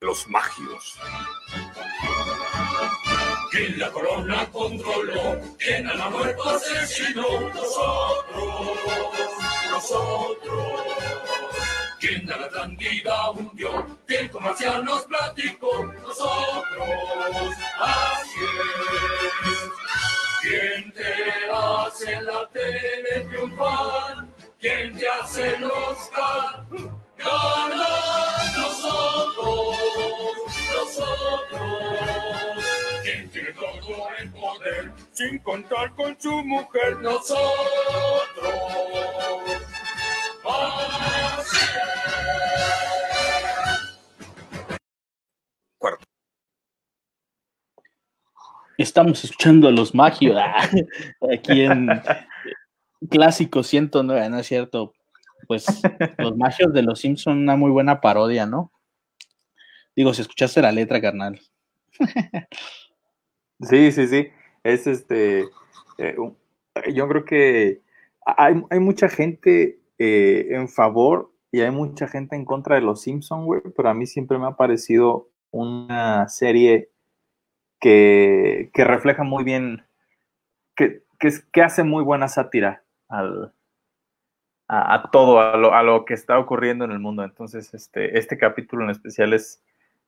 los 0.00 0.28
magios. 0.28 0.96
¿Quién 3.50 3.78
la 3.78 3.90
corona 3.90 4.48
controló? 4.52 5.40
¿Quién 5.58 5.88
a 5.88 5.94
la 5.94 6.08
muerte 6.10 6.40
asesinó? 6.46 7.40
Nosotros, 7.50 8.78
nosotros. 9.70 10.82
¿Quién 11.98 12.30
a 12.30 12.36
la 12.36 12.48
candida 12.48 13.30
hundió? 13.30 13.98
¿Quién 14.06 14.28
con 14.28 14.44
nos 14.44 15.04
platicó? 15.06 15.84
Nosotros, 15.84 17.54
así 17.80 18.40
es. 19.44 19.70
¿Quién 20.42 20.92
te 20.92 21.50
hace 21.52 22.22
la 22.22 22.48
tele 22.50 23.26
triunfar? 23.28 24.26
¿Quién 24.60 24.96
te 24.96 25.08
hace 25.08 25.56
el 25.56 25.64
Oscar? 25.64 26.66
Ganar 27.16 28.07
nosotros, 29.38 30.54
nosotros. 30.74 31.60
¿Quién 33.02 33.30
tiene 33.30 33.52
todo 33.52 34.08
el 34.18 34.30
poder 34.32 34.92
sin 35.12 35.38
contar 35.38 35.94
con 35.94 36.20
su 36.20 36.32
mujer? 36.44 36.98
Nosotros. 37.00 37.44
Cuarto. 45.78 46.04
Estamos 48.76 49.24
escuchando 49.24 49.68
a 49.68 49.72
los 49.72 49.94
magios 49.94 50.36
ah, 50.38 50.68
aquí 51.32 51.62
en 51.62 51.88
Clásico 53.10 53.62
109, 53.62 54.28
¿no 54.30 54.38
es 54.38 54.46
cierto? 54.46 54.92
Pues 55.46 55.66
los 56.18 56.36
magios 56.36 56.72
de 56.72 56.82
los 56.82 57.00
Sims 57.00 57.22
son 57.22 57.38
una 57.38 57.56
muy 57.56 57.70
buena 57.70 58.00
parodia, 58.00 58.46
¿no? 58.46 58.72
Digo, 59.98 60.14
si 60.14 60.22
escuchaste 60.22 60.62
la 60.62 60.70
letra, 60.70 61.00
carnal. 61.00 61.40
Sí, 63.60 63.90
sí, 63.90 64.06
sí. 64.06 64.28
Es 64.62 64.86
este. 64.86 65.46
Eh, 65.98 66.14
yo 66.94 67.08
creo 67.08 67.24
que 67.24 67.80
hay, 68.24 68.62
hay 68.70 68.78
mucha 68.78 69.08
gente 69.08 69.80
eh, 69.98 70.46
en 70.50 70.68
favor 70.68 71.32
y 71.50 71.62
hay 71.62 71.72
mucha 71.72 72.06
gente 72.06 72.36
en 72.36 72.44
contra 72.44 72.76
de 72.76 72.82
los 72.82 73.02
Simpsons, 73.02 73.44
güey, 73.44 73.60
pero 73.76 73.88
a 73.88 73.94
mí 73.94 74.06
siempre 74.06 74.38
me 74.38 74.46
ha 74.46 74.52
parecido 74.52 75.30
una 75.50 76.28
serie 76.28 76.90
que, 77.80 78.70
refleja 78.76 79.24
muy 79.24 79.42
bien, 79.42 79.84
que, 80.76 81.02
que, 81.18 81.60
hace 81.60 81.82
muy 81.82 82.04
buena 82.04 82.28
sátira 82.28 82.84
al, 83.08 83.52
a, 84.68 85.10
todo, 85.10 85.40
a 85.40 85.56
lo, 85.56 85.74
a 85.74 85.82
lo, 85.82 86.04
que 86.04 86.14
está 86.14 86.38
ocurriendo 86.38 86.84
en 86.84 86.92
el 86.92 87.00
mundo. 87.00 87.24
Entonces, 87.24 87.74
este, 87.74 88.16
este 88.16 88.38
capítulo 88.38 88.84
en 88.84 88.90
especial 88.90 89.32
es 89.32 89.60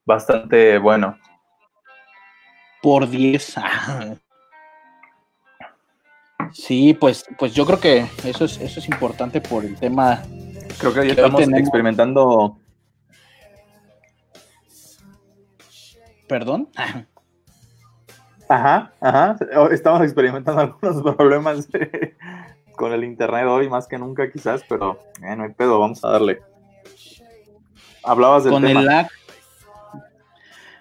bastante 0.05 0.79
bueno. 0.79 1.19
Por 2.83 3.09
10. 3.09 3.55
Sí, 6.53 6.95
pues, 6.95 7.25
pues 7.39 7.55
yo 7.55 7.65
creo 7.65 7.79
que 7.79 8.07
eso 8.25 8.45
es, 8.45 8.59
eso 8.61 8.81
es 8.81 8.89
importante 8.89 9.41
por 9.41 9.65
el 9.65 9.79
tema. 9.79 10.23
Creo 10.79 10.93
que 10.93 11.07
ya 11.07 11.13
estamos 11.13 11.43
experimentando. 11.43 12.59
¿Perdón? 16.27 16.69
Ajá, 18.49 18.93
ajá. 19.01 19.37
Estamos 19.71 20.03
experimentando 20.03 20.61
algunos 20.83 21.03
problemas 21.17 21.69
con 22.77 22.93
el 22.93 23.05
internet 23.05 23.47
hoy, 23.47 23.69
más 23.69 23.87
que 23.87 23.99
nunca 23.99 24.31
quizás, 24.31 24.63
pero 24.69 24.99
eh, 25.23 25.37
no 25.37 25.45
hay 25.45 25.51
pedo, 25.51 25.79
vamos 25.79 26.05
a 26.05 26.11
darle. 26.11 26.41
Hablabas 28.03 28.45
del 28.45 28.53
con 28.53 28.65
el 28.65 28.85
lag. 28.85 29.09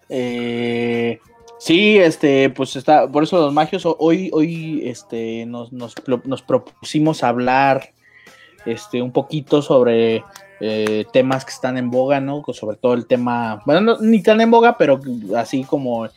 Eh, 0.09 1.19
Sí, 1.59 1.97
este, 1.97 2.49
pues 2.49 2.77
está, 2.77 3.11
por 3.11 3.23
eso 3.23 3.37
los 3.37 3.53
magios, 3.53 3.83
hoy, 3.85 4.29
hoy, 4.31 4.81
este, 4.85 5.45
nos, 5.45 5.73
nos, 5.73 5.93
nos 6.23 6.41
propusimos 6.41 7.21
hablar, 7.21 7.91
este, 8.65 9.01
un 9.01 9.11
poquito 9.11 9.61
sobre 9.61 10.23
eh, 10.61 11.05
temas 11.11 11.43
que 11.43 11.51
están 11.51 11.77
en 11.77 11.91
boga, 11.91 12.21
¿no? 12.21 12.45
Sobre 12.53 12.77
todo 12.77 12.93
el 12.93 13.07
tema, 13.07 13.61
bueno, 13.65 13.97
ni 13.99 14.23
tan 14.23 14.39
en 14.39 14.49
boga, 14.49 14.77
pero 14.77 15.01
así 15.35 15.65
como 15.65 16.07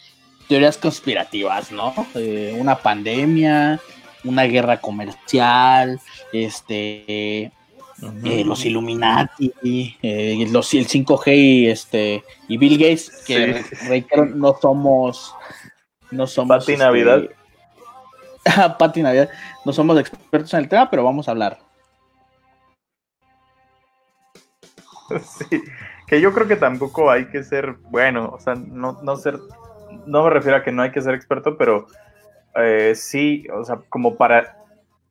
teorías 0.48 0.78
conspirativas, 0.78 1.72
¿no? 1.72 1.92
Eh, 2.14 2.56
una 2.56 2.76
pandemia, 2.76 3.80
una 4.22 4.44
guerra 4.44 4.80
comercial, 4.80 5.98
este, 6.32 7.50
eh, 8.24 8.44
los 8.44 8.64
Illuminati, 8.64 9.52
eh, 10.02 10.46
los, 10.50 10.74
el 10.74 10.88
5G 10.88 11.36
y, 11.36 11.68
este, 11.68 12.24
y 12.48 12.56
Bill 12.56 12.76
Gates, 12.76 13.22
que 13.26 13.64
no 14.34 14.56
somos. 14.60 15.34
No 16.10 16.26
somos. 16.26 16.64
Pati 16.64 16.76
Navidad. 16.76 17.22
Pati 18.78 19.02
Navidad. 19.02 19.30
No 19.64 19.72
somos 19.72 19.98
expertos 20.00 20.52
en 20.54 20.60
el 20.60 20.68
tema, 20.68 20.90
pero 20.90 21.04
vamos 21.04 21.28
a 21.28 21.30
hablar. 21.30 21.58
Sí, 25.20 25.62
que 26.06 26.22
yo 26.22 26.32
creo 26.32 26.48
que 26.48 26.56
tampoco 26.56 27.10
hay 27.10 27.26
que 27.26 27.44
ser, 27.44 27.74
bueno, 27.90 28.30
o 28.32 28.40
sea, 28.40 28.54
no, 28.54 28.98
no 29.02 29.16
ser, 29.16 29.38
no 30.06 30.24
me 30.24 30.30
refiero 30.30 30.56
a 30.56 30.62
que 30.62 30.72
no 30.72 30.80
hay 30.80 30.90
que 30.90 31.02
ser 31.02 31.12
experto, 31.14 31.58
pero 31.58 31.86
eh, 32.56 32.94
sí, 32.94 33.46
o 33.52 33.62
sea, 33.62 33.80
como 33.90 34.16
para 34.16 34.61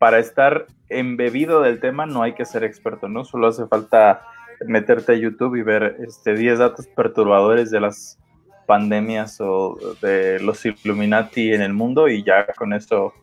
para 0.01 0.17
estar 0.17 0.65
embebido 0.89 1.61
del 1.61 1.79
tema 1.79 2.07
no 2.07 2.23
hay 2.23 2.33
que 2.33 2.43
ser 2.43 2.63
experto, 2.63 3.07
¿no? 3.07 3.23
Solo 3.23 3.49
hace 3.49 3.67
falta 3.67 4.25
meterte 4.65 5.11
a 5.11 5.15
YouTube 5.15 5.57
y 5.57 5.61
ver 5.61 5.97
este 5.99 6.33
10 6.33 6.57
datos 6.57 6.87
perturbadores 6.87 7.69
de 7.69 7.81
las 7.81 8.17
pandemias 8.65 9.39
o 9.39 9.77
de 10.01 10.39
los 10.39 10.65
Illuminati 10.65 11.53
en 11.53 11.61
el 11.61 11.73
mundo 11.73 12.09
y 12.09 12.23
ya 12.23 12.47
con 12.57 12.73
eso 12.73 13.13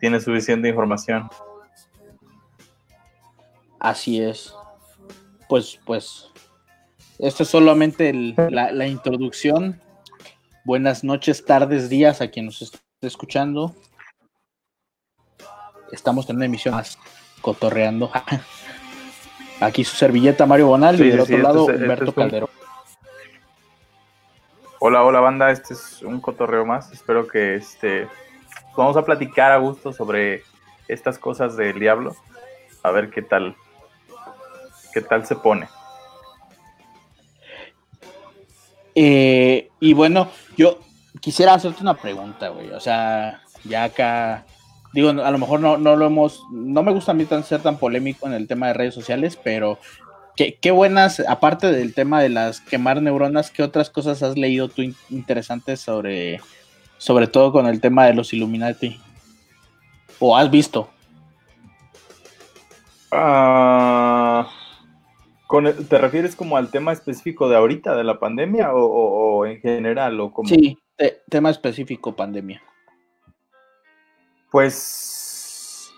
tienes 0.00 0.24
suficiente 0.24 0.68
información. 0.68 1.30
Así 3.80 4.20
es. 4.20 4.54
Pues, 5.48 5.80
pues, 5.86 6.30
esto 7.18 7.42
es 7.42 7.48
solamente 7.48 8.12
la, 8.12 8.70
la 8.70 8.86
introducción. 8.86 9.80
Buenas 10.66 11.04
noches, 11.04 11.42
tardes, 11.46 11.88
días 11.88 12.20
a 12.20 12.28
quien 12.28 12.44
nos 12.44 12.60
esté 12.60 12.78
escuchando 13.00 13.74
estamos 15.92 16.28
en 16.30 16.36
una 16.36 16.46
emisión 16.46 16.74
más 16.74 16.98
cotorreando. 17.40 18.10
Aquí 19.60 19.84
su 19.84 19.96
servilleta 19.96 20.46
Mario 20.46 20.68
Bonal 20.68 21.00
y 21.00 21.10
del 21.10 21.20
otro 21.20 21.38
lado 21.38 21.64
Humberto 21.66 22.12
Calderón. 22.12 22.50
Hola, 24.80 25.02
hola 25.02 25.18
banda, 25.18 25.50
este 25.50 25.74
es 25.74 26.02
un 26.02 26.20
cotorreo 26.20 26.64
más. 26.64 26.92
Espero 26.92 27.26
que 27.26 27.56
este 27.56 28.08
vamos 28.76 28.96
a 28.96 29.04
platicar 29.04 29.50
a 29.50 29.56
gusto 29.56 29.92
sobre 29.92 30.44
estas 30.86 31.18
cosas 31.18 31.56
del 31.56 31.80
diablo. 31.80 32.14
A 32.84 32.92
ver 32.92 33.10
qué 33.10 33.22
tal 33.22 33.56
qué 34.92 35.00
tal 35.00 35.26
se 35.26 35.34
pone. 35.34 35.68
Eh, 38.94 39.68
y 39.80 39.92
bueno, 39.94 40.28
yo 40.56 40.78
quisiera 41.20 41.54
hacerte 41.54 41.82
una 41.82 41.94
pregunta, 41.94 42.48
güey. 42.48 42.70
O 42.70 42.80
sea, 42.80 43.42
ya 43.64 43.84
acá 43.84 44.44
digo, 44.92 45.10
a 45.10 45.30
lo 45.30 45.38
mejor 45.38 45.60
no, 45.60 45.76
no 45.78 45.96
lo 45.96 46.06
hemos, 46.06 46.42
no 46.50 46.82
me 46.82 46.92
gusta 46.92 47.12
a 47.12 47.14
mí 47.14 47.24
tan, 47.24 47.44
ser 47.44 47.62
tan 47.62 47.78
polémico 47.78 48.26
en 48.26 48.34
el 48.34 48.46
tema 48.46 48.68
de 48.68 48.74
redes 48.74 48.94
sociales, 48.94 49.38
pero 49.42 49.78
qué, 50.36 50.58
qué 50.60 50.70
buenas, 50.70 51.20
aparte 51.20 51.70
del 51.72 51.94
tema 51.94 52.22
de 52.22 52.28
las 52.28 52.60
quemar 52.60 53.02
neuronas, 53.02 53.50
¿qué 53.50 53.62
otras 53.62 53.90
cosas 53.90 54.22
has 54.22 54.36
leído 54.36 54.68
tú 54.68 54.82
interesantes 55.10 55.80
sobre, 55.80 56.40
sobre 56.96 57.26
todo 57.26 57.52
con 57.52 57.66
el 57.66 57.80
tema 57.80 58.06
de 58.06 58.14
los 58.14 58.32
Illuminati? 58.32 59.00
¿O 60.18 60.36
has 60.36 60.50
visto? 60.50 60.90
Ah, 63.10 64.48
¿Te 65.88 65.98
refieres 65.98 66.36
como 66.36 66.56
al 66.56 66.70
tema 66.70 66.92
específico 66.92 67.48
de 67.48 67.56
ahorita, 67.56 67.96
de 67.96 68.04
la 68.04 68.18
pandemia, 68.18 68.72
o, 68.74 69.46
en 69.46 69.60
general? 69.60 70.20
O 70.20 70.30
como... 70.32 70.48
Sí, 70.48 70.78
tema 71.30 71.50
específico, 71.50 72.14
pandemia. 72.14 72.62
Pues, 74.50 75.92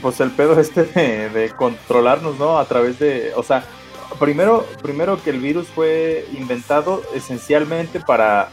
pues 0.00 0.20
el 0.20 0.30
pedo 0.30 0.58
este 0.60 0.84
de, 0.84 1.50
controlarnos, 1.56 2.38
¿no? 2.38 2.58
A 2.58 2.64
través 2.66 2.98
de, 2.98 3.32
o 3.36 3.42
sea, 3.42 3.64
primero, 4.18 4.66
primero 4.82 5.22
que 5.22 5.30
el 5.30 5.40
virus 5.40 5.68
fue 5.68 6.26
inventado 6.32 7.02
esencialmente 7.14 8.00
para, 8.00 8.48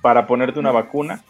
para 0.00 0.26
ponerte 0.26 0.60
una 0.60 0.72
vacuna 0.72 1.22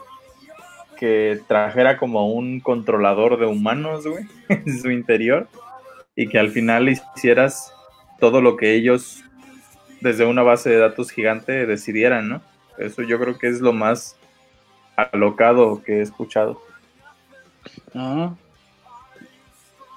que 0.99 1.41
trajera 1.47 1.99
como 1.99 2.33
un 2.33 2.61
controlador 2.61 3.39
de 3.39 3.47
humanos, 3.47 4.07
güey, 4.07 4.25
en 4.49 4.81
su 4.81 4.91
interior 4.91 5.49
y 6.17 6.29
que 6.29 6.39
al 6.39 6.51
final 6.51 6.89
hicieras 6.89 7.73
todo 8.21 8.41
lo 8.41 8.57
que 8.57 8.75
ellos 8.75 9.23
desde 10.01 10.27
una 10.27 10.43
base 10.43 10.71
de 10.71 10.79
datos 10.79 11.11
gigante 11.11 11.67
decidieran, 11.67 12.29
¿no? 12.29 12.43
Eso 12.79 13.03
yo 13.03 13.19
creo 13.19 13.39
que 13.39 13.49
es 13.49 13.61
lo 13.61 13.73
más 13.73 14.17
alocado 14.97 15.83
que 15.83 15.99
he 15.99 16.03
escuchado. 16.03 16.61
Ah. 17.95 18.35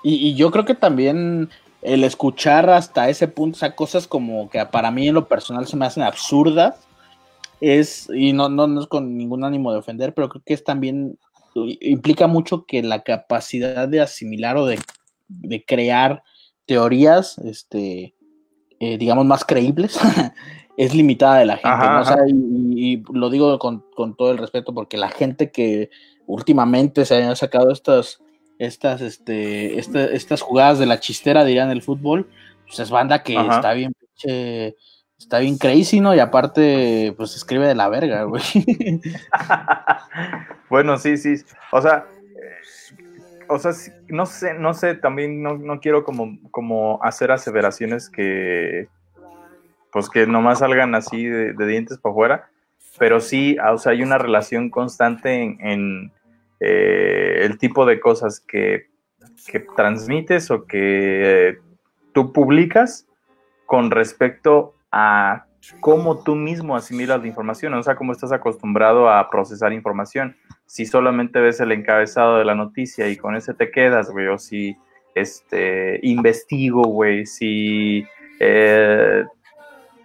Y, 0.03 0.35
yo 0.35 0.51
creo 0.51 0.65
que 0.65 0.75
también 0.75 1.49
el 1.81 2.03
escuchar 2.03 2.69
hasta 2.69 3.09
ese 3.09 3.27
punto, 3.27 3.57
o 3.57 3.59
sea, 3.59 3.75
cosas 3.75 4.07
como 4.07 4.49
que 4.49 4.65
para 4.65 4.89
mí 4.91 5.07
en 5.07 5.15
lo 5.15 5.27
personal 5.27 5.67
se 5.67 5.75
me 5.75 5.85
hacen 5.85 6.03
absurdas, 6.03 6.87
es, 7.59 8.07
y 8.13 8.33
no, 8.33 8.49
no, 8.49 8.67
no 8.67 8.81
es 8.81 8.87
con 8.87 9.17
ningún 9.17 9.43
ánimo 9.43 9.71
de 9.71 9.79
ofender, 9.79 10.13
pero 10.13 10.29
creo 10.29 10.43
que 10.45 10.53
es 10.53 10.63
también, 10.63 11.17
implica 11.55 12.27
mucho 12.27 12.65
que 12.65 12.83
la 12.83 13.03
capacidad 13.03 13.87
de 13.87 14.01
asimilar 14.01 14.57
o 14.57 14.65
de, 14.65 14.79
crear 15.65 16.23
teorías, 16.65 17.37
este, 17.39 18.15
eh, 18.79 18.97
digamos, 18.97 19.25
más 19.25 19.43
creíbles, 19.43 19.99
es 20.77 20.93
limitada 20.93 21.39
de 21.39 21.45
la 21.45 21.57
gente. 21.57 22.29
y, 22.29 23.03
lo 23.11 23.29
digo 23.29 23.59
con, 23.59 23.83
con, 23.95 24.15
todo 24.15 24.31
el 24.31 24.37
respeto, 24.37 24.73
porque 24.73 24.95
la 24.95 25.09
gente 25.09 25.51
que 25.51 25.89
últimamente 26.25 27.03
se 27.03 27.15
haya 27.15 27.35
sacado 27.35 27.71
estas 27.71 28.21
estas, 28.59 29.01
este, 29.01 29.79
este, 29.79 30.15
estas 30.15 30.41
jugadas 30.41 30.79
de 30.79 30.85
la 30.85 30.99
chistera, 30.99 31.45
dirían 31.45 31.69
el 31.69 31.81
fútbol, 31.81 32.27
pues 32.65 32.79
es 32.79 32.89
banda 32.89 33.23
que 33.23 33.35
está 33.35 33.73
bien, 33.73 33.93
está 35.17 35.39
bien 35.39 35.57
crazy, 35.57 35.99
¿no? 35.99 36.15
Y 36.15 36.19
aparte, 36.19 37.13
pues 37.17 37.35
escribe 37.35 37.67
de 37.67 37.75
la 37.75 37.89
verga, 37.89 38.23
güey. 38.23 38.43
bueno, 40.69 40.97
sí, 40.97 41.17
sí. 41.17 41.35
O 41.71 41.81
sea, 41.81 42.07
o 43.47 43.59
sea, 43.59 43.71
no 44.07 44.25
sé, 44.25 44.53
no 44.55 44.73
sé, 44.73 44.95
también 44.95 45.41
no, 45.41 45.79
quiero 45.79 46.03
como, 46.03 46.37
como 46.51 46.99
hacer 47.03 47.31
aseveraciones 47.31 48.09
que, 48.09 48.89
pues 49.97 50.11
que 50.11 50.27
nomás 50.27 50.59
salgan 50.59 50.93
así 50.93 51.25
de, 51.25 51.53
dientes 51.65 51.97
para 51.97 52.11
afuera, 52.11 52.49
pero 52.99 53.19
sí, 53.19 53.57
o 53.67 53.79
sea, 53.79 53.93
hay 53.93 54.03
una 54.03 54.19
relación 54.19 54.69
constante 54.69 55.57
en 55.59 56.11
eh, 56.59 57.39
el 57.41 57.57
tipo 57.57 57.83
de 57.83 57.99
cosas 57.99 58.39
que, 58.39 58.85
transmites 59.75 60.51
o 60.51 60.65
que 60.65 61.57
tú 62.13 62.31
publicas 62.31 63.07
con 63.65 63.89
respecto 63.89 64.75
a 64.91 65.47
cómo 65.79 66.21
tú 66.21 66.35
mismo 66.35 66.75
asimilas 66.75 67.19
la 67.19 67.27
información, 67.27 67.73
o 67.73 67.81
sea, 67.81 67.95
cómo 67.95 68.11
estás 68.11 68.31
acostumbrado 68.31 69.09
a 69.09 69.31
procesar 69.31 69.73
información. 69.73 70.37
Si 70.67 70.85
solamente 70.85 71.39
ves 71.39 71.59
el 71.59 71.71
encabezado 71.71 72.37
de 72.37 72.45
la 72.45 72.53
noticia 72.53 73.09
y 73.09 73.17
con 73.17 73.35
ese 73.35 73.55
te 73.55 73.71
quedas, 73.71 74.11
güey, 74.11 74.27
o 74.27 74.37
si 74.37 74.77
este, 75.15 75.99
investigo, 76.03 76.83
güey, 76.83 77.25
si 77.25 78.05
eh, 78.39 79.23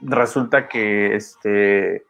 resulta 0.02 0.68
que 0.68 1.14
este, 1.14 2.04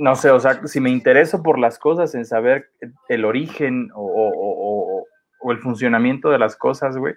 no 0.00 0.16
sé, 0.16 0.30
o 0.30 0.40
sea, 0.40 0.66
si 0.66 0.80
me 0.80 0.88
intereso 0.88 1.42
por 1.42 1.58
las 1.58 1.78
cosas, 1.78 2.14
en 2.14 2.24
saber 2.24 2.70
el 3.10 3.26
origen 3.26 3.90
o, 3.94 5.06
el 5.50 5.58
funcionamiento 5.58 6.30
de 6.30 6.38
las 6.38 6.56
cosas, 6.56 6.96
güey, 6.96 7.14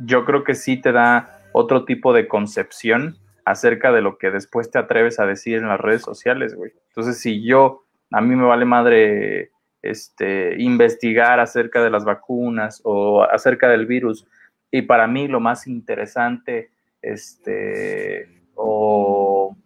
yo 0.00 0.24
creo 0.24 0.44
que 0.44 0.54
sí 0.54 0.78
te 0.80 0.92
da 0.92 1.40
otro 1.52 1.84
tipo 1.84 2.12
de 2.12 2.28
concepción 2.28 3.16
acerca 3.44 3.92
de 3.92 4.02
lo 4.02 4.18
que 4.18 4.30
después 4.30 4.70
te 4.70 4.78
atreves 4.78 5.18
a 5.18 5.26
decir 5.26 5.56
en 5.56 5.68
las 5.68 5.80
redes 5.80 6.02
sociales, 6.02 6.54
güey. 6.54 6.72
Entonces, 6.88 7.18
si 7.18 7.42
yo, 7.46 7.84
a 8.10 8.20
mí 8.20 8.36
me 8.36 8.44
vale 8.44 8.66
madre 8.66 9.52
este, 9.80 10.60
investigar 10.62 11.40
acerca 11.40 11.82
de 11.82 11.90
las 11.90 12.04
vacunas 12.04 12.82
o 12.84 13.22
acerca 13.22 13.68
del 13.68 13.86
virus, 13.86 14.26
y 14.70 14.82
para 14.82 15.06
mí 15.06 15.28
lo 15.28 15.40
más 15.40 15.66
interesante, 15.66 16.70
este, 17.00 18.37
o 18.58 19.56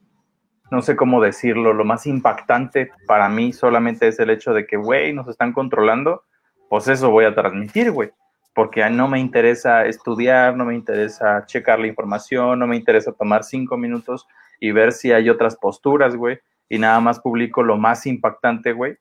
no 0.71 0.83
sé 0.83 0.97
cómo 0.97 1.21
decirlo, 1.21 1.73
lo 1.73 1.85
más 1.85 2.07
impactante 2.07 2.91
para 3.07 3.29
mí 3.29 3.53
solamente 3.53 4.09
es 4.09 4.19
el 4.21 4.31
hecho 4.31 4.55
de 4.55 4.67
que, 4.67 4.77
güey, 4.77 5.13
nos 5.13 5.29
están 5.29 5.53
controlando, 5.53 6.25
pues 6.69 6.89
eso 6.89 7.11
voy 7.11 7.25
a 7.25 7.35
transmitir, 7.35 7.91
güey, 7.91 8.11
porque 8.55 8.89
no 8.89 9.09
me 9.09 9.19
interesa 9.19 9.87
estudiar, 9.87 10.57
no 10.57 10.65
me 10.65 10.75
interesa 10.75 11.45
checar 11.47 11.79
la 11.81 11.89
información, 11.89 12.59
no 12.59 12.67
me 12.67 12.77
interesa 12.77 13.13
tomar 13.13 13.45
cinco 13.45 13.77
minutos 13.77 14.27
y 14.61 14.73
ver 14.73 14.93
si 14.93 15.13
hay 15.13 15.29
otras 15.29 15.57
posturas, 15.57 16.17
güey, 16.17 16.39
y 16.69 16.79
nada 16.79 17.01
más 17.01 17.21
publico 17.21 17.63
lo 17.63 17.77
más 17.77 18.07
impactante, 18.07 18.73
güey, 18.73 18.97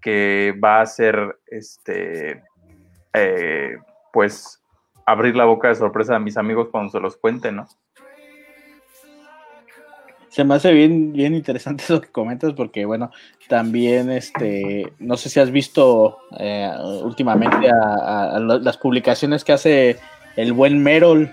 que 0.00 0.58
va 0.62 0.80
a 0.80 0.86
ser, 0.86 1.38
este, 1.46 2.42
eh, 3.12 3.76
pues, 4.12 4.60
abrir 5.06 5.36
la 5.36 5.44
boca 5.44 5.68
de 5.68 5.74
sorpresa 5.76 6.16
a 6.16 6.20
mis 6.20 6.36
amigos 6.36 6.68
cuando 6.70 6.90
se 6.90 7.00
los 7.00 7.16
cuente, 7.16 7.52
¿no? 7.52 7.68
Se 10.32 10.44
me 10.44 10.54
hace 10.54 10.72
bien, 10.72 11.12
bien 11.12 11.34
interesante 11.34 11.84
eso 11.84 12.00
que 12.00 12.08
comentas, 12.08 12.54
porque 12.54 12.86
bueno, 12.86 13.10
también 13.48 14.10
este, 14.10 14.90
no 14.98 15.16
sé 15.18 15.28
si 15.28 15.40
has 15.40 15.50
visto 15.50 16.18
eh, 16.38 16.70
últimamente 17.04 17.68
a, 17.68 18.38
las 18.38 18.78
publicaciones 18.78 19.44
que 19.44 19.52
hace 19.52 19.98
el 20.36 20.54
buen 20.54 20.82
Merol 20.82 21.30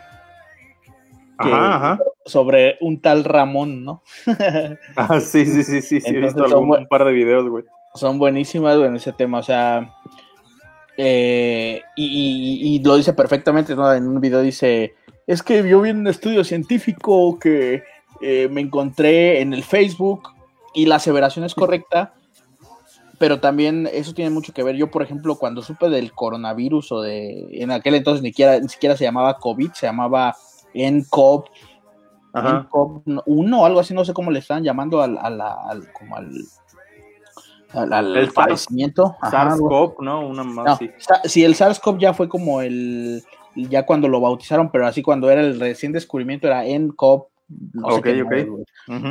sobre 2.25 2.77
un 2.81 3.01
tal 3.01 3.23
Ramón, 3.23 3.85
¿no? 3.85 4.03
ah, 4.97 5.21
sí, 5.21 5.45
sí, 5.45 5.63
sí, 5.63 5.81
sí, 5.81 6.01
sí 6.01 6.15
he 6.15 6.19
visto 6.19 6.59
un 6.59 6.87
par 6.87 7.05
de 7.05 7.13
videos, 7.13 7.47
güey. 7.47 7.63
Son 7.95 8.19
buenísimas 8.19 8.75
en 8.75 8.97
ese 8.97 9.13
tema, 9.13 9.39
o 9.39 9.43
sea, 9.43 9.95
eh, 10.97 11.81
y, 11.95 12.75
y, 12.75 12.83
lo 12.83 12.97
dice 12.97 13.13
perfectamente, 13.13 13.73
¿no? 13.73 13.91
En 13.93 14.05
un 14.05 14.19
video 14.19 14.41
dice, 14.41 14.95
es 15.25 15.41
que 15.41 15.67
yo 15.67 15.81
vi 15.81 15.91
un 15.91 16.05
estudio 16.07 16.43
científico 16.43 17.39
que 17.39 17.83
eh, 18.21 18.47
me 18.51 18.61
encontré 18.61 19.41
en 19.41 19.53
el 19.53 19.63
Facebook 19.63 20.29
y 20.73 20.85
la 20.85 20.95
aseveración 20.95 21.45
es 21.45 21.55
correcta, 21.55 22.13
pero 23.17 23.39
también 23.39 23.87
eso 23.91 24.13
tiene 24.13 24.31
mucho 24.31 24.53
que 24.53 24.63
ver. 24.63 24.75
Yo, 24.75 24.89
por 24.89 25.03
ejemplo, 25.03 25.35
cuando 25.35 25.61
supe 25.61 25.89
del 25.89 26.13
coronavirus 26.13 26.91
o 26.91 27.01
de, 27.01 27.47
en 27.51 27.71
aquel 27.71 27.95
entonces 27.95 28.21
ni 28.21 28.29
siquiera, 28.29 28.59
ni 28.59 28.69
siquiera 28.69 28.95
se 28.95 29.03
llamaba 29.03 29.37
COVID, 29.37 29.71
se 29.73 29.87
llamaba 29.87 30.35
NCOV, 30.73 31.45
NCOV 32.33 33.01
1 33.25 33.61
o 33.61 33.65
algo 33.65 33.79
así, 33.79 33.93
no 33.93 34.05
sé 34.05 34.13
cómo 34.13 34.31
le 34.31 34.39
están 34.39 34.63
llamando 34.63 35.01
al, 35.01 35.17
al, 35.17 35.91
como 35.91 36.15
al, 36.15 36.31
al, 37.73 38.31
padecimiento. 38.33 39.15
SARS-CoV, 39.21 39.95
¿no? 39.99 40.27
Una 40.27 40.43
más, 40.43 40.79
sí. 41.25 41.43
el 41.43 41.55
SARS-CoV 41.55 41.99
ya 41.99 42.13
fue 42.13 42.29
como 42.29 42.61
el, 42.61 43.23
ya 43.55 43.85
cuando 43.85 44.07
lo 44.07 44.21
bautizaron, 44.21 44.71
pero 44.71 44.87
así 44.87 45.01
cuando 45.01 45.29
era 45.29 45.41
el 45.41 45.59
recién 45.59 45.91
descubrimiento 45.91 46.47
era 46.47 46.65
NCOV 47.49 48.63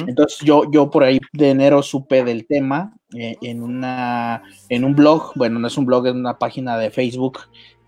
entonces 0.06 0.38
yo, 0.40 0.70
yo 0.70 0.90
por 0.90 1.04
ahí 1.04 1.20
de 1.32 1.50
enero 1.50 1.82
supe 1.82 2.24
del 2.24 2.46
tema 2.46 2.94
eh, 3.16 3.36
en, 3.42 3.62
una, 3.62 4.42
en 4.68 4.84
un 4.84 4.94
blog, 4.94 5.32
bueno, 5.34 5.58
no 5.58 5.66
es 5.66 5.76
un 5.76 5.86
blog, 5.86 6.06
es 6.06 6.14
una 6.14 6.38
página 6.38 6.76
de 6.78 6.90
Facebook 6.90 7.40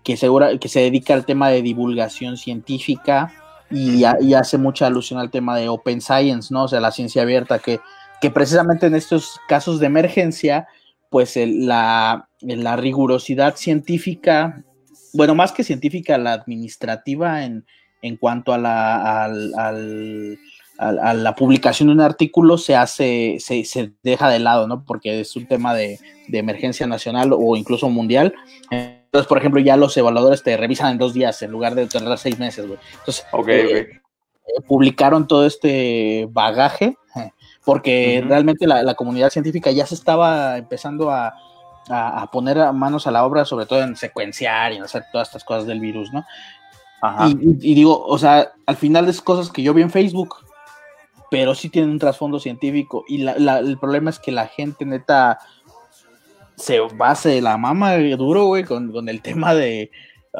que, 0.03 0.17
segura, 0.17 0.57
que 0.57 0.67
se 0.67 0.81
dedica 0.81 1.13
al 1.13 1.25
tema 1.25 1.49
de 1.49 1.61
divulgación 1.61 2.37
científica 2.37 3.33
y, 3.69 4.03
hace 4.03 4.57
mucha 4.57 4.87
alusión 4.87 5.19
al 5.19 5.31
tema 5.31 5.55
de 5.57 5.69
Open 5.69 6.01
Science, 6.01 6.53
¿no? 6.53 6.63
O 6.63 6.67
sea, 6.67 6.81
la 6.81 6.91
ciencia 6.91 7.21
abierta, 7.21 7.59
que, 7.59 7.79
que 8.19 8.29
precisamente 8.29 8.87
en 8.87 8.95
estos 8.95 9.39
casos 9.47 9.79
de 9.79 9.85
emergencia, 9.85 10.67
pues 11.09 11.37
la, 11.37 12.27
la 12.41 12.75
rigurosidad 12.75 13.55
científica, 13.55 14.65
bueno, 15.13 15.35
más 15.35 15.53
que 15.53 15.63
científica, 15.63 16.17
la 16.17 16.33
administrativa 16.33 17.45
en, 17.45 17.65
en 18.01 18.17
cuanto 18.17 18.53
a 18.53 18.57
la, 18.57 19.25
a 20.81 21.13
la 21.13 21.35
publicación 21.35 21.87
de 21.87 21.93
un 21.93 22.01
artículo 22.01 22.57
se 22.57 22.75
hace, 22.75 23.37
se, 23.39 23.63
se, 23.65 23.93
deja 24.01 24.29
de 24.29 24.39
lado, 24.39 24.67
¿no? 24.67 24.83
Porque 24.83 25.19
es 25.19 25.35
un 25.35 25.45
tema 25.45 25.75
de, 25.75 25.99
emergencia 26.31 26.87
nacional 26.87 27.33
o 27.33 27.55
incluso 27.55 27.89
mundial. 27.89 28.33
Entonces, 28.71 29.27
por 29.27 29.37
ejemplo, 29.37 29.59
ya 29.59 29.75
los 29.75 29.95
evaluadores 29.97 30.43
te 30.43 30.55
revisan 30.57 30.93
en 30.93 30.97
dos 30.97 31.13
días 31.13 31.41
en 31.41 31.51
lugar 31.51 31.75
de 31.75 31.87
tardar 31.87 32.17
seis 32.17 32.39
meses, 32.39 32.65
güey. 32.65 32.79
Entonces, 32.99 33.25
eh, 33.47 33.79
eh, 33.79 34.61
publicaron 34.65 35.27
todo 35.27 35.45
este 35.45 36.27
bagaje 36.31 36.95
porque 37.65 38.23
realmente 38.25 38.65
la, 38.65 38.95
comunidad 38.95 39.29
científica 39.29 39.69
ya 39.69 39.85
se 39.85 39.93
estaba 39.93 40.57
empezando 40.57 41.11
a, 41.11 41.35
a, 41.89 42.29
poner 42.31 42.57
manos 42.73 43.05
a 43.05 43.11
la 43.11 43.25
obra, 43.25 43.45
sobre 43.45 43.65
todo 43.65 43.83
en 43.83 43.95
secuenciar 43.95 44.73
y 44.73 44.77
en 44.77 44.83
hacer 44.83 45.03
todas 45.11 45.27
estas 45.27 45.43
cosas 45.43 45.67
del 45.67 45.79
virus, 45.79 46.11
¿no? 46.11 46.25
Y, 47.61 47.73
digo, 47.73 48.05
o 48.05 48.17
sea, 48.17 48.51
al 48.65 48.75
final 48.75 49.09
es 49.09 49.21
cosas 49.21 49.51
que 49.51 49.63
yo 49.63 49.73
vi 49.73 49.81
en 49.81 49.89
Facebook, 49.89 50.35
pero 51.31 51.55
sí 51.55 51.69
tienen 51.69 51.91
un 51.91 51.99
trasfondo 51.99 52.39
científico. 52.39 53.03
Y 53.07 53.25
el 53.25 53.77
problema 53.79 54.09
es 54.09 54.19
que 54.19 54.31
la 54.31 54.47
gente 54.47 54.85
neta 54.85 55.39
se 56.55 56.79
base 56.79 57.41
la 57.41 57.57
mama 57.57 57.97
duro, 57.97 58.45
güey, 58.45 58.63
con, 58.63 59.09
el 59.09 59.21
tema 59.21 59.53
de, 59.55 59.89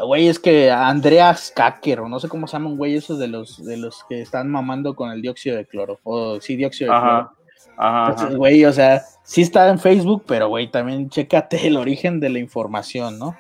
güey, 0.06 0.28
es 0.28 0.38
que 0.38 0.70
Andreas 0.72 1.52
Kacker, 1.56 2.02
o 2.02 2.10
no 2.10 2.20
sé 2.20 2.30
cómo 2.30 2.48
se 2.48 2.54
llaman, 2.54 2.78
güey, 2.78 2.96
esos 2.96 3.18
de 3.18 3.28
los, 3.28 3.64
de 3.66 3.78
los 3.78 4.04
que 4.08 4.22
están 4.22 4.50
mamando 4.50 4.96
con 4.96 5.12
el 5.12 5.22
dióxido 5.22 5.58
de 5.58 5.66
cloro, 5.66 6.00
o 6.04 6.40
sí, 6.40 6.56
dióxido 6.56 6.94
de 6.94 7.00
cloro. 7.00 7.32
Ajá, 7.78 8.30
güey, 8.36 8.64
o 8.66 8.72
sea, 8.72 9.02
sí 9.24 9.42
está 9.42 9.70
en 9.70 9.80
Facebook, 9.80 10.24
pero, 10.28 10.50
güey, 10.50 10.70
también 10.70 11.10
chécate 11.10 11.68
el 11.68 11.78
origen 11.78 12.20
de 12.20 12.30
la 12.30 12.40
información, 12.40 13.18
¿no? 13.18 13.36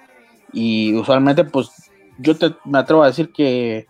Y 0.54 0.96
usualmente, 0.96 1.44
pues, 1.44 1.70
yo 2.22 2.38
te, 2.38 2.56
me 2.66 2.80
atrevo 2.80 3.04
a 3.04 3.08
decir 3.08 3.32
que, 3.32 3.88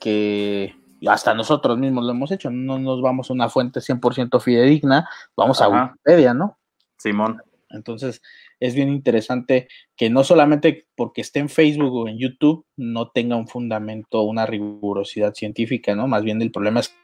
que 0.00 0.74
hasta 1.06 1.34
nosotros 1.34 1.78
mismos 1.78 2.04
lo 2.04 2.12
hemos 2.12 2.30
hecho, 2.30 2.50
no 2.50 2.78
nos 2.78 3.02
vamos 3.02 3.30
a 3.30 3.32
una 3.32 3.48
fuente 3.48 3.80
100% 3.80 4.40
fidedigna, 4.40 5.08
vamos 5.36 5.60
a 5.60 5.68
Wikipedia, 5.68 6.34
¿no? 6.34 6.58
Simón. 6.96 7.40
Entonces, 7.70 8.22
es 8.60 8.74
bien 8.74 8.88
interesante 8.88 9.68
que 9.96 10.08
no 10.08 10.22
solamente 10.24 10.86
porque 10.94 11.20
esté 11.20 11.40
en 11.40 11.48
Facebook 11.48 11.92
o 11.92 12.08
en 12.08 12.18
YouTube 12.18 12.64
no 12.76 13.10
tenga 13.10 13.36
un 13.36 13.48
fundamento, 13.48 14.22
una 14.22 14.46
rigurosidad 14.46 15.34
científica, 15.34 15.94
¿no? 15.94 16.06
Más 16.06 16.22
bien 16.22 16.40
el 16.40 16.52
problema 16.52 16.80
es 16.80 16.94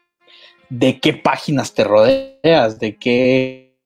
de 0.68 1.00
qué 1.00 1.14
páginas 1.14 1.74
te 1.74 1.84
rodeas, 1.84 2.78
de 2.78 2.96
qué 2.96 3.76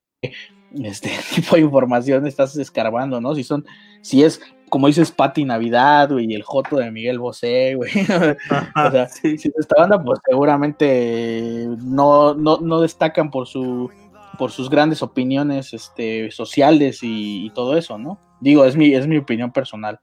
este 0.82 1.10
tipo 1.34 1.56
de 1.56 1.62
información 1.62 2.26
estás 2.26 2.56
escarbando, 2.56 3.20
¿no? 3.20 3.34
Si 3.34 3.44
son, 3.44 3.64
si 4.00 4.22
es, 4.22 4.40
como 4.68 4.86
dices, 4.86 5.10
Pati 5.12 5.44
Navidad, 5.44 6.10
güey, 6.10 6.30
y 6.30 6.34
el 6.34 6.42
Joto 6.42 6.76
de 6.76 6.90
Miguel 6.90 7.18
Bosé, 7.18 7.74
güey. 7.74 7.92
o 8.76 8.90
sea, 8.90 9.08
si 9.08 9.34
esta 9.34 9.76
banda, 9.78 10.02
pues 10.02 10.20
seguramente 10.26 11.68
no, 11.78 12.34
no, 12.34 12.58
no 12.58 12.80
destacan 12.80 13.30
por 13.30 13.46
su 13.46 13.90
por 14.36 14.50
sus 14.50 14.68
grandes 14.68 15.00
opiniones 15.00 15.72
este, 15.72 16.28
sociales 16.32 16.98
y, 17.02 17.50
todo 17.54 17.76
eso, 17.76 17.98
¿no? 17.98 18.18
Digo, 18.40 18.64
es 18.64 18.76
mi, 18.76 18.92
es 18.92 19.06
mi 19.06 19.18
opinión 19.18 19.52
personal. 19.52 20.00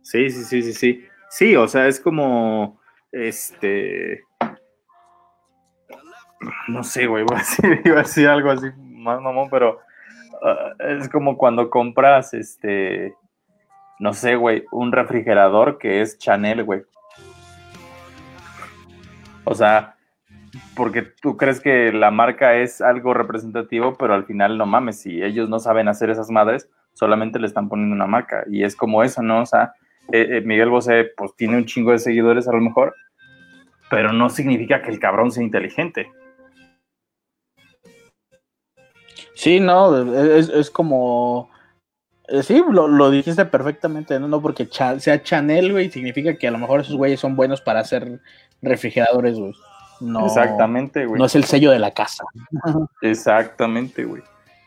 Sí, 0.00 0.30
sí, 0.30 0.44
sí, 0.44 0.62
sí, 0.62 0.72
sí. 0.72 1.04
Sí, 1.28 1.54
o 1.54 1.68
sea, 1.68 1.86
es 1.86 2.00
como, 2.00 2.80
este, 3.10 4.22
no 6.68 6.82
sé, 6.82 7.06
güey, 7.06 7.24
iba 7.84 8.00
a 8.00 8.02
decir, 8.02 8.26
algo 8.26 8.50
así 8.52 8.68
más 9.02 9.20
mamón, 9.20 9.48
pero 9.50 9.80
ah, 10.42 10.72
es 10.78 11.08
como 11.08 11.36
cuando 11.36 11.70
compras, 11.70 12.34
este, 12.34 13.14
no 13.98 14.12
sé, 14.12 14.36
güey, 14.36 14.64
un 14.72 14.92
refrigerador 14.92 15.78
que 15.78 16.00
es 16.00 16.18
Chanel, 16.18 16.64
güey. 16.64 16.82
O 19.44 19.54
sea, 19.54 19.96
porque 20.74 21.02
tú 21.02 21.36
crees 21.36 21.60
que 21.60 21.92
la 21.92 22.10
marca 22.10 22.54
es 22.54 22.80
algo 22.80 23.14
representativo, 23.14 23.96
pero 23.98 24.14
al 24.14 24.24
final 24.24 24.58
no 24.58 24.66
mames, 24.66 25.00
si 25.00 25.22
ellos 25.22 25.48
no 25.48 25.58
saben 25.58 25.88
hacer 25.88 26.10
esas 26.10 26.30
madres, 26.30 26.68
solamente 26.94 27.38
le 27.38 27.46
están 27.46 27.68
poniendo 27.68 27.94
una 27.94 28.06
marca. 28.06 28.44
Y 28.48 28.64
es 28.64 28.76
como 28.76 29.02
eso, 29.02 29.22
¿no? 29.22 29.42
O 29.42 29.46
sea, 29.46 29.72
eh, 30.12 30.26
eh, 30.30 30.40
Miguel 30.42 30.70
Bosé, 30.70 31.10
pues 31.16 31.34
tiene 31.36 31.56
un 31.56 31.64
chingo 31.64 31.92
de 31.92 31.98
seguidores 31.98 32.48
a 32.48 32.52
lo 32.52 32.60
mejor, 32.60 32.94
pero 33.90 34.12
no 34.12 34.28
significa 34.30 34.82
que 34.82 34.90
el 34.90 34.98
cabrón 34.98 35.30
sea 35.30 35.42
inteligente. 35.42 36.08
Sí, 39.42 39.58
no, 39.58 40.14
es, 40.22 40.70
como... 40.70 41.50
Eh, 42.28 42.44
sí, 42.44 42.62
lo, 42.70 43.10
dijiste 43.10 43.44
perfectamente, 43.44 44.20
¿no? 44.20 44.28
No 44.28 44.40
porque 44.40 44.68
sea 44.70 45.20
Chanel, 45.20 45.72
güey, 45.72 45.90
significa 45.90 46.38
que 46.38 46.46
a 46.46 46.52
lo 46.52 46.58
mejor 46.58 46.78
esos 46.78 46.94
güeyes 46.94 47.18
son 47.18 47.34
buenos 47.34 47.60
para 47.60 47.80
hacer 47.80 48.20
refrigeradores, 48.62 49.36
güey. 49.40 49.52
No, 50.00 50.26
Exactamente, 50.26 51.06
güey. 51.06 51.18
No 51.18 51.24
es 51.24 51.34
el 51.34 51.42
sello 51.42 51.72
de 51.72 51.80
la 51.80 51.90
casa. 51.90 52.22
Exactamente, 53.02 54.04
güey. 54.04 54.22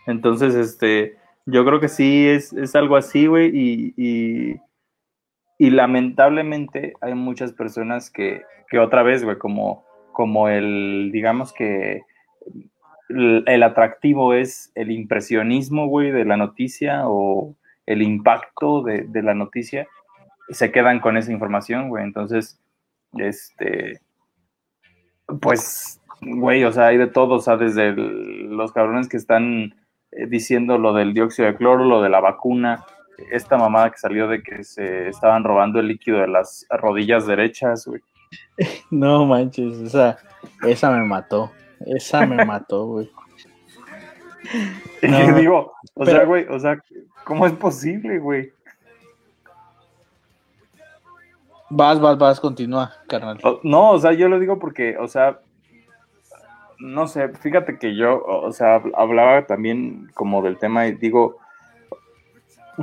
Entonces, 0.08 0.54
este, 0.56 1.16
yo 1.46 1.64
creo 1.64 1.80
que 1.80 1.88
sí 1.88 2.28
es, 2.28 2.76
algo 2.76 2.98
así, 2.98 3.28
güey, 3.28 3.52
y, 3.54 4.60
y, 5.58 5.70
lamentablemente 5.70 6.96
hay 7.00 7.14
muchas 7.14 7.54
personas 7.54 8.10
que, 8.10 8.44
que 8.70 8.80
otra 8.80 9.04
vez, 9.04 9.24
güey, 9.24 9.38
como, 9.38 9.86
como 10.12 10.50
el, 10.50 11.12
digamos 11.14 11.54
que 11.54 12.02
el, 13.10 13.64
atractivo 13.64 14.34
es 14.34 14.72
el 14.76 14.92
impresionismo, 14.92 15.88
güey, 15.88 16.12
de 16.12 16.26
la 16.26 16.38
noticia 16.38 17.04
o 17.06 17.56
el 17.86 18.02
impacto 18.02 18.82
de, 18.82 19.08
la 19.22 19.34
noticia, 19.34 19.88
se 20.50 20.72
quedan 20.72 21.00
con 21.00 21.18
esa 21.18 21.32
información, 21.32 21.90
güey. 21.90 22.04
Entonces, 22.04 22.60
este, 23.14 24.02
pues, 25.42 26.02
güey, 26.22 26.64
o 26.64 26.72
sea, 26.72 26.88
hay 26.88 26.98
de 26.98 27.08
todo, 27.08 27.36
o 27.36 27.40
sea, 27.40 27.58
desde 27.58 27.94
los 27.94 28.72
cabrones 28.72 29.08
que 29.08 29.18
están 29.18 29.76
eh, 30.12 30.28
diciendo 30.28 30.78
lo 30.78 30.94
del 30.94 31.14
dióxido 31.14 31.48
de 31.48 31.56
cloro, 31.56 31.86
lo 31.86 32.02
de 32.02 32.10
la 32.10 32.20
vacuna, 32.20 32.86
esta 33.32 33.58
mamada 33.58 33.92
que 33.92 33.98
salió 33.98 34.28
de 34.28 34.42
que 34.42 34.64
se 34.64 35.08
estaban 35.08 35.44
robando 35.44 35.80
el 35.80 35.88
líquido 35.88 36.20
de 36.20 36.28
las 36.28 36.66
rodillas 36.70 37.28
derechas, 37.28 37.86
güey. 37.86 38.02
No 38.92 39.26
manches, 39.26 39.78
esa, 39.78 40.18
esa 40.64 40.92
me 40.92 41.06
mató, 41.06 41.52
esa 41.86 42.26
me 42.26 42.44
mató, 42.46 42.86
güey. 42.86 43.12
No, 45.02 45.38
digo, 45.38 45.74
o 45.96 46.06
sea, 46.06 46.24
güey, 46.24 46.46
o 46.48 46.60
sea, 46.60 46.82
¿cómo 47.24 47.46
es 47.46 47.54
posible, 47.54 48.20
güey? 48.20 48.52
Vas, 51.70 52.00
vas, 52.00 52.18
vas, 52.18 52.40
continúa, 52.40 52.92
carnal. 53.08 53.40
No, 53.64 53.92
o 53.92 54.00
sea, 54.00 54.14
yo 54.14 54.28
lo 54.30 54.40
digo 54.40 54.60
porque, 54.60 54.98
o 54.98 55.08
sea, 55.08 55.40
no 56.80 57.08
sé, 57.08 57.30
fíjate 57.30 57.78
que 57.78 57.96
yo, 57.96 58.24
o 58.24 58.52
sea, 58.52 58.82
hablaba 58.96 59.46
también 59.46 60.10
como 60.14 60.42
del 60.42 60.58
tema 60.58 60.88
y 60.88 60.94
digo, 60.94 61.38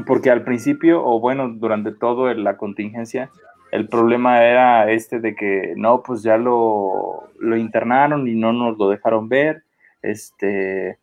porque 0.06 0.30
al 0.30 0.42
principio, 0.42 1.04
o 1.04 1.20
bueno, 1.20 1.48
durante 1.48 1.92
todo 1.92 2.32
la 2.34 2.56
contingencia, 2.56 3.30
el 3.72 3.88
problema 3.88 4.44
era 4.44 4.90
este 4.90 5.18
de 5.18 5.34
que 5.34 5.72
no, 5.76 6.02
pues 6.02 6.22
ya 6.22 6.36
lo, 6.36 7.30
lo 7.40 7.56
internaron 7.56 8.28
y 8.28 8.34
no 8.34 8.52
nos 8.52 8.76
lo 8.76 8.90
dejaron 8.90 9.30
ver, 9.30 9.64
este, 10.02 10.98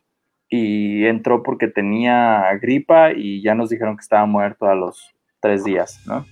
y 0.47 1.05
entró 1.05 1.41
porque 1.41 1.67
tenía 1.67 2.43
gripa 2.61 3.11
y 3.11 3.41
ya 3.41 3.55
nos 3.55 3.71
dijeron 3.71 3.97
que 3.97 4.01
estaba 4.01 4.27
muerto 4.27 4.67
a 4.67 4.75
los 4.75 5.15
tres 5.39 5.63
días, 5.63 5.99
¿no? 6.05 6.27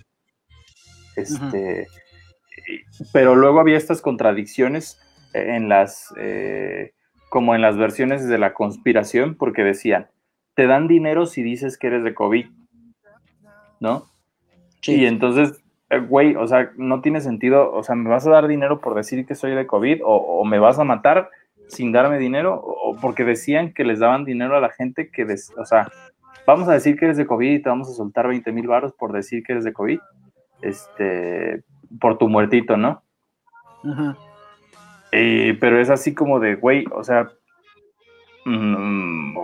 Este, 1.16 1.88
Pero 3.12 3.36
luego 3.36 3.60
había 3.60 3.78
estas 3.78 4.02
contradicciones 4.02 5.02
en 5.34 5.70
las, 5.70 6.14
eh, 6.18 6.94
como 7.30 7.56
en 7.56 7.62
las 7.62 7.78
versiones 7.78 8.28
de 8.28 8.38
la 8.38 8.54
conspiración, 8.54 9.36
porque 9.36 9.64
decían, 9.64 10.08
te 10.54 10.68
dan 10.68 10.88
dinero 10.88 11.26
si 11.26 11.42
dices 11.42 11.80
que 11.80 11.88
eres 11.88 12.04
de 12.04 12.14
COVID, 12.14 12.46
¿no? 13.80 14.06
Y 14.84 15.06
entonces, 15.06 15.64
güey, 16.08 16.36
o 16.36 16.48
sea, 16.48 16.72
no 16.76 17.02
tiene 17.02 17.22
sentido, 17.22 17.72
o 17.72 17.84
sea, 17.84 17.96
¿me 17.96 18.10
vas 18.10 18.28
a 18.28 18.32
dar 18.32 18.48
dinero 18.48 18.80
por 18.80 18.94
decir 18.94 19.26
que 19.26 19.36
soy 19.36 19.56
de 19.56 19.68
COVID 19.68 20.02
o, 20.04 20.44
me 20.44 20.60
vas 20.60 20.80
a 20.80 20.84
matar 20.84 21.30
sin 21.68 21.92
darme 21.92 22.18
dinero? 22.18 22.56
O 22.56 22.98
porque 23.00 23.24
decían 23.24 23.74
que 23.74 23.86
les 23.86 24.00
daban 24.00 24.26
dinero 24.26 24.58
a 24.58 24.62
la 24.62 24.70
gente 24.70 25.10
que, 25.10 25.26
o 25.58 25.66
sea, 25.66 25.90
vamos 26.46 26.68
a 26.68 26.74
decir 26.74 26.98
que 26.98 27.06
eres 27.06 27.18
de 27.18 27.26
COVID 27.26 27.52
y 27.52 27.62
te 27.62 27.70
vamos 27.70 27.90
a 27.90 27.94
soltar 27.94 28.28
20 28.28 28.52
mil 28.52 28.68
baros 28.68 28.94
por 28.94 29.14
decir 29.14 29.44
que 29.44 29.54
eres 29.54 29.64
de 29.64 29.74
COVID 29.74 30.00
este, 30.62 31.64
por 32.00 32.18
tu 32.18 32.28
muertito, 32.28 32.76
¿no? 32.76 33.04
pero 35.12 35.80
es 35.80 35.90
así 35.90 36.14
como 36.14 36.40
de, 36.42 36.56
güey, 36.56 36.84
o 36.92 37.04
sea, 37.04 37.32
mm, 38.44 39.38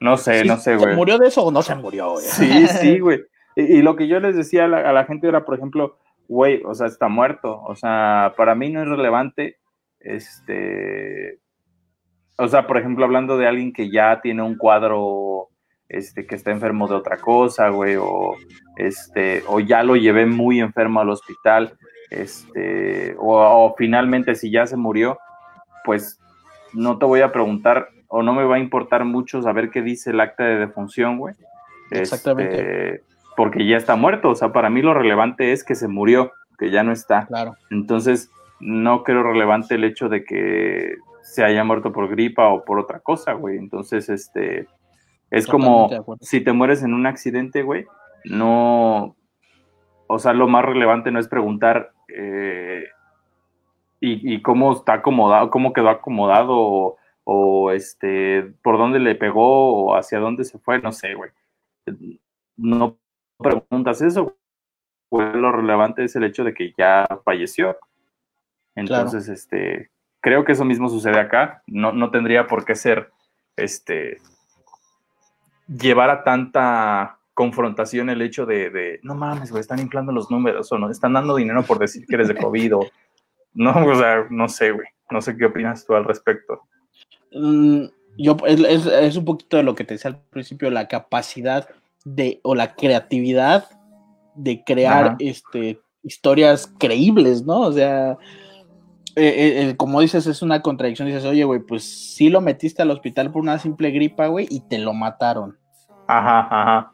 no 0.00 0.16
sé, 0.16 0.44
no 0.44 0.56
sé, 0.56 0.76
güey. 0.76 0.90
¿Se 0.90 0.96
murió 0.96 1.18
de 1.18 1.28
eso 1.28 1.44
o 1.44 1.50
no 1.52 1.62
se 1.62 1.74
murió, 1.76 2.12
güey? 2.12 2.24
Sí, 2.24 2.66
sí, 2.66 2.98
güey. 2.98 3.22
Y, 3.56 3.80
lo 3.80 3.96
que 3.96 4.06
yo 4.06 4.20
les 4.20 4.36
decía 4.36 4.66
a 4.66 4.68
la, 4.68 5.04
gente 5.06 5.26
era, 5.26 5.44
por 5.46 5.56
ejemplo, 5.56 5.98
güey, 6.28 6.62
o 6.64 6.74
sea, 6.74 6.86
está 6.86 7.08
muerto. 7.08 7.62
O 7.62 7.74
sea, 7.74 8.34
para 8.36 8.54
mí 8.54 8.70
no 8.70 8.82
es 8.82 8.88
relevante, 8.88 9.56
este, 9.98 11.40
o 12.38 12.48
sea, 12.48 12.66
por 12.66 12.76
ejemplo, 12.76 13.04
hablando 13.04 13.38
de 13.38 13.46
alguien 13.46 13.72
que 13.72 13.90
ya 13.90 14.20
tiene 14.20 14.42
un 14.42 14.56
cuadro 14.56 15.48
este, 15.88 16.26
que 16.26 16.34
está 16.34 16.50
enfermo 16.50 16.86
de 16.86 16.96
otra 16.96 17.16
cosa, 17.16 17.70
güey, 17.70 17.96
o, 17.96 18.34
este, 18.76 19.42
o 19.46 19.60
ya 19.60 19.82
lo 19.82 19.96
llevé 19.96 20.26
muy 20.26 20.60
enfermo 20.60 21.00
al 21.00 21.10
hospital, 21.10 21.78
este, 22.10 23.16
o, 23.18 23.74
finalmente 23.78 24.34
si 24.34 24.50
ya 24.50 24.66
se 24.66 24.76
murió, 24.76 25.18
pues 25.84 26.20
no 26.74 26.98
te 26.98 27.06
voy 27.06 27.22
a 27.22 27.32
preguntar 27.32 27.88
o 28.08 28.22
no 28.22 28.34
me 28.34 28.44
va 28.44 28.56
a 28.56 28.60
importar 28.60 29.04
mucho 29.04 29.42
saber 29.42 29.70
qué 29.70 29.80
dice 29.80 30.10
el 30.10 30.20
acta 30.20 30.44
de 30.44 30.58
defunción, 30.58 31.18
güey. 31.18 31.34
Exactamente. 31.90 32.94
Este, 32.94 33.15
porque 33.36 33.66
ya 33.66 33.76
está 33.76 33.96
muerto, 33.96 34.30
o 34.30 34.34
sea, 34.34 34.52
para 34.52 34.70
mí 34.70 34.82
lo 34.82 34.94
relevante 34.94 35.52
es 35.52 35.62
que 35.64 35.74
se 35.74 35.88
murió, 35.88 36.32
que 36.58 36.70
ya 36.70 36.82
no 36.82 36.92
está. 36.92 37.26
Claro. 37.26 37.54
Entonces, 37.70 38.30
no 38.60 39.02
creo 39.02 39.22
relevante 39.22 39.74
el 39.74 39.84
hecho 39.84 40.08
de 40.08 40.24
que 40.24 40.96
se 41.22 41.44
haya 41.44 41.64
muerto 41.64 41.92
por 41.92 42.08
gripa 42.08 42.48
o 42.48 42.64
por 42.64 42.78
otra 42.78 43.00
cosa, 43.00 43.32
güey. 43.32 43.58
Entonces, 43.58 44.08
este, 44.08 44.66
es 45.30 45.46
como 45.46 45.90
si 46.20 46.40
te 46.40 46.52
mueres 46.52 46.82
en 46.82 46.94
un 46.94 47.06
accidente, 47.06 47.62
güey, 47.62 47.84
no, 48.24 49.16
o 50.06 50.18
sea, 50.18 50.32
lo 50.32 50.48
más 50.48 50.64
relevante 50.64 51.10
no 51.10 51.18
es 51.18 51.28
preguntar 51.28 51.92
eh, 52.08 52.84
y, 54.00 54.40
cómo 54.42 54.72
está 54.72 54.94
acomodado, 54.94 55.50
cómo 55.50 55.72
quedó 55.72 55.88
acomodado 55.88 56.96
o, 57.24 57.70
este, 57.72 58.54
por 58.62 58.78
dónde 58.78 59.00
le 59.00 59.16
pegó 59.16 59.86
o 59.86 59.96
hacia 59.96 60.20
dónde 60.20 60.44
se 60.44 60.58
fue, 60.58 60.80
no 60.80 60.92
sé, 60.92 61.14
güey. 61.14 61.30
No 62.56 62.98
preguntas 63.38 64.02
eso, 64.02 64.36
güey. 65.10 65.32
Lo 65.34 65.52
relevante 65.52 66.04
es 66.04 66.16
el 66.16 66.24
hecho 66.24 66.44
de 66.44 66.52
que 66.52 66.74
ya 66.76 67.06
falleció. 67.24 67.76
Entonces, 68.74 69.28
este, 69.28 69.90
creo 70.20 70.44
que 70.44 70.52
eso 70.52 70.64
mismo 70.64 70.88
sucede 70.88 71.18
acá. 71.18 71.62
No, 71.66 71.92
no 71.92 72.10
tendría 72.10 72.46
por 72.46 72.64
qué 72.64 72.74
ser, 72.74 73.10
este, 73.56 74.18
llevar 75.68 76.10
a 76.10 76.24
tanta 76.24 77.18
confrontación 77.34 78.08
el 78.08 78.22
hecho 78.22 78.46
de, 78.46 78.98
no 79.02 79.14
mames, 79.14 79.50
güey, 79.50 79.60
están 79.60 79.78
inflando 79.78 80.10
los 80.10 80.30
números 80.30 80.72
o 80.72 80.78
no, 80.78 80.90
están 80.90 81.12
dando 81.12 81.36
dinero 81.36 81.62
por 81.64 81.78
decir 81.78 82.06
que 82.06 82.14
eres 82.14 82.28
de 82.28 82.36
COVID 82.36 82.76
o 82.76 82.80
no, 83.54 83.72
o 83.72 83.94
sea, 83.94 84.26
no 84.30 84.48
sé, 84.48 84.70
güey, 84.70 84.86
no 85.10 85.20
sé 85.20 85.36
qué 85.36 85.44
opinas 85.44 85.84
tú 85.84 85.94
al 85.94 86.04
respecto. 86.04 86.62
Mm, 87.32 87.84
yo, 88.16 88.36
es, 88.46 89.16
un 89.16 89.24
poquito 89.26 89.58
de 89.58 89.64
lo 89.64 89.74
que 89.74 89.84
te 89.84 89.94
decía 89.94 90.10
al 90.10 90.20
principio, 90.30 90.70
la 90.70 90.88
capacidad 90.88 91.68
de, 92.06 92.40
o 92.44 92.54
la 92.54 92.76
creatividad 92.76 93.68
de 94.36 94.62
crear 94.62 95.16
este, 95.18 95.80
historias 96.04 96.72
creíbles, 96.78 97.44
¿no? 97.44 97.62
O 97.62 97.72
sea, 97.72 98.12
eh, 99.16 99.70
eh, 99.70 99.76
como 99.76 100.00
dices, 100.00 100.26
es 100.28 100.40
una 100.40 100.62
contradicción. 100.62 101.08
Dices, 101.08 101.24
oye, 101.24 101.42
güey, 101.44 101.60
pues 101.60 101.82
sí 102.14 102.28
lo 102.28 102.40
metiste 102.40 102.82
al 102.82 102.92
hospital 102.92 103.32
por 103.32 103.42
una 103.42 103.58
simple 103.58 103.90
gripa, 103.90 104.28
güey, 104.28 104.46
y 104.48 104.60
te 104.60 104.78
lo 104.78 104.92
mataron. 104.92 105.58
Ajá, 106.06 106.46
ajá. 106.48 106.92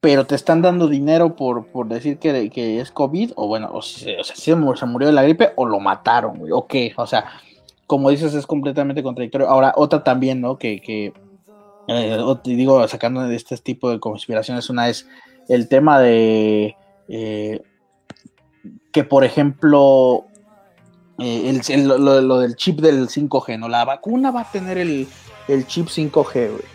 Pero 0.00 0.26
te 0.26 0.36
están 0.36 0.62
dando 0.62 0.86
dinero 0.86 1.34
por, 1.34 1.66
por 1.66 1.88
decir 1.88 2.18
que, 2.18 2.50
que 2.50 2.78
es 2.78 2.92
COVID, 2.92 3.32
o 3.34 3.48
bueno, 3.48 3.70
o, 3.72 3.82
sea, 3.82 4.22
si 4.22 4.34
se 4.36 4.54
murió 4.54 5.08
de 5.08 5.12
la 5.12 5.22
gripe, 5.24 5.52
o 5.56 5.66
lo 5.66 5.80
mataron, 5.80 6.38
güey, 6.38 6.52
o 6.52 6.68
qué. 6.68 6.92
O 6.96 7.06
sea, 7.06 7.24
como 7.88 8.10
dices, 8.10 8.32
es 8.34 8.46
completamente 8.46 9.02
contradictorio. 9.02 9.48
Ahora, 9.48 9.72
otra 9.76 10.04
también, 10.04 10.40
¿no? 10.40 10.56
Que, 10.56 10.80
que 10.80 11.12
eh, 11.88 12.18
digo, 12.44 12.86
sacando 12.88 13.22
de 13.22 13.36
este 13.36 13.56
tipo 13.58 13.90
de 13.90 14.00
conspiraciones, 14.00 14.70
una 14.70 14.88
es 14.88 15.06
el 15.48 15.68
tema 15.68 16.00
de 16.00 16.76
que, 18.94 19.02
por 19.02 19.24
ejemplo, 19.24 20.26
eh, 21.18 21.60
el, 21.68 21.88
lo, 21.88 22.38
del 22.38 22.54
chip 22.54 22.80
del 22.80 23.08
5G, 23.08 23.58
¿no? 23.58 23.68
La 23.68 23.84
vacuna 23.84 24.30
va 24.30 24.42
a 24.42 24.50
tener 24.50 24.78
el, 24.78 25.08
chip 25.66 25.88
5G, 25.88 26.50
güey. 26.50 26.74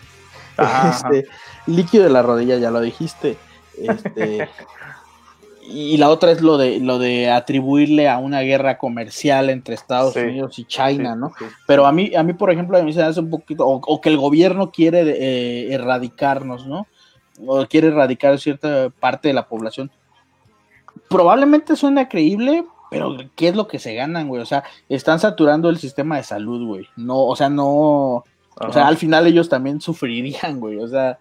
Este, 0.89 1.25
líquido 1.65 2.03
de 2.03 2.09
la 2.09 2.21
rodilla, 2.21 2.57
ya 2.57 2.71
lo 2.71 2.81
dijiste. 2.81 3.37
Este, 3.77 4.49
y 5.71 5.97
la 5.97 6.09
otra 6.09 6.31
es 6.31 6.41
lo 6.41 6.57
de 6.57 6.79
lo 6.79 6.99
de 6.99 7.29
atribuirle 7.29 8.09
a 8.09 8.17
una 8.17 8.41
guerra 8.41 8.77
comercial 8.77 9.49
entre 9.49 9.75
Estados 9.75 10.15
Unidos 10.15 10.57
y 10.59 10.65
China, 10.65 11.15
¿no? 11.15 11.31
Pero 11.67 11.85
a 11.85 11.91
mí, 11.91 12.13
a 12.15 12.23
mí, 12.23 12.33
por 12.33 12.51
ejemplo, 12.51 12.77
a 12.77 12.83
mí 12.83 12.93
se 12.93 13.03
hace 13.03 13.19
un 13.19 13.29
poquito, 13.29 13.67
o, 13.67 14.01
que 14.01 14.09
el 14.09 14.17
gobierno 14.17 14.71
quiere 14.71 15.01
eh, 15.01 15.73
erradicarnos, 15.73 16.65
¿no? 16.65 16.87
O 17.45 17.65
quiere 17.65 17.87
erradicar 17.87 18.39
cierta 18.39 18.89
parte 18.99 19.29
de 19.29 19.33
la 19.33 19.47
población. 19.47 19.91
Probablemente 21.07 21.75
suena 21.75 22.09
creíble, 22.09 22.65
pero, 22.89 23.17
¿qué 23.35 23.49
es 23.49 23.55
lo 23.55 23.67
que 23.67 23.79
se 23.79 23.93
ganan, 23.93 24.27
güey? 24.27 24.41
O 24.41 24.45
sea, 24.45 24.63
están 24.89 25.19
saturando 25.19 25.69
el 25.69 25.77
sistema 25.77 26.17
de 26.17 26.23
salud, 26.23 26.65
güey. 26.65 26.87
No, 26.95 27.19
o 27.25 27.35
sea, 27.35 27.49
no. 27.49 28.23
O 28.61 28.73
sea, 28.73 28.87
al 28.87 28.97
final 28.97 29.27
ellos 29.27 29.47
también 29.47 29.79
sufrirían, 29.79 30.59
güey. 30.59 30.77
O 30.77 30.87
sea. 30.87 31.19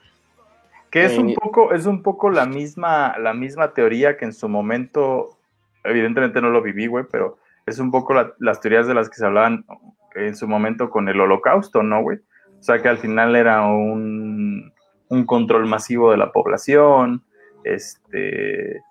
Que 0.91 1.05
es 1.05 1.19
un 1.19 1.31
eh, 1.31 1.37
poco, 1.39 1.73
es 1.73 1.87
un 1.87 2.03
poco 2.03 2.31
la 2.31 2.47
misma, 2.47 3.17
la 3.19 3.35
misma 3.35 3.75
teoría 3.75 4.17
que 4.17 4.25
en 4.25 4.33
su 4.33 4.49
momento, 4.49 5.39
evidentemente 5.85 6.41
no 6.41 6.51
lo 6.51 6.63
viví, 6.63 6.87
güey, 6.87 7.05
pero 7.11 7.39
es 7.67 7.79
un 7.79 7.91
poco 7.91 8.15
las 8.39 8.61
teorías 8.61 8.87
de 8.87 8.95
las 8.95 9.11
que 9.11 9.17
se 9.17 9.27
hablaban 9.27 9.67
en 10.15 10.35
su 10.35 10.49
momento 10.49 10.89
con 10.89 11.09
el 11.09 11.21
holocausto, 11.21 11.83
¿no, 11.83 12.03
güey? 12.03 12.19
O 12.59 12.63
sea, 12.63 12.81
que 12.81 12.89
al 12.89 12.99
final 12.99 13.37
era 13.37 13.63
un, 13.67 14.73
un 15.09 15.27
control 15.27 15.67
masivo 15.67 16.11
de 16.11 16.17
la 16.17 16.33
población, 16.33 17.23
este, 17.65 18.83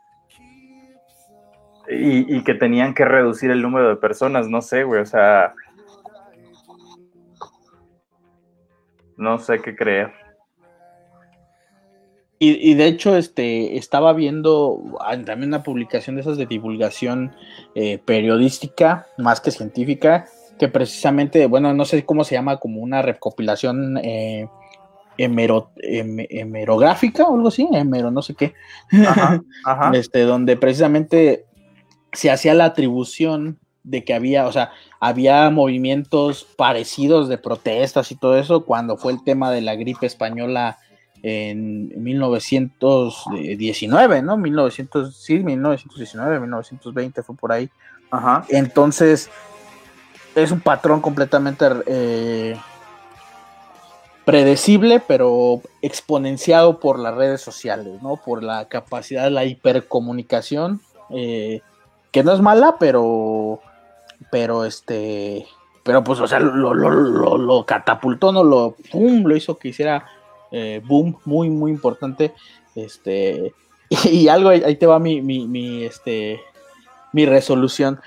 y, 1.90 2.44
que 2.44 2.54
tenían 2.54 2.94
que 2.94 3.06
reducir 3.06 3.50
el 3.52 3.62
número 3.62 3.90
de 3.90 3.96
personas, 3.96 4.48
no 4.50 4.62
sé, 4.62 4.84
güey, 4.84 5.02
o 5.02 5.06
sea, 5.06 5.54
no 9.16 9.40
sé 9.40 9.62
qué 9.62 9.76
creer. 9.76 10.14
Y, 12.40 12.76
de 12.76 12.86
hecho, 12.86 13.18
este, 13.18 13.78
estaba 13.78 14.14
viendo 14.14 14.96
ah, 15.00 15.18
también 15.18 15.50
una 15.50 15.64
publicación 15.64 16.16
de 16.16 16.22
esas 16.22 16.38
de 16.38 16.46
divulgación 16.46 17.36
eh, 17.74 17.98
periodística, 17.98 19.08
más 19.18 19.42
que 19.42 19.50
científica, 19.50 20.28
que 20.60 20.68
precisamente, 20.68 21.48
bueno, 21.48 21.74
no 21.74 21.84
sé 21.84 22.06
cómo 22.06 22.24
se 22.24 22.36
llama, 22.36 22.58
como 22.58 22.82
una 22.82 23.02
recopilación 23.02 23.98
eh, 24.04 24.48
hemerográfica 25.18 27.24
o 27.24 27.36
algo 27.36 27.48
así, 27.48 27.68
hemero, 27.72 28.12
no 28.12 28.22
sé 28.22 28.36
qué, 28.36 28.54
este, 29.94 30.22
donde 30.22 30.58
precisamente 30.58 31.46
se 32.14 32.30
hacía 32.30 32.54
la 32.54 32.66
atribución 32.66 33.58
de 33.84 34.04
que 34.04 34.14
había, 34.14 34.48
o 34.48 34.52
sea, 34.52 34.72
había 35.00 35.50
movimientos 35.50 36.46
parecidos 36.56 37.30
de 37.30 37.38
protestas 37.38 38.12
y 38.12 38.16
todo 38.16 38.38
eso 38.38 38.66
cuando 38.66 38.98
fue 38.98 39.14
el 39.14 39.24
tema 39.24 39.50
de 39.50 39.62
la 39.62 39.76
gripe 39.76 40.06
española 40.06 40.78
en 41.24 42.04
1919, 42.04 44.22
¿no? 44.22 44.38
1900, 44.38 45.16
sí, 45.16 45.40
1919, 45.40 46.40
1920 46.40 47.24
fue 47.24 47.36
por 47.36 47.52
ahí. 47.52 47.72
Ajá. 48.12 48.46
Entonces, 48.50 49.32
es 50.36 50.52
un 50.52 50.62
patrón 50.62 51.02
completamente 51.02 51.66
eh, 51.88 52.56
predecible, 54.26 55.02
pero 55.06 55.62
exponenciado 55.82 56.80
por 56.80 57.00
las 57.00 57.16
redes 57.16 57.42
sociales, 57.42 58.02
¿no? 58.02 58.16
Por 58.18 58.44
la 58.44 58.68
capacidad 58.68 59.24
de 59.24 59.32
la 59.32 59.46
hipercomunicación. 59.46 60.82
Eh, 61.10 61.62
que 62.12 62.24
no 62.24 62.34
es 62.34 62.42
mala, 62.42 62.78
pero, 62.80 63.62
pero 64.32 64.66
este, 64.66 65.48
pero 65.84 66.04
pues, 66.04 66.20
o 66.20 66.28
sea, 66.28 66.40
lo, 66.40 66.74
lo, 66.74 67.38
lo, 67.38 67.66
catapultó, 67.66 68.32
no 68.32 68.44
lo, 68.44 68.76
pum, 68.92 69.24
lo 69.24 69.36
hizo 69.36 69.58
que 69.58 69.70
hiciera 69.70 70.06
eh, 70.52 70.82
boom, 70.86 71.18
muy, 71.26 71.50
muy 71.50 71.72
importante, 71.72 72.34
este, 72.76 73.54
y, 74.06 74.28
algo, 74.28 74.50
ahí 74.50 74.76
te 74.76 74.86
va 74.86 75.00
mi, 75.00 75.22
mi, 75.22 75.48
mi 75.48 75.84
este, 75.84 76.40
mi 77.14 77.26
resolución. 77.26 78.00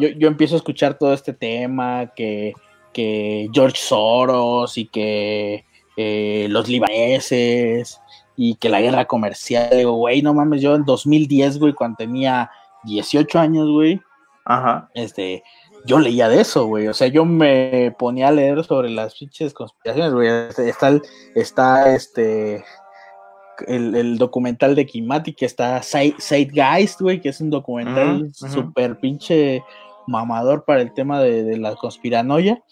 Yo, 0.00 0.08
yo, 0.08 0.28
empiezo 0.28 0.54
a 0.54 0.58
escuchar 0.58 0.98
todo 0.98 1.12
este 1.12 1.32
tema, 1.32 2.12
que, 2.14 2.52
que 2.92 3.48
George 3.52 3.76
Soros 3.78 4.78
y 4.78 4.86
que 4.86 5.64
eh, 5.96 6.46
los 6.50 6.68
libaneses 6.68 8.00
y 8.36 8.56
que 8.56 8.68
la 8.68 8.80
guerra 8.80 9.06
comercial, 9.06 9.70
digo, 9.72 9.92
güey, 9.92 10.22
no 10.22 10.34
mames, 10.34 10.60
yo 10.60 10.74
en 10.74 10.84
2010, 10.84 11.58
güey, 11.58 11.72
cuando 11.72 11.96
tenía 11.96 12.50
18 12.84 13.38
años, 13.38 13.68
güey. 13.70 14.00
Ajá. 14.44 14.90
Este, 14.94 15.42
yo 15.86 15.98
leía 15.98 16.28
de 16.28 16.40
eso, 16.40 16.66
güey. 16.66 16.88
O 16.88 16.94
sea, 16.94 17.08
yo 17.08 17.24
me 17.24 17.94
ponía 17.98 18.28
a 18.28 18.32
leer 18.32 18.62
sobre 18.64 18.90
las 18.90 19.14
pinches 19.14 19.54
conspiraciones, 19.54 20.12
güey. 20.12 20.28
Este, 20.28 20.68
está, 20.68 20.88
el, 20.88 21.02
está 21.34 21.94
este. 21.94 22.64
El, 23.66 24.18
documental 24.18 24.74
de 24.74 24.84
Kimati, 24.84 25.32
que 25.32 25.46
está 25.46 25.80
Zeitgeist, 25.82 27.00
güey, 27.00 27.22
que 27.22 27.30
es 27.30 27.40
un 27.40 27.48
documental 27.48 28.30
súper 28.34 29.00
pinche 29.00 29.64
mamador 30.06 30.64
para 30.64 30.82
el 30.82 30.92
tema 30.92 31.20
de, 31.20 31.56
la 31.56 31.74
conspiranoia. 31.74 32.62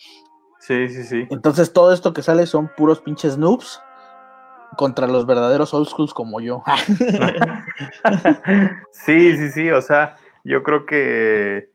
Sí, 0.61 0.89
sí, 0.89 1.05
sí. 1.05 1.27
Entonces 1.31 1.73
todo 1.73 1.93
esto 1.93 2.13
que 2.13 2.23
sale 2.23 2.47
son 2.47 2.71
puros 2.77 3.01
pinches 3.01 3.39
noobs 3.39 3.81
contra 4.77 5.07
los 5.07 5.27
verdaderos 5.27 5.73
old 5.73 5.89
schools 5.89 6.13
como 6.13 6.41
yo. 6.41 6.63
sí, 8.93 9.37
sí, 9.37 9.51
sí, 9.53 9.71
o 9.71 9.81
sea, 9.81 10.17
yo 10.43 10.63
creo 10.63 10.85
que 10.85 11.74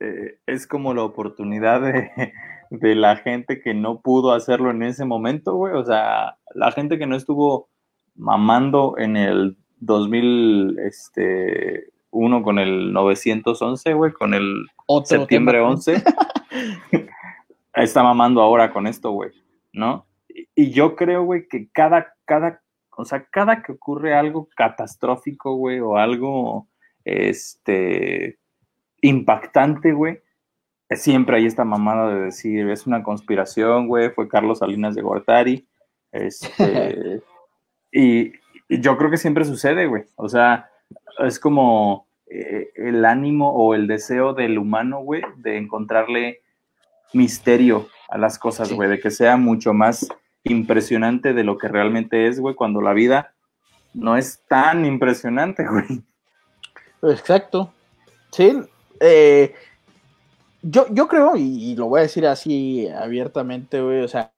eh, 0.00 0.38
es 0.46 0.66
como 0.66 0.94
la 0.94 1.02
oportunidad 1.02 1.82
de, 1.82 2.10
de, 2.70 2.94
la 2.94 3.16
gente 3.16 3.60
que 3.60 3.74
no 3.74 4.00
pudo 4.00 4.32
hacerlo 4.32 4.70
en 4.70 4.82
ese 4.82 5.04
momento, 5.04 5.54
güey, 5.54 5.74
o 5.74 5.84
sea, 5.84 6.38
la 6.54 6.72
gente 6.72 6.98
que 6.98 7.06
no 7.06 7.16
estuvo 7.16 7.68
mamando 8.16 8.96
en 8.98 9.16
el 9.16 9.56
2000, 9.80 10.78
este, 10.80 11.90
uno 12.10 12.42
con 12.42 12.58
el 12.58 12.92
911, 12.92 13.94
güey, 13.94 14.12
con 14.12 14.34
el 14.34 14.66
septiembre 15.04 15.60
11, 15.60 16.02
está 17.74 18.02
mamando 18.02 18.42
ahora 18.42 18.72
con 18.72 18.86
esto, 18.86 19.10
güey, 19.12 19.30
¿no? 19.72 20.06
Y 20.54 20.70
yo 20.70 20.96
creo, 20.96 21.24
güey, 21.24 21.46
que 21.48 21.70
cada, 21.70 22.14
cada, 22.24 22.62
o 22.96 23.04
sea, 23.04 23.26
cada 23.30 23.62
que 23.62 23.72
ocurre 23.72 24.14
algo 24.14 24.48
catastrófico, 24.56 25.54
güey, 25.54 25.80
o 25.80 25.96
algo, 25.96 26.68
este, 27.04 28.39
impactante, 29.02 29.92
güey, 29.92 30.20
siempre 30.90 31.36
hay 31.36 31.46
esta 31.46 31.64
mamada 31.64 32.12
de 32.12 32.20
decir, 32.20 32.68
es 32.68 32.86
una 32.86 33.02
conspiración, 33.02 33.86
güey, 33.86 34.10
fue 34.10 34.28
Carlos 34.28 34.58
Salinas 34.58 34.94
de 34.94 35.02
Gortari, 35.02 35.66
este, 36.12 37.22
y, 37.92 38.32
yo 38.68 38.96
creo 38.96 39.10
que 39.10 39.16
siempre 39.16 39.44
sucede, 39.44 39.86
güey, 39.86 40.04
o 40.14 40.28
sea, 40.28 40.70
es 41.18 41.40
como 41.40 42.06
eh, 42.26 42.70
el 42.76 43.04
ánimo 43.04 43.52
o 43.52 43.74
el 43.74 43.88
deseo 43.88 44.32
del 44.32 44.58
humano, 44.58 45.00
güey, 45.00 45.22
de 45.38 45.56
encontrarle 45.56 46.40
misterio 47.12 47.88
a 48.08 48.18
las 48.18 48.38
cosas, 48.38 48.72
güey, 48.72 48.88
de 48.88 49.00
que 49.00 49.10
sea 49.10 49.36
mucho 49.36 49.74
más 49.74 50.08
impresionante 50.44 51.34
de 51.34 51.44
lo 51.44 51.58
que 51.58 51.66
realmente 51.66 52.28
es, 52.28 52.38
güey, 52.38 52.54
cuando 52.54 52.80
la 52.80 52.92
vida 52.92 53.34
no 53.92 54.16
es 54.16 54.42
tan 54.48 54.84
impresionante, 54.84 55.66
güey. 55.68 56.02
Exacto. 57.12 57.72
Sí, 58.30 58.62
eh, 59.00 59.54
yo, 60.62 60.86
yo 60.90 61.08
creo, 61.08 61.36
y, 61.36 61.74
lo 61.76 61.86
voy 61.86 62.00
a 62.00 62.02
decir 62.02 62.26
así 62.26 62.88
abiertamente, 62.88 63.80
güey, 63.80 64.02
o 64.02 64.08
sea, 64.08 64.32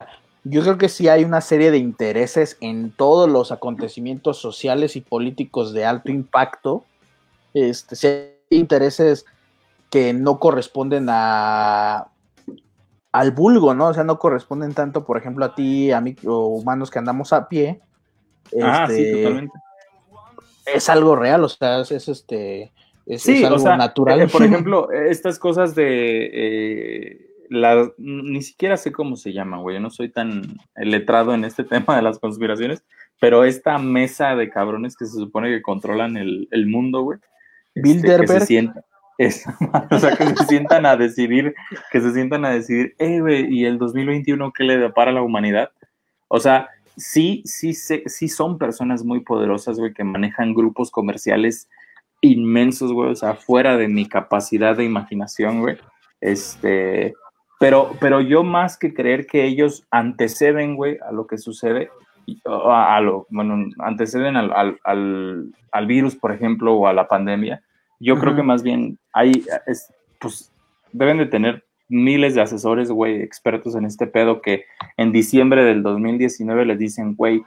yo 0.44 0.62
creo 0.62 0.78
que 0.78 0.88
sí 0.88 1.08
hay 1.08 1.24
una 1.24 1.40
serie 1.40 1.70
de 1.70 1.78
intereses 1.78 2.56
en 2.60 2.90
todos 2.92 3.28
los 3.28 3.52
acontecimientos 3.52 4.38
sociales 4.38 4.96
y 4.96 5.00
políticos 5.00 5.72
de 5.72 5.84
alto 5.84 6.10
impacto. 6.10 6.84
Este, 7.54 7.96
sí 7.96 8.06
hay 8.06 8.32
intereses 8.50 9.24
que 9.90 10.12
no 10.12 10.38
corresponden 10.38 11.06
a 11.10 12.08
al 13.12 13.30
vulgo, 13.32 13.74
¿no? 13.74 13.88
O 13.88 13.94
sea, 13.94 14.04
no 14.04 14.18
corresponden 14.18 14.72
tanto, 14.72 15.04
por 15.04 15.18
ejemplo, 15.18 15.44
a 15.44 15.54
ti, 15.54 15.92
a 15.92 16.00
mí, 16.00 16.16
o 16.26 16.46
humanos 16.46 16.90
que 16.90 16.98
andamos 16.98 17.34
a 17.34 17.46
pie, 17.46 17.82
Ah, 18.60 18.86
sí, 18.88 18.94
este, 18.94 19.22
totalmente. 19.22 19.58
es 20.66 20.88
algo 20.88 21.16
real, 21.16 21.44
o 21.44 21.48
sea, 21.48 21.80
es, 21.80 21.92
es, 21.92 22.08
este, 22.08 22.72
es, 23.06 23.22
Sí, 23.22 23.38
es 23.38 23.44
algo 23.44 23.56
o 23.56 23.58
sea, 23.58 23.76
natural. 23.76 24.20
eh, 24.20 24.28
por 24.28 24.42
ejemplo, 24.44 24.90
estas 24.92 25.38
cosas 25.38 25.74
de 25.74 26.30
eh, 26.32 27.26
la, 27.48 27.90
ni 27.98 28.42
siquiera 28.42 28.76
sé 28.76 28.92
cómo 28.92 29.16
se 29.16 29.32
llama, 29.32 29.58
güey. 29.58 29.76
Yo 29.76 29.80
no 29.80 29.90
soy 29.90 30.08
tan 30.10 30.42
letrado 30.76 31.34
en 31.34 31.44
este 31.44 31.64
tema 31.64 31.96
de 31.96 32.02
las 32.02 32.18
conspiraciones, 32.18 32.82
pero 33.20 33.44
esta 33.44 33.78
mesa 33.78 34.34
de 34.36 34.50
cabrones 34.50 34.96
que 34.96 35.06
se 35.06 35.12
supone 35.16 35.48
que 35.50 35.62
controlan 35.62 36.16
el, 36.16 36.48
el 36.50 36.66
mundo, 36.66 37.02
güey. 37.02 37.18
este, 37.74 37.92
que 38.18 38.26
se 38.26 38.46
Bilderberg. 38.46 38.74
es- 39.18 39.44
o 39.90 39.98
sea, 39.98 40.16
que 40.16 40.26
se 40.26 40.44
sientan 40.46 40.86
a 40.86 40.96
decidir, 40.96 41.54
que 41.92 42.00
se 42.00 42.12
sientan 42.12 42.44
a 42.44 42.50
decidir, 42.50 42.94
eh, 42.98 43.20
güey, 43.20 43.46
¿y 43.54 43.64
el 43.66 43.78
2021 43.78 44.52
qué 44.52 44.64
le 44.64 44.78
depara 44.78 45.10
a 45.10 45.14
la 45.14 45.22
humanidad? 45.22 45.70
O 46.28 46.40
sea, 46.40 46.68
sí, 46.96 47.42
sí, 47.44 47.74
sé- 47.74 48.02
sí 48.06 48.28
son 48.28 48.56
personas 48.58 49.04
muy 49.04 49.20
poderosas, 49.20 49.78
güey, 49.78 49.92
que 49.92 50.02
manejan 50.02 50.54
grupos 50.54 50.90
comerciales 50.90 51.68
inmensos, 52.22 52.92
güey, 52.92 53.10
o 53.10 53.16
sea, 53.16 53.34
fuera 53.34 53.76
de 53.76 53.88
mi 53.88 54.06
capacidad 54.08 54.76
de 54.76 54.84
imaginación, 54.84 55.60
güey. 55.60 55.76
Este, 56.20 57.14
pero, 57.60 57.92
pero 58.00 58.20
yo 58.20 58.42
más 58.42 58.78
que 58.78 58.94
creer 58.94 59.26
que 59.26 59.44
ellos 59.44 59.86
anteceden, 59.90 60.76
güey, 60.76 60.98
a 61.06 61.12
lo 61.12 61.26
que 61.26 61.36
sucede, 61.36 61.90
a, 62.46 62.96
a 62.96 63.00
lo, 63.00 63.26
bueno, 63.28 63.68
anteceden 63.80 64.36
al, 64.36 64.52
al, 64.52 64.78
al, 64.84 65.52
al 65.72 65.86
virus, 65.86 66.16
por 66.16 66.32
ejemplo, 66.32 66.74
o 66.74 66.86
a 66.86 66.92
la 66.92 67.08
pandemia, 67.08 67.62
yo 68.00 68.18
creo 68.18 68.34
que 68.34 68.42
más 68.42 68.62
bien 68.62 68.98
hay, 69.12 69.44
es, 69.66 69.92
pues, 70.18 70.52
deben 70.92 71.18
de 71.18 71.26
tener 71.26 71.64
miles 71.88 72.34
de 72.34 72.40
asesores, 72.40 72.90
güey, 72.90 73.20
expertos 73.22 73.74
en 73.74 73.84
este 73.84 74.06
pedo 74.06 74.40
que 74.40 74.64
en 74.96 75.12
diciembre 75.12 75.64
del 75.64 75.82
2019 75.82 76.66
les 76.66 76.78
dicen, 76.78 77.14
güey, 77.14 77.42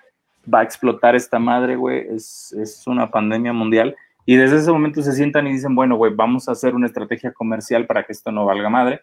va 0.52 0.60
a 0.60 0.64
explotar 0.64 1.16
esta 1.16 1.40
madre, 1.40 1.76
güey, 1.76 2.06
es, 2.10 2.54
es 2.54 2.86
una 2.88 3.10
pandemia 3.10 3.54
mundial. 3.54 3.96
Y 4.26 4.36
desde 4.38 4.58
ese 4.58 4.72
momento 4.72 5.02
se 5.02 5.14
sientan 5.14 5.48
y 5.48 5.54
dicen, 5.54 5.76
bueno, 5.76 5.98
güey, 5.98 6.14
vamos 6.16 6.50
a 6.50 6.54
hacer 6.54 6.74
una 6.74 6.88
estrategia 6.88 7.32
comercial 7.32 7.86
para 7.86 8.04
que 8.04 8.12
esto 8.12 8.32
no 8.32 8.46
valga 8.46 8.70
madre 8.70 9.02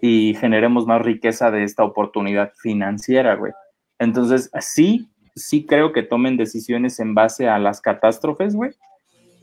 y 0.00 0.34
generemos 0.34 0.86
más 0.86 1.02
riqueza 1.02 1.50
de 1.50 1.64
esta 1.64 1.82
oportunidad 1.82 2.52
financiera, 2.56 3.34
güey. 3.34 3.52
Entonces, 3.98 4.50
sí, 4.60 5.08
sí 5.34 5.66
creo 5.66 5.92
que 5.92 6.02
tomen 6.02 6.36
decisiones 6.36 7.00
en 7.00 7.14
base 7.14 7.48
a 7.48 7.58
las 7.58 7.80
catástrofes, 7.80 8.54
güey. 8.54 8.72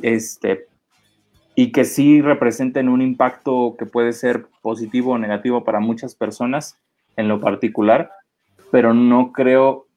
Este, 0.02 0.68
y 1.56 1.72
que 1.72 1.86
sí 1.86 2.22
representen 2.22 2.90
un 2.90 3.02
impacto 3.02 3.76
que 3.78 3.86
puede 3.86 4.14
ser 4.14 4.48
positivo 4.62 5.12
o 5.12 5.18
negativo 5.18 5.64
para 5.64 5.80
muchas 5.80 6.16
personas 6.16 6.78
en 7.16 7.28
lo 7.28 7.40
particular, 7.40 8.12
pero 8.72 8.94
no 8.94 9.32
creo 9.32 9.88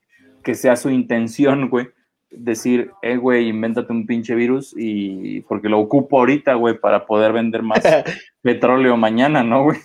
que 0.42 0.55
sea 0.55 0.77
su 0.77 0.90
intención, 0.90 1.69
güey, 1.71 1.88
decir, 2.37 2.90
eh, 3.03 3.16
güey, 3.16 3.49
invéntate 3.49 3.92
un 3.92 4.07
pinche 4.07 4.35
virus 4.35 4.75
y 4.77 5.40
porque 5.42 5.68
lo 5.68 5.79
ocupo 5.81 6.18
ahorita, 6.18 6.55
güey, 6.55 6.79
para 6.79 7.07
poder 7.07 7.33
vender 7.33 7.62
más 7.62 7.81
petróleo 8.42 8.96
mañana, 8.96 9.42
¿no, 9.42 9.64
güey? 9.64 9.79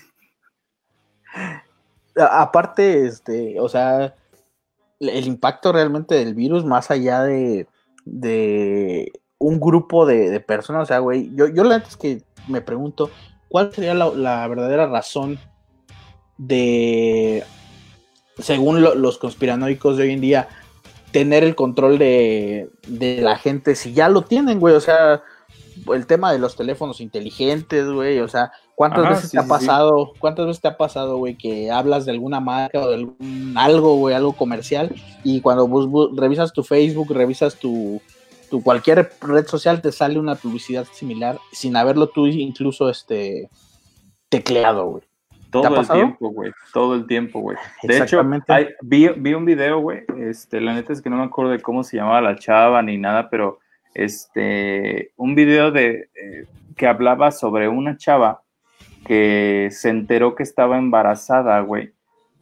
Aparte, 2.15 3.05
este, 3.05 3.59
o 3.59 3.69
sea, 3.69 4.13
el 4.99 5.25
impacto 5.27 5.71
realmente 5.71 6.15
del 6.15 6.35
virus, 6.35 6.65
más 6.65 6.91
allá 6.91 7.23
de, 7.23 7.67
de 8.05 9.11
un 9.37 9.59
grupo 9.59 10.05
de, 10.05 10.29
de 10.29 10.39
personas, 10.41 10.83
o 10.83 10.85
sea, 10.85 10.99
güey, 10.99 11.31
yo, 11.35 11.47
yo 11.47 11.63
la 11.63 11.77
neta 11.77 11.89
es 11.89 11.97
que 11.97 12.21
me 12.47 12.61
pregunto, 12.61 13.09
¿cuál 13.47 13.73
sería 13.73 13.93
la, 13.93 14.09
la 14.09 14.45
verdadera 14.47 14.87
razón 14.87 15.39
de, 16.37 17.43
según 18.39 18.81
lo- 18.81 18.95
los 18.95 19.17
conspiranoicos 19.17 19.95
de 19.97 20.03
hoy 20.03 20.11
en 20.11 20.21
día, 20.21 20.47
tener 21.11 21.43
el 21.43 21.55
control 21.55 21.97
de, 21.97 22.69
de 22.87 23.21
la 23.21 23.37
gente 23.37 23.75
si 23.75 23.93
ya 23.93 24.09
lo 24.09 24.23
tienen, 24.23 24.59
güey? 24.59 24.75
O 24.75 24.81
sea, 24.81 25.23
el 25.93 26.05
tema 26.05 26.31
de 26.31 26.39
los 26.39 26.55
teléfonos 26.55 27.01
inteligentes, 27.01 27.89
güey, 27.89 28.19
o 28.19 28.27
sea, 28.27 28.51
¿cuántas 28.75 29.05
Ajá, 29.05 29.09
veces 29.09 29.29
sí, 29.29 29.37
te 29.37 29.39
ha 29.39 29.43
sí. 29.43 29.49
pasado, 29.49 30.13
cuántas 30.19 30.47
veces 30.47 30.61
te 30.61 30.67
ha 30.67 30.77
pasado, 30.77 31.17
güey, 31.17 31.37
que 31.37 31.71
hablas 31.71 32.05
de 32.05 32.11
alguna 32.11 32.39
marca 32.39 32.79
o 32.81 32.89
de 32.89 32.95
algún 32.95 33.53
algo, 33.57 33.95
güey, 33.95 34.15
algo 34.15 34.33
comercial 34.33 34.93
y 35.23 35.41
cuando 35.41 36.09
revisas 36.15 36.53
tu 36.53 36.63
Facebook, 36.63 37.11
revisas 37.11 37.55
tu, 37.55 38.01
tu 38.49 38.61
cualquier 38.63 39.11
red 39.21 39.47
social 39.47 39.81
te 39.81 39.91
sale 39.91 40.19
una 40.19 40.35
publicidad 40.35 40.85
similar 40.91 41.39
sin 41.51 41.75
haberlo 41.75 42.07
tú 42.07 42.27
incluso 42.27 42.89
este 42.89 43.49
tecleado, 44.29 44.85
güey. 44.85 45.03
Todo 45.51 45.79
el 45.81 45.87
tiempo, 45.87 46.29
güey. 46.29 46.51
Todo 46.73 46.95
el 46.95 47.05
tiempo, 47.07 47.39
güey. 47.41 47.57
De 47.83 47.97
hecho, 47.97 48.21
hay- 48.47 48.69
vi, 48.81 49.09
vi 49.17 49.33
un 49.33 49.45
video, 49.45 49.79
güey. 49.79 50.03
Este, 50.17 50.61
la 50.61 50.73
neta 50.73 50.93
es 50.93 51.01
que 51.01 51.09
no 51.09 51.17
me 51.17 51.23
acuerdo 51.23 51.51
de 51.51 51.59
cómo 51.61 51.83
se 51.83 51.97
llamaba 51.97 52.21
la 52.21 52.35
chava 52.37 52.81
ni 52.81 52.97
nada, 52.97 53.29
pero 53.29 53.59
este, 53.93 55.11
un 55.17 55.35
video 55.35 55.71
de 55.71 56.09
eh, 56.15 56.45
que 56.75 56.87
hablaba 56.87 57.31
sobre 57.31 57.67
una 57.67 57.97
chava 57.97 58.41
que 59.05 59.69
se 59.71 59.89
enteró 59.89 60.35
que 60.35 60.43
estaba 60.43 60.77
embarazada, 60.77 61.59
güey, 61.61 61.93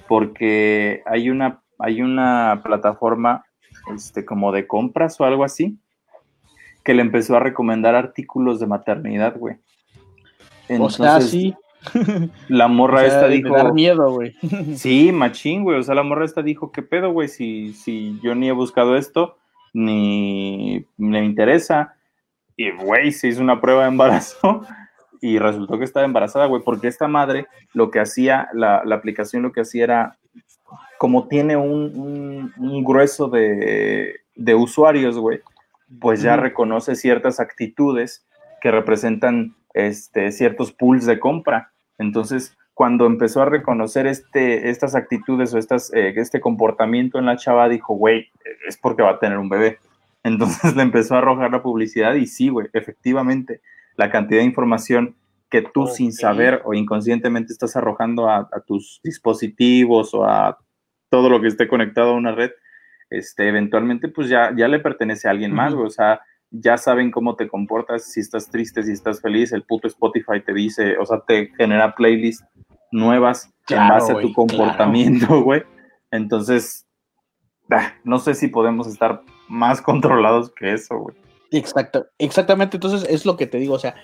porque 0.08 1.02
hay 1.06 1.30
una, 1.30 1.62
hay 1.80 2.02
una 2.02 2.62
plataforma, 2.64 3.46
este, 3.96 4.26
como 4.26 4.52
de 4.52 4.68
compras 4.68 5.20
o 5.20 5.26
algo 5.26 5.44
así, 5.44 5.80
que 6.84 6.94
le 6.94 7.02
empezó 7.02 7.36
a 7.38 7.40
recomendar 7.40 7.96
artículos 7.96 8.60
de 8.60 8.68
maternidad, 8.68 9.36
güey. 9.38 9.56
o 9.56 10.90
sea, 10.90 11.16
Entonces, 11.16 11.30
sí. 11.30 11.56
La 12.48 12.68
morra 12.68 12.98
O 13.02 13.06
sea, 13.06 13.08
esta 13.08 13.28
dijo. 13.28 13.74
miedo, 13.74 14.12
güey. 14.12 14.36
Sí, 14.76 15.12
machín, 15.12 15.64
güey. 15.64 15.80
O 15.80 15.84
sea, 15.84 15.96
la 15.96 16.04
morra 16.04 16.26
esta 16.26 16.42
dijo, 16.42 16.72
¿qué 16.72 16.82
pedo, 16.82 17.12
güey? 17.12 17.28
Si, 17.28 17.74
si 17.74 18.20
yo 18.22 18.36
ni 18.36 18.50
he 18.50 18.52
buscado 18.52 18.96
esto, 18.98 19.38
ni 19.74 20.86
me 20.98 21.24
interesa. 21.24 21.96
Y, 22.58 22.72
güey, 22.72 23.12
se 23.12 23.28
hizo 23.30 23.42
una 23.42 23.62
prueba 23.62 23.84
de 23.84 23.90
embarazo 23.90 24.66
y 25.22 25.40
resultó 25.40 25.78
que 25.78 25.86
estaba 25.86 26.06
embarazada, 26.06 26.46
güey, 26.48 26.62
porque 26.64 26.88
esta 26.88 27.08
madre 27.08 27.48
lo 27.74 27.90
que 27.92 28.00
hacía, 28.00 28.50
la, 28.54 28.84
la 28.86 28.96
aplicación 28.96 29.44
lo 29.44 29.52
que 29.52 29.62
hacía 29.62 29.84
era, 29.86 30.18
como 30.98 31.28
tiene 31.28 31.56
un, 31.56 31.94
un- 31.98 32.54
un 32.58 32.84
grueso 32.84 33.28
de, 33.30 34.16
de 34.36 34.56
usuarios, 34.56 35.18
güey, 35.18 35.40
pues 36.02 36.22
ya 36.22 36.36
reconoce 36.36 36.96
ciertas 36.96 37.40
actitudes 37.40 38.26
que 38.62 38.70
representan 38.72 39.56
este, 39.88 40.32
ciertos 40.32 40.72
pools 40.72 41.06
de 41.06 41.20
compra. 41.20 41.72
Entonces, 41.98 42.58
cuando 42.74 43.06
empezó 43.06 43.42
a 43.42 43.46
reconocer 43.46 44.08
este, 44.08 44.70
estas 44.70 44.96
actitudes 44.96 45.54
o 45.54 45.58
estas, 45.58 45.94
eh, 45.94 46.14
este 46.16 46.40
comportamiento 46.40 47.20
en 47.20 47.26
la 47.26 47.36
chava, 47.38 47.68
dijo, 47.68 47.94
güey, 47.94 48.32
es 48.68 48.78
porque 48.78 49.04
va 49.04 49.12
a 49.12 49.20
tener 49.20 49.38
un 49.38 49.50
bebé. 49.50 49.80
Entonces 50.24 50.74
le 50.76 50.84
empezó 50.84 51.16
a 51.16 51.20
arrojar 51.20 51.52
la 51.52 51.62
publicidad 51.62 52.16
y 52.16 52.26
sí, 52.26 52.50
güey, 52.50 52.68
efectivamente, 52.74 53.62
la 53.96 54.10
cantidad 54.10 54.40
de 54.40 54.46
información 54.46 55.16
que 55.50 55.62
tú 55.62 55.88
sin 55.88 56.14
saber 56.14 56.62
o 56.64 56.74
inconscientemente 56.74 57.52
estás 57.52 57.76
arrojando 57.76 58.30
a, 58.30 58.48
a 58.52 58.62
tus 58.62 59.02
dispositivos 59.04 60.14
o 60.14 60.24
a 60.24 60.58
todo 61.10 61.30
lo 61.30 61.42
que 61.42 61.48
esté 61.48 61.68
conectado 61.68 62.12
a 62.12 62.18
una 62.18 62.32
red, 62.32 62.52
este, 63.10 63.48
eventualmente 63.48 64.08
pues 64.08 64.30
ya, 64.30 64.54
ya 64.56 64.68
le 64.68 64.80
pertenece 64.80 65.28
a 65.28 65.32
alguien 65.32 65.52
más, 65.54 65.74
güey. 65.74 65.88
O 65.88 65.92
sea, 65.92 66.22
ya 66.52 66.78
saben 66.78 67.12
cómo 67.12 67.36
te 67.36 67.48
comportas, 67.48 68.12
si 68.12 68.20
estás 68.20 68.50
triste, 68.50 68.84
si 68.84 68.92
estás 68.92 69.22
feliz, 69.22 69.52
el 69.52 69.64
puto 69.64 69.88
Spotify 69.88 70.42
te 70.46 70.54
dice, 70.54 70.98
o 70.98 71.06
sea, 71.06 71.22
te 71.28 71.52
genera 71.58 71.96
playlists 71.96 72.46
nuevas 72.92 73.52
en 73.70 73.88
base 73.88 74.14
a 74.14 74.20
tu 74.20 74.34
comportamiento, 74.34 75.42
güey. 75.44 75.64
Entonces, 76.12 76.88
ah, 77.70 77.94
no 78.04 78.20
sé 78.20 78.34
si 78.34 78.48
podemos 78.48 78.88
estar 78.88 79.22
más 79.48 79.82
controlados 79.82 80.52
que 80.52 80.74
eso, 80.74 80.98
güey. 80.98 81.16
Exacto, 81.52 82.06
exactamente, 82.20 82.78
entonces 82.78 83.10
es 83.10 83.26
lo 83.26 83.36
que 83.36 83.48
te 83.48 83.58
digo, 83.58 83.74
o 83.74 83.80
sea, 83.80 83.96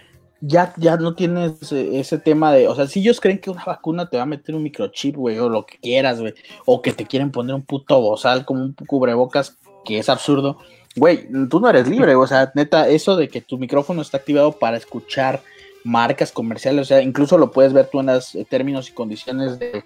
ya, 0.42 0.74
ya 0.78 0.98
no 0.98 1.14
tienes 1.14 1.72
eh, 1.72 2.00
ese 2.00 2.18
tema 2.18 2.52
de, 2.52 2.68
o 2.68 2.76
sea, 2.76 2.88
si 2.88 3.02
ellos 3.02 3.22
creen 3.22 3.40
que 3.40 3.52
una 3.52 3.64
vacuna 3.64 4.10
te 4.10 4.18
va 4.18 4.24
a 4.24 4.28
meter 4.28 4.56
un 4.56 4.64
microchip, 4.64 5.16
güey, 5.16 5.38
o 5.38 5.48
lo 5.48 5.66
que 5.66 5.78
quieras, 5.78 6.20
güey, 6.20 6.34
o 6.66 6.82
que 6.82 6.92
te 6.92 7.06
quieren 7.06 7.32
poner 7.32 7.56
un 7.56 7.64
puto 7.64 8.02
bozal 8.02 8.46
como 8.46 8.64
un 8.64 8.74
cubrebocas, 8.74 9.58
que 9.86 10.00
es 10.00 10.10
absurdo, 10.10 10.58
güey, 10.96 11.28
tú 11.50 11.60
no 11.60 11.70
eres 11.70 11.88
libre, 11.88 12.16
o 12.16 12.28
sea, 12.28 12.52
neta, 12.56 12.88
eso 12.88 13.16
de 13.16 13.28
que 13.28 13.42
tu 13.42 13.58
micrófono 13.58 14.02
está 14.02 14.18
activado 14.18 14.54
para 14.54 14.78
escuchar 14.78 15.42
marcas 15.84 16.32
comerciales, 16.32 16.82
o 16.82 16.86
sea, 16.86 17.02
incluso 17.02 17.38
lo 17.38 17.52
puedes 17.52 17.74
ver 17.74 17.88
tú 17.92 18.00
en 18.00 18.08
los 18.08 18.34
eh, 18.36 18.46
términos 18.50 18.90
y 18.90 18.94
condiciones 18.94 19.60
de, 19.60 19.84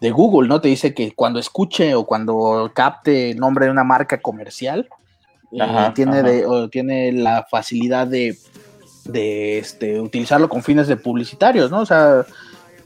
de 0.00 0.10
Google, 0.10 0.48
¿no? 0.48 0.60
Te 0.60 0.68
dice 0.68 0.92
que 0.92 1.12
cuando 1.12 1.38
escuche 1.38 1.94
o 1.94 2.04
cuando 2.04 2.70
capte 2.74 3.30
el 3.30 3.38
nombre 3.38 3.66
de 3.66 3.70
una 3.70 3.84
marca 3.84 4.20
comercial, 4.20 4.88
eh, 5.52 5.92
tiene, 5.94 6.18
ajá. 6.18 6.22
De, 6.22 6.44
o 6.44 6.68
tiene 6.68 7.12
la 7.12 7.46
facilidad 7.50 8.06
de, 8.06 8.36
de 9.04 9.58
este, 9.58 9.98
utilizarlo 10.00 10.48
con 10.48 10.62
fines 10.62 10.88
de 10.88 10.96
publicitarios, 10.96 11.70
¿no? 11.70 11.80
O 11.80 11.86
sea, 11.86 12.26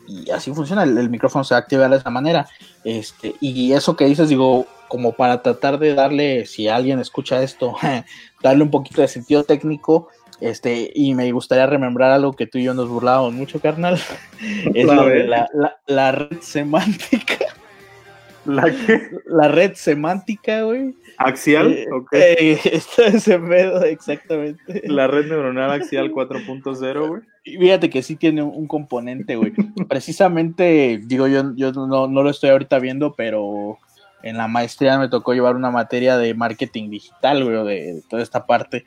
y 0.06 0.30
así 0.30 0.52
funciona, 0.52 0.84
el, 0.84 0.96
el 0.96 1.10
micrófono 1.10 1.42
se 1.42 1.54
activa 1.54 1.88
de 1.88 1.96
esa 1.96 2.10
manera. 2.10 2.46
Este, 2.84 3.34
y 3.40 3.72
eso 3.72 3.96
que 3.96 4.06
dices, 4.06 4.28
digo, 4.28 4.66
como 4.90 5.12
para 5.12 5.40
tratar 5.40 5.78
de 5.78 5.94
darle, 5.94 6.44
si 6.46 6.66
alguien 6.66 6.98
escucha 6.98 7.42
esto, 7.42 7.76
darle 8.42 8.64
un 8.64 8.70
poquito 8.70 9.00
de 9.00 9.08
sentido 9.08 9.44
técnico, 9.44 10.08
este, 10.40 10.90
y 10.94 11.14
me 11.14 11.30
gustaría 11.32 11.66
remembrar 11.66 12.10
algo 12.10 12.32
que 12.32 12.46
tú 12.46 12.58
y 12.58 12.64
yo 12.64 12.74
nos 12.74 12.88
burlábamos 12.88 13.32
mucho, 13.32 13.60
carnal, 13.60 13.94
es 14.74 14.88
A 14.88 14.94
lo 14.94 15.06
de 15.06 15.24
la, 15.24 15.48
la, 15.54 15.78
la 15.86 16.12
red 16.12 16.40
semántica. 16.40 17.36
¿La 18.46 18.64
qué? 18.64 19.10
La 19.26 19.48
red 19.48 19.74
semántica, 19.74 20.62
güey. 20.62 20.94
¿Axial? 21.18 21.72
Eh, 21.72 21.86
ok. 21.92 22.12
eh, 22.14 22.58
está 22.64 23.06
ese 23.06 23.38
pedo, 23.38 23.84
exactamente. 23.84 24.82
La 24.86 25.06
red 25.06 25.26
neuronal 25.26 25.70
axial 25.70 26.10
4.0, 26.10 27.08
güey. 27.08 27.22
Y 27.44 27.58
fíjate 27.58 27.90
que 27.90 28.02
sí 28.02 28.16
tiene 28.16 28.42
un, 28.42 28.52
un 28.54 28.66
componente, 28.66 29.36
güey. 29.36 29.52
Precisamente, 29.88 31.00
digo, 31.04 31.28
yo, 31.28 31.54
yo 31.54 31.70
no, 31.72 32.08
no 32.08 32.22
lo 32.22 32.30
estoy 32.30 32.50
ahorita 32.50 32.78
viendo, 32.78 33.12
pero 33.12 33.78
en 34.22 34.36
la 34.36 34.48
maestría 34.48 34.98
me 34.98 35.08
tocó 35.08 35.32
llevar 35.32 35.56
una 35.56 35.70
materia 35.70 36.16
de 36.18 36.34
marketing 36.34 36.90
digital, 36.90 37.44
güey, 37.44 37.56
de, 37.64 37.94
de 37.94 38.02
toda 38.08 38.22
esta 38.22 38.46
parte. 38.46 38.84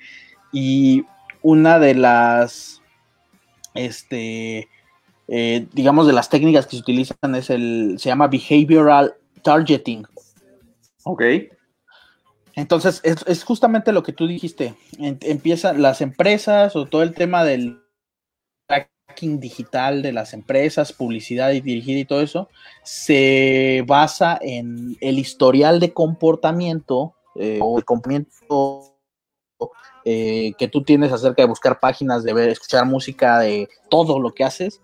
Y 0.51 1.05
una 1.41 1.79
de 1.79 1.95
las, 1.95 2.81
este, 3.73 4.69
eh, 5.27 5.67
digamos, 5.73 6.07
de 6.07 6.13
las 6.13 6.29
técnicas 6.29 6.65
que 6.67 6.75
se 6.77 6.81
utilizan 6.81 7.35
es 7.35 7.49
el, 7.49 7.95
se 7.97 8.09
llama 8.09 8.27
behavioral 8.27 9.15
targeting. 9.41 10.05
Ok. 11.03 11.23
Entonces, 12.55 13.01
es, 13.03 13.25
es 13.25 13.43
justamente 13.43 13.91
lo 13.91 14.03
que 14.03 14.13
tú 14.13 14.27
dijiste. 14.27 14.75
En- 14.99 15.17
empiezan 15.21 15.81
las 15.81 16.01
empresas 16.01 16.75
o 16.75 16.85
todo 16.85 17.01
el 17.01 17.13
tema 17.13 17.43
del 17.43 17.81
digital 19.21 20.01
de 20.01 20.13
las 20.13 20.33
empresas, 20.33 20.93
publicidad 20.93 21.51
y 21.51 21.61
dirigida 21.61 21.99
y 21.99 22.05
todo 22.05 22.21
eso, 22.21 22.49
se 22.83 23.83
basa 23.87 24.37
en 24.41 24.97
el 25.01 25.19
historial 25.19 25.79
de 25.79 25.93
comportamiento 25.93 27.13
eh, 27.35 27.59
o 27.61 27.77
el 27.77 27.85
comportamiento 27.85 28.93
eh, 30.05 30.53
que 30.57 30.67
tú 30.67 30.83
tienes 30.83 31.11
acerca 31.11 31.43
de 31.43 31.47
buscar 31.47 31.79
páginas, 31.79 32.23
de 32.23 32.33
ver, 32.33 32.49
escuchar 32.49 32.85
música, 32.85 33.39
de 33.39 33.69
todo 33.89 34.19
lo 34.19 34.33
que 34.33 34.43
haces 34.43 34.81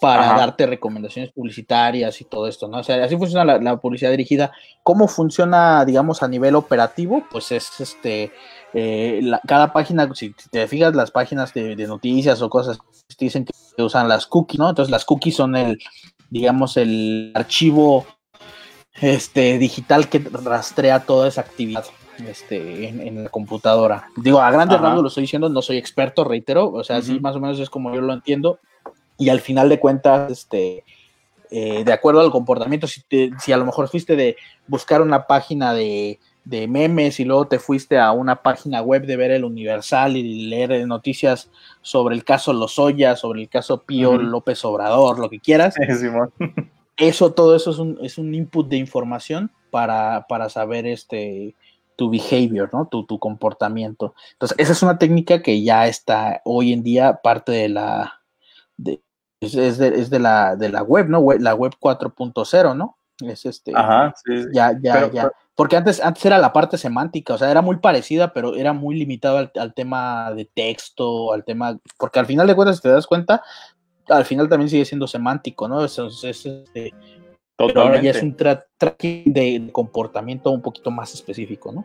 para 0.00 0.30
Ajá. 0.30 0.38
darte 0.38 0.66
recomendaciones 0.66 1.30
publicitarias 1.30 2.20
y 2.20 2.24
todo 2.24 2.46
esto, 2.46 2.68
¿no? 2.68 2.78
O 2.78 2.82
sea, 2.82 3.04
así 3.04 3.16
funciona 3.16 3.44
la, 3.44 3.58
la 3.58 3.76
publicidad 3.76 4.10
dirigida. 4.10 4.50
¿Cómo 4.82 5.08
funciona, 5.08 5.84
digamos, 5.84 6.22
a 6.22 6.28
nivel 6.28 6.56
operativo? 6.56 7.22
Pues 7.30 7.52
es 7.52 7.80
este, 7.80 8.32
eh, 8.74 9.20
la- 9.22 9.40
cada 9.46 9.72
página, 9.72 10.08
si 10.14 10.34
te 10.50 10.66
fijas, 10.68 10.94
las 10.94 11.10
páginas 11.10 11.52
de, 11.54 11.76
de 11.76 11.86
noticias 11.86 12.40
o 12.42 12.48
cosas, 12.50 12.78
te 13.16 13.24
dicen 13.24 13.44
que 13.44 13.82
usan 13.82 14.08
las 14.08 14.26
cookies, 14.26 14.58
¿no? 14.58 14.68
Entonces 14.68 14.90
las 14.90 15.04
cookies 15.04 15.36
son 15.36 15.56
el, 15.56 15.78
digamos, 16.30 16.76
el 16.76 17.32
archivo 17.34 18.06
este, 19.00 19.58
digital 19.58 20.08
que 20.08 20.18
rastrea 20.18 21.00
toda 21.00 21.28
esa 21.28 21.40
actividad 21.42 21.84
este, 22.26 22.88
en, 22.88 23.00
en 23.00 23.24
la 23.24 23.30
computadora. 23.30 24.08
Digo, 24.16 24.40
a 24.40 24.50
grandes 24.50 24.78
rasgos 24.82 25.02
lo 25.02 25.08
estoy 25.08 25.22
diciendo, 25.22 25.48
no 25.48 25.62
soy 25.62 25.78
experto, 25.78 26.24
reitero, 26.24 26.70
o 26.70 26.84
sea, 26.84 27.00
sí, 27.02 27.18
más 27.20 27.34
o 27.36 27.40
menos 27.40 27.58
es 27.58 27.70
como 27.70 27.94
yo 27.94 28.00
lo 28.00 28.12
entiendo. 28.12 28.58
Y 29.16 29.28
al 29.28 29.40
final 29.40 29.68
de 29.68 29.80
cuentas, 29.80 30.30
este, 30.30 30.84
eh, 31.50 31.82
de 31.84 31.92
acuerdo 31.92 32.20
al 32.20 32.30
comportamiento, 32.30 32.86
si, 32.86 33.02
te- 33.02 33.30
si 33.38 33.52
a 33.52 33.56
lo 33.56 33.64
mejor 33.64 33.88
fuiste 33.88 34.16
de 34.16 34.36
buscar 34.66 35.02
una 35.02 35.26
página 35.26 35.72
de, 35.74 36.18
de 36.50 36.66
memes 36.66 37.20
y 37.20 37.24
luego 37.24 37.46
te 37.46 37.58
fuiste 37.60 37.98
a 37.98 38.10
una 38.10 38.42
página 38.42 38.82
web 38.82 39.06
de 39.06 39.16
ver 39.16 39.30
el 39.30 39.44
Universal 39.44 40.16
y 40.16 40.48
leer 40.48 40.84
noticias 40.86 41.48
sobre 41.80 42.16
el 42.16 42.24
caso 42.24 42.52
Lozoya, 42.52 43.14
sobre 43.14 43.40
el 43.42 43.48
caso 43.48 43.82
Pío. 43.84 44.18
López 44.18 44.64
Obrador, 44.64 45.18
lo 45.20 45.30
que 45.30 45.38
quieras, 45.38 45.74
eso, 46.96 47.32
todo 47.32 47.54
eso 47.54 47.70
es 47.70 47.78
un, 47.78 47.98
es 48.02 48.18
un 48.18 48.34
input 48.34 48.68
de 48.68 48.76
información 48.76 49.50
para, 49.70 50.26
para 50.28 50.48
saber 50.48 50.86
este 50.86 51.54
tu 51.96 52.10
behavior, 52.10 52.68
¿no? 52.72 52.86
Tu, 52.86 53.04
tu 53.04 53.18
comportamiento. 53.18 54.14
Entonces, 54.32 54.58
esa 54.58 54.72
es 54.72 54.82
una 54.82 54.98
técnica 54.98 55.42
que 55.42 55.62
ya 55.62 55.86
está 55.86 56.40
hoy 56.44 56.72
en 56.72 56.82
día 56.82 57.20
parte 57.22 57.52
de 57.52 57.68
la 57.68 58.20
de, 58.76 59.00
es, 59.40 59.54
es 59.54 59.78
de, 59.78 59.88
es 60.00 60.10
de 60.10 60.18
la 60.18 60.56
de 60.56 60.70
la 60.70 60.82
web, 60.82 61.08
¿no? 61.08 61.18
Web- 61.20 61.40
la 61.42 61.54
web 61.54 61.72
4.0, 61.80 62.74
¿no? 62.76 62.96
Es 63.20 63.44
este 63.44 63.72
Ajá, 63.74 64.14
sí. 64.24 64.42
sí. 64.44 64.48
ya, 64.52 64.72
ya, 64.82 64.94
Pero- 64.94 65.12
ya. 65.12 65.22
pero- 65.22 65.34
Porque 65.60 65.76
antes, 65.76 66.02
antes 66.02 66.24
era 66.24 66.38
la 66.38 66.54
parte 66.54 66.78
semántica, 66.78 67.34
o 67.34 67.38
sea, 67.38 67.50
era 67.50 67.60
muy 67.60 67.76
parecida, 67.76 68.32
pero 68.32 68.54
era 68.56 68.72
muy 68.72 68.96
limitado 68.96 69.36
al, 69.36 69.52
al 69.56 69.74
tema 69.74 70.32
de 70.34 70.46
texto, 70.46 71.34
al 71.34 71.44
tema, 71.44 71.78
porque 71.98 72.18
al 72.18 72.24
final 72.24 72.46
de 72.46 72.54
cuentas, 72.54 72.76
si 72.76 72.82
te 72.82 72.88
das 72.88 73.06
cuenta, 73.06 73.42
al 74.08 74.24
final 74.24 74.48
también 74.48 74.70
sigue 74.70 74.86
siendo 74.86 75.06
semántico, 75.06 75.68
¿no? 75.68 75.84
Eso 75.84 76.06
es- 76.06 76.24
es, 76.24 76.46
este, 76.46 76.94
pero 77.58 77.82
ahora 77.82 78.00
ya 78.00 78.10
es 78.12 78.22
un 78.22 78.34
tra- 78.36 78.64
tracking 78.78 79.32
de, 79.34 79.58
de 79.60 79.70
comportamiento 79.72 80.50
un 80.50 80.62
poquito 80.62 80.90
más 80.90 81.12
específico, 81.12 81.72
¿no? 81.72 81.84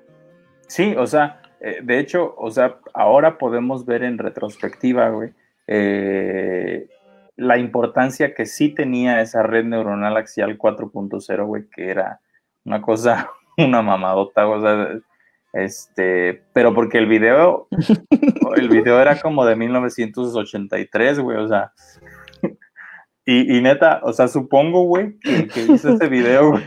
Sí, 0.67 0.95
o 0.97 1.05
sea, 1.05 1.41
eh, 1.59 1.79
de 1.83 1.99
hecho, 1.99 2.33
o 2.37 2.49
sea, 2.51 2.77
ahora 2.93 3.37
podemos 3.37 3.85
ver 3.85 4.03
en 4.03 4.17
retrospectiva, 4.17 5.09
güey, 5.09 5.31
eh, 5.67 6.87
la 7.35 7.57
importancia 7.57 8.33
que 8.33 8.45
sí 8.45 8.69
tenía 8.69 9.19
esa 9.19 9.43
red 9.43 9.65
neuronal 9.65 10.15
axial 10.15 10.57
4.0, 10.57 11.45
güey, 11.45 11.67
que 11.69 11.89
era 11.89 12.21
una 12.63 12.81
cosa, 12.81 13.29
una 13.67 13.81
mamadota, 13.81 14.47
o 14.47 14.61
sea, 14.61 14.99
este, 15.53 16.43
pero 16.53 16.73
porque 16.73 16.97
el 16.97 17.07
video, 17.07 17.67
el 18.57 18.69
video 18.69 18.99
era 18.99 19.19
como 19.21 19.45
de 19.45 19.55
1983, 19.55 21.19
güey, 21.19 21.37
o 21.37 21.47
sea, 21.47 21.71
y, 23.25 23.57
y 23.57 23.61
neta, 23.61 24.01
o 24.03 24.11
sea, 24.11 24.27
supongo, 24.27 24.83
güey, 24.83 25.17
que 25.19 25.61
hizo 25.61 25.89
ese 25.93 26.07
video, 26.09 26.51
güey, 26.51 26.63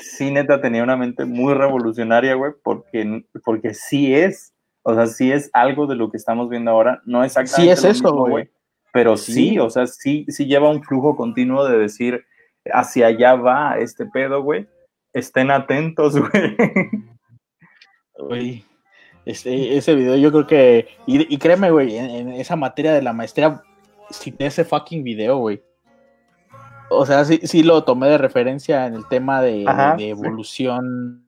sí 0.00 0.30
neta 0.30 0.60
tenía 0.60 0.82
una 0.82 0.96
mente 0.96 1.24
muy 1.24 1.54
revolucionaria, 1.54 2.34
güey, 2.34 2.52
porque, 2.62 3.24
porque 3.44 3.74
sí 3.74 4.14
es, 4.14 4.54
o 4.82 4.94
sea, 4.94 5.06
sí 5.06 5.30
es 5.30 5.50
algo 5.52 5.86
de 5.86 5.96
lo 5.96 6.10
que 6.10 6.16
estamos 6.16 6.48
viendo 6.48 6.70
ahora, 6.70 7.02
no 7.04 7.22
exactamente 7.22 7.76
Sí 7.76 7.86
es 7.88 7.96
eso, 7.96 8.12
güey. 8.14 8.50
pero 8.92 9.16
Sí. 9.16 9.32
sí, 9.32 9.58
o 9.58 9.68
sea, 9.68 9.86
sí, 9.86 10.24
sí 10.28 10.46
lleva 10.46 10.70
un 10.70 10.82
flujo 10.82 11.16
continuo 11.16 11.68
de 11.68 11.78
decir, 11.78 12.24
hacia 12.72 13.08
allá 13.08 13.34
va 13.34 13.78
este 13.78 14.06
pedo, 14.06 14.42
güey, 14.42 14.66
estén 15.12 15.50
atentos, 15.50 16.16
güey. 16.18 16.56
Güey, 18.18 18.64
este, 19.24 19.76
ese 19.76 19.94
video 19.94 20.16
yo 20.16 20.30
creo 20.30 20.46
que, 20.46 20.88
y, 21.06 21.32
y 21.32 21.38
créeme, 21.38 21.70
güey, 21.70 21.96
en, 21.96 22.10
en 22.10 22.32
esa 22.32 22.56
materia 22.56 22.92
de 22.92 23.02
la 23.02 23.12
maestría, 23.12 23.62
cité 24.10 24.46
ese 24.46 24.64
fucking 24.64 25.02
video, 25.02 25.38
güey. 25.38 25.62
O 26.90 27.06
sea, 27.06 27.24
sí, 27.24 27.40
sí 27.44 27.62
lo 27.62 27.84
tomé 27.84 28.08
de 28.08 28.18
referencia 28.18 28.86
en 28.86 28.94
el 28.94 29.06
tema 29.08 29.40
de, 29.40 29.64
Ajá, 29.66 29.92
de 29.92 30.04
sí. 30.04 30.08
evolución, 30.10 31.26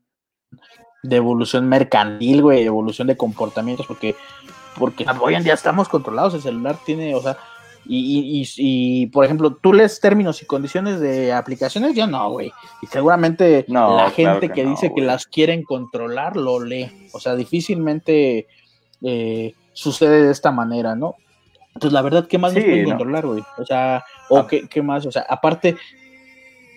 de 1.03 1.17
evolución 1.17 1.69
mercantil, 1.69 2.43
güey, 2.43 2.65
evolución 2.65 3.09
de 3.09 3.17
comportamientos, 3.17 3.87
porque, 3.87 4.15
porque 4.79 5.07
hoy 5.21 5.35
en 5.35 5.45
día 5.45 5.55
estamos 5.55 5.89
controlados, 5.89 6.35
el 6.35 6.43
celular 6.43 6.77
tiene, 6.85 7.15
o 7.15 7.23
sea, 7.23 7.39
y, 7.87 8.41
y, 8.43 8.49
y- 8.57 9.07
por 9.07 9.25
ejemplo, 9.25 9.55
tú 9.57 9.73
lees 9.73 10.01
términos 10.01 10.43
y 10.43 10.47
condiciones 10.47 11.01
de 11.01 11.33
aplicaciones, 11.33 11.95
yo 11.95 12.07
no, 12.07 12.31
güey. 12.31 12.53
Y 12.83 12.87
seguramente 12.87 13.65
No, 13.69 13.97
la 13.97 14.11
claro 14.11 14.41
gente 14.41 14.49
que 14.49 14.55
que, 14.55 14.65
no, 14.65 14.71
dice 14.71 14.93
que 14.95 15.01
las 15.03 15.27
quieren 15.27 15.63
controlar 15.65 16.37
lo 16.37 16.61
lee. 16.65 16.91
O 17.13 17.21
sea, 17.21 17.35
difícilmente 17.37 18.47
eh, 19.03 19.55
sucede 19.73 20.25
de 20.27 20.33
esta 20.33 20.51
manera, 20.51 20.95
¿no? 20.95 21.17
Entonces, 21.75 21.93
la 21.93 22.03
verdad, 22.03 22.27
¿qué 22.29 22.39
más 22.39 22.55
nos 22.55 22.63
Sí, 22.63 22.69
pueden 22.71 22.85
no. 22.85 22.89
controlar, 22.91 23.27
güey? 23.27 23.43
O 23.59 23.65
sea, 23.67 24.05
o 24.31 24.39
Ah. 24.39 24.47
qué, 24.49 24.69
qué 24.69 24.81
más, 24.81 25.05
o 25.07 25.13
sea, 25.13 25.27
aparte, 25.29 25.77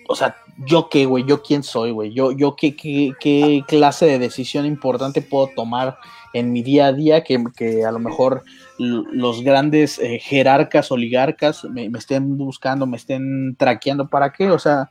o 0.08 0.14
sea, 0.16 0.36
¿yo 0.66 0.88
qué, 0.88 1.06
güey? 1.06 1.24
¿Yo 1.24 1.40
quién 1.42 1.62
soy, 1.62 1.90
güey? 1.92 2.12
¿Yo, 2.12 2.32
yo 2.32 2.56
qué, 2.56 2.74
qué, 2.74 3.12
qué 3.20 3.62
clase 3.68 4.06
de 4.06 4.18
decisión 4.18 4.66
importante 4.66 5.22
puedo 5.22 5.48
tomar 5.54 5.98
en 6.32 6.52
mi 6.52 6.62
día 6.62 6.86
a 6.86 6.92
día 6.92 7.24
que, 7.24 7.42
que 7.56 7.84
a 7.84 7.92
lo 7.92 7.98
mejor 7.98 8.42
los 8.78 9.42
grandes 9.42 9.98
eh, 9.98 10.18
jerarcas, 10.20 10.92
oligarcas 10.92 11.64
me, 11.64 11.88
me 11.90 11.98
estén 11.98 12.36
buscando, 12.36 12.86
me 12.86 12.96
estén 12.96 13.56
traqueando? 13.56 14.08
¿Para 14.08 14.32
qué? 14.32 14.50
O 14.50 14.58
sea, 14.58 14.90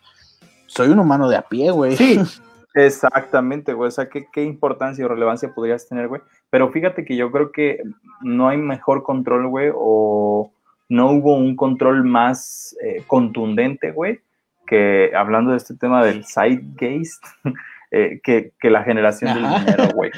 soy 0.66 0.90
un 0.90 1.00
humano 1.00 1.30
de 1.30 1.38
a 1.38 1.42
pie, 1.44 1.72
güey. 1.72 1.96
Sí, 1.96 2.20
exactamente, 2.76 3.74
güey. 3.74 3.88
O 3.88 3.92
sea, 3.92 4.10
¿qué, 4.10 4.28
qué 4.32 4.44
importancia 4.44 5.06
o 5.06 5.08
relevancia 5.08 5.54
podrías 5.54 5.88
tener, 5.88 6.08
güey. 6.08 6.22
Pero 6.50 6.70
fíjate 6.72 7.06
que 7.06 7.16
yo 7.16 7.32
creo 7.32 7.52
que 7.52 7.82
no 8.22 8.50
hay 8.50 8.58
mejor 8.58 9.04
control, 9.04 9.48
güey, 9.48 9.72
o 9.74 10.52
no 10.90 11.12
hubo 11.12 11.36
un 11.36 11.56
control 11.56 12.04
más 12.04 12.76
eh, 12.84 13.04
contundente, 13.08 13.92
güey, 13.92 14.20
que 14.66 15.12
hablando 15.16 15.52
de 15.52 15.58
este 15.58 15.76
tema 15.76 16.06
del 16.06 16.26
zeitgeist, 16.26 17.24
eh, 17.92 18.20
que, 18.24 18.52
que 18.60 18.70
la 18.70 18.84
generación 18.84 19.32
Ajá. 19.32 19.40
del 19.40 19.66
dinero, 19.66 19.94
güey. 19.94 20.12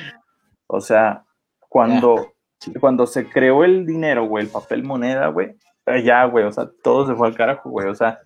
O 0.71 0.81
sea, 0.81 1.23
cuando, 1.67 2.33
cuando 2.79 3.07
se 3.07 3.27
creó 3.27 3.63
el 3.63 3.87
dinero, 3.87 4.25
güey, 4.25 4.45
el 4.45 4.51
papel 4.51 4.83
moneda, 4.83 5.27
güey, 5.27 5.55
eh, 5.87 6.03
ya, 6.03 6.23
güey, 6.25 6.45
o 6.45 6.51
sea, 6.51 6.69
todo 6.83 7.07
se 7.07 7.15
fue 7.15 7.27
al 7.27 7.35
carajo, 7.35 7.71
güey. 7.71 7.87
O 7.87 7.95
sea, 7.95 8.19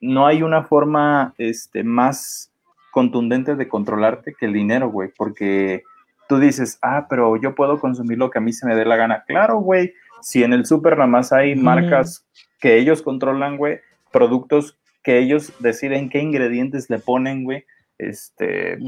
no 0.00 0.26
hay 0.26 0.42
una 0.42 0.64
forma 0.64 1.34
este, 1.36 1.84
más 1.84 2.50
contundente 2.90 3.54
de 3.54 3.68
controlarte 3.68 4.34
que 4.34 4.46
el 4.46 4.54
dinero, 4.54 4.88
güey, 4.88 5.10
porque 5.14 5.82
tú 6.26 6.38
dices, 6.38 6.78
ah, 6.80 7.06
pero 7.10 7.36
yo 7.36 7.54
puedo 7.54 7.78
consumir 7.78 8.16
lo 8.16 8.30
que 8.30 8.38
a 8.38 8.42
mí 8.42 8.54
se 8.54 8.66
me 8.66 8.74
dé 8.74 8.86
la 8.86 8.96
gana. 8.96 9.24
Claro, 9.26 9.58
güey, 9.58 9.92
si 10.22 10.42
en 10.42 10.54
el 10.54 10.64
súper 10.64 10.96
nada 10.96 11.06
más 11.06 11.34
hay 11.34 11.54
marcas 11.54 12.26
que 12.60 12.78
ellos 12.78 13.02
controlan, 13.02 13.58
güey, 13.58 13.80
productos 14.10 14.78
que 15.02 15.18
ellos 15.18 15.52
deciden 15.58 16.08
qué 16.08 16.20
ingredientes 16.20 16.88
le 16.88 16.98
ponen, 16.98 17.44
güey, 17.44 17.66
este, 17.98 18.78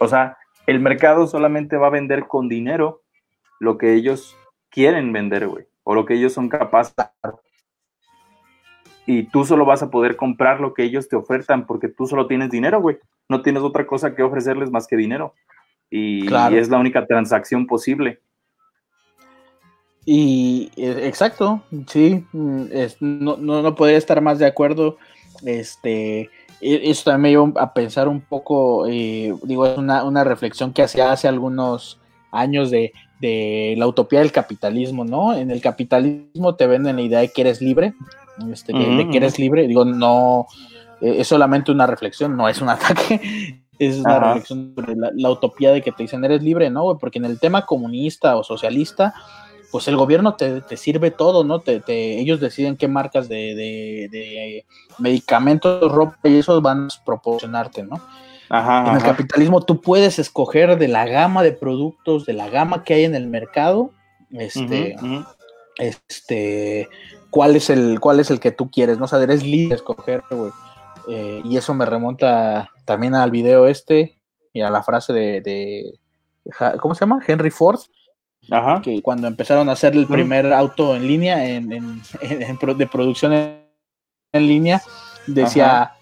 o 0.00 0.08
sea, 0.08 0.38
el 0.68 0.80
mercado 0.80 1.26
solamente 1.26 1.78
va 1.78 1.86
a 1.86 1.90
vender 1.90 2.26
con 2.26 2.46
dinero 2.46 3.00
lo 3.58 3.78
que 3.78 3.94
ellos 3.94 4.36
quieren 4.68 5.14
vender, 5.14 5.48
güey, 5.48 5.64
o 5.82 5.94
lo 5.94 6.04
que 6.04 6.12
ellos 6.12 6.34
son 6.34 6.50
capaces. 6.50 6.94
y 9.06 9.22
tú 9.22 9.46
solo 9.46 9.64
vas 9.64 9.82
a 9.82 9.90
poder 9.90 10.16
comprar 10.16 10.60
lo 10.60 10.74
que 10.74 10.84
ellos 10.84 11.08
te 11.08 11.16
ofertan 11.16 11.66
porque 11.66 11.88
tú 11.88 12.06
solo 12.06 12.26
tienes 12.26 12.50
dinero, 12.50 12.82
güey. 12.82 12.98
No 13.30 13.40
tienes 13.40 13.62
otra 13.62 13.86
cosa 13.86 14.14
que 14.14 14.22
ofrecerles 14.22 14.70
más 14.70 14.86
que 14.86 14.96
dinero. 14.96 15.32
Y, 15.88 16.26
es 16.26 16.68
la 16.68 16.78
única 16.78 17.06
transacción 17.06 17.66
posible. 17.66 18.20
Y 20.04 20.70
e, 20.76 21.08
exacto, 21.08 21.62
sí, 21.86 22.26
mm, 22.32 22.64
no, 23.00 23.38
no, 23.38 23.74
podría 23.74 23.96
estar 23.96 24.20
más 24.20 24.38
de 24.38 24.44
acuerdo. 24.44 24.98
Este, 25.46 26.28
eso 26.60 27.10
también 27.10 27.22
me 27.22 27.30
llevó 27.30 27.60
a 27.60 27.72
pensar 27.72 28.08
un 28.08 28.20
poco, 28.20 28.86
eh, 28.86 29.34
digo, 29.42 29.66
es 29.66 29.78
una, 29.78 30.04
una, 30.04 30.24
reflexión 30.24 30.72
que 30.72 30.82
hacía 30.82 31.12
hace 31.12 31.28
algunos 31.28 32.00
años 32.32 32.70
de, 32.70 32.92
de, 33.20 33.74
la 33.78 33.86
utopía 33.86 34.20
del 34.20 34.32
capitalismo, 34.32 35.04
¿no? 35.04 35.34
En 35.34 35.50
el 35.50 35.60
capitalismo 35.60 36.54
te 36.56 36.66
venden 36.66 36.96
la 36.96 37.02
idea 37.02 37.20
de 37.20 37.28
que 37.28 37.42
eres 37.42 37.60
libre, 37.60 37.94
este, 38.52 38.72
de, 38.72 39.08
que 39.10 39.16
eres 39.16 39.38
libre, 39.38 39.66
digo, 39.66 39.84
no, 39.84 40.46
e, 41.00 41.20
es 41.20 41.28
solamente 41.28 41.72
una 41.72 41.86
reflexión, 41.86 42.36
no 42.36 42.48
es 42.48 42.60
un 42.60 42.68
ataque, 42.70 43.60
es 43.78 43.98
una 43.98 44.18
reflexión 44.18 44.74
sobre 44.74 44.94
la, 44.96 45.30
utopía 45.30 45.72
de 45.72 45.82
que 45.82 45.92
te 45.92 46.04
dicen 46.04 46.24
eres 46.24 46.42
libre, 46.42 46.70
¿no? 46.70 46.98
Porque 46.98 47.18
en 47.18 47.24
el 47.24 47.38
tema 47.38 47.66
comunista 47.66 48.36
o 48.36 48.44
socialista, 48.44 49.14
pues 49.70 49.88
el 49.88 49.96
gobierno 49.96 50.34
te, 50.34 50.76
sirve 50.76 51.10
todo, 51.10 51.44
¿no? 51.44 51.60
Te, 51.60 51.82
ellos 52.20 52.40
deciden 52.40 52.76
qué 52.76 52.88
marcas 52.88 53.28
de, 53.28 54.64
medicamentos, 54.98 55.90
ropa 55.92 56.16
y 56.24 56.38
eso 56.38 56.60
van 56.60 56.86
a 56.86 57.04
proporcionarte, 57.04 57.82
¿no? 57.82 58.00
en 58.50 58.94
el 58.94 59.02
capitalismo 59.02 59.60
tú 59.60 59.82
puedes 59.82 60.18
escoger 60.18 60.78
de 60.78 60.88
la 60.88 61.06
gama 61.06 61.42
de 61.42 61.52
productos, 61.52 62.24
de 62.24 62.32
la 62.32 62.48
gama 62.48 62.82
que 62.82 62.94
hay 62.94 63.04
en 63.04 63.14
el 63.14 63.26
mercado, 63.26 63.90
este, 64.30 64.96
este, 65.76 66.88
cuál 67.30 67.56
es 67.56 67.68
el, 67.68 68.00
cuál 68.00 68.20
es 68.20 68.30
el 68.30 68.40
que 68.40 68.50
tú 68.50 68.70
quieres, 68.70 68.98
¿no? 68.98 69.04
O 69.04 69.08
sea, 69.08 69.22
eres 69.22 69.42
libre 69.42 69.70
de 69.70 69.74
escoger, 69.74 70.22
güey. 70.30 70.50
Eh, 71.08 71.40
y 71.44 71.56
eso 71.56 71.72
me 71.74 71.86
remonta 71.86 72.70
también 72.84 73.14
al 73.14 73.30
video 73.30 73.66
este 73.66 74.18
y 74.52 74.60
a 74.60 74.70
la 74.70 74.82
frase 74.82 75.12
de, 75.12 75.98
¿cómo 76.80 76.94
se 76.94 77.00
llama? 77.00 77.22
Henry 77.26 77.50
Ford, 77.50 77.80
que 78.82 79.02
cuando 79.02 79.26
empezaron 79.26 79.68
a 79.68 79.72
hacer 79.72 79.94
el 79.94 80.06
primer 80.06 80.52
auto 80.52 80.96
en 80.96 81.06
línea, 81.06 81.46
en, 81.48 81.68
de 81.68 82.86
producción 82.86 83.32
en, 83.32 83.66
línea, 84.32 84.80
decía, 85.26 85.92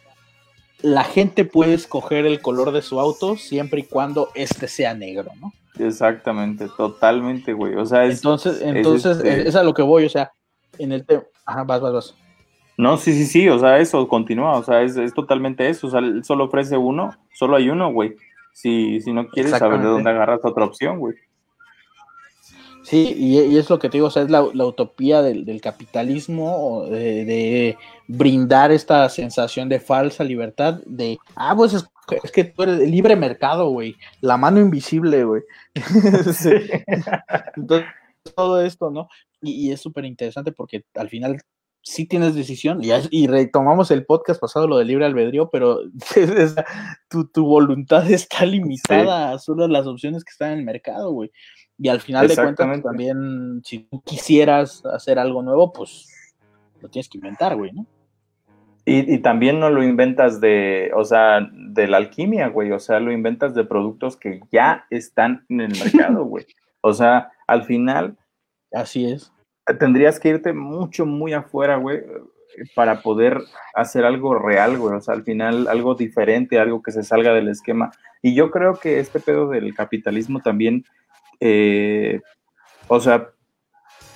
la 0.83 1.05
gente 1.05 1.45
puede 1.45 1.75
escoger 1.75 2.27
el 2.27 2.41
color 2.41 2.71
de 2.71 2.83
su 2.83 3.01
auto 3.01 3.37
siempre 3.37 3.81
y 3.81 3.85
cuando 3.85 4.31
este 4.35 4.69
sea 4.69 4.95
negro, 4.95 5.31
¿no? 5.41 5.53
Exactamente, 5.79 6.69
totalmente, 6.77 7.53
güey. 7.53 7.75
O 7.75 7.85
sea, 7.85 8.07
entonces, 8.07 8.63
entonces 8.63 9.19
este 9.19 9.49
es, 9.49 9.57
a 9.57 9.63
lo 9.63 9.75
que 9.75 9.83
voy, 9.83 10.05
o 10.05 10.09
sea, 10.09 10.31
en 10.79 10.93
el 10.93 11.05
tema, 11.05 11.25
ajá, 11.45 11.65
vas, 11.65 11.81
vas, 11.81 11.93
vas. 11.93 12.15
No, 12.79 12.97
sí, 12.97 13.13
sí, 13.15 13.27
sí, 13.27 13.49
o 13.49 13.59
sea, 13.59 13.79
eso 13.79 14.07
continúa, 14.07 14.53
o 14.59 14.63
sea, 14.63 14.83
es, 14.83 15.15
totalmente 15.15 15.69
eso, 15.69 15.87
o 15.87 15.91
sea, 15.91 16.01
él 16.01 16.25
solo 16.25 16.45
ofrece 16.45 16.77
uno, 16.77 17.17
solo 17.35 17.57
hay 17.57 17.71
uno, 17.71 17.93
güey. 17.93 18.15
Si, 18.53 19.01
si 19.03 19.13
no 19.13 19.29
quieres 19.29 19.53
saber 19.53 19.81
de 19.81 19.87
dónde 19.87 20.09
agarras 20.09 20.41
otra 20.43 20.65
opción, 20.65 20.99
güey. 20.99 21.15
Sí, 22.87 23.17
y, 23.19 23.59
es 23.59 23.69
lo 23.69 23.81
que 23.81 23.89
te 23.89 23.97
digo, 23.97 24.07
o 24.07 24.11
sea, 24.13 24.23
es 24.23 24.31
la, 24.31 24.43
utopía 24.43 25.21
del, 25.21 25.61
capitalismo, 25.61 26.87
de, 26.89 27.77
brindar 28.07 28.71
esta 28.71 29.09
sensación 29.09 29.69
de 29.69 29.81
falsa 29.81 30.23
libertad, 30.23 30.81
de, 30.87 31.19
ah, 31.35 31.57
pues 31.57 31.75
es, 31.75 32.31
que 32.31 32.45
tú 32.45 32.63
eres 32.63 32.79
libre 32.89 33.17
mercado, 33.17 33.71
güey, 33.71 33.97
la 34.21 34.37
mano 34.37 34.61
invisible, 34.61 35.25
güey. 35.25 35.43
Entonces, 35.75 36.71
todo 38.37 38.63
esto, 38.63 38.93
¿no? 38.93 39.09
Y, 39.43 39.67
y 39.67 39.73
es 39.73 39.81
súper 39.81 40.05
interesante 40.05 40.53
porque 40.53 40.85
al 40.95 41.09
final 41.09 41.41
sí 41.87 42.05
tienes 42.05 42.35
decisión, 42.35 42.83
y, 42.83 42.91
y, 43.11 43.29
retomamos 43.29 43.93
el 43.93 44.05
podcast 44.05 44.41
pasado, 44.41 44.67
lo 44.67 44.79
de 44.79 44.85
libre 44.85 45.07
albedrío, 45.07 45.51
pero 45.51 45.81
tu, 47.09 47.45
voluntad 47.45 48.11
está 48.11 48.45
limitada 48.45 49.33
a 49.33 49.39
solo 49.39 49.69
las 49.69 49.87
opciones 49.87 50.25
que 50.25 50.31
están 50.31 50.51
en 50.51 50.59
el 50.59 50.65
mercado, 50.65 51.13
güey. 51.13 51.31
Y 51.79 51.89
al 51.89 52.01
final 52.01 52.27
de 52.29 52.35
cuentas, 52.35 52.83
también, 52.83 53.61
si 53.65 53.81
tú 53.81 54.01
quisieras 54.03 54.85
hacer 54.87 55.19
algo 55.19 55.43
nuevo, 55.43 55.73
pues 55.73 56.09
lo 56.81 56.89
tienes 56.89 57.09
que 57.09 57.19
inventar, 57.19 57.57
güey, 57.57 57.73
¿no? 57.73 57.87
Y, 58.85 59.15
y, 59.15 59.19
también 59.19 59.59
no 59.59 59.69
lo 59.69 59.83
inventas 59.83 60.41
de, 60.41 60.93
o 60.95 61.05
sea, 61.05 61.41
de 61.53 61.89
la 61.89 61.97
alquimia, 61.97 62.49
güey, 62.49 62.71
o 62.71 62.79
sea, 62.79 63.01
lo 63.01 63.11
inventas 63.11 63.53
de 63.53 63.65
productos 63.65 64.17
que 64.17 64.41
ya 64.53 64.87
están 64.91 65.45
en 65.49 65.63
el 65.63 65.73
mercado, 65.77 66.25
güey. 66.25 66.47
O 66.83 66.95
sea, 66.95 67.33
al 67.49 67.65
final... 67.65 68.17
Así 68.71 69.07
es 69.07 69.33
tendrías 69.75 70.21
que 70.21 70.31
irte 70.31 70.53
mucho, 70.53 71.07
muy 71.07 71.33
afuera, 71.33 71.77
güey, 71.77 72.03
para 72.75 73.03
poder 73.03 73.41
hacer 73.75 74.05
algo 74.05 74.39
real, 74.39 74.79
güey. 74.79 74.95
O 74.95 75.01
sea, 75.01 75.15
al 75.15 75.25
final 75.25 75.69
algo 75.69 75.95
diferente, 75.95 76.59
algo 76.59 76.83
que 76.83 76.93
se 76.93 77.03
salga 77.03 77.33
del 77.33 77.49
esquema. 77.49 77.91
Y 78.23 78.35
yo 78.35 78.51
creo 78.51 78.75
que 78.75 79.01
este 79.01 79.21
pedo 79.21 79.49
del 79.49 79.75
capitalismo 79.75 80.41
también, 80.41 80.85
eh, 81.41 82.21
o 82.89 83.01
sea, 83.01 83.31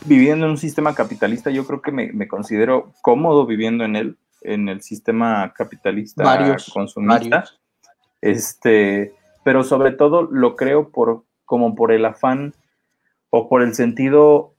viviendo 0.04 0.46
en 0.46 0.52
un 0.52 0.59
sistema 0.59 0.94
capitalista, 0.94 1.50
yo 1.50 1.66
creo 1.66 1.83
que 1.83 1.92
me, 1.92 2.28
considero 2.28 2.92
cómodo 3.02 3.46
viviendo 3.46 3.85
en 3.85 3.96
él, 3.96 4.18
en 4.42 4.68
el 4.68 4.83
sistema 4.83 5.52
capitalista 5.54 6.24
varios, 6.24 6.70
consumista. 6.72 7.44
Este, 8.20 9.14
pero 9.44 9.64
sobre 9.64 9.92
todo 9.92 10.22
lo 10.22 10.56
creo 10.56 10.90
por 10.90 11.24
como 11.44 11.74
por 11.74 11.90
el 11.90 12.04
afán 12.04 12.54
o 13.30 13.48
por 13.48 13.62
el 13.62 13.74
sentido 13.74 14.54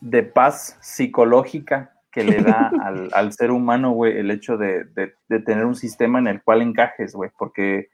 de 0.00 0.22
paz 0.22 0.78
psicológica 0.80 1.92
que 2.10 2.24
le 2.24 2.42
da 2.42 2.70
al, 3.12 3.32
ser 3.32 3.50
humano, 3.50 3.90
güey, 3.90 4.18
el 4.18 4.30
hecho 4.30 4.56
de, 4.56 4.86
tener 5.44 5.64
un 5.64 5.74
sistema 5.74 6.18
en 6.18 6.28
el 6.28 6.42
cual 6.42 6.62
encajes, 6.62 7.14
güey, 7.14 7.30
porque 7.38 7.88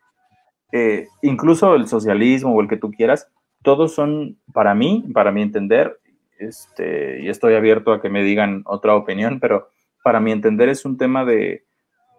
eh, 0.71 1.09
incluso 1.23 1.75
el 1.75 1.89
socialismo 1.89 2.55
o 2.55 2.61
el 2.61 2.69
que 2.69 2.77
tú 2.77 2.91
quieras, 2.93 3.29
todos 3.63 3.95
son, 3.95 4.39
para 4.53 4.75
mí, 4.75 5.05
para 5.15 5.33
mi 5.33 5.43
entender, 5.43 5.99
este, 6.39 7.23
y 7.23 7.29
estoy 7.29 7.55
abierto 7.55 7.93
a 7.93 8.03
que 8.03 8.09
me 8.09 8.23
digan 8.23 8.63
otra 8.67 8.95
opinión, 8.95 9.41
pero 9.41 9.69
para 10.03 10.21
mi 10.21 10.33
entender 10.33 10.69
es 10.69 10.85
un 10.85 10.97
tema 10.97 11.25
de, 11.25 11.65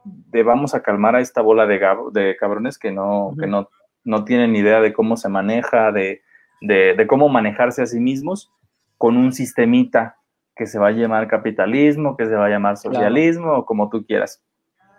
de 0.04 0.44
vamos 0.44 0.74
a 0.74 0.82
calmar 0.82 1.16
a 1.16 1.22
esta 1.22 1.42
bola 1.42 1.66
de, 1.66 1.80
de 2.14 2.36
cabrones 2.38 2.78
que 2.78 2.92
no, 2.92 3.34
que 3.40 3.48
no, 3.48 3.70
no 4.04 4.24
tienen 4.24 4.56
idea 4.56 4.80
de 4.82 4.94
cómo 4.94 5.18
se 5.18 5.30
maneja, 5.30 5.92
de, 5.92 6.22
de 6.62 7.08
cómo 7.08 7.28
manejarse 7.30 7.82
a 7.82 7.86
sí 7.86 8.00
mismos 8.00 8.52
con 8.98 9.18
un 9.18 9.34
sistemita 9.34 10.18
que 10.56 10.68
se 10.68 10.80
va 10.80 10.88
a 10.88 10.92
llamar 10.92 11.28
capitalismo, 11.28 12.16
que 12.16 12.26
se 12.26 12.36
va 12.36 12.46
a 12.46 12.50
llamar 12.50 12.78
socialismo 12.78 13.52
o 13.54 13.66
como 13.66 13.90
tú 13.90 14.06
quieras. 14.06 14.42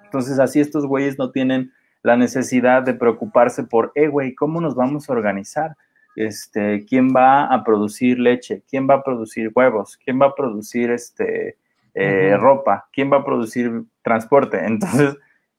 Entonces 0.05 0.39
así 0.39 0.61
estos 0.61 0.87
güeyes 0.87 1.19
no 1.19 1.31
tienen 1.31 1.73
la 2.03 2.17
necesidad 2.17 2.83
de 2.83 2.95
preocuparse 2.95 3.65
por, 3.65 3.93
eh, 3.95 4.09
güey, 4.09 4.35
¿cómo 4.35 4.61
nos 4.61 4.75
vamos 4.75 5.09
a 5.09 5.13
organizar? 5.13 5.77
Este, 6.17 6.85
¿quién 6.87 7.09
va 7.15 7.47
a 7.47 7.65
producir 7.65 8.19
leche? 8.19 8.63
¿Quién 8.69 8.89
va 8.89 8.95
a 8.95 9.03
producir 9.03 9.51
huevos? 9.55 9.99
¿Quién 10.03 10.21
va 10.21 10.27
a 10.27 10.35
producir 10.35 10.91
este, 10.91 11.57
eh, 11.95 12.37
ropa? 12.37 12.89
¿Quién 12.93 13.13
va 13.13 13.19
a 13.19 13.25
producir 13.25 13.85
transporte? 14.03 14.59
Entonces, 14.67 15.17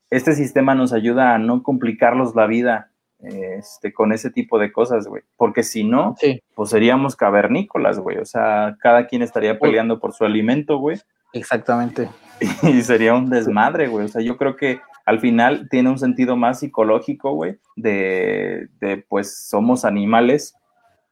este 0.09 0.33
sistema 0.33 0.75
nos 0.75 0.93
ayuda 0.93 1.33
a 1.33 1.37
no 1.37 1.63
complicarlos 1.63 2.35
la 2.35 2.47
vida 2.47 2.91
este, 3.19 3.93
con 3.93 4.11
ese 4.11 4.29
tipo 4.29 4.59
de 4.59 4.71
cosas, 4.71 5.07
güey. 5.07 5.23
Porque 5.35 5.63
si 5.63 5.83
no, 5.83 6.15
pues 6.53 6.69
seríamos 6.69 7.15
cavernícolas, 7.15 7.99
güey. 7.99 8.17
O 8.17 8.25
sea, 8.25 8.77
cada 8.79 9.07
quien 9.07 9.21
estaría 9.21 9.59
peleando 9.59 9.99
por 9.99 10.13
su 10.13 10.25
alimento, 10.25 10.77
güey. 10.77 10.99
Exactamente. 11.33 12.09
Y 12.63 12.81
sería 12.81 13.15
un 13.15 13.29
desmadre, 13.29 13.87
güey. 13.87 14.05
O 14.05 14.07
sea, 14.09 14.21
yo 14.21 14.35
creo 14.35 14.57
que 14.57 14.81
al 15.05 15.19
final 15.19 15.67
tiene 15.69 15.89
un 15.89 15.99
sentido 15.99 16.35
más 16.35 16.59
psicológico, 16.59 17.33
güey, 17.33 17.59
de, 17.75 18.67
pues 19.07 19.47
somos 19.47 19.85
animales 19.85 20.55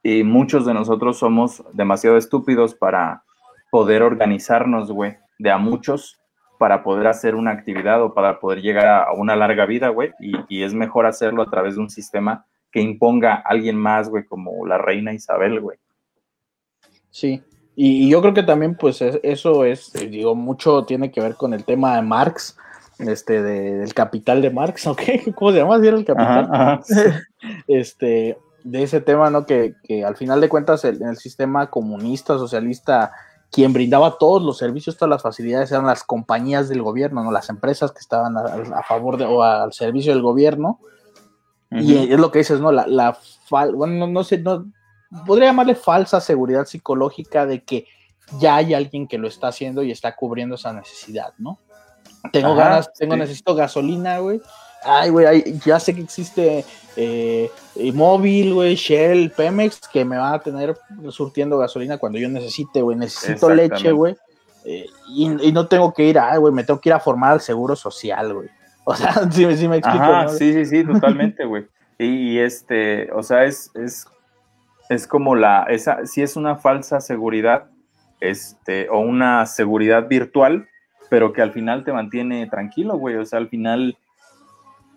y 0.02 0.24
muchos 0.24 0.66
de 0.66 0.74
nosotros 0.74 1.18
somos 1.18 1.62
demasiado 1.72 2.16
estúpidos 2.16 2.74
para 2.74 3.22
poder 3.70 4.02
organizarnos, 4.02 4.90
güey, 4.90 5.16
de 5.38 5.50
a 5.50 5.58
muchos 5.58 6.20
para 6.58 6.82
poder 6.82 7.06
hacer 7.06 7.34
una 7.34 7.52
actividad 7.52 8.02
o 8.02 8.14
para 8.14 8.40
poder 8.40 8.62
llegar 8.62 8.86
a 8.86 9.12
una 9.12 9.36
larga 9.36 9.66
vida, 9.66 9.88
güey, 9.88 10.12
y, 10.20 10.62
es 10.62 10.74
mejor 10.74 11.06
hacerlo 11.06 11.42
a 11.42 11.50
través 11.50 11.76
de 11.76 11.80
un 11.80 11.90
sistema 11.90 12.46
que 12.72 12.80
imponga 12.80 13.34
a 13.34 13.42
alguien 13.46 13.76
más, 13.76 14.08
güey, 14.08 14.24
como 14.24 14.66
la 14.66 14.78
reina 14.78 15.12
Isabel, 15.12 15.60
güey. 15.60 15.78
Sí, 17.10 17.42
y, 17.76 18.08
yo 18.08 18.20
creo 18.20 18.34
que 18.34 18.42
también, 18.42 18.76
pues, 18.76 19.02
eso 19.02 19.64
es, 19.64 19.92
digo, 19.92 20.34
mucho 20.34 20.84
tiene 20.84 21.10
que 21.10 21.20
ver 21.20 21.34
con 21.34 21.54
el 21.54 21.64
tema 21.64 21.96
de 21.96 22.02
Marx, 22.02 22.56
este, 22.98 23.42
del 23.42 23.92
capital 23.94 24.42
de 24.42 24.50
Marx, 24.50 24.86
¿ok? 24.86 25.02
¿Cómo 25.34 25.52
se 25.52 25.58
llama? 25.58 25.76
el 25.76 26.04
capital? 26.04 26.80
este, 27.68 28.38
de 28.62 28.82
ese 28.82 29.00
tema, 29.00 29.30
¿no? 29.30 29.46
Que, 29.46 29.74
que 29.84 30.04
al 30.04 30.16
final 30.16 30.40
de 30.40 30.48
cuentas, 30.48 30.84
en 30.84 31.06
el 31.06 31.16
sistema 31.16 31.70
comunista, 31.70 32.38
socialista, 32.38 33.12
quien 33.54 33.72
brindaba 33.72 34.18
todos 34.18 34.42
los 34.42 34.58
servicios, 34.58 34.96
todas 34.96 35.10
las 35.10 35.22
facilidades 35.22 35.70
eran 35.70 35.86
las 35.86 36.02
compañías 36.02 36.68
del 36.68 36.82
gobierno, 36.82 37.22
no 37.22 37.30
las 37.30 37.48
empresas 37.50 37.92
que 37.92 38.00
estaban 38.00 38.36
a, 38.36 38.82
favor 38.82 39.16
de, 39.16 39.26
o 39.26 39.42
al 39.42 39.72
servicio 39.72 40.12
del 40.12 40.22
gobierno. 40.22 40.80
Y 41.70 42.12
es 42.12 42.18
lo 42.18 42.30
que 42.30 42.40
dices, 42.40 42.60
¿no? 42.60 42.72
La, 42.72 42.86
la 42.86 43.16
bueno, 43.50 44.06
no, 44.06 44.24
sé, 44.24 44.38
no, 44.38 44.66
podría 45.26 45.48
llamarle 45.48 45.74
falsa 45.74 46.20
seguridad 46.20 46.66
psicológica 46.66 47.46
de 47.46 47.62
que 47.62 47.86
ya 48.40 48.56
hay 48.56 48.74
alguien 48.74 49.06
que 49.06 49.18
lo 49.18 49.28
está 49.28 49.48
haciendo 49.48 49.82
y 49.82 49.90
está 49.90 50.16
cubriendo 50.16 50.56
esa 50.56 50.72
necesidad, 50.72 51.34
¿no? 51.38 51.58
Tengo 52.32 52.52
Ajá, 52.52 52.62
ganas, 52.62 52.92
tengo, 52.94 53.14
sí. 53.14 53.20
necesito 53.20 53.54
gasolina, 53.54 54.18
güey. 54.18 54.40
Ay, 54.84 55.10
güey, 55.10 55.26
ay, 55.26 55.60
ya 55.64 55.80
sé 55.80 55.94
que 55.94 56.02
existe 56.02 56.64
eh, 56.96 57.50
móvil, 57.94 58.54
güey, 58.54 58.74
Shell, 58.74 59.30
Pemex, 59.30 59.80
que 59.88 60.04
me 60.04 60.18
van 60.18 60.34
a 60.34 60.38
tener 60.40 60.76
surtiendo 61.10 61.56
gasolina 61.58 61.96
cuando 61.98 62.18
yo 62.18 62.28
necesite, 62.28 62.82
güey. 62.82 62.96
Necesito 62.96 63.48
leche, 63.50 63.92
güey. 63.92 64.14
eh, 64.64 64.86
y, 65.08 65.48
y 65.48 65.52
no 65.52 65.66
tengo 65.68 65.92
que 65.92 66.04
ir 66.04 66.18
a, 66.18 66.36
güey, 66.36 66.52
me 66.52 66.64
tengo 66.64 66.80
que 66.80 66.90
ir 66.90 66.92
a 66.94 67.00
formar 67.00 67.32
al 67.32 67.40
seguro 67.40 67.76
social, 67.76 68.34
güey. 68.34 68.48
O 68.86 68.94
sea, 68.94 69.14
sí, 69.30 69.56
sí 69.56 69.66
me 69.66 69.78
explico. 69.78 70.04
Ajá, 70.04 70.24
¿no? 70.24 70.28
sí, 70.28 70.52
sí, 70.52 70.66
sí, 70.66 70.84
totalmente, 70.84 71.46
güey. 71.46 71.66
Y, 71.98 72.32
y 72.32 72.38
este, 72.38 73.10
o 73.12 73.22
sea, 73.22 73.44
es, 73.44 73.70
es, 73.74 74.06
es 74.90 75.06
como 75.06 75.34
la, 75.34 75.62
esa, 75.70 76.04
sí 76.04 76.20
es 76.20 76.36
una 76.36 76.56
falsa 76.56 77.00
seguridad, 77.00 77.64
este, 78.20 78.90
o 78.90 78.98
una 78.98 79.46
seguridad 79.46 80.06
virtual, 80.06 80.68
pero 81.14 81.32
que 81.32 81.42
al 81.42 81.52
final 81.52 81.84
te 81.84 81.92
mantiene 81.92 82.48
tranquilo, 82.48 82.96
güey. 82.98 83.14
O 83.14 83.24
sea, 83.24 83.38
al 83.38 83.48
final 83.48 83.96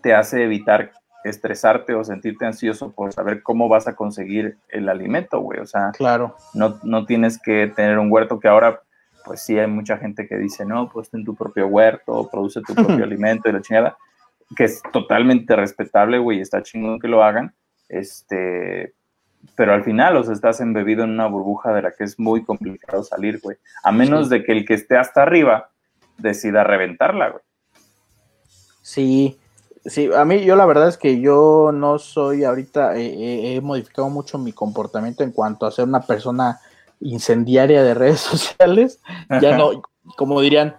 te 0.02 0.16
hace 0.16 0.44
evitar 0.44 0.90
estresarte 1.24 1.94
o 1.94 2.04
sentirte 2.04 2.44
ansioso 2.44 2.92
por 2.92 3.14
saber 3.14 3.44
cómo 3.44 3.70
vas 3.70 3.88
a 3.88 3.96
conseguir 3.96 4.58
el 4.70 4.90
alimento, 4.90 5.40
güey. 5.42 5.60
O 5.60 5.68
sea, 5.68 5.92
Claro. 5.96 6.36
no, 6.56 6.80
no 6.82 7.06
tienes 7.06 7.40
que 7.40 7.68
tener 7.68 8.00
un 8.00 8.12
huerto 8.12 8.40
que 8.40 8.48
ahora, 8.48 8.82
pues 9.26 9.44
sí 9.44 9.60
hay 9.60 9.68
mucha 9.68 9.98
gente 10.00 10.28
que 10.28 10.38
dice, 10.40 10.66
no, 10.66 10.90
pues 10.90 11.12
ten 11.12 11.24
tu 11.24 11.36
propio 11.36 11.68
huerto, 11.68 12.28
produce 12.32 12.62
tu 12.64 12.74
propio 12.74 13.04
alimento 13.04 13.48
y 13.48 13.52
la 13.52 13.62
chingada, 13.62 13.96
que 14.56 14.64
es 14.64 14.82
totalmente 14.92 15.56
respetable, 15.56 16.18
güey, 16.18 16.42
está 16.42 16.64
chingón 16.64 17.00
que 17.00 17.08
lo 17.10 17.24
hagan, 17.24 17.54
este, 17.90 18.96
pero 19.56 19.72
al 19.72 19.84
final, 19.84 20.18
o 20.18 20.24
sea, 20.24 20.34
estás 20.34 20.62
embebido 20.62 21.04
en 21.04 21.12
una 21.12 21.28
burbuja 21.28 21.74
de 21.74 21.84
la 21.84 21.92
que 21.92 22.06
es 22.06 22.18
muy 22.18 22.44
complicado 22.44 23.04
salir, 23.04 23.40
güey, 23.40 23.58
a 23.84 23.92
menos 23.92 24.30
Sí. 24.30 24.32
de 24.40 24.44
que 24.44 24.52
el 24.54 24.66
que 24.66 24.74
esté 24.74 24.98
hasta 24.98 25.22
arriba 25.22 25.70
decida 26.18 26.64
reventarla, 26.64 27.30
güey. 27.30 27.44
Sí, 28.82 29.38
sí, 29.86 30.10
a 30.16 30.24
mí 30.24 30.46
yo 30.46 30.56
la 30.56 30.66
verdad 30.66 30.88
es 30.88 30.98
que 30.98 31.20
yo 31.20 31.72
no 31.74 32.00
soy 32.00 32.44
ahorita, 32.44 32.96
eh, 32.98 33.06
eh, 33.06 33.56
he 33.56 33.62
modificado 33.62 34.10
mucho 34.10 34.38
mi 34.38 34.54
comportamiento 34.54 35.24
en 35.24 35.32
cuanto 35.32 35.66
a 35.66 35.72
ser 35.72 35.86
una 35.86 36.02
persona 36.02 36.60
incendiaria 37.02 37.84
de 37.84 37.94
redes 37.94 38.22
sociales. 38.22 39.02
Ya 39.42 39.58
no, 39.58 39.82
como 40.16 40.42
dirían, 40.42 40.76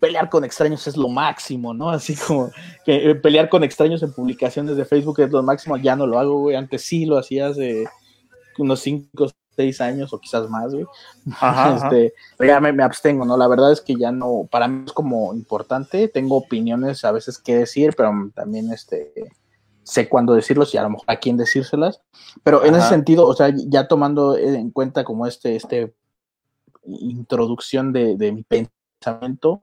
pelear 0.00 0.28
con 0.28 0.44
extraños 0.44 0.86
es 0.86 0.96
lo 0.96 1.08
máximo, 1.08 1.74
¿no? 1.74 1.90
Así 1.90 2.14
como 2.14 2.50
que 2.84 3.10
eh, 3.10 3.14
pelear 3.14 3.48
con 3.48 3.64
extraños 3.64 4.02
en 4.02 4.12
publicaciones 4.12 4.76
de 4.76 4.84
Facebook 4.84 5.20
es 5.20 5.30
lo 5.30 5.42
máximo, 5.42 5.76
ya 5.76 5.96
no 5.96 6.06
lo 6.06 6.18
hago, 6.18 6.38
güey. 6.40 6.56
Antes 6.56 6.82
sí 6.82 7.06
lo 7.06 7.18
hacía 7.18 7.48
hace 7.48 7.86
unos 8.58 8.80
5 8.80 9.24
o 9.24 9.28
6 9.56 9.80
años 9.80 10.12
o 10.12 10.18
quizás 10.18 10.48
más, 10.48 10.72
güey. 10.72 10.86
Ajá. 11.40 11.76
Este, 11.76 12.14
ya 12.46 12.60
me, 12.60 12.72
me 12.72 12.82
abstengo, 12.82 13.24
¿no? 13.24 13.36
La 13.36 13.48
verdad 13.48 13.72
es 13.72 13.80
que 13.80 13.96
ya 13.96 14.12
no, 14.12 14.48
para 14.50 14.68
mí 14.68 14.84
es 14.86 14.92
como 14.92 15.34
importante, 15.34 16.08
tengo 16.08 16.36
opiniones 16.36 17.04
a 17.04 17.12
veces 17.12 17.38
que 17.38 17.56
decir, 17.56 17.94
pero 17.96 18.12
también 18.34 18.72
este, 18.72 19.12
sé 19.82 20.08
cuándo 20.08 20.34
decirlos 20.34 20.74
y 20.74 20.78
a 20.78 20.82
lo 20.82 20.90
mejor 20.90 21.04
a 21.06 21.16
quién 21.16 21.36
decírselas. 21.36 22.02
Pero 22.42 22.64
en 22.64 22.74
ese 22.74 22.88
sentido, 22.88 23.26
o 23.26 23.34
sea, 23.34 23.52
ya 23.54 23.86
tomando 23.88 24.36
en 24.36 24.70
cuenta 24.70 25.04
como 25.04 25.26
este, 25.26 25.56
este 25.56 25.94
introducción 26.84 27.92
de, 27.92 28.16
de 28.16 28.32
mi 28.32 28.42
pensamiento, 28.42 29.62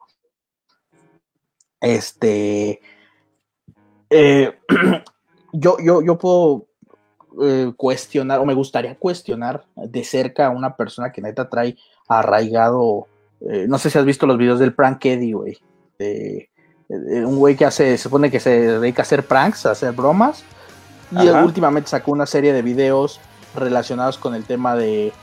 este, 1.81 2.81
eh, 4.09 4.57
yo, 5.53 5.77
yo, 5.83 6.01
yo 6.01 6.17
puedo 6.17 6.67
eh, 7.41 7.71
cuestionar, 7.75 8.39
o 8.39 8.45
me 8.45 8.53
gustaría 8.53 8.95
cuestionar 8.95 9.65
de 9.75 10.03
cerca 10.03 10.47
a 10.47 10.49
una 10.49 10.75
persona 10.75 11.11
que 11.11 11.21
neta 11.21 11.49
trae 11.49 11.77
arraigado. 12.07 13.07
eh, 13.41 13.65
no 13.67 13.77
sé 13.77 13.89
si 13.89 13.97
has 13.97 14.05
visto 14.05 14.25
los 14.25 14.37
videos 14.37 14.59
del 14.59 14.73
prank 14.73 15.05
Eddie, 15.05 15.33
güey. 15.33 15.57
Un 16.89 17.37
güey 17.37 17.55
que 17.55 17.65
hace, 17.65 17.97
se 17.97 18.03
supone 18.03 18.29
que 18.29 18.39
se 18.39 18.79
dedica 18.79 19.01
a 19.01 19.03
hacer 19.03 19.25
pranks, 19.25 19.65
a 19.65 19.71
hacer 19.71 19.93
bromas. 19.93 20.43
Y 21.11 21.27
él 21.27 21.35
últimamente 21.43 21.89
sacó 21.89 22.11
una 22.11 22.25
serie 22.25 22.53
de 22.53 22.61
videos 22.61 23.19
relacionados 23.55 24.17
con 24.17 24.33
el 24.33 24.45
tema 24.45 24.75
de 24.75 25.13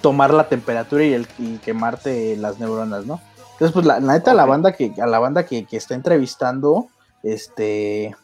tomar 0.00 0.32
la 0.32 0.48
temperatura 0.48 1.04
y, 1.04 1.12
el, 1.12 1.26
y 1.38 1.56
quemarte 1.58 2.36
las 2.36 2.60
neuronas, 2.60 3.04
¿no? 3.04 3.20
Entonces, 3.52 3.72
pues 3.72 3.84
la, 3.86 3.98
la 4.00 4.12
neta, 4.12 4.34
la 4.34 4.44
banda 4.44 4.72
que, 4.72 4.92
a 5.00 5.06
la 5.06 5.18
banda 5.18 5.44
que, 5.44 5.64
que 5.64 5.76
está 5.76 5.94
entrevistando, 5.94 6.86
este, 7.22 8.14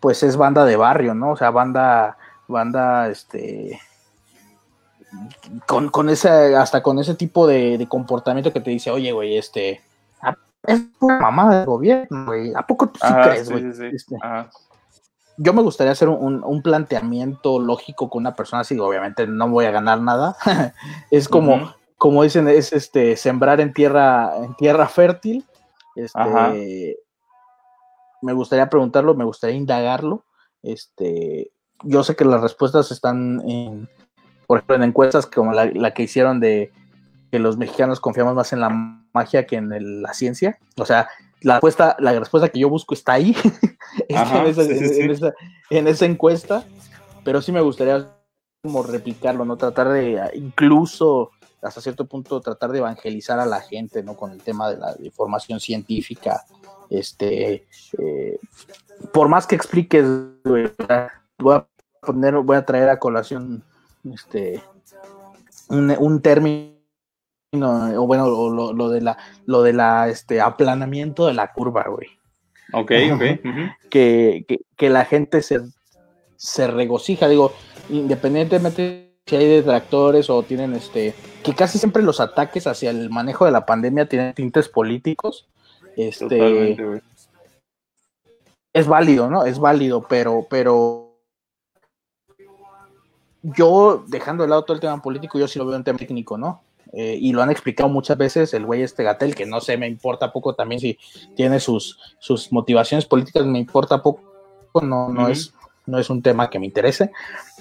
pues 0.00 0.22
es 0.22 0.36
banda 0.36 0.64
de 0.64 0.76
barrio, 0.76 1.14
¿no? 1.14 1.32
O 1.32 1.36
sea, 1.36 1.50
banda, 1.50 2.16
banda, 2.46 3.08
este, 3.08 3.80
con, 5.66 5.88
con 5.88 6.08
ese, 6.08 6.56
hasta 6.56 6.82
con 6.82 6.98
ese 6.98 7.14
tipo 7.14 7.46
de, 7.46 7.78
de 7.78 7.88
comportamiento 7.88 8.52
que 8.52 8.60
te 8.60 8.70
dice, 8.70 8.90
oye, 8.90 9.12
güey, 9.12 9.36
este, 9.36 9.80
ah, 10.22 10.36
es 10.64 10.82
una 11.00 11.20
mamada 11.20 11.58
del 11.58 11.66
gobierno, 11.66 12.26
güey, 12.26 12.52
¿a 12.54 12.62
poco 12.66 12.88
tú 12.88 13.00
sí 13.00 13.06
Ajá, 13.06 13.30
crees, 13.30 13.46
sí, 13.46 13.52
güey? 13.52 13.72
sí, 13.72 13.72
sí. 13.72 13.86
Este, 13.96 14.16
yo 15.40 15.52
me 15.52 15.62
gustaría 15.62 15.92
hacer 15.92 16.08
un, 16.08 16.42
un 16.42 16.62
planteamiento 16.62 17.60
lógico 17.60 18.10
con 18.10 18.22
una 18.22 18.34
persona 18.34 18.62
así, 18.62 18.78
obviamente 18.78 19.26
no 19.26 19.48
voy 19.48 19.66
a 19.66 19.70
ganar 19.70 20.00
nada, 20.00 20.36
es 21.10 21.28
como, 21.28 21.74
como 21.96 22.22
dicen, 22.22 22.48
es 22.48 22.72
este, 22.72 23.16
sembrar 23.16 23.60
en 23.60 23.72
tierra, 23.72 24.36
en 24.36 24.54
tierra 24.54 24.88
fértil, 24.88 25.44
este. 25.96 26.98
Me 28.22 28.32
gustaría 28.32 28.68
preguntarlo, 28.68 29.14
me 29.14 29.24
gustaría 29.24 29.56
indagarlo. 29.56 30.24
Este, 30.62 31.50
yo 31.84 32.02
sé 32.04 32.16
que 32.16 32.24
las 32.24 32.40
respuestas 32.40 32.90
están 32.90 33.40
en, 33.48 33.88
por 34.46 34.58
ejemplo, 34.58 34.76
en 34.76 34.82
encuestas 34.84 35.26
como 35.26 35.52
la, 35.52 35.66
la 35.66 35.94
que 35.94 36.02
hicieron 36.04 36.40
de 36.40 36.72
que 37.30 37.38
los 37.38 37.56
mexicanos 37.56 38.00
confiamos 38.00 38.34
más 38.34 38.52
en 38.52 38.60
la 38.60 38.70
magia 39.12 39.46
que 39.46 39.56
en 39.56 39.72
el- 39.72 40.02
la 40.02 40.14
ciencia. 40.14 40.58
O 40.78 40.84
sea, 40.86 41.08
la 41.42 41.54
respuesta, 41.54 41.96
la 42.00 42.18
respuesta 42.18 42.48
que 42.48 42.58
yo 42.58 42.68
busco 42.68 42.94
está 42.94 43.12
ahí, 43.14 43.34
está 44.08 44.22
Ajá, 44.22 44.40
en, 44.42 44.46
esa, 44.46 44.62
sí, 44.64 44.74
sí, 44.78 44.84
en- 44.84 44.94
sí. 44.94 45.00
en 45.02 45.10
esa- 45.10 45.34
en 45.70 45.88
esa 45.88 46.06
encuesta, 46.06 46.64
pero 47.24 47.40
sí 47.42 47.52
me 47.52 47.60
gustaría 47.60 48.08
como 48.62 48.82
replicarlo, 48.82 49.44
¿no? 49.44 49.56
Tratar 49.56 49.90
de 49.90 50.20
ah, 50.20 50.30
incluso 50.34 51.30
hasta 51.62 51.80
cierto 51.80 52.06
punto 52.06 52.40
tratar 52.40 52.70
de 52.72 52.78
evangelizar 52.78 53.38
a 53.38 53.46
la 53.46 53.60
gente, 53.60 54.02
¿no? 54.02 54.14
Con 54.16 54.32
el 54.32 54.42
tema 54.42 54.70
de 54.70 54.78
la 54.78 54.96
información 55.00 55.60
científica, 55.60 56.44
este, 56.90 57.66
eh, 57.98 58.38
por 59.12 59.28
más 59.28 59.46
que 59.46 59.54
expliques, 59.54 60.04
voy 60.44 60.70
a 60.88 61.66
poner, 62.00 62.34
voy 62.36 62.56
a 62.56 62.64
traer 62.64 62.88
a 62.88 62.98
colación, 62.98 63.62
este, 64.12 64.62
un, 65.68 65.94
un 65.98 66.20
término, 66.22 66.74
o 67.52 68.06
bueno, 68.06 68.28
lo, 68.28 68.72
lo 68.72 68.88
de 68.88 69.00
la, 69.00 69.18
lo 69.46 69.62
de 69.62 69.72
la, 69.72 70.08
este, 70.08 70.40
aplanamiento 70.40 71.26
de 71.26 71.34
la 71.34 71.52
curva, 71.52 71.84
güey 71.88 72.08
Ok, 72.72 72.92
ok. 73.12 73.22
que, 73.88 74.44
que, 74.46 74.60
que 74.76 74.90
la 74.90 75.04
gente 75.04 75.42
se, 75.42 75.60
se 76.36 76.66
regocija, 76.66 77.28
digo, 77.28 77.52
independientemente 77.88 79.14
si 79.26 79.36
hay 79.36 79.46
detractores 79.46 80.30
o 80.30 80.42
tienen 80.42 80.74
este, 80.74 81.14
que 81.42 81.54
casi 81.54 81.78
siempre 81.78 82.02
los 82.02 82.20
ataques 82.20 82.66
hacia 82.66 82.90
el 82.90 83.10
manejo 83.10 83.44
de 83.44 83.52
la 83.52 83.66
pandemia 83.66 84.08
tienen 84.08 84.34
tintes 84.34 84.68
políticos, 84.68 85.48
este, 85.98 87.02
es 88.72 88.86
válido, 88.86 89.28
¿no? 89.28 89.44
Es 89.44 89.58
válido, 89.58 90.06
pero, 90.08 90.46
pero 90.48 91.18
yo, 93.42 94.04
dejando 94.06 94.44
de 94.44 94.50
lado 94.50 94.62
todo 94.62 94.76
el 94.76 94.80
tema 94.80 95.02
político, 95.02 95.38
yo 95.40 95.48
sí 95.48 95.58
lo 95.58 95.66
veo 95.66 95.76
un 95.76 95.82
tema 95.82 95.98
técnico, 95.98 96.38
¿no? 96.38 96.62
Eh, 96.92 97.18
y 97.20 97.32
lo 97.32 97.42
han 97.42 97.50
explicado 97.50 97.88
muchas 97.88 98.16
veces 98.16 98.54
el 98.54 98.64
güey 98.64 98.82
este 98.82 99.02
Gatel, 99.02 99.34
que 99.34 99.44
no 99.44 99.60
sé, 99.60 99.76
me 99.76 99.88
importa 99.88 100.32
poco 100.32 100.54
también 100.54 100.80
si 100.80 100.96
tiene 101.34 101.58
sus, 101.58 101.98
sus 102.20 102.52
motivaciones 102.52 103.04
políticas, 103.04 103.44
me 103.44 103.58
importa 103.58 104.00
poco, 104.00 104.22
no, 104.80 105.08
no, 105.08 105.28
es, 105.28 105.52
no 105.86 105.98
es 105.98 106.08
un 106.08 106.22
tema 106.22 106.48
que 106.48 106.60
me 106.60 106.66
interese, 106.66 107.10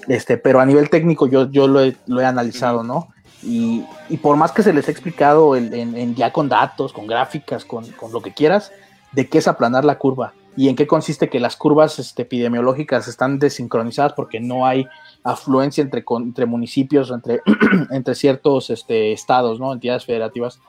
este, 0.08 0.38
pero 0.38 0.60
a 0.60 0.66
nivel 0.66 0.92
técnico 0.92 1.26
yo, 1.26 1.50
yo 1.50 1.68
lo, 1.68 1.82
he, 1.82 1.98
lo 2.06 2.22
he 2.22 2.26
analizado, 2.26 2.84
¿no? 2.84 3.10
Y, 3.48 3.86
y 4.10 4.18
por 4.18 4.36
más 4.36 4.52
que 4.52 4.62
se 4.62 4.74
les 4.74 4.88
ha 4.88 4.92
explicado 4.92 5.56
en, 5.56 5.74
en- 5.74 5.96
en 5.98 6.16
ya 6.16 6.34
con 6.34 6.50
datos, 6.50 6.92
con 6.92 7.08
gráficas, 7.08 7.64
con, 7.64 7.86
con 7.94 8.12
lo 8.12 8.22
que 8.22 8.34
quieras, 8.34 8.72
de 9.14 9.30
qué 9.30 9.38
es 9.38 9.48
aplanar 9.48 9.86
la 9.86 9.98
curva 9.98 10.34
y 10.58 10.68
en 10.70 10.76
qué 10.76 10.86
consiste 10.86 11.30
que 11.30 11.40
las 11.40 11.56
curvas 11.56 11.98
este, 12.00 12.24
epidemiológicas 12.24 13.08
están 13.08 13.40
desincronizadas 13.40 14.14
porque 14.14 14.40
no 14.42 14.66
hay 14.66 14.86
afluencia 15.24 15.82
entre, 15.82 16.04
con- 16.04 16.24
entre 16.24 16.46
municipios 16.46 17.10
entre, 17.12 17.42
entre 17.92 18.16
ciertos 18.16 18.70
este, 18.70 19.14
estados, 19.14 19.60
¿no? 19.60 19.72
Entidades 19.72 20.06
federativas. 20.06 20.60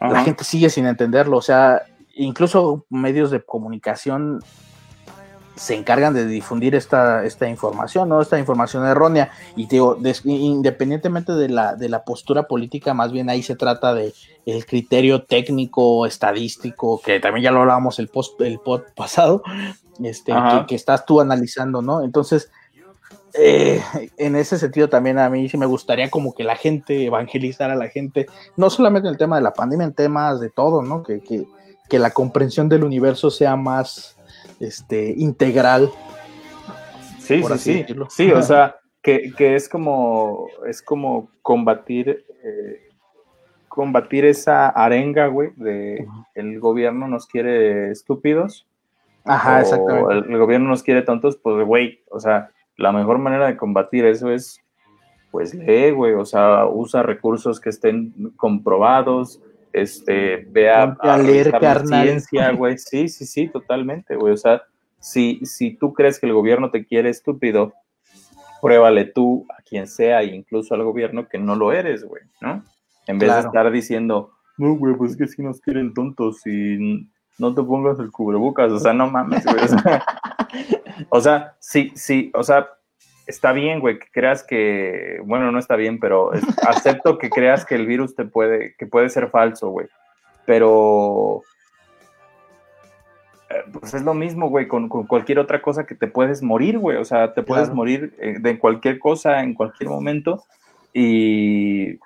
La 0.00 0.22
gente 0.24 0.44
sigue 0.44 0.70
sin 0.70 0.86
entenderlo, 0.86 1.36
o 1.36 1.42
sea, 1.42 1.82
incluso 2.14 2.84
medios 2.88 3.30
de 3.32 3.42
comunicación 3.44 4.38
se 5.58 5.74
encargan 5.74 6.14
de 6.14 6.26
difundir 6.26 6.74
esta, 6.74 7.24
esta 7.24 7.48
información, 7.48 8.08
¿no? 8.08 8.20
Esta 8.22 8.38
información 8.38 8.86
errónea. 8.86 9.30
Y 9.56 9.66
te 9.66 9.76
digo, 9.76 9.94
des- 9.96 10.24
independientemente 10.24 11.32
de 11.32 11.48
la, 11.48 11.74
de 11.74 11.88
la 11.88 12.04
postura 12.04 12.44
política, 12.44 12.94
más 12.94 13.12
bien 13.12 13.28
ahí 13.28 13.42
se 13.42 13.56
trata 13.56 13.92
de 13.94 14.14
el 14.46 14.64
criterio 14.66 15.24
técnico, 15.24 16.06
estadístico, 16.06 17.00
que 17.04 17.20
también 17.20 17.44
ya 17.44 17.50
lo 17.50 17.60
hablábamos 17.60 17.98
el 17.98 18.08
post, 18.08 18.40
el 18.40 18.58
pod 18.60 18.82
pasado, 18.96 19.42
este, 20.02 20.32
que, 20.32 20.66
que 20.68 20.74
estás 20.74 21.04
tú 21.04 21.20
analizando, 21.20 21.82
¿no? 21.82 22.02
Entonces, 22.02 22.50
eh, 23.34 23.82
en 24.16 24.36
ese 24.36 24.58
sentido 24.58 24.88
también 24.88 25.18
a 25.18 25.28
mí 25.28 25.48
sí 25.48 25.56
me 25.58 25.66
gustaría 25.66 26.08
como 26.10 26.34
que 26.34 26.44
la 26.44 26.56
gente 26.56 27.04
evangelizara 27.04 27.74
a 27.74 27.76
la 27.76 27.88
gente, 27.88 28.26
no 28.56 28.70
solamente 28.70 29.06
en 29.08 29.12
el 29.12 29.18
tema 29.18 29.36
de 29.36 29.42
la 29.42 29.52
pandemia, 29.52 29.86
en 29.86 29.92
temas 29.92 30.40
de 30.40 30.50
todo, 30.50 30.82
¿no? 30.82 31.02
Que, 31.02 31.20
que, 31.20 31.46
que 31.88 31.98
la 31.98 32.10
comprensión 32.10 32.68
del 32.68 32.84
universo 32.84 33.30
sea 33.30 33.56
más 33.56 34.16
este, 34.60 35.14
integral. 35.16 35.90
Sí, 37.18 37.42
sí, 37.42 37.58
sí. 37.58 37.86
Sí, 38.08 38.32
o 38.32 38.42
sea, 38.42 38.76
que, 39.02 39.32
que, 39.36 39.54
es 39.54 39.68
como 39.68 40.48
es 40.66 40.82
como 40.82 41.30
combatir 41.42 42.24
eh, 42.42 42.88
combatir 43.78 44.24
esa 44.24 44.68
arenga, 44.70 45.28
güey, 45.28 45.50
de 45.54 46.04
el 46.34 46.58
gobierno 46.58 47.06
nos 47.06 47.26
quiere 47.26 47.92
estúpidos. 47.92 48.66
Ajá, 49.24 49.60
exactamente. 49.60 50.32
El, 50.32 50.38
gobierno 50.38 50.68
nos 50.68 50.82
quiere 50.82 51.02
tontos, 51.02 51.36
pues, 51.36 51.64
güey, 51.64 52.00
o 52.10 52.18
sea, 52.18 52.50
la 52.76 52.90
mejor 52.90 53.18
manera 53.18 53.46
de 53.46 53.56
combatir 53.56 54.04
eso 54.04 54.32
es, 54.32 54.60
pues, 55.30 55.54
lee, 55.54 55.92
güey, 55.92 56.14
o 56.14 56.24
sea, 56.24 56.66
usa 56.66 57.04
recursos 57.04 57.60
que 57.60 57.70
estén 57.70 58.32
comprobados, 58.36 59.40
este, 59.72 60.46
vea 60.50 60.96
a, 61.00 61.18
leer 61.18 61.52
ciencia, 61.86 62.50
güey, 62.56 62.78
sí, 62.78 63.08
sí, 63.08 63.26
sí, 63.26 63.48
totalmente, 63.48 64.16
güey, 64.16 64.32
o 64.32 64.36
sea, 64.36 64.62
si, 64.98 65.40
si 65.44 65.76
tú 65.76 65.92
crees 65.92 66.18
que 66.18 66.26
el 66.26 66.32
gobierno 66.32 66.70
te 66.70 66.84
quiere 66.84 67.10
estúpido, 67.10 67.72
pruébale 68.60 69.04
tú 69.04 69.46
a 69.56 69.62
quien 69.62 69.86
sea, 69.86 70.22
incluso 70.24 70.74
al 70.74 70.82
gobierno, 70.82 71.28
que 71.28 71.38
no 71.38 71.54
lo 71.54 71.72
eres, 71.72 72.04
güey, 72.04 72.22
¿no? 72.40 72.64
En 73.06 73.18
vez 73.18 73.32
de 73.32 73.40
estar 73.40 73.70
diciendo, 73.70 74.32
no, 74.58 74.74
güey, 74.74 74.94
pues 74.94 75.12
es 75.12 75.16
que 75.16 75.28
si 75.28 75.42
nos 75.42 75.60
quieren 75.60 75.94
tontos 75.94 76.46
y 76.46 77.08
no 77.38 77.54
te 77.54 77.62
pongas 77.62 77.98
el 78.00 78.10
cubrebocas, 78.10 78.72
o 78.72 78.78
sea, 78.78 78.92
no 78.92 79.10
mames, 79.10 79.44
güey. 79.44 79.56
O 81.08 81.20
sea, 81.20 81.56
sí, 81.60 81.92
sí, 81.94 82.30
o 82.34 82.42
sea, 82.42 82.68
está 83.28 83.52
bien, 83.52 83.78
güey, 83.78 83.98
que 83.98 84.08
creas 84.10 84.42
que, 84.42 85.20
bueno, 85.24 85.52
no 85.52 85.58
está 85.58 85.76
bien, 85.76 86.00
pero 86.00 86.32
acepto 86.66 87.18
que 87.18 87.30
creas 87.30 87.64
que 87.64 87.76
el 87.76 87.86
virus 87.86 88.16
te 88.16 88.24
puede, 88.24 88.74
que 88.76 88.86
puede 88.86 89.10
ser 89.10 89.28
falso, 89.28 89.68
güey. 89.68 89.86
Pero, 90.46 91.42
eh, 93.50 93.62
pues 93.70 93.92
es 93.92 94.02
lo 94.02 94.14
mismo, 94.14 94.48
güey, 94.48 94.66
con, 94.66 94.88
cualquier 94.88 95.38
otra 95.38 95.60
cosa 95.60 95.84
que 95.84 95.94
te 95.94 96.08
puedes 96.08 96.42
morir, 96.42 96.78
güey. 96.78 96.96
O 96.96 97.04
sea, 97.04 97.34
te 97.34 97.42
puedes 97.42 97.70
morir 97.72 98.14
eh, 98.18 98.36
de 98.40 98.58
cualquier 98.58 98.98
cosa 98.98 99.42
en 99.42 99.52
cualquier 99.52 99.90
momento. 99.90 100.44
Y 100.94 101.98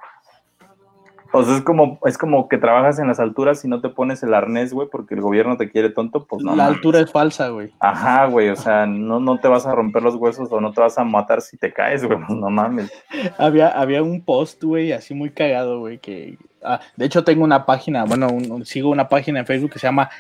o 1.33 1.45
sea, 1.45 1.57
es 1.57 1.63
como, 1.63 1.99
es 2.05 2.19
como 2.19 2.49
que 2.49 2.59
trabajas 2.59 2.99
en 2.99 3.09
las 3.09 3.19
alturas 3.19 3.65
y 3.65 3.69
no 3.69 3.81
te 3.81 3.89
pones 3.89 4.23
el 4.23 4.35
arnés, 4.35 4.73
güey, 4.73 4.89
porque 4.91 5.15
el 5.15 5.21
gobierno 5.21 5.57
te 5.57 5.71
quiere 5.71 5.91
tonto, 5.91 6.27
pues 6.27 6.43
no. 6.43 6.55
La 6.55 6.67
altura 6.67 7.01
es 7.01 7.11
falsa, 7.11 7.49
güey. 7.49 7.73
Ajá, 7.81 8.27
güey, 8.27 8.51
o 8.51 8.57
sea, 8.57 8.87
no, 8.87 9.19
no 9.21 9.39
te 9.39 9.49
vas 9.49 9.67
a 9.67 9.75
romper 9.75 10.03
los 10.03 10.15
huesos 10.17 10.51
o 10.53 10.61
no 10.61 10.73
te 10.73 10.81
vas 10.81 10.99
a 10.99 11.05
matar 11.05 11.41
si 11.41 11.57
te 11.57 11.73
caes, 11.73 12.05
güey, 12.05 12.19
pues 12.19 12.39
no 12.39 12.51
mames. 12.51 12.93
Había, 13.39 13.69
había 13.69 14.03
un 14.03 14.25
post, 14.25 14.63
güey, 14.63 14.93
así 14.93 15.15
muy 15.15 15.31
cagado, 15.31 15.81
güey, 15.81 15.99
que... 15.99 16.39
Ah, 16.65 16.81
de 16.97 17.07
hecho, 17.07 17.25
tengo 17.25 17.43
una 17.43 17.67
página, 17.67 18.05
bueno, 18.05 18.29
sigo 18.65 18.91
una 18.91 19.09
página 19.09 19.41
en 19.41 19.47
Facebook 19.47 19.73
que 19.73 19.79
se 19.81 19.89
llama 19.89 20.11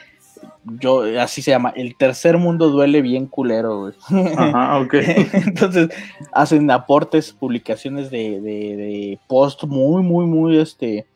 yo, 0.64 1.02
así 1.20 1.42
se 1.42 1.50
llama, 1.50 1.72
el 1.76 1.96
tercer 1.96 2.38
mundo 2.38 2.68
duele 2.68 3.02
bien 3.02 3.26
culero, 3.26 3.80
güey. 3.80 3.94
Ajá, 4.36 4.80
ok. 4.80 4.94
Entonces, 5.46 5.88
hacen 6.32 6.70
aportes, 6.70 7.32
publicaciones 7.32 8.10
de, 8.10 8.40
de, 8.40 9.18
post 9.26 9.64
muy, 9.64 10.02
muy, 10.02 10.26
muy, 10.26 10.58
este, 10.58 11.06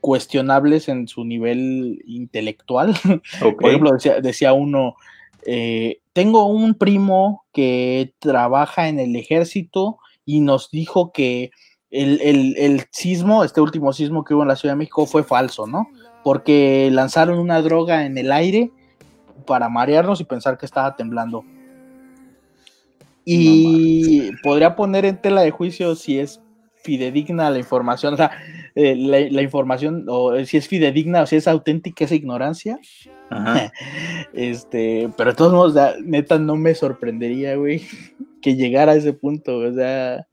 cuestionables 0.00 0.88
en 0.88 1.08
su 1.08 1.24
nivel 1.24 2.02
intelectual. 2.06 2.94
Por 3.40 3.68
ejemplo, 3.68 3.92
decía, 4.22 4.52
uno, 4.52 4.96
eh, 5.46 6.00
tengo 6.12 6.46
un 6.46 6.74
primo 6.74 7.44
que 7.52 8.12
trabaja 8.18 8.88
en 8.88 8.98
el 8.98 9.14
ejército 9.16 9.98
y 10.24 10.40
nos 10.40 10.70
dijo 10.70 11.12
que 11.12 11.52
el, 11.90 12.20
el, 12.56 12.84
sismo, 12.90 13.44
este 13.44 13.60
último 13.60 13.92
sismo 13.92 14.24
que 14.24 14.34
hubo 14.34 14.42
en 14.42 14.48
la 14.48 14.56
Ciudad 14.56 14.74
de 14.74 14.78
México 14.78 15.06
fue 15.06 15.22
falso, 15.22 15.66
¿no? 15.66 15.88
Porque 16.24 16.90
lanzaron 16.92 17.38
una 17.38 17.62
droga 17.62 18.04
en 18.04 18.18
el 18.18 18.32
aire 18.32 18.72
para 19.46 19.68
marearnos 19.68 20.20
y 20.20 20.24
pensar 20.24 20.58
que 20.58 20.66
estaba 20.66 20.96
temblando. 20.96 21.44
Y 23.24 24.30
podría 24.42 24.76
poner 24.76 25.04
en 25.04 25.20
tela 25.20 25.40
de 25.40 25.50
juicio 25.50 25.96
si 25.96 26.18
es 26.18 26.40
fidedigna 26.86 27.50
la 27.50 27.58
información, 27.58 28.14
o 28.14 28.16
sea, 28.16 28.30
eh, 28.76 28.94
la, 28.94 29.42
información, 29.42 30.04
o 30.08 30.36
si 30.44 30.56
es 30.56 30.68
fidedigna 30.68 31.22
o 31.22 31.26
si 31.26 31.36
es 31.36 31.48
auténtica 31.48 32.04
esa 32.04 32.14
ignorancia. 32.14 32.78
este, 34.32 35.10
pero 35.16 35.30
de 35.30 35.36
todos 35.36 35.52
modos, 35.52 36.00
neta, 36.04 36.38
no 36.38 36.54
me 36.54 36.74
sorprendería, 36.74 37.56
güey, 37.56 37.82
que 38.40 38.54
llegara 38.54 38.92
a 38.92 38.96
ese 38.96 39.12
punto, 39.12 39.58
o 39.58 39.72
sea. 39.72 40.26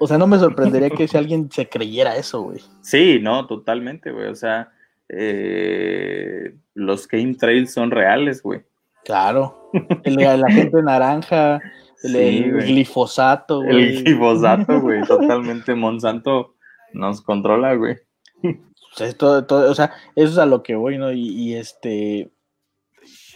O 0.00 0.08
sea, 0.08 0.18
no 0.18 0.26
me 0.26 0.38
sorprendería 0.38 0.90
que 0.90 1.06
si 1.06 1.16
alguien 1.16 1.48
se 1.52 1.68
creyera 1.68 2.16
eso, 2.16 2.42
güey. 2.42 2.60
Sí, 2.82 3.20
no, 3.22 3.46
totalmente, 3.46 4.10
güey. 4.10 4.26
O 4.26 4.34
sea, 4.34 4.72
eh, 5.08 6.52
los 6.74 7.08
game 7.08 7.34
trails 7.34 7.72
son 7.72 7.90
reales, 7.90 8.42
güey. 8.42 8.62
Claro. 9.04 9.70
El, 10.04 10.16
la 10.16 10.50
gente 10.50 10.82
naranja, 10.82 11.60
el, 12.02 12.52
glifosato, 12.58 13.62
güey. 13.62 13.96
El 13.96 14.04
glifosato, 14.04 14.80
güey. 14.82 15.02
Totalmente 15.02 15.74
Monsanto 15.74 16.54
nos 16.92 17.22
controla, 17.22 17.74
güey. 17.74 17.96
O 18.42 18.96
sea, 18.96 19.12
todo, 19.12 19.70
o 19.70 19.74
sea, 19.74 19.92
eso 20.14 20.32
es 20.32 20.38
a 20.38 20.46
lo 20.46 20.62
que 20.62 20.76
voy, 20.76 20.98
¿no? 20.98 21.12
Y, 21.12 21.54
este. 21.54 22.30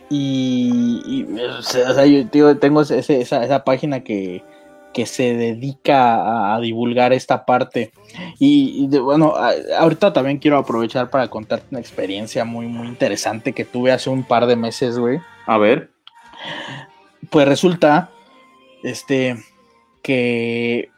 Y, 0.09 1.27
o 1.59 1.63
sea, 1.63 2.07
yo 2.07 2.59
tengo 2.59 2.83
esa, 2.83 2.95
esa 2.95 3.65
página 3.65 4.05
que, 4.05 4.45
que 4.99 5.07
se 5.07 5.37
dedica 5.37 6.57
a, 6.57 6.59
divulgar 6.59 7.13
esta 7.13 7.45
parte. 7.45 7.93
Y, 8.41 8.89
bueno, 8.99 9.33
ahorita 9.79 10.13
también 10.13 10.39
quiero 10.39 10.59
aprovechar 10.59 11.09
para 11.09 11.29
contarte 11.29 11.69
una 11.71 11.79
experiencia 11.79 12.45
muy, 12.45 12.67
muy 12.67 12.89
interesante 12.89 13.53
que 13.53 13.65
tuve 13.65 13.93
hace 13.93 14.11
un 14.11 14.25
par 14.25 14.49
de 14.49 14.57
meses, 14.57 14.99
güey. 14.99 15.21
A 15.47 15.57
ver. 15.57 15.93
Pues 17.31 17.47
resulta, 17.47 18.11
este, 18.83 19.37
que 20.03 20.91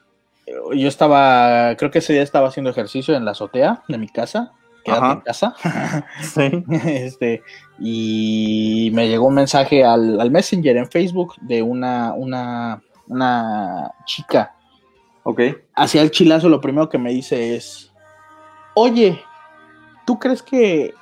yo 0.74 0.88
estaba, 0.88 1.76
creo 1.76 1.90
que 1.90 1.98
ese 1.98 2.14
día 2.14 2.22
estaba 2.22 2.48
haciendo 2.48 2.70
ejercicio 2.70 3.14
en 3.14 3.26
la 3.26 3.32
azotea 3.32 3.82
de 3.86 3.98
mi 3.98 4.09
casa. 4.09 4.53
Quédate 4.82 5.12
en 5.12 5.20
casa. 5.20 5.55
sí. 6.22 6.64
Este, 6.86 7.42
y 7.78 8.90
me 8.94 9.09
llegó 9.09 9.26
un 9.26 9.34
mensaje 9.34 9.84
al, 9.84 10.18
al 10.18 10.30
Messenger 10.30 10.78
en 10.78 10.90
Facebook 10.90 11.34
de 11.42 11.61
una, 11.61 12.14
una 12.14 12.80
una 13.11 13.92
chica. 14.06 14.54
Ok. 15.24 15.40
Hacia 15.74 16.02
el 16.02 16.11
chilazo, 16.11 16.48
lo 16.48 16.61
primero 16.61 16.88
que 16.88 16.98
me 16.98 17.12
dice 17.12 17.56
es: 17.56 17.92
Oye, 18.74 19.20
¿tú 20.06 20.18
crees 20.18 20.42
que 20.42 20.94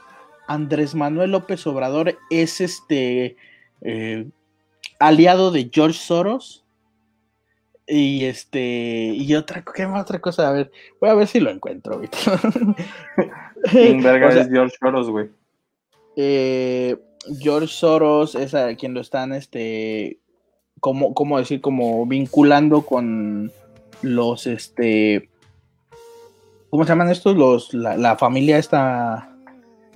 Andrés 0.47 0.95
Manuel 0.95 1.33
López 1.33 1.67
Obrador 1.67 2.19
es 2.31 2.61
este 2.61 3.37
eh, 3.83 4.27
aliado 4.99 5.51
de 5.51 5.71
George 5.73 5.99
Soros? 5.99 6.65
Y 7.87 8.25
este, 8.27 8.61
y 9.15 9.35
otra, 9.35 9.65
¿qué 9.75 9.87
más 9.87 10.03
otra 10.03 10.21
cosa? 10.21 10.49
A 10.49 10.53
ver, 10.53 10.71
voy 11.01 11.09
a 11.09 11.15
ver 11.15 11.27
si 11.27 11.41
lo 11.41 11.51
encuentro 11.51 11.95
ahorita. 11.95 12.19
¿Quién 13.71 14.03
verga 14.03 14.29
es 14.29 14.49
George 14.51 14.77
Soros, 14.79 15.09
güey? 15.09 15.31
Eh, 16.17 16.99
George 17.41 17.69
Soros 17.69 18.35
es 18.35 18.55
a 18.55 18.75
quien 18.75 18.93
lo 18.93 19.01
están 19.01 19.33
este, 19.33 20.19
como, 20.81 21.15
¿cómo 21.15 21.39
decir? 21.39 21.61
Como 21.61 22.07
vinculando 22.07 22.83
con 22.83 23.53
los, 24.03 24.47
este, 24.47 25.29
¿cómo 26.71 26.85
se 26.85 26.91
llaman 26.91 27.11
estos? 27.11 27.37
Los, 27.37 27.75
la, 27.75 28.17
familia 28.17 28.59
esta, 28.59 29.35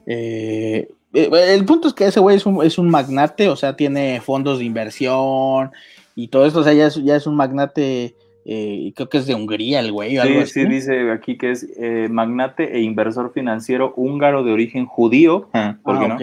eh, 0.07 0.89
eh, 1.13 1.31
el 1.55 1.65
punto 1.65 1.89
es 1.89 1.95
que 1.95 2.07
ese 2.07 2.21
güey 2.21 2.37
es 2.37 2.47
un, 2.47 2.65
es 2.65 2.79
un, 2.79 2.91
magnate, 2.91 3.49
o 3.49 3.57
sea, 3.57 3.77
tiene 3.77 4.21
fondos 4.21 4.59
de 4.59 4.65
inversión 4.65 5.71
y 6.15 6.29
todo 6.29 6.47
esto, 6.47 6.61
o 6.61 6.65
sea, 6.65 6.73
ya 6.73 6.87
es, 6.87 6.97
ya 6.97 7.17
es 7.17 7.27
un 7.27 7.37
magnate, 7.37 8.17
eh, 8.45 8.93
creo 8.95 9.09
que 9.09 9.19
es 9.19 9.27
de 9.27 9.35
Hungría 9.35 9.81
el 9.81 9.93
güey. 9.93 10.19
Sí, 10.19 10.47
sí, 10.47 10.65
dice 10.67 11.11
aquí 11.13 11.37
que 11.39 11.53
es 11.53 11.67
magnate 12.11 12.77
e 12.77 12.81
inversor 12.81 13.33
financiero 13.33 13.93
húngaro 13.97 14.43
de 14.45 14.53
origen 14.53 14.87
judío, 14.87 15.49
ah, 15.53 15.77
¿por 15.83 15.99
qué 15.99 16.09
no? 16.09 16.19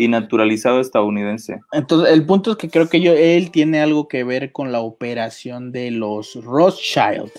Y 0.00 0.08
naturalizado 0.08 0.80
estadounidense. 0.80 1.60
Entonces, 1.72 2.12
el 2.14 2.24
punto 2.24 2.52
es 2.52 2.56
que 2.56 2.70
creo 2.70 2.88
que 2.88 3.02
yo, 3.02 3.12
él 3.12 3.50
tiene 3.50 3.82
algo 3.82 4.08
que 4.08 4.24
ver 4.24 4.50
con 4.50 4.72
la 4.72 4.80
operación 4.80 5.72
de 5.72 5.90
los 5.90 6.42
Rothschild. 6.42 7.30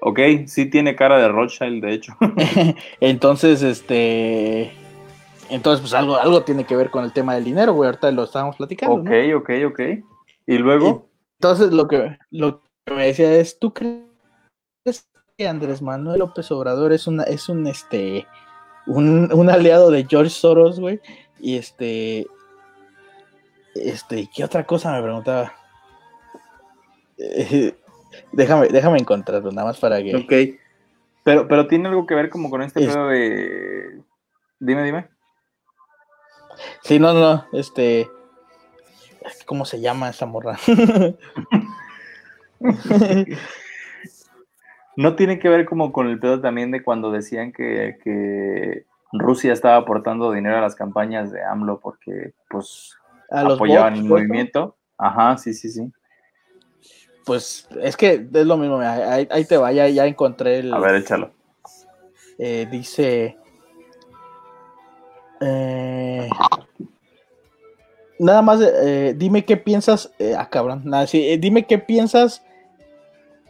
Ok, 0.00 0.18
sí 0.46 0.66
tiene 0.66 0.96
cara 0.96 1.18
de 1.20 1.28
Rothschild, 1.28 1.84
de 1.84 1.92
hecho. 1.92 2.16
entonces, 3.00 3.62
este. 3.62 4.72
Entonces, 5.48 5.80
pues 5.80 5.94
algo, 5.94 6.16
algo 6.16 6.42
tiene 6.42 6.64
que 6.64 6.74
ver 6.74 6.90
con 6.90 7.04
el 7.04 7.12
tema 7.12 7.36
del 7.36 7.44
dinero, 7.44 7.72
güey. 7.72 7.86
Ahorita 7.86 8.10
lo 8.10 8.24
estábamos 8.24 8.56
platicando. 8.56 8.96
Ok, 8.96 9.10
ok, 9.36 9.50
ok. 9.68 9.80
Y 10.46 10.58
luego. 10.58 11.08
Entonces, 11.38 11.72
lo 11.72 11.86
que, 11.86 12.18
lo 12.30 12.62
que 12.84 12.94
me 12.94 13.06
decía 13.06 13.32
es: 13.36 13.60
¿tú 13.60 13.72
crees 13.72 15.08
que 15.36 15.46
Andrés 15.46 15.80
Manuel 15.82 16.18
López 16.18 16.50
Obrador 16.50 16.92
es, 16.92 17.06
una, 17.06 17.22
es 17.22 17.48
un, 17.48 17.68
este, 17.68 18.26
un, 18.88 19.32
un 19.32 19.50
aliado 19.50 19.92
de 19.92 20.04
George 20.04 20.30
Soros, 20.30 20.80
güey? 20.80 21.00
Y 21.40 21.56
este. 21.56 22.26
Este, 23.74 24.28
¿qué 24.34 24.44
otra 24.44 24.64
cosa 24.64 24.92
me 24.92 25.02
preguntaba? 25.02 25.52
Eh, 27.18 27.74
Déjame, 28.32 28.68
déjame 28.68 28.98
encontrarlo, 28.98 29.50
nada 29.52 29.68
más 29.68 29.78
para 29.78 30.02
que. 30.02 30.16
Ok. 30.16 30.32
Pero, 31.24 31.48
pero 31.48 31.66
tiene 31.66 31.88
algo 31.88 32.06
que 32.06 32.14
ver 32.14 32.30
como 32.30 32.50
con 32.50 32.62
este 32.62 32.86
pedo 32.86 33.08
de. 33.08 34.00
Dime, 34.58 34.82
dime. 34.84 35.08
Sí, 36.82 36.98
no, 36.98 37.12
no, 37.12 37.46
este. 37.52 38.08
¿Cómo 39.46 39.64
se 39.64 39.80
llama 39.80 40.08
esa 40.08 40.26
morra? 40.26 40.58
no 44.96 45.14
tiene 45.16 45.38
que 45.38 45.48
ver 45.48 45.64
como 45.66 45.92
con 45.92 46.08
el 46.08 46.18
pedo 46.18 46.40
también 46.40 46.72
de 46.72 46.82
cuando 46.82 47.12
decían 47.12 47.52
que, 47.52 47.98
que 48.02 48.86
Rusia 49.12 49.52
estaba 49.52 49.76
aportando 49.76 50.32
dinero 50.32 50.58
a 50.58 50.60
las 50.60 50.74
campañas 50.74 51.30
de 51.30 51.42
AMLO 51.42 51.80
porque 51.80 52.32
pues 52.50 52.96
apoyaban 53.30 53.94
el 53.94 54.04
movimiento. 54.04 54.76
Ajá, 54.96 55.36
sí, 55.38 55.54
sí, 55.54 55.70
sí. 55.70 55.90
Pues 57.24 57.68
es 57.82 57.96
que 57.96 58.26
es 58.32 58.46
lo 58.46 58.56
mismo, 58.56 58.80
ahí, 58.80 59.44
te 59.44 59.56
va, 59.56 59.70
ya, 59.72 60.06
encontré 60.06 60.60
el... 60.60 60.72
A 60.72 60.78
ver, 60.78 60.96
échalo. 60.96 61.30
Eh, 62.38 62.66
dice... 62.70 63.36
Eh, 65.40 66.28
nada 68.18 68.42
más, 68.42 68.60
eh, 68.60 69.14
dime 69.16 69.44
qué 69.44 69.56
piensas, 69.56 70.10
ah, 70.36 70.48
cabrón, 70.48 70.82
nada, 70.84 71.06
sí, 71.06 71.36
dime 71.36 71.64
qué 71.64 71.78
piensas 71.78 72.42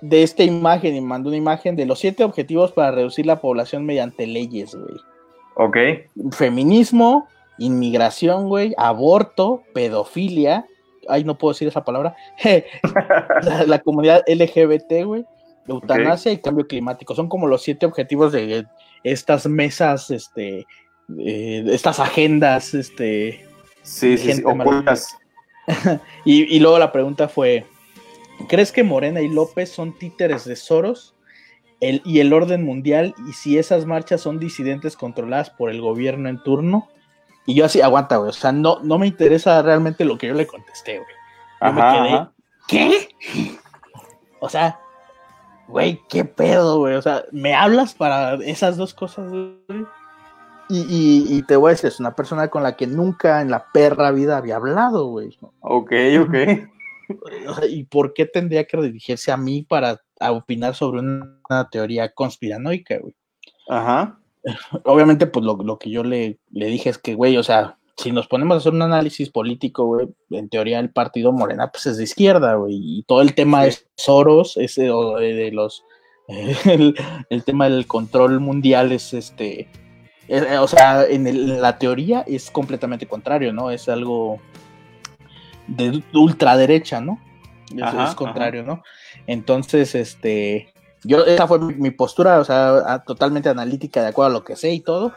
de 0.00 0.22
esta 0.22 0.42
imagen 0.42 0.94
y 0.94 1.00
mandó 1.00 1.28
una 1.28 1.38
imagen 1.38 1.76
de 1.76 1.86
los 1.86 2.00
siete 2.00 2.24
objetivos 2.24 2.72
para 2.72 2.90
reducir 2.90 3.26
la 3.26 3.40
población 3.40 3.86
mediante 3.86 4.26
leyes, 4.26 4.74
güey. 4.74 4.98
Ok. 5.60 5.76
Feminismo, 6.30 7.26
inmigración, 7.58 8.48
güey, 8.48 8.74
aborto, 8.78 9.64
pedofilia, 9.74 10.66
ay, 11.08 11.24
no 11.24 11.36
puedo 11.36 11.52
decir 11.52 11.66
esa 11.66 11.84
palabra, 11.84 12.14
la, 13.66 13.80
comunidad 13.80 14.22
LGBT, 14.28 15.04
güey, 15.04 15.26
eutanasia 15.66 16.30
y 16.30 16.38
cambio 16.38 16.68
climático. 16.68 17.12
Son 17.16 17.28
como 17.28 17.48
los 17.48 17.62
siete 17.62 17.86
objetivos 17.86 18.30
de 18.30 18.66
estas 19.02 19.48
mesas, 19.48 20.12
este, 20.12 20.64
de 21.08 21.74
estas 21.74 21.98
agendas, 21.98 22.74
este. 22.74 23.44
Sí, 23.82 24.16
sí, 24.16 24.34
sí 24.34 24.44
y, 26.24 26.56
y 26.56 26.60
luego 26.60 26.78
la 26.78 26.92
pregunta 26.92 27.28
fue, 27.28 27.66
¿crees 28.48 28.70
que 28.70 28.84
Morena 28.84 29.20
y 29.20 29.28
López 29.28 29.70
son 29.70 29.98
títeres 29.98 30.44
de 30.44 30.54
Soros? 30.54 31.16
El, 31.80 32.02
y 32.04 32.20
el 32.20 32.32
orden 32.32 32.64
mundial 32.64 33.14
y 33.28 33.32
si 33.32 33.56
esas 33.56 33.86
marchas 33.86 34.20
son 34.20 34.38
disidentes 34.38 34.96
controladas 34.96 35.50
por 35.50 35.70
el 35.70 35.80
gobierno 35.80 36.28
en 36.28 36.42
turno. 36.42 36.88
Y 37.46 37.54
yo 37.54 37.64
así, 37.64 37.80
aguanta, 37.80 38.16
güey. 38.16 38.30
O 38.30 38.32
sea, 38.32 38.52
no, 38.52 38.80
no 38.82 38.98
me 38.98 39.06
interesa 39.06 39.62
realmente 39.62 40.04
lo 40.04 40.18
que 40.18 40.26
yo 40.26 40.34
le 40.34 40.46
contesté, 40.46 40.98
güey. 40.98 41.10
Yo 41.62 41.72
me 41.72 41.80
quedé, 41.80 42.28
¿qué? 42.68 43.58
O 44.40 44.48
sea, 44.48 44.80
güey, 45.66 46.00
qué 46.08 46.24
pedo, 46.24 46.78
güey. 46.78 46.94
O 46.96 47.02
sea, 47.02 47.24
me 47.32 47.54
hablas 47.54 47.94
para 47.94 48.34
esas 48.34 48.76
dos 48.76 48.94
cosas, 48.94 49.30
güey. 49.30 49.86
Y, 50.70 51.24
y, 51.30 51.42
te 51.44 51.56
voy 51.56 51.70
a 51.70 51.72
decir, 51.72 51.88
es 51.88 51.98
una 51.98 52.14
persona 52.14 52.48
con 52.48 52.62
la 52.62 52.76
que 52.76 52.86
nunca 52.86 53.40
en 53.40 53.50
la 53.50 53.66
perra 53.72 54.10
vida 54.10 54.36
había 54.36 54.56
hablado, 54.56 55.06
güey. 55.06 55.38
Ok, 55.60 55.92
ok. 56.20 56.34
¿Y 57.70 57.84
por 57.84 58.12
qué 58.12 58.26
tendría 58.26 58.66
que 58.66 58.76
dirigirse 58.76 59.32
a 59.32 59.38
mí 59.38 59.62
para 59.62 60.02
opinar 60.20 60.74
sobre 60.74 61.00
una, 61.00 61.68
teoría 61.70 62.12
conspiranoica, 62.12 62.98
güey? 62.98 63.14
Ajá 63.68 64.18
obviamente, 64.84 65.26
pues 65.26 65.44
lo, 65.44 65.78
que 65.78 65.90
yo 65.90 66.04
le, 66.04 66.38
le, 66.50 66.66
dije 66.66 66.90
es 66.90 66.98
que, 66.98 67.14
güey, 67.14 67.36
o 67.36 67.42
sea, 67.42 67.76
si 67.96 68.12
nos 68.12 68.28
ponemos 68.28 68.54
a 68.54 68.58
hacer 68.58 68.72
un 68.72 68.82
análisis 68.82 69.30
político, 69.30 69.86
güey, 69.86 70.08
en 70.30 70.48
teoría 70.48 70.78
el 70.78 70.90
partido 70.90 71.32
Morena, 71.32 71.70
pues 71.70 71.86
es 71.86 71.96
de 71.96 72.04
izquierda, 72.04 72.54
güey, 72.54 72.74
y 72.76 73.02
todo 73.04 73.22
el 73.22 73.34
tema 73.34 73.64
de 73.64 73.76
Soros, 73.96 74.56
ese 74.56 74.82
de, 74.84 75.50
los, 75.52 75.84
el, 76.28 77.44
tema 77.44 77.68
del 77.68 77.86
control 77.86 78.40
mundial 78.40 78.92
es 78.92 79.14
este, 79.14 79.68
o 80.60 80.68
sea, 80.68 81.04
en, 81.04 81.60
la 81.60 81.78
teoría 81.78 82.24
es 82.26 82.50
completamente 82.50 83.06
contrario, 83.06 83.52
¿no? 83.52 83.70
Es 83.70 83.88
algo 83.88 84.38
de 85.66 86.02
ultraderecha, 86.14 87.00
¿no? 87.00 87.20
Eso 87.76 88.02
es 88.02 88.14
contrario, 88.14 88.62
¿no? 88.62 88.82
Entonces, 89.28 89.94
este, 89.94 90.72
yo, 91.04 91.22
esa 91.26 91.46
fue 91.46 91.58
mi, 91.60 91.90
postura, 91.90 92.40
o 92.40 92.44
sea, 92.44 93.04
totalmente 93.06 93.50
analítica 93.50 94.00
de 94.00 94.08
acuerdo 94.08 94.30
a 94.30 94.38
lo 94.38 94.44
que 94.44 94.56
sé 94.56 94.72
y 94.72 94.80
todo. 94.80 95.12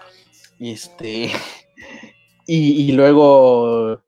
Este, 0.60 1.32
y, 2.46 2.92
luego, 2.92 4.02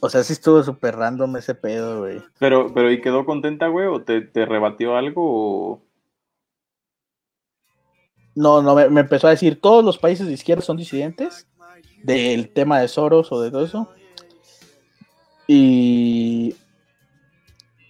o 0.00 0.10
sea, 0.10 0.24
sí 0.24 0.32
estuvo 0.32 0.64
súper 0.64 0.96
random 0.96 1.36
ese 1.36 1.54
pedo, 1.54 2.00
güey. 2.00 2.20
Pero, 2.40 2.74
pero, 2.74 2.90
¿y 2.90 3.00
quedó 3.00 3.24
contenta, 3.24 3.68
güey? 3.68 3.86
¿O 3.86 4.02
te, 4.02 4.28
rebatió 4.34 4.96
algo? 4.96 5.80
No, 8.34 8.62
no, 8.62 8.74
me, 8.74 9.00
empezó 9.00 9.28
a 9.28 9.30
decir, 9.30 9.60
todos 9.60 9.84
los 9.84 9.96
países 9.96 10.26
de 10.26 10.32
izquierda 10.32 10.62
son 10.62 10.76
disidentes 10.76 11.46
del 12.02 12.52
tema 12.52 12.80
de 12.80 12.88
Soros 12.88 13.30
o 13.30 13.40
de 13.40 13.52
todo 13.52 13.64
eso. 13.64 13.88
Y, 15.46 16.56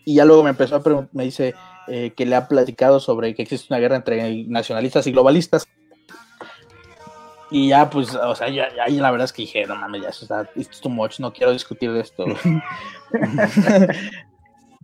y 0.05 0.15
ya 0.17 0.25
luego 0.25 0.43
me 0.43 0.51
empezó 0.51 0.77
a 0.77 0.83
preguntar, 0.83 1.11
me 1.15 1.25
dice, 1.25 1.55
eh, 1.89 2.13
que 2.17 2.27
le 2.27 2.37
ha 2.37 2.49
platicado 2.49 3.01
sobre 3.01 3.35
que 3.35 3.43
existe 3.43 3.73
una 3.73 3.81
guerra 3.81 3.97
entre 3.97 4.45
nacionalistas 4.45 5.07
y 5.07 5.13
globalistas. 5.13 5.67
Y 7.51 7.69
ya, 7.69 7.89
pues, 7.89 8.15
o 8.15 8.35
sea, 8.35 8.49
ya, 8.49 8.69
ya 8.75 8.89
la 8.89 9.11
verdad 9.11 9.27
es 9.27 9.33
que 9.33 9.43
dije, 9.43 9.67
no 9.67 9.77
mames, 9.77 10.03
ya 10.03 10.09
eso 10.09 10.25
está, 10.25 10.49
it's 10.57 10.81
too 10.81 10.89
much, 10.89 11.21
no 11.21 11.33
quiero 11.33 11.53
discutir 11.53 11.93
de 11.93 12.01
esto. 12.01 12.25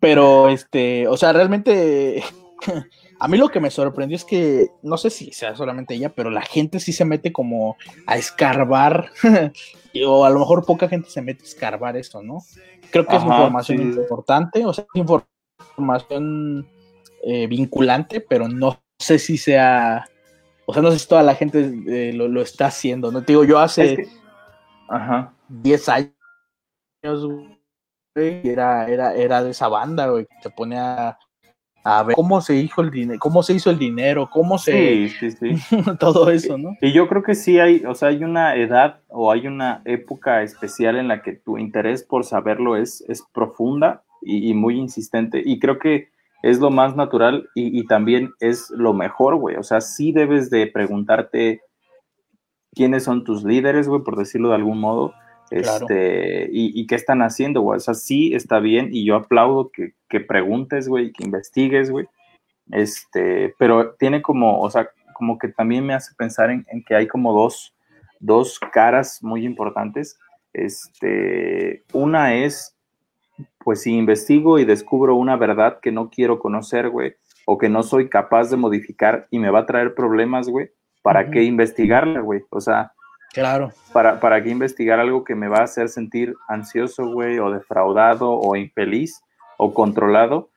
Pero, 0.01 0.49
este, 0.49 1.07
o 1.09 1.17
sea, 1.17 1.33
realmente, 1.33 2.23
a 3.19 3.29
mí 3.29 3.39
lo 3.39 3.49
que 3.49 3.61
me 3.61 3.71
sorprendió 3.71 4.17
es 4.17 4.25
que, 4.25 4.71
no 4.83 4.97
sé 4.97 5.11
si 5.11 5.33
sea 5.33 5.57
solamente 5.57 5.95
ella, 5.95 6.11
pero 6.11 6.31
la 6.31 6.43
gente 6.43 6.81
sí 6.81 6.93
se 6.93 7.05
mete 7.05 7.33
como 7.33 7.77
a 8.07 8.17
escarbar, 8.17 9.11
o 10.07 10.25
a 10.25 10.31
lo 10.31 10.39
mejor 10.39 10.65
poca 10.65 10.89
gente 10.89 11.11
se 11.11 11.23
mete 11.23 11.43
a 11.43 11.47
escarbar 11.47 11.97
esto, 11.97 12.23
¿no? 12.23 12.39
Creo 12.91 13.07
que 13.07 13.17
es 13.17 13.23
información 13.23 13.81
importante, 13.81 14.67
o 14.67 14.73
sea, 14.73 14.87
información 14.95 16.67
eh, 17.23 17.47
vinculante, 17.47 18.21
pero 18.21 18.49
no 18.49 18.81
sé 18.99 19.19
si 19.19 19.39
sea, 19.39 20.09
o 20.67 20.73
sea, 20.73 20.83
no 20.83 20.91
sé 20.91 20.99
si 20.99 21.09
toda 21.09 21.23
la 21.23 21.35
gente 21.35 21.73
eh, 21.87 22.13
lo, 22.13 22.41
está 22.41 22.67
haciendo, 22.67 23.13
¿no? 23.13 23.23
Te 23.23 23.33
digo, 23.33 23.45
yo 23.45 23.59
hace 23.59 24.09
Ajá. 24.89 25.33
10 25.49 25.89
años, 25.89 26.15
era, 28.15 28.89
era, 28.89 29.15
era 29.15 29.43
de 29.45 29.51
esa 29.51 29.69
banda, 29.69 30.09
güey, 30.09 30.27
que 30.27 30.37
te 30.43 30.51
pone 30.51 30.77
a, 31.85 32.03
ver 32.03 32.15
cómo 32.15 32.41
se 32.41 32.57
hizo 32.57 32.81
el 32.83 32.91
dinero, 32.91 33.19
cómo 33.21 33.43
se 33.43 33.55
hizo 33.55 33.71
el 33.71 33.79
dinero, 33.79 34.29
cómo 34.31 34.59
se 34.59 35.09
sí, 35.09 35.31
sí, 35.31 35.55
todo 35.99 36.31
eso, 36.31 36.59
¿no? 36.59 36.77
Y 36.81 36.93
yo 36.93 37.09
creo 37.09 37.23
que 37.23 37.35
sí 37.35 37.59
hay, 37.59 37.85
o 37.85 37.95
sea, 37.95 38.09
hay 38.09 38.23
una 38.25 38.57
edad 38.57 39.01
o 39.09 39.31
hay 39.33 39.47
una 39.47 39.83
época 39.85 40.43
especial 40.43 40.97
en 40.97 41.09
la 41.09 41.23
que 41.23 41.33
tu 41.33 41.59
interés 41.59 42.03
por 42.03 42.25
saberlo 42.25 42.77
es, 42.77 43.03
es 43.09 43.23
profunda 43.33 44.03
y 44.23 44.53
muy 44.53 44.79
insistente. 44.79 45.43
Y 45.45 45.59
creo 45.59 45.79
que 45.79 46.11
es 46.43 46.59
lo 46.59 46.71
más 46.71 46.97
natural 46.97 47.49
y, 47.55 47.87
también 47.87 48.33
es 48.41 48.71
lo 48.71 48.95
mejor, 48.95 49.37
güey. 49.37 49.57
O 49.57 49.63
sea, 49.63 49.81
sí 49.81 50.13
debes 50.13 50.51
de 50.51 50.67
preguntarte 50.67 51.61
quiénes 52.73 53.05
son 53.05 53.25
tus 53.25 53.45
líderes, 53.45 53.89
güey, 53.89 54.03
por 54.03 54.17
decirlo 54.17 54.51
de 54.51 54.55
algún 54.55 54.81
modo. 54.81 55.13
Este, 55.51 56.49
y, 56.53 56.87
qué 56.87 56.95
están 56.95 57.23
haciendo, 57.23 57.61
güey. 57.61 57.79
O 57.79 57.81
sea, 57.81 57.95
sí 57.95 58.35
está 58.35 58.61
bien 58.61 58.91
y 58.93 59.05
yo 59.05 59.17
aplaudo 59.17 59.71
que, 59.71 59.95
que 60.09 60.21
preguntes, 60.21 60.89
güey, 60.89 61.13
que 61.13 61.25
investigues, 61.25 61.91
güey. 61.91 62.07
Este, 62.71 63.55
pero 63.59 63.95
tiene 63.95 64.23
como, 64.23 64.61
o 64.61 64.71
sea, 64.71 64.89
como 65.15 65.39
que 65.39 65.49
también 65.49 65.85
me 65.85 65.95
hace 65.95 66.15
pensar 66.15 66.51
en, 66.51 66.65
en 66.71 66.85
que 66.85 66.95
hay 66.95 67.09
como 67.09 67.33
dos, 67.33 67.75
dos 68.21 68.59
caras 68.59 69.19
muy 69.23 69.45
importantes. 69.45 70.19
Este, 70.53 71.83
una 71.93 72.35
es 72.35 72.77
pues 73.63 73.83
si 73.83 73.97
investigo 73.97 74.59
y 74.59 74.65
descubro 74.65 75.15
una 75.17 75.37
verdad 75.37 75.81
que 75.81 75.93
no 75.93 76.11
quiero 76.11 76.39
conocer, 76.39 76.89
güey, 76.89 77.15
o 77.47 77.59
que 77.59 77.69
no 77.69 77.83
soy 77.83 78.09
capaz 78.09 78.51
de 78.51 78.57
modificar 78.57 79.27
y 79.31 79.39
me 79.39 79.51
va 79.51 79.61
a 79.61 79.67
traer 79.67 79.95
problemas, 79.95 80.49
güey, 80.49 80.71
¿para 81.03 81.31
qué 81.31 81.43
investigarla, 81.43 82.21
güey? 82.21 82.43
O 82.51 82.61
sea, 82.61 82.93
claro. 83.33 83.73
¿para, 83.93 84.21
¿para 84.21 84.43
qué 84.43 84.51
investigar 84.51 85.01
algo 85.01 85.25
que 85.25 85.35
me 85.35 85.49
va 85.49 85.59
a 85.59 85.65
hacer 85.65 85.89
sentir 85.89 86.35
ansioso, 86.49 87.07
güey, 87.07 87.39
o 87.39 87.51
defraudado, 87.51 88.33
o 88.33 88.57
infeliz, 88.57 89.23
o 89.57 89.75
controlado, 89.75 90.51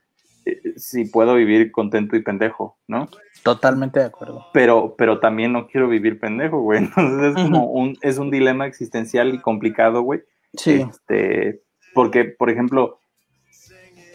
eh, 0.45 0.73
si 0.77 1.05
puedo 1.05 1.35
vivir 1.35 1.71
contento 1.71 2.15
y 2.15 2.21
pendejo, 2.21 2.77
¿no? 2.87 3.07
Totalmente 3.43 3.99
de 3.99 4.05
acuerdo. 4.05 4.45
Pero, 4.53 4.95
pero 4.97 5.19
también 5.19 5.53
no 5.53 5.67
quiero 5.67 5.87
vivir 5.87 6.19
pendejo, 6.19 6.61
güey. 6.61 6.79
Entonces 6.97 7.35
es 7.35 7.43
como 7.43 7.65
un, 7.65 7.97
es 8.01 8.17
un 8.17 8.31
dilema 8.31 8.65
existencial 8.65 9.33
y 9.33 9.39
complicado, 9.39 10.01
güey. 10.01 10.21
Sí. 10.53 10.85
Este, 10.89 11.61
porque, 11.93 12.25
por 12.25 12.49
ejemplo, 12.49 12.99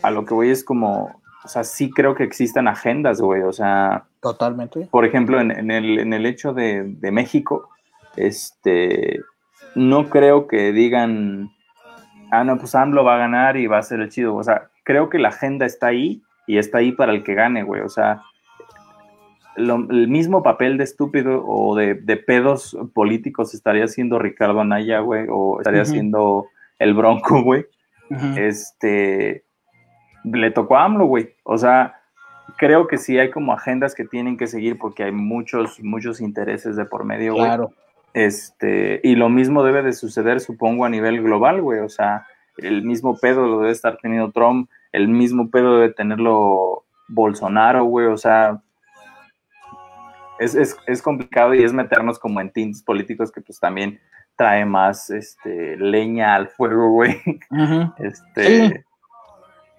a 0.03 0.11
lo 0.11 0.25
que 0.25 0.35
voy 0.35 0.51
es 0.51 0.65
como, 0.65 1.21
o 1.45 1.49
sea, 1.49 1.65
sí 1.65 1.91
creo 1.91 2.15
que 2.15 2.25
existan 2.25 2.69
agendas, 2.69 3.21
güey, 3.21 3.43
o 3.43 3.53
sea... 3.53 4.05
Totalmente. 4.21 4.89
Por 4.91 5.05
ejemplo, 5.05 5.41
en, 5.41 5.71
el, 5.71 5.99
en 5.99 6.13
el, 6.13 6.27
hecho 6.27 6.53
de, 6.53 6.97
México, 7.13 7.69
este, 8.19 9.21
no 9.75 10.09
creo 10.09 10.47
que 10.47 10.73
digan, 10.73 11.51
ah, 12.31 12.45
no, 12.45 12.59
pues 12.59 12.75
AMLO 12.75 13.05
va 13.05 13.17
a 13.17 13.19
ganar 13.19 13.57
y 13.57 13.67
va 13.67 13.79
a 13.79 13.83
ser 13.83 14.01
el 14.01 14.11
chido, 14.11 14.35
o 14.35 14.43
sea, 14.43 14.71
creo 14.85 15.09
que 15.09 15.19
la 15.19 15.29
agenda 15.29 15.67
está 15.67 15.89
ahí 15.89 16.23
y 16.47 16.59
está 16.59 16.79
ahí 16.79 16.93
para 16.93 17.13
el 17.13 17.23
que 17.23 17.35
gane, 17.35 17.63
güey. 17.63 17.83
O 17.83 17.89
sea, 17.89 18.23
el 19.57 20.09
mismo 20.09 20.43
papel 20.43 20.79
de 20.79 20.85
estúpido 20.85 21.45
o 21.47 21.77
de, 21.77 21.95
pedos 22.17 22.77
políticos 22.95 23.55
estaría 23.55 23.85
haciendo 23.85 24.19
Ricardo 24.19 24.61
Anaya, 24.61 25.01
güey, 25.01 25.27
o 25.29 25.61
estaría 25.61 25.83
haciendo 25.83 26.47
el 26.79 26.95
Bronco, 26.95 27.43
güey. 27.45 27.67
Este, 28.37 29.45
le 30.25 30.51
tocó 30.51 30.77
a 30.77 30.85
AMLO, 30.85 31.07
güey. 31.07 31.35
O 31.45 31.59
sea, 31.59 32.01
creo 32.57 32.87
que 32.87 32.97
sí 32.97 33.19
hay 33.19 33.31
como 33.31 33.53
agendas 33.53 33.95
que 33.95 34.05
tienen 34.05 34.37
que 34.37 34.47
seguir 34.47 34.79
porque 34.79 35.05
hay 35.05 35.13
muchos, 35.13 35.83
muchos 35.83 36.21
intereses 36.21 36.77
de 36.77 36.87
por 36.87 37.05
medio, 37.05 37.35
güey. 37.35 37.45
Claro. 37.45 37.73
Este, 38.19 39.01
y 39.05 39.15
lo 39.15 39.29
mismo 39.29 39.63
debe 39.63 39.81
de 39.81 39.93
suceder, 39.93 40.41
supongo, 40.41 40.85
a 40.85 40.89
nivel 40.89 41.23
global, 41.23 41.63
güey. 41.63 41.79
O 41.79 41.89
sea, 41.89 42.27
el 42.57 42.83
mismo 42.83 43.17
pedo 43.17 43.47
lo 43.47 43.61
debe 43.61 43.71
estar 43.71 43.97
teniendo 44.03 44.33
Trump, 44.33 44.69
el 44.91 45.07
mismo 45.07 45.53
pedo 45.53 45.79
debe 45.79 45.95
tenerlo 45.95 46.85
Bolsonaro, 47.07 47.85
güey. 47.85 48.09
O 48.09 48.17
sea, 48.17 48.61
es, 50.41 51.01
complicado 51.01 51.55
y 51.55 51.63
es 51.63 51.73
meternos 51.73 52.19
como 52.19 52.41
en 52.41 52.51
tintes 52.51 52.83
políticos 52.83 53.31
que 53.31 53.41
pues 53.41 53.61
también 53.61 54.01
trae 54.35 54.65
más 54.65 55.11
este, 55.11 55.77
leña 55.77 56.35
al 56.35 56.49
fuego, 56.49 56.91
güey. 56.91 57.21
Este, 57.99 58.85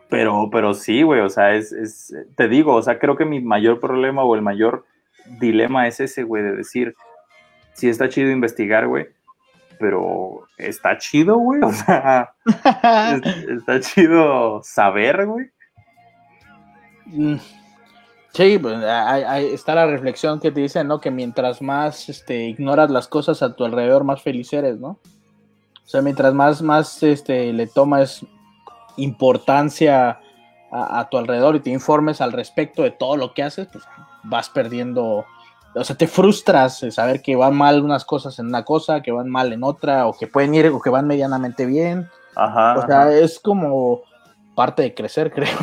pero, 0.10 0.50
pero 0.50 0.74
sí, 0.74 1.02
güey, 1.02 1.20
o 1.20 1.30
sea, 1.30 1.56
es, 1.56 1.74
es, 1.74 2.16
te 2.38 2.48
digo, 2.48 2.74
o 2.74 2.82
sea, 2.82 3.00
creo 3.00 3.18
que 3.18 3.26
mi 3.26 3.42
mayor 3.42 3.82
problema 3.82 4.24
o 4.24 4.34
el 4.34 4.42
mayor 4.42 4.86
dilema 5.42 5.88
es 5.88 6.00
ese, 6.00 6.24
güey, 6.24 6.42
de 6.42 6.56
decir, 6.56 6.96
sí 7.80 7.90
está 7.90 8.10
chido 8.10 8.30
investigar, 8.32 8.88
güey, 8.88 9.08
pero 9.80 10.48
está 10.58 10.98
chido, 10.98 11.38
güey, 11.38 11.62
o 11.64 11.72
sea, 11.72 12.34
está 12.46 13.80
chido 13.80 14.62
saber, 14.64 15.26
güey. 15.26 15.50
Mm. 17.06 17.38
Sí, 18.34 18.60
pues, 18.60 18.78
está 19.54 19.74
la 19.74 19.88
reflexión 19.88 20.40
que 20.40 20.52
te 20.52 20.62
dicen, 20.62 20.88
¿no? 20.88 21.02
Que 21.02 21.10
mientras 21.10 21.62
más 21.62 22.10
este, 22.10 22.44
ignoras 22.44 22.92
las 22.92 23.08
cosas 23.08 23.42
a 23.42 23.56
tu 23.56 23.66
alrededor, 23.66 24.04
más 24.04 24.22
feliz 24.22 24.54
eres, 24.54 24.80
¿no? 24.80 25.00
O 25.84 25.88
sea, 25.92 26.04
mientras 26.04 26.34
más, 26.36 26.62
más 26.62 27.02
este, 27.02 27.52
le 27.52 27.66
tomas 27.66 28.24
importancia 28.98 30.20
a, 30.72 31.10
tu 31.10 31.18
alrededor 31.18 31.56
y 31.56 31.62
te 31.62 31.72
informes 31.72 32.22
al 32.22 32.32
respecto 32.32 32.84
de 32.84 32.92
todo 32.92 33.18
lo 33.18 33.34
que 33.34 33.42
haces, 33.42 33.68
pues 33.72 33.84
vas 34.24 34.50
perdiendo, 34.52 35.26
o 35.76 35.84
sea, 35.84 35.96
te 35.96 36.08
frustras 36.08 36.82
de 36.82 36.92
saber 36.92 37.22
que 37.22 37.36
van 37.36 37.56
mal 37.56 37.84
unas 37.84 38.06
cosas 38.06 38.40
en 38.40 38.48
una 38.48 38.64
cosa, 38.64 39.02
que 39.02 39.12
van 39.12 39.30
mal 39.30 39.54
en 39.54 39.64
otra, 39.64 40.08
o 40.08 40.18
que 40.18 40.28
pueden 40.28 40.54
ir, 40.56 40.68
o 40.68 40.82
que 40.82 40.90
van 40.90 41.08
medianamente 41.08 41.66
bien. 41.66 42.08
Ajá. 42.36 42.78
O 42.78 42.86
sea, 42.86 43.12
es 43.12 43.40
como 43.40 44.02
parte 44.56 44.82
de 44.82 44.94
crecer, 44.94 45.32
creo. 45.34 45.58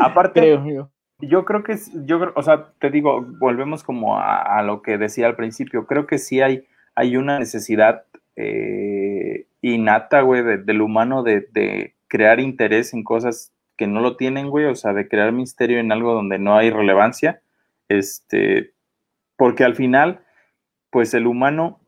Aparte, 0.00 0.40
creo 0.40 0.66
yo 0.66 0.90
yo 1.20 1.44
creo 1.44 1.62
que, 1.62 1.76
yo 2.04 2.32
o 2.34 2.42
sea, 2.42 2.68
te 2.78 2.90
digo, 2.90 3.24
volvemos 3.38 3.82
como 3.82 4.18
a, 4.18 4.62
lo 4.62 4.82
que 4.82 4.98
decía 4.98 5.26
al 5.26 5.36
principio, 5.36 5.86
creo 5.86 6.06
que 6.06 6.18
sí 6.18 6.40
hay, 6.42 6.66
hay 6.94 7.16
una 7.16 7.38
necesidad 7.38 8.04
eh, 8.36 9.46
innata, 9.62 10.20
güey, 10.20 10.42
del 10.42 10.80
humano 10.82 11.22
de, 11.22 11.94
crear 12.08 12.38
interés 12.38 12.94
en 12.94 13.02
cosas 13.02 13.52
que 13.76 13.86
no 13.86 14.00
lo 14.00 14.16
tienen, 14.16 14.48
güey, 14.48 14.66
o 14.66 14.74
sea, 14.74 14.92
de 14.92 15.08
crear 15.08 15.32
misterio 15.32 15.78
en 15.80 15.90
algo 15.90 16.14
donde 16.14 16.38
no 16.38 16.56
hay 16.56 16.70
relevancia, 16.70 17.40
este, 17.88 18.72
porque 19.36 19.64
al 19.64 19.74
final, 19.74 20.24
pues 20.90 21.14
el 21.14 21.26
humano 21.26 21.80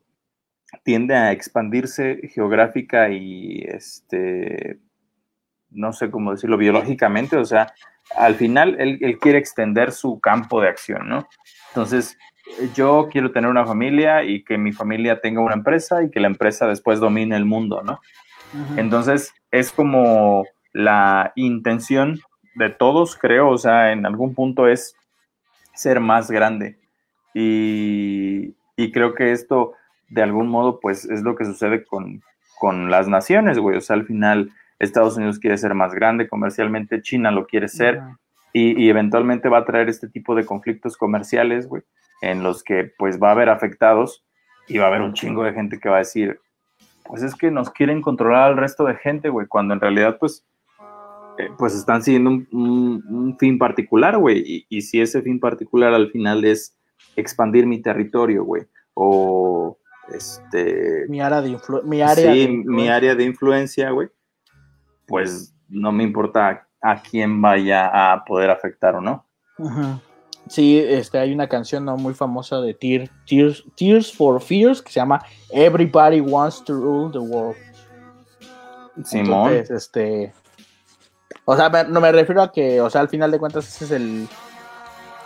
tiende 0.85 1.15
a 1.15 1.33
expandirse 1.33 2.21
geográfica 2.35 3.11
y, 3.11 3.65
este, 3.67 4.79
no 5.71 5.93
sé 5.93 6.11
cómo 6.11 6.33
decirlo, 6.33 6.57
biológicamente, 6.57 7.37
o 7.37 7.45
sea, 7.45 7.73
al 8.17 8.35
final 8.35 8.77
él, 8.79 9.19
quiere 9.19 9.39
extender 9.39 9.93
su 9.93 10.21
campo 10.21 10.61
de 10.61 10.69
acción, 10.69 11.09
¿no? 11.09 11.29
Entonces, 11.69 12.19
yo 12.75 13.09
quiero 13.11 13.31
tener 13.31 13.51
una 13.51 13.67
familia 13.67 14.25
y 14.25 14.43
que 14.43 14.57
mi 14.57 14.73
familia 14.73 15.21
tenga 15.21 15.43
una 15.43 15.55
empresa 15.55 16.03
y 16.03 16.11
que 16.11 16.21
la 16.21 16.29
empresa 16.29 16.67
después 16.67 17.01
domine 17.01 17.37
el 17.37 17.45
mundo, 17.45 17.83
¿no? 17.83 18.01
Entonces, 18.79 19.35
es 19.51 19.71
como 19.71 20.45
la 20.73 21.33
intención 21.37 22.19
de 22.55 22.71
todos, 22.71 23.17
creo, 23.17 23.51
o 23.51 23.59
sea, 23.59 23.93
en 23.93 24.07
algún 24.07 24.35
punto 24.35 24.67
es 24.67 24.97
ser 25.75 26.01
más 26.01 26.31
grande. 26.31 26.79
Y, 27.35 28.55
creo 28.93 29.15
que 29.15 29.33
esto, 29.33 29.75
de 30.09 30.23
algún 30.23 30.49
modo, 30.49 30.81
pues 30.81 31.05
es 31.05 31.23
lo 31.23 31.37
que 31.37 31.45
sucede 31.45 31.85
con, 31.85 32.23
con 32.59 32.91
las 32.91 33.09
naciones, 33.09 33.59
güey. 33.59 33.77
O 33.77 33.81
sea, 33.81 33.97
al 33.97 34.07
final 34.07 34.51
Estados 34.79 35.17
Unidos 35.17 35.39
quiere 35.39 35.59
ser 35.59 35.75
más 35.75 35.95
grande 35.95 36.29
comercialmente, 36.29 37.03
China 37.03 37.31
lo 37.31 37.47
quiere 37.47 37.69
ser 37.69 38.03
y, 38.53 38.89
eventualmente 38.89 39.49
va 39.49 39.59
a 39.59 39.65
traer 39.65 39.89
este 39.89 40.09
tipo 40.09 40.35
de 40.35 40.47
conflictos 40.47 40.97
comerciales, 40.97 41.69
güey, 41.69 41.83
en 42.23 42.43
los 42.43 42.63
que 42.63 42.93
pues 42.99 43.21
va 43.21 43.29
a 43.29 43.33
haber 43.33 43.51
afectados 43.51 44.25
y 44.67 44.79
va 44.79 44.87
a 44.87 44.89
haber 44.89 45.03
un 45.03 45.15
chingo 45.15 45.45
de 45.45 45.53
gente 45.53 45.79
que 45.79 45.89
va 45.89 45.97
a 45.97 46.01
decir, 46.01 46.41
pues 47.05 47.23
es 47.23 47.35
que 47.35 47.51
nos 47.51 47.71
quieren 47.71 48.03
controlar 48.03 48.45
al 48.45 48.57
resto 48.57 48.85
de 48.85 48.97
gente, 48.97 49.29
güey, 49.29 49.47
cuando 49.47 49.75
en 49.75 49.81
realidad 49.81 50.19
pues, 50.19 50.45
eh, 51.39 51.51
pues 51.59 51.75
están 51.75 52.03
siguiendo 52.03 52.31
un, 52.31 53.37
fin 53.39 53.59
particular, 53.59 54.17
güey, 54.19 54.43
y, 54.45 54.67
y, 54.69 54.83
si 54.83 55.01
ese 55.01 55.23
fin 55.23 55.39
particular 55.39 55.95
al 55.95 56.11
final 56.11 56.45
es 56.45 56.78
expandir 57.17 57.67
mi 57.67 57.81
territorio, 57.81 58.45
güey, 58.45 58.67
o 58.95 59.79
este... 60.13 61.07
Mi 61.09 61.21
área 61.21 61.41
de, 61.41 61.51
influencia. 61.51 62.33
sí, 62.33 62.49
mi 62.49 62.89
área 62.89 63.15
de 63.15 63.25
influencia, 63.25 63.91
güey 63.91 64.09
pues 65.09 65.55
no 65.69 65.91
me 65.91 66.05
importa 66.05 66.69
a 66.81 67.03
quién 67.03 67.43
vaya 67.43 68.13
a 68.13 68.25
poder 68.25 68.51
afectar 68.51 68.95
o 68.95 69.01
no. 69.01 69.27
Sí, 70.49 70.79
este, 70.79 71.19
hay 71.19 71.33
una 71.33 71.49
canción 71.49 71.85
¿no? 71.85 71.97
muy 71.97 72.15
famosa 72.15 72.61
de 72.61 72.75
Tears, 72.75 73.11
Tears, 73.77 74.13
for 74.13 74.41
Fears 74.41 74.81
que 74.81 74.93
se 74.93 75.01
llama 75.01 75.21
Everybody 75.51 76.21
Wants 76.21 76.63
to 76.65 76.75
Rule 76.75 77.11
the 77.11 77.19
World. 77.19 77.57
Simón. 79.05 79.53
este. 79.53 80.33
O 81.45 81.57
sea, 81.57 81.69
no 81.85 82.01
me 82.01 82.13
refiero 82.13 82.43
a 82.43 82.53
que, 82.53 82.81
o 82.81 82.91
sea, 82.91 83.01
al 83.01 83.09
final 83.09 83.31
de 83.31 83.39
cuentas, 83.39 83.67
ese 83.67 83.85
es 83.87 83.91
el. 83.91 84.29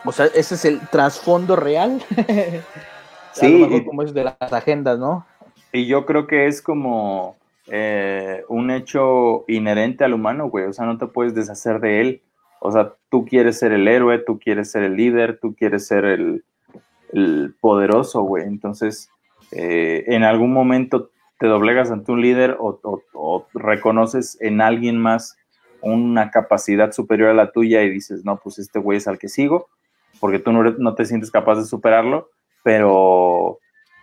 O 0.04 0.12
sea, 0.12 0.26
ese 0.26 0.54
es 0.54 0.64
el 0.64 0.80
trasfondo 0.88 1.56
real. 1.56 2.02
sí. 3.32 3.84
como 3.86 4.02
es 4.02 4.14
de 4.14 4.24
las 4.24 4.52
agendas, 4.52 4.98
¿no? 4.98 5.26
Y 5.72 5.86
yo 5.86 6.04
creo 6.04 6.26
que 6.26 6.46
es 6.46 6.60
como 6.60 7.36
eh, 7.68 8.42
un 8.48 8.70
hecho 8.70 9.44
inherente 9.48 10.04
al 10.04 10.14
humano, 10.14 10.48
güey. 10.48 10.66
O 10.66 10.72
sea, 10.72 10.84
no 10.84 10.98
te 10.98 11.06
puedes 11.06 11.34
deshacer 11.34 11.80
de 11.80 12.00
él. 12.00 12.22
O 12.60 12.70
sea, 12.70 12.94
tú 13.10 13.24
quieres 13.24 13.58
ser 13.58 13.72
el 13.72 13.88
héroe, 13.88 14.18
tú 14.18 14.38
quieres 14.38 14.70
ser 14.70 14.84
el 14.84 14.96
líder, 14.96 15.38
tú 15.40 15.54
quieres 15.54 15.86
ser 15.86 16.04
el, 16.04 16.44
poderoso, 17.60 18.22
güey. 18.22 18.44
Entonces, 18.44 19.10
eh, 19.50 20.04
en 20.06 20.22
algún 20.22 20.52
momento 20.52 21.10
te 21.38 21.48
doblegas 21.48 21.90
ante 21.90 22.12
un 22.12 22.22
líder 22.22 22.56
o, 22.60 23.46
reconoces 23.52 24.38
en 24.40 24.60
alguien 24.60 24.96
más 24.96 25.36
una 25.80 26.30
capacidad 26.30 26.92
superior 26.92 27.30
a 27.30 27.34
la 27.34 27.50
tuya 27.50 27.82
y 27.82 27.90
dices, 27.90 28.24
no, 28.24 28.38
pues 28.38 28.60
este 28.60 28.78
güey 28.78 28.98
es 28.98 29.08
al 29.08 29.18
que 29.18 29.28
sigo, 29.28 29.68
porque 30.22 30.38
tú 30.38 30.52
no, 30.52 30.62
no 30.62 30.94
te 30.94 31.04
sientes 31.04 31.32
capaz 31.32 31.56
de 31.56 31.64
superarlo, 31.64 32.30
pero, 32.62 33.58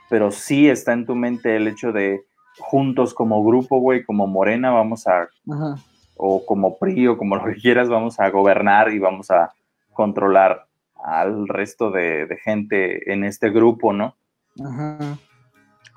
pero 0.09 0.32
sí 0.32 0.70
está 0.70 0.91
en 0.91 1.05
tu 1.05 1.15
mente 1.15 1.55
el 1.55 1.65
hecho 1.65 1.93
de, 1.93 2.26
juntos 2.59 3.13
como 3.13 3.41
grupo, 3.41 3.80
güey, 3.80 4.03
como 4.03 4.28
Morena, 4.28 4.70
vamos 4.70 5.07
a, 5.07 5.30
o 6.17 6.45
como 6.45 6.78
PRI, 6.78 7.07
o 7.07 7.17
como 7.17 7.38
lo 7.38 7.45
que 7.45 7.55
quieras, 7.55 7.88
vamos 7.88 8.20
a 8.20 8.30
gobernar 8.30 8.91
y 8.91 8.99
vamos 8.99 9.32
a 9.32 9.53
controlar 9.93 10.65
al 11.01 11.47
resto 11.47 11.89
de, 11.89 12.28
gente 12.43 13.13
en 13.13 13.24
este 13.24 13.49
grupo, 13.49 13.93
¿no? 13.93 14.17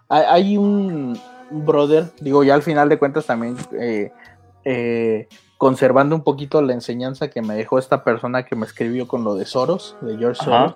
Hay, 0.09 0.57
un 0.57 1.19
brother, 1.51 2.13
digo, 2.21 2.45
ya 2.45 2.55
al 2.55 2.63
final 2.63 2.89
de 2.89 2.99
cuentas 2.99 3.27
también, 3.27 3.57
eh, 3.73 4.13
eh, 4.65 5.27
conservando 5.63 6.17
un 6.17 6.25
poquito 6.25 6.61
la 6.61 6.73
enseñanza 6.73 7.31
que 7.31 7.41
me 7.41 7.55
dejó 7.55 7.79
esta 7.79 8.03
persona 8.03 8.45
que 8.45 8.57
me 8.57 8.67
escribió 8.67 9.07
con 9.07 9.23
lo 9.23 9.37
de 9.37 9.45
Soros, 9.45 9.97
de 10.01 10.19
George 10.19 10.43
Soros. 10.43 10.75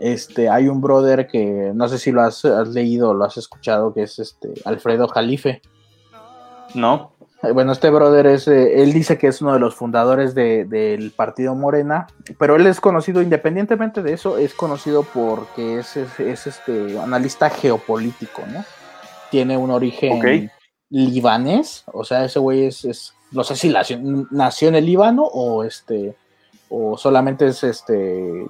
Este, 0.00 0.48
hay 0.48 0.66
un 0.66 0.80
brother 0.80 1.28
que 1.28 1.70
no 1.72 1.88
sé 1.88 1.98
si 1.98 2.10
lo 2.10 2.22
has, 2.22 2.42
leído 2.42 3.10
o 3.10 3.14
lo 3.14 3.24
has 3.24 3.36
escuchado, 3.36 3.94
que 3.94 4.02
es 4.02 4.18
este 4.18 4.54
Alfredo 4.64 5.06
Jalife. 5.06 5.62
No. 6.74 7.12
Eh, 7.44 7.52
bueno, 7.52 7.70
este 7.70 7.90
brother 7.90 8.26
es, 8.26 8.48
eh, 8.48 8.82
él 8.82 8.92
dice 8.92 9.18
que 9.18 9.28
es 9.28 9.40
uno 9.40 9.52
de 9.52 9.60
los 9.60 9.76
fundadores 9.76 10.34
del 10.34 11.12
partido 11.14 11.54
Morena, 11.54 12.08
pero 12.40 12.56
él 12.56 12.66
es 12.66 12.80
conocido, 12.80 13.22
independientemente 13.22 14.02
de 14.02 14.14
eso, 14.14 14.36
es 14.36 14.52
conocido 14.52 15.04
porque 15.04 15.78
es, 15.78 15.96
es, 15.96 16.44
este 16.48 16.98
analista 16.98 17.50
geopolítico, 17.50 18.42
¿no? 18.52 18.64
Tiene 19.30 19.56
un 19.56 19.70
origen 19.70 20.50
libanés, 20.90 21.84
o 21.92 22.02
sea, 22.02 22.24
ese 22.24 22.40
güey 22.40 22.64
es, 22.64 23.14
no 23.30 23.44
sé 23.44 23.56
si 23.56 23.72
nació 24.30 24.68
en 24.68 24.74
el 24.74 24.86
Líbano 24.86 25.24
o 25.24 25.64
este, 25.64 26.16
o 26.68 26.96
solamente 26.96 27.46
es 27.46 27.62
este 27.64 28.46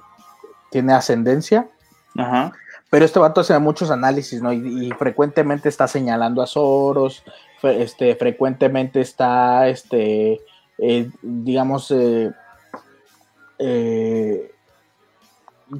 tiene 0.71 0.93
ascendencia. 0.93 1.67
Ajá. 2.15 2.53
Pero 2.89 3.05
este 3.05 3.19
vato 3.19 3.41
hace 3.41 3.57
muchos 3.59 3.91
análisis, 3.91 4.41
¿no? 4.41 4.51
Y, 4.51 4.91
frecuentemente 4.97 5.69
está 5.69 5.87
señalando 5.87 6.41
a 6.41 6.47
Soros, 6.47 7.23
este, 7.61 8.15
frecuentemente 8.15 8.99
está, 9.01 9.67
este, 9.67 10.41
eh, 10.79 11.09
digamos, 11.21 11.91
eh, 11.91 12.31
eh, 13.59 14.51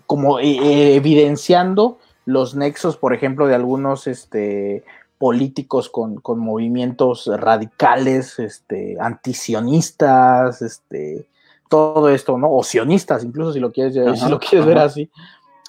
como 0.05 0.39
evidenciando 0.39 1.97
los 2.25 2.53
nexos, 2.53 2.95
por 2.95 3.15
ejemplo, 3.15 3.47
de 3.47 3.55
algunos 3.55 4.05
este, 4.05 4.83
políticos 5.19 5.89
con, 5.89 6.15
con 6.15 6.39
movimientos 6.39 7.29
radicales, 7.31 8.39
este, 8.39 8.97
antisionistas, 8.99 10.61
este, 10.61 11.27
todo 11.67 12.09
esto, 12.09 12.37
¿no? 12.37 12.51
O 12.51 12.63
sionistas, 12.63 13.23
incluso 13.23 13.53
si 13.53 13.59
lo 13.59 13.71
quieres, 13.71 13.93
si 14.19 14.29
lo 14.29 14.39
quieres 14.39 14.65
ver 14.65 14.79
así. 14.79 15.09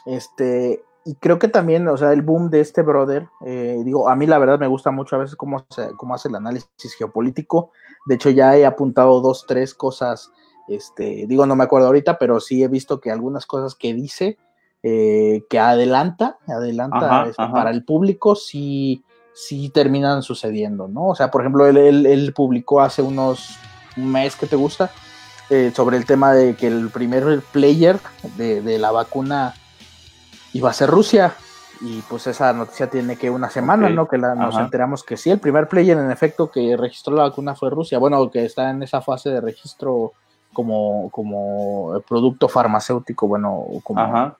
Este, 0.07 0.83
y 1.05 1.17
creo 1.17 1.39
que 1.41 1.49
también, 1.49 1.89
o 1.89 1.97
sea, 1.97 2.13
el 2.13 2.23
boom 2.23 2.49
de 2.49 2.61
este 2.61 2.83
brother, 2.83 3.29
eh, 3.45 3.83
digo, 3.85 4.09
a 4.09 4.15
mí 4.15 4.27
la 4.27 4.39
verdad 4.39 4.61
me 4.61 4.69
gusta 4.69 4.93
mucho 4.93 5.17
a 5.17 5.19
veces 5.19 5.35
cómo, 5.35 5.67
cómo 5.97 6.15
hace 6.15 6.29
el 6.29 6.37
análisis 6.37 6.95
geopolítico. 6.97 7.73
De 8.07 8.15
hecho, 8.15 8.31
ya 8.31 8.57
he 8.57 8.65
apuntado 8.65 9.21
dos, 9.21 9.47
tres 9.49 9.75
cosas, 9.75 10.31
este, 10.69 11.27
digo, 11.27 11.45
no 11.45 11.57
me 11.57 11.65
acuerdo 11.65 11.89
ahorita, 11.89 12.19
pero 12.19 12.39
sí 12.39 12.63
he 12.63 12.69
visto 12.69 13.01
que 13.01 13.11
algunas 13.11 13.47
cosas 13.47 13.75
que 13.75 13.95
dice, 13.95 14.39
eh, 14.85 15.43
que 15.51 15.59
adelanta, 15.59 16.39
adelanta 16.47 17.27
este, 17.29 17.47
para 17.49 17.71
el 17.71 17.85
público, 17.85 18.37
sí, 18.37 19.03
sí 19.33 19.71
terminan 19.71 20.23
sucediendo, 20.23 20.89
¿no? 20.89 21.09
O 21.09 21.15
sea, 21.15 21.31
por 21.31 21.43
ejemplo, 21.43 21.67
él, 21.67 22.33
publicó 22.35 22.81
hace 22.81 23.03
unos 23.03 23.59
un 23.97 24.13
mes 24.13 24.37
que 24.37 24.47
te 24.47 24.57
gusta 24.57 24.91
eh, 25.49 25.73
sobre 25.75 25.97
el 25.97 26.07
tema 26.07 26.33
de 26.33 26.55
que 26.55 26.69
el 26.69 26.91
primer 26.91 27.43
player 27.53 27.99
de, 28.37 28.63
de 28.63 28.79
la 28.79 28.93
vacuna 28.93 29.55
iba 30.53 30.71
a 30.71 30.75
ser 30.75 30.91
Rusia. 30.91 31.35
Y 31.83 32.03
pues 32.03 32.27
esa 32.27 32.53
noticia 32.53 32.91
tiene 32.91 33.17
que 33.17 33.31
una 33.31 33.49
semana, 33.49 33.89
¿no? 33.89 34.07
Que 34.07 34.19
nos 34.19 34.59
enteramos 34.59 35.03
que 35.03 35.17
sí, 35.17 35.31
el 35.31 35.39
primer 35.39 35.67
player 35.67 35.97
en 35.97 36.11
efecto 36.11 36.51
que 36.51 36.77
registró 36.77 37.17
la 37.17 37.23
vacuna 37.23 37.55
fue 37.55 37.71
Rusia. 37.71 37.99
Bueno, 37.99 38.31
que 38.31 38.45
está 38.45 38.69
en 38.69 38.83
esa 38.83 39.01
fase 39.01 39.31
de 39.31 39.41
registro 39.41 40.13
como, 40.53 41.09
como 41.11 42.03
producto 42.07 42.49
farmacéutico, 42.49 43.27
bueno, 43.27 43.65
como 43.83 44.37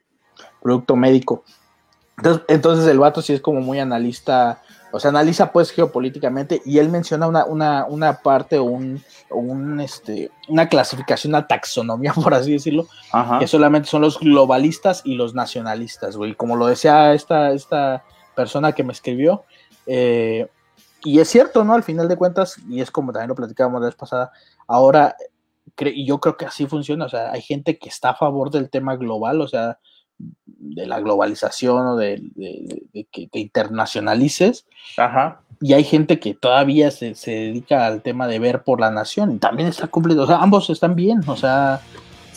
producto 0.61 0.97
médico. 0.97 1.45
Entonces, 2.19 2.45
entonces 2.49 2.87
el 2.87 2.99
vato 2.99 3.23
sí 3.23 3.33
es 3.33 3.41
como 3.41 3.63
muy 3.63 3.79
analista 3.79 4.61
o 4.93 5.01
sea, 5.01 5.11
analiza 5.11 5.53
pues 5.53 5.71
geopolíticamente 5.71 6.61
y 6.65 6.79
él 6.79 6.89
menciona 6.89 7.27
una, 7.27 7.45
una, 7.45 7.87
una 7.87 8.15
parte 8.19 8.59
o 8.59 8.65
un, 8.65 9.03
un, 9.31 9.81
este, 9.81 10.31
una 10.49 10.69
clasificación, 10.69 11.33
una 11.33 11.47
taxonomía, 11.47 12.13
por 12.15 12.35
así 12.35 12.53
decirlo, 12.53 12.87
que 13.39 13.47
solamente 13.47 13.89
son 13.89 14.03
los 14.03 14.19
globalistas 14.19 15.03
y 15.05 15.15
los 15.15 15.35
nacionalistas, 15.35 16.17
güey. 16.17 16.35
Como 16.35 16.57
lo 16.57 16.67
decía 16.67 17.15
esta, 17.15 17.53
esta 17.53 18.05
persona 18.35 18.73
que 18.73 18.85
me 18.85 18.93
escribió, 18.93 19.45
eh, 19.87 20.49
y 21.03 21.21
es 21.21 21.29
cierto, 21.29 21.65
¿no? 21.65 21.75
Al 21.75 21.83
final 21.83 22.09
de 22.09 22.17
cuentas, 22.17 22.57
y 22.69 22.81
es 22.81 22.91
como 22.91 23.13
también 23.13 23.29
lo 23.31 23.35
platicábamos 23.35 23.81
la 23.81 23.87
vez 23.87 23.97
pasada, 23.97 24.33
ahora, 24.67 25.17
y 25.79 26.07
yo 26.07 26.21
creo 26.21 26.37
que 26.37 26.45
así 26.45 26.67
funciona, 26.67 27.07
o 27.07 27.09
sea, 27.09 27.33
hay 27.33 27.41
gente 27.41 27.79
que 27.79 27.89
está 27.89 28.11
a 28.11 28.17
favor 28.17 28.51
del 28.51 28.69
tema 28.69 28.97
global, 28.97 29.41
o 29.41 29.49
sea, 29.49 29.79
de 30.45 30.87
la 30.87 31.01
globalización 31.01 31.87
o 31.87 31.97
de, 31.97 32.23
que 33.11 33.29
te 33.29 33.39
internacionalices. 33.39 34.67
Y 35.61 35.75
hay 35.75 35.85
gente 35.85 36.19
que 36.19 36.35
todavía 36.35 36.91
se, 36.91 37.15
dedica 37.27 37.87
al 37.87 38.03
tema 38.03 38.27
de 38.27 38.39
ver 38.39 38.63
por 38.63 38.81
la 38.81 38.91
nación 38.91 39.33
y 39.33 39.39
también 39.39 39.69
está 39.69 39.89
completo. 39.89 40.23
O 40.23 40.27
sea, 40.27 40.39
ambos 40.39 40.71
están 40.71 40.95
bien, 40.95 41.21
o 41.27 41.37
sea, 41.37 41.81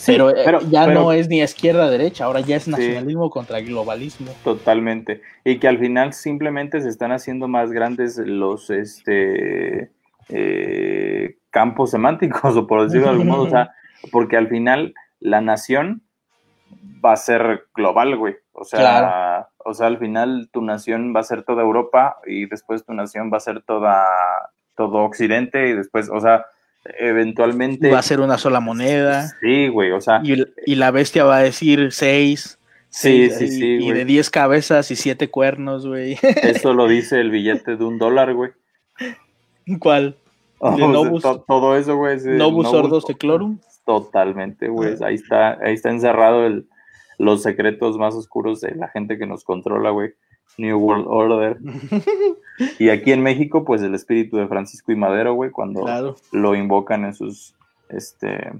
pero, 0.06 0.30
eh, 0.30 0.44
ya 0.70 0.86
no 0.86 1.12
es 1.12 1.28
ni 1.28 1.40
izquierda 1.40 1.88
derecha, 1.88 2.24
ahora 2.24 2.40
ya 2.40 2.56
es 2.56 2.68
nacionalismo 2.68 3.30
contra 3.30 3.60
globalismo. 3.60 4.32
Totalmente. 4.42 5.22
Y 5.44 5.58
que 5.58 5.68
al 5.68 5.78
final 5.78 6.12
simplemente 6.12 6.80
se 6.80 6.88
están 6.88 7.12
haciendo 7.12 7.48
más 7.48 7.70
grandes 7.70 8.18
los 8.18 8.70
este 8.70 9.90
eh, 10.28 11.36
campos 11.50 11.90
semánticos, 11.90 12.56
o 12.56 12.66
por 12.66 12.84
decirlo 12.84 13.06
de 13.06 13.12
algún 13.12 13.28
modo, 13.28 13.42
o 13.44 13.50
sea, 13.50 13.72
porque 14.12 14.36
al 14.36 14.48
final 14.48 14.94
la 15.20 15.40
nación 15.40 16.02
va 17.04 17.12
a 17.12 17.16
ser 17.16 17.66
global, 17.74 18.16
güey. 18.16 18.36
O 18.52 18.64
sea, 18.64 19.48
o 19.58 19.74
sea, 19.74 19.86
al 19.86 19.98
final 19.98 20.48
tu 20.52 20.62
nación 20.62 21.12
va 21.14 21.20
a 21.20 21.24
ser 21.24 21.42
toda 21.42 21.62
Europa 21.62 22.16
y 22.26 22.46
después 22.46 22.84
tu 22.84 22.94
nación 22.94 23.30
va 23.32 23.38
a 23.38 23.40
ser 23.40 23.62
toda 23.62 24.06
todo 24.76 24.98
Occidente 25.04 25.68
y 25.68 25.72
después, 25.74 26.10
o 26.10 26.20
sea, 26.20 26.46
eventualmente 26.98 27.90
va 27.90 27.98
a 27.98 28.02
ser 28.02 28.20
una 28.20 28.38
sola 28.38 28.60
moneda. 28.60 29.28
Sí, 29.40 29.68
güey, 29.68 29.92
o 29.92 30.00
sea, 30.00 30.20
y, 30.22 30.74
la 30.74 30.90
bestia 30.90 31.24
va 31.24 31.36
a 31.36 31.42
decir 31.42 31.92
seis. 31.92 32.58
Sí, 32.90 33.28
sí, 33.30 33.48
sí. 33.48 33.78
Y, 33.80 33.92
de 33.92 34.04
diez 34.04 34.30
cabezas 34.30 34.90
y 34.92 34.96
siete 34.96 35.28
cuernos, 35.28 35.86
güey. 35.86 36.16
Eso 36.42 36.74
lo 36.74 36.86
dice 36.86 37.20
el 37.20 37.30
billete 37.30 37.76
de 37.76 37.84
un 37.84 37.98
dólar, 37.98 38.34
güey. 38.34 38.52
¿Cuál? 39.80 40.16
todo 41.46 41.76
eso, 41.76 41.96
güey. 41.96 42.18
Novus 42.24 42.66
Ordos 42.68 43.04
Clorum. 43.18 43.58
Totalmente, 43.84 44.68
güey. 44.68 44.96
Ahí 45.02 45.16
está, 45.16 45.58
ahí 45.62 45.74
está 45.74 45.90
encerrado 45.90 46.46
el, 46.46 46.66
los 47.18 47.42
secretos 47.42 47.98
más 47.98 48.14
oscuros 48.14 48.60
de 48.60 48.74
la 48.74 48.88
gente 48.88 49.18
que 49.18 49.26
nos 49.26 49.44
controla, 49.44 49.90
güey. 49.90 50.14
New 50.56 50.78
World 50.78 51.06
Order. 51.08 51.58
y 52.78 52.88
aquí 52.88 53.12
en 53.12 53.22
México, 53.22 53.64
pues 53.64 53.82
el 53.82 53.94
espíritu 53.94 54.36
de 54.36 54.46
Francisco 54.46 54.92
y 54.92 54.96
Madero, 54.96 55.34
güey, 55.34 55.50
cuando 55.50 56.16
lo 56.32 56.54
invocan 56.54 57.04
en 57.04 57.14
sus 57.14 57.54
este, 57.88 58.52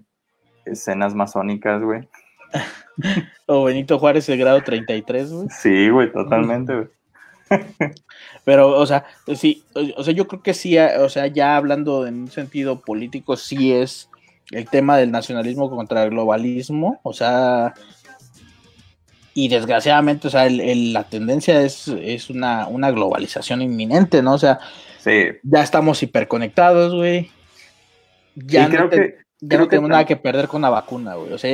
escenas 0.65 1.15
masónicas, 1.15 1.83
güey. 1.83 2.09
o 3.47 3.65
Benito 3.65 3.99
Juárez, 3.99 4.29
el 4.29 4.39
grado 4.39 4.61
33, 4.63 5.33
güey. 5.33 5.49
Sí, 5.51 5.89
güey, 5.89 6.13
totalmente, 6.13 6.75
güey. 6.75 6.89
Pero, 8.45 8.69
o 8.69 8.87
sea, 8.87 9.05
sí, 9.35 9.65
o 9.75 10.03
sea, 10.03 10.13
yo 10.13 10.27
creo 10.27 10.43
que 10.43 10.55
sí, 10.55 10.77
o 10.79 11.09
sea, 11.09 11.27
ya 11.29 11.57
hablando 11.57 12.07
en 12.07 12.23
un 12.23 12.31
sentido 12.31 12.81
político, 12.81 13.37
sí 13.37 13.73
es 13.73 14.11
el 14.51 14.69
tema 14.69 14.97
del 14.97 15.11
nacionalismo 15.11 15.71
contra 15.71 16.05
el 16.05 16.11
globalismo, 16.11 17.01
o 17.03 17.13
sea, 17.13 17.75
y 19.35 19.49
desgraciadamente, 19.49 20.29
o 20.29 20.31
sea, 20.31 20.49
la 20.49 21.05
tendencia 21.05 21.61
es, 21.61 21.89
es 21.89 22.31
una, 22.31 22.69
una, 22.69 22.91
globalización 22.93 23.63
inminente, 23.63 24.23
¿no? 24.23 24.35
O 24.35 24.39
sea, 24.39 24.61
ya 25.43 25.63
estamos 25.63 26.03
hiperconectados, 26.03 26.95
güey. 26.95 27.31
Ya, 28.37 28.69
no, 28.69 28.89
tenemos 29.69 29.91
nada 29.91 30.07
que 30.07 30.17
perder 30.17 30.49
con 30.49 30.63
la 30.63 30.71
vacuna, 30.71 31.15
güey. 31.15 31.33
O 31.33 31.39
sea, 31.39 31.51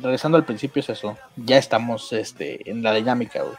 regresando 0.00 0.38
al 0.38 0.44
principio 0.44 0.80
es 0.80 0.88
eso. 0.88 1.18
Ya 1.36 1.58
estamos 1.58 2.12
este, 2.12 2.70
en 2.70 2.82
la 2.82 2.94
dinámica, 2.94 3.42
güey. 3.42 3.56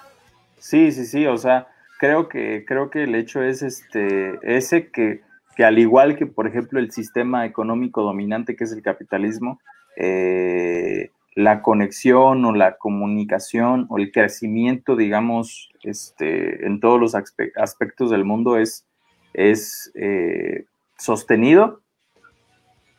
Sí, 0.57 0.93
sí, 0.93 1.05
sí, 1.05 1.25
o 1.25 1.37
sea, 1.37 1.67
creo 1.99 2.29
que, 2.29 2.63
creo 2.65 2.89
que 2.89 3.03
el 3.03 3.15
hecho 3.15 3.43
es 3.43 3.61
este, 3.61 4.39
ese 4.43 4.87
que 4.87 5.21
que 5.55 5.63
al 5.63 5.79
igual 5.79 6.15
que, 6.15 6.25
por 6.25 6.47
ejemplo, 6.47 6.79
el 6.79 6.91
sistema 6.91 7.45
económico 7.45 8.01
dominante 8.01 8.55
que 8.55 8.63
es 8.63 8.71
el 8.71 8.81
capitalismo, 8.81 9.59
eh, 9.97 11.11
la 11.35 11.61
conexión 11.61 12.45
o 12.45 12.53
la 12.53 12.77
comunicación 12.77 13.87
o 13.89 13.97
el 13.97 14.11
crecimiento, 14.11 14.95
digamos, 14.95 15.71
este, 15.83 16.65
en 16.65 16.79
todos 16.79 16.99
los 16.99 17.15
aspectos 17.15 18.11
del 18.11 18.23
mundo 18.23 18.57
es, 18.57 18.85
es 19.33 19.91
eh, 19.95 20.65
sostenido, 20.97 21.81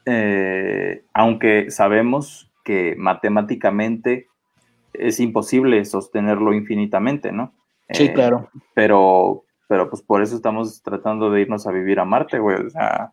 eh, 0.06 1.02
aunque 1.12 1.70
sabemos 1.70 2.50
que 2.64 2.94
matemáticamente 2.96 4.26
es 4.92 5.20
imposible 5.20 5.84
sostenerlo 5.84 6.54
infinitamente, 6.54 7.32
¿no? 7.32 7.52
Sí, 7.90 8.10
claro. 8.10 8.48
Pero, 8.74 9.43
pero 9.68 9.88
pues 9.90 10.02
por 10.02 10.22
eso 10.22 10.36
estamos 10.36 10.82
tratando 10.82 11.30
de 11.30 11.42
irnos 11.42 11.66
a 11.66 11.72
vivir 11.72 12.00
a 12.00 12.04
Marte, 12.04 12.38
güey. 12.38 12.56
O 12.66 12.70
sea, 12.70 13.12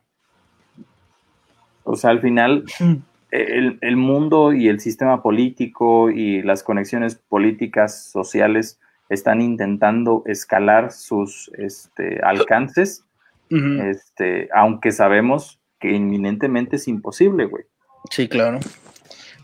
o 1.83 1.95
sea 1.95 2.09
al 2.09 2.21
final 2.21 2.65
el, 3.31 3.97
mundo 3.97 4.53
y 4.53 4.67
el 4.67 4.79
sistema 4.79 5.21
político 5.21 6.09
y 6.09 6.41
las 6.41 6.63
conexiones 6.63 7.15
políticas, 7.15 8.09
sociales, 8.11 8.79
están 9.09 9.41
intentando 9.41 10.23
escalar 10.25 10.91
sus 10.91 11.51
este, 11.57 12.21
alcances, 12.23 13.03
este, 13.49 14.47
aunque 14.55 14.93
sabemos 14.93 15.59
que 15.77 15.91
inminentemente 15.91 16.77
es 16.77 16.87
imposible, 16.87 17.45
güey. 17.45 17.65
Sí, 18.09 18.29
claro. 18.29 18.59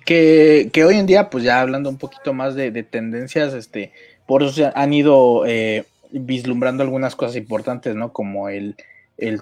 Que, 0.06 0.72
hoy 0.86 0.96
en 0.96 1.06
día, 1.06 1.30
pues 1.30 1.44
ya 1.44 1.60
hablando 1.60 1.90
un 1.90 1.98
poquito 1.98 2.34
más 2.34 2.56
de, 2.56 2.72
tendencias, 2.84 3.54
este, 3.54 3.92
por 4.26 4.44
eso 4.44 4.72
han 4.74 4.94
ido 4.94 5.46
eh, 5.46 5.86
vislumbrando 6.12 6.84
algunas 6.84 7.16
cosas 7.16 7.36
importantes, 7.36 7.96
¿no? 7.96 8.14
Como 8.14 8.50
el, 8.50 8.76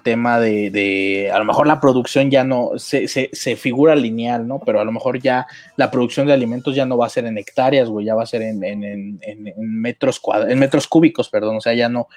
tema 0.02 0.40
de, 0.40 1.30
a 1.32 1.38
lo 1.38 1.44
mejor 1.44 1.66
la 1.66 1.80
producción 1.80 2.30
ya 2.30 2.44
no, 2.44 2.70
se, 2.76 3.08
se, 3.08 3.56
figura 3.56 3.94
lineal, 3.94 4.48
¿no? 4.48 4.58
Pero 4.64 4.80
a 4.80 4.84
lo 4.84 4.92
mejor 4.92 5.20
ya 5.20 5.46
la 5.76 5.90
producción 5.90 6.26
de 6.26 6.32
alimentos 6.32 6.74
ya 6.74 6.86
no 6.86 6.96
va 6.96 7.06
a 7.06 7.10
ser 7.10 7.26
en 7.26 7.38
hectáreas, 7.38 7.88
güey, 7.88 8.06
ya 8.06 8.14
va 8.14 8.22
a 8.22 8.26
ser 8.26 8.42
en, 8.42 8.64
en, 8.64 8.84
en, 8.84 9.20
en 9.22 9.80
metros 9.80 10.18
cuadrados, 10.18 10.52
en 10.52 10.58
metros 10.58 10.88
cúbicos, 10.88 11.28
perdón, 11.28 11.56
o 11.56 11.60
sea, 11.60 11.74
ya 11.74 11.88
no, 11.88 12.08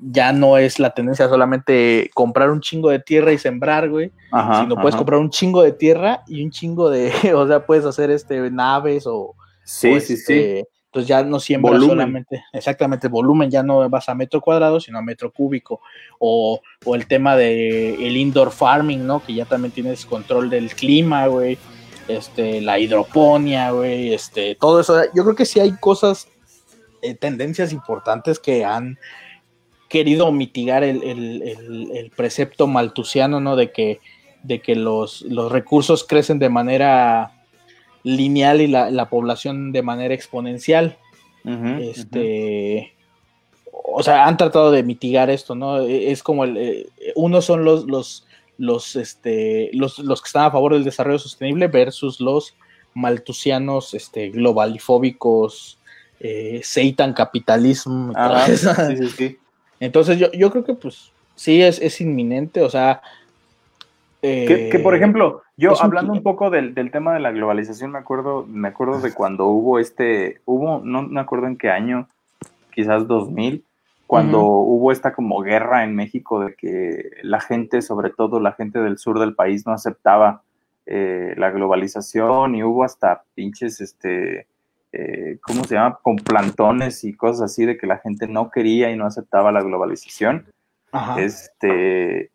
ya 0.00 0.32
no 0.32 0.58
es 0.58 0.78
la 0.78 0.90
tendencia 0.90 1.28
solamente 1.28 2.10
comprar 2.14 2.50
un 2.50 2.60
chingo 2.60 2.90
de 2.90 3.00
tierra 3.00 3.32
y 3.32 3.38
sembrar, 3.38 3.88
güey, 3.88 4.12
sino 4.60 4.76
puedes 4.76 4.96
comprar 4.96 5.20
un 5.20 5.30
chingo 5.30 5.62
de 5.62 5.72
tierra 5.72 6.22
y 6.26 6.44
un 6.44 6.50
chingo 6.50 6.90
de, 6.90 7.12
o 7.34 7.46
sea, 7.46 7.66
puedes 7.66 7.84
hacer 7.84 8.10
este 8.10 8.50
naves 8.50 9.06
o, 9.06 9.34
sí, 9.64 10.00
sí, 10.00 10.16
sí 10.16 10.34
este, 10.34 10.68
entonces 10.88 11.06
ya 11.06 11.22
no 11.22 11.38
siembra 11.38 11.78
solamente, 11.78 12.44
exactamente, 12.50 13.08
volumen, 13.08 13.50
ya 13.50 13.62
no 13.62 13.86
vas 13.90 14.08
a 14.08 14.14
metro 14.14 14.40
cuadrado, 14.40 14.80
sino 14.80 14.98
a 14.98 15.02
metro 15.02 15.30
cúbico. 15.30 15.82
O, 16.18 16.62
el 16.94 17.06
tema 17.06 17.36
de 17.36 18.06
el 18.06 18.16
indoor 18.16 18.50
farming, 18.50 19.06
¿no? 19.06 19.22
Que 19.22 19.34
ya 19.34 19.44
también 19.44 19.72
tienes 19.72 20.06
control 20.06 20.48
del 20.48 20.70
clima, 20.70 21.26
güey. 21.26 21.58
este, 22.08 22.62
la 22.62 22.78
hidroponía, 22.78 23.70
güey, 23.72 24.14
este, 24.14 24.54
todo 24.54 24.80
eso. 24.80 24.98
Yo 25.14 25.24
creo 25.24 25.34
que 25.34 25.44
sí 25.44 25.60
hay 25.60 25.72
cosas, 25.72 26.26
eh, 27.02 27.14
tendencias 27.14 27.70
importantes 27.74 28.38
que 28.38 28.64
han 28.64 28.98
querido 29.90 30.32
mitigar 30.32 30.84
el, 30.84 31.02
el, 31.02 31.90
el, 31.94 32.10
precepto 32.16 32.66
maltusiano, 32.66 33.40
¿no? 33.40 33.56
De 33.56 33.72
que, 33.72 34.00
de 34.42 34.62
que 34.62 34.74
los, 34.74 35.20
los 35.20 35.52
recursos 35.52 36.04
crecen 36.04 36.38
de 36.38 36.48
manera 36.48 37.37
lineal 38.02 38.60
y 38.60 38.66
la, 38.66 38.90
la 38.90 39.08
población 39.08 39.72
de 39.72 39.82
manera 39.82 40.14
exponencial. 40.14 40.96
este, 41.80 42.92
o 43.72 44.02
sea, 44.02 44.26
han 44.26 44.36
tratado 44.36 44.70
de 44.70 44.82
mitigar 44.82 45.30
esto, 45.30 45.54
¿no? 45.54 45.80
E, 45.80 46.10
es 46.10 46.22
como 46.22 46.44
el, 46.44 46.56
eh, 46.56 46.86
unos 47.14 47.44
son 47.44 47.64
los, 47.64 47.86
los, 47.86 48.26
los, 48.58 48.96
este, 48.96 49.70
los, 49.72 49.98
los 49.98 50.20
que 50.20 50.26
están 50.26 50.44
a 50.44 50.50
favor 50.50 50.74
del 50.74 50.84
desarrollo 50.84 51.18
sostenible 51.18 51.68
versus 51.68 52.20
los 52.20 52.54
maltusianos, 52.94 53.94
este, 53.94 54.30
globalifóbicos, 54.30 55.78
eh, 56.20 56.60
Satan 56.62 57.12
capitalismo. 57.12 58.12
sí, 58.46 58.96
sí, 58.96 59.08
sí. 59.16 59.38
Entonces 59.80 60.18
yo, 60.18 60.30
yo 60.32 60.50
creo 60.50 60.64
que 60.64 60.74
pues 60.74 61.12
sí 61.36 61.62
es, 61.62 61.80
es 61.80 62.00
inminente, 62.00 62.62
o 62.62 62.68
sea... 62.68 63.00
que, 64.20 64.80
por 64.82 64.94
eh, 64.94 64.96
ejemplo, 64.96 65.42
yo 65.58 65.80
hablando 65.82 66.12
un, 66.12 66.22
poco 66.22 66.48
del, 66.48 66.74
del, 66.74 66.90
tema 66.90 67.12
de 67.12 67.20
la 67.20 67.32
globalización, 67.32 67.90
me 67.90 67.98
acuerdo, 67.98 68.46
me 68.48 68.68
acuerdo 68.68 69.00
de 69.00 69.12
cuando 69.12 69.46
hubo 69.46 69.78
este, 69.78 70.40
hubo, 70.44 70.80
no 70.84 71.02
me 71.02 71.20
acuerdo 71.20 71.48
en 71.48 71.58
qué 71.58 71.68
año, 71.70 72.08
quizás 72.72 73.06
2000, 73.06 73.64
cuando 74.06 74.40
hubo 74.42 74.90
esta 74.90 75.12
como 75.12 75.42
guerra 75.42 75.84
en 75.84 75.94
México 75.94 76.40
de 76.40 76.54
que 76.54 77.10
la 77.22 77.40
gente, 77.40 77.82
sobre 77.82 78.08
todo 78.08 78.40
la 78.40 78.52
gente 78.52 78.78
del 78.78 78.96
sur 78.96 79.18
del 79.18 79.34
país, 79.34 79.66
no 79.66 79.72
aceptaba 79.74 80.40
eh, 80.86 81.34
la 81.36 81.50
globalización 81.50 82.54
y 82.54 82.62
hubo 82.62 82.84
hasta 82.84 83.24
pinches, 83.34 83.82
este, 83.82 84.46
eh, 84.92 85.38
¿cómo 85.42 85.64
se 85.64 85.74
llama? 85.74 85.98
Con 86.00 86.16
plantones 86.16 87.04
y 87.04 87.12
cosas 87.14 87.50
así 87.50 87.66
de 87.66 87.76
que 87.76 87.86
la 87.86 87.98
gente 87.98 88.26
no 88.26 88.50
quería 88.50 88.90
y 88.90 88.96
no 88.96 89.04
aceptaba 89.04 89.52
la 89.52 89.60
globalización. 89.60 90.46
Este, 91.18 92.30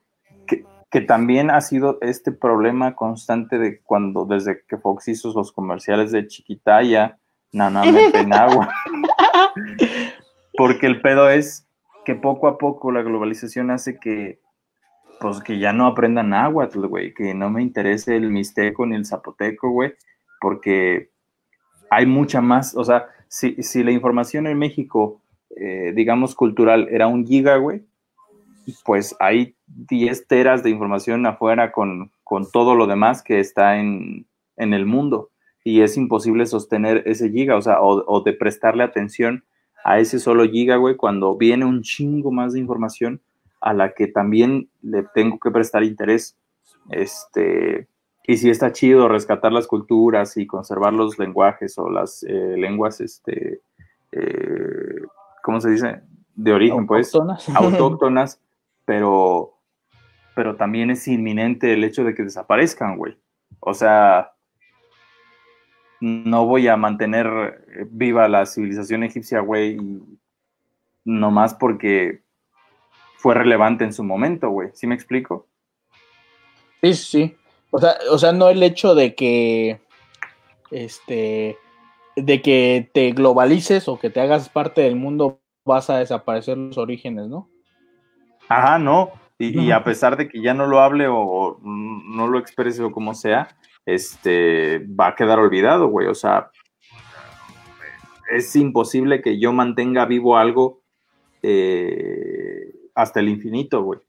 que, 0.93 1.01
también 1.01 1.49
ha 1.49 1.59
sido 1.61 1.97
este 2.01 2.31
problema 2.31 2.95
constante 2.95 3.57
de 3.57 3.81
cuando, 3.81 4.25
desde 4.25 4.63
que 4.67 4.77
Fox 4.77 5.07
hizo 5.07 5.33
los 5.33 5.51
comerciales 5.51 6.11
de 6.11 6.27
Chiquitaya, 6.27 7.17
Nana 7.51 7.81
agua. 8.39 8.69
Porque 10.55 10.85
el 10.85 11.01
pedo 11.01 11.29
es 11.29 11.67
que 12.05 12.15
poco 12.15 12.47
a 12.47 12.57
poco 12.57 12.91
la 12.91 13.01
globalización 13.01 13.71
hace 13.71 13.99
que, 13.99 14.39
pues, 15.19 15.41
que 15.41 15.59
ya 15.59 15.73
no 15.73 15.87
aprendan 15.87 16.33
agua, 16.33 16.69
güey, 16.73 17.13
que 17.13 17.33
no 17.33 17.49
me 17.49 17.61
interese 17.61 18.15
el 18.15 18.29
mixteco 18.29 18.85
ni 18.85 18.95
el 18.95 19.05
zapoteco, 19.05 19.69
güey, 19.69 19.93
porque 20.39 21.09
hay 21.89 22.05
mucha 22.05 22.41
más, 22.41 22.75
o 22.75 22.83
sea, 22.83 23.07
si, 23.27 23.83
la 23.83 23.91
información 23.91 24.47
en 24.47 24.59
México, 24.59 25.21
eh, 25.55 25.91
digamos, 25.95 26.35
cultural, 26.35 26.87
era 26.91 27.07
un 27.07 27.25
giga, 27.25 27.57
güey, 27.57 27.83
pues 28.85 29.15
hay 29.19 29.55
10 29.67 30.27
teras 30.27 30.63
de 30.63 30.69
información 30.69 31.25
afuera 31.25 31.71
con, 31.71 32.11
todo 32.51 32.73
lo 32.73 32.87
demás 32.87 33.21
que 33.21 33.39
está 33.39 33.79
en, 33.79 34.25
el 34.57 34.85
mundo 34.85 35.29
y 35.63 35.81
es 35.81 35.97
imposible 35.97 36.45
sostener 36.45 37.03
ese 37.05 37.29
giga, 37.29 37.55
o 37.57 37.61
sea, 37.61 37.81
o, 37.81 38.03
o 38.07 38.21
de 38.21 38.33
prestarle 38.33 38.83
atención 38.83 39.43
a 39.83 39.99
ese 39.99 40.19
solo 40.19 40.45
giga, 40.45 40.77
güey, 40.77 40.95
cuando 40.95 41.37
viene 41.37 41.65
un 41.65 41.81
chingo 41.81 42.31
más 42.31 42.53
de 42.53 42.59
información 42.59 43.21
a 43.63 43.73
la 43.73 43.93
que 43.93 44.07
también 44.07 44.69
le 44.81 45.03
tengo 45.13 45.39
que 45.39 45.49
prestar 45.49 45.83
interés. 45.83 46.37
Este, 46.89 47.87
y 48.27 48.37
si 48.37 48.49
está 48.49 48.73
chido 48.73 49.07
rescatar 49.07 49.53
las 49.53 49.67
culturas 49.67 50.35
y 50.35 50.45
conservar 50.45 50.93
los 50.93 51.17
lenguajes 51.17 51.77
o 51.77 51.89
las 51.89 52.23
eh, 52.23 52.55
lenguas, 52.57 52.99
este, 52.99 53.61
eh, 54.11 55.01
¿cómo 55.41 55.61
se 55.61 55.69
dice? 55.69 56.01
De 56.35 56.51
origen, 56.51 56.85
pues, 56.85 57.13
autóctonas, 57.55 58.41
pero, 58.85 59.59
pero 60.35 60.55
también 60.55 60.91
es 60.91 61.07
inminente 61.07 61.73
el 61.73 61.83
hecho 61.83 62.03
de 62.03 62.13
que 62.13 62.23
desaparezcan, 62.23 62.97
güey. 62.97 63.17
O 63.59 63.73
sea, 63.73 64.33
no 65.99 66.45
voy 66.45 66.67
a 66.67 66.75
mantener 66.75 67.87
viva 67.91 68.27
la 68.27 68.45
civilización 68.45 69.03
egipcia, 69.03 69.39
güey, 69.39 69.77
nomás 71.05 71.53
porque 71.53 72.23
fue 73.17 73.35
relevante 73.35 73.85
en 73.85 73.93
su 73.93 74.03
momento, 74.03 74.49
güey. 74.49 74.69
¿Sí 74.73 74.85
me 74.85 74.95
explico? 74.95 75.47
Sí, 76.81 76.93
sí. 76.93 77.37
O 77.71 77.79
sea, 77.79 77.95
o 78.11 78.17
sea, 78.17 78.33
no 78.33 78.49
el 78.49 78.61
hecho 78.61 78.95
de 78.95 79.15
que 79.15 79.79
este 80.71 81.57
de 82.15 82.41
que 82.41 82.89
te 82.93 83.11
globalices 83.11 83.87
o 83.87 83.97
que 83.97 84.09
te 84.09 84.19
hagas 84.19 84.49
parte 84.49 84.81
del 84.81 84.95
mundo 84.95 85.39
vas 85.65 85.89
a 85.89 85.97
desaparecer 85.97 86.57
los 86.57 86.77
orígenes, 86.77 87.27
¿no? 87.27 87.49
Ajá, 88.49 88.79
no. 88.79 89.11
Y, 89.39 89.71
a 89.71 89.83
pesar 89.83 90.15
de 90.15 90.29
que 90.29 90.41
ya 90.41 90.53
no 90.53 90.67
lo 90.67 90.79
hable 90.79 91.07
o 91.09 91.59
no 91.63 92.27
lo 92.27 92.39
exprese 92.39 92.81
o 92.81 92.91
como 92.91 93.13
sea, 93.13 93.49
este, 93.85 94.85
va 94.99 95.07
a 95.07 95.15
quedar 95.15 95.39
olvidado, 95.39 95.87
güey. 95.87 96.07
O 96.07 96.15
sea, 96.15 96.51
es 98.31 98.55
imposible 98.55 99.21
que 99.21 99.39
yo 99.39 99.51
mantenga 99.53 100.05
vivo 100.05 100.37
algo 100.37 100.81
eh, 101.41 102.73
hasta 102.95 103.19
el 103.19 103.29
infinito, 103.29 103.83
güey. 103.83 103.99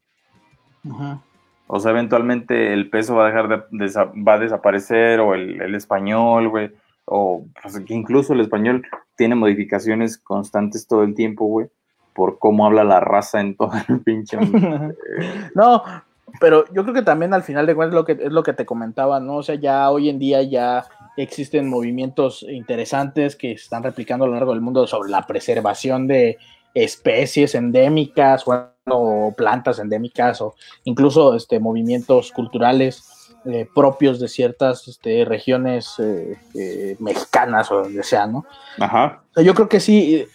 O 1.66 1.80
sea, 1.80 1.92
eventualmente 1.92 2.72
el 2.72 2.90
peso 2.90 3.16
va 3.16 3.24
a 3.24 3.28
dejar 3.28 3.68
de, 3.70 3.90
va 4.22 4.34
a 4.34 4.38
desaparecer 4.38 5.20
o 5.20 5.34
el, 5.34 5.74
español, 5.74 6.48
güey. 6.48 6.70
O 7.06 7.46
pues, 7.60 7.82
incluso 7.88 8.32
el 8.32 8.40
español 8.40 8.86
tiene 9.16 9.34
modificaciones 9.34 10.18
constantes 10.18 10.86
todo 10.86 11.02
el 11.02 11.14
tiempo, 11.14 11.46
güey. 11.46 11.68
Por 12.14 12.38
cómo 12.38 12.66
habla 12.66 12.84
la 12.84 13.00
raza 13.00 13.40
en 13.40 13.56
todo 13.56 13.72
el 13.88 14.00
pinche. 14.00 14.38
no, 15.54 15.82
pero 16.40 16.64
yo 16.72 16.82
creo 16.82 16.94
que 16.94 17.02
también 17.02 17.34
al 17.34 17.42
final 17.42 17.66
de 17.66 17.74
cuentas 17.74 17.94
lo 17.94 18.04
que, 18.04 18.12
es 18.12 18.32
lo 18.32 18.42
que 18.42 18.52
te 18.52 18.66
comentaba, 18.66 19.20
¿no? 19.20 19.36
O 19.36 19.42
sea, 19.42 19.56
ya 19.56 19.90
hoy 19.90 20.08
en 20.08 20.18
día 20.18 20.42
ya 20.42 20.86
existen 21.16 21.68
movimientos 21.68 22.44
interesantes 22.48 23.36
que 23.36 23.48
se 23.56 23.64
están 23.64 23.82
replicando 23.82 24.24
a 24.24 24.28
lo 24.28 24.34
largo 24.34 24.52
del 24.52 24.60
mundo 24.60 24.86
sobre 24.86 25.10
la 25.10 25.26
preservación 25.26 26.06
de 26.06 26.38
especies 26.74 27.54
endémicas 27.54 28.44
o 28.46 29.34
plantas 29.36 29.78
endémicas 29.78 30.40
o 30.40 30.54
incluso 30.82 31.36
este, 31.36 31.60
movimientos 31.60 32.32
culturales 32.32 33.14
eh, 33.46 33.68
propios 33.74 34.18
de 34.20 34.28
ciertas 34.28 34.88
este, 34.88 35.26
regiones 35.26 35.98
eh, 35.98 36.38
eh, 36.54 36.96
mexicanas 36.98 37.70
o 37.70 37.82
donde 37.82 38.02
sea, 38.02 38.26
¿no? 38.26 38.46
Ajá. 38.78 39.22
yo 39.36 39.52
creo 39.52 39.68
que 39.68 39.80
sí, 39.80 40.26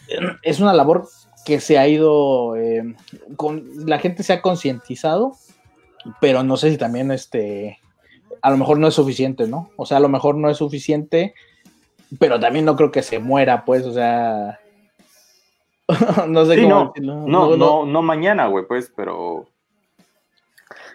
es 0.43 0.59
una 0.59 0.73
labor 0.73 1.07
que 1.45 1.59
se 1.59 1.77
ha 1.77 1.87
ido, 1.87 2.55
con, 3.35 3.87
la 3.87 3.99
gente 3.99 4.23
se 4.23 4.33
ha 4.33 4.41
concientizado 4.41 5.33
pero 6.19 6.43
no 6.43 6.57
sé 6.57 6.71
si 6.71 6.77
también 6.77 7.11
este, 7.11 7.79
a 8.41 8.49
lo 8.49 8.57
mejor 8.57 8.79
no 8.79 8.87
es 8.87 8.93
suficiente, 8.93 9.47
¿no? 9.47 9.69
O 9.75 9.85
sea, 9.85 9.97
a 9.97 10.01
lo 10.01 10.09
mejor 10.09 10.35
no 10.35 10.49
es 10.49 10.57
suficiente, 10.57 11.33
pero 12.17 12.39
también 12.39 12.65
no 12.65 12.75
creo 12.75 12.91
que 12.91 13.03
se 13.03 13.19
muera, 13.19 13.65
pues, 13.65 13.85
o 13.85 13.93
sea, 13.93 14.59
no 16.27 16.45
sé 16.45 16.61
cómo 16.61 16.93
no, 17.01 17.27
no, 17.27 17.57
no, 17.57 17.85
no, 17.85 18.01
mañana, 18.01 18.47
güey, 18.47 18.65
pues, 18.67 18.91
pero... 18.95 19.47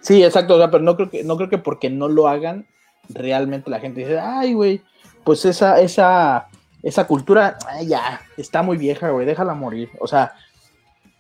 Sí, 0.01 0.23
exacto, 0.23 0.55
o 0.55 0.59
sea, 0.59 0.71
pero 0.71 0.85
no 0.85 0.97
creo 0.97 1.11
que, 1.11 1.25
no 1.25 1.37
creo 1.37 1.49
que 1.49 1.59
porque 1.59 1.89
no 1.89 2.09
lo 2.09 2.29
hagan, 2.29 2.67
realmente 3.09 3.71
la 3.71 3.81
gente 3.81 4.01
dice, 4.01 4.19
ay, 4.19 4.53
güey, 4.53 4.83
pues 5.25 5.45
esa, 5.47 5.81
esa, 5.81 6.49
esa 6.85 7.07
cultura, 7.07 7.57
ya, 7.87 8.21
está 8.37 8.63
muy 8.63 8.77
vieja, 8.77 9.09
güey, 9.09 9.27
déjala 9.27 9.55
morir. 9.55 9.91
O 10.01 10.07
sea, 10.07 10.35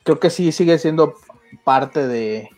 creo 0.02 0.20
que 0.20 0.28
sí 0.28 0.52
sigue 0.52 0.78
siendo 0.78 1.14
parte 1.64 2.06
de, 2.06 2.50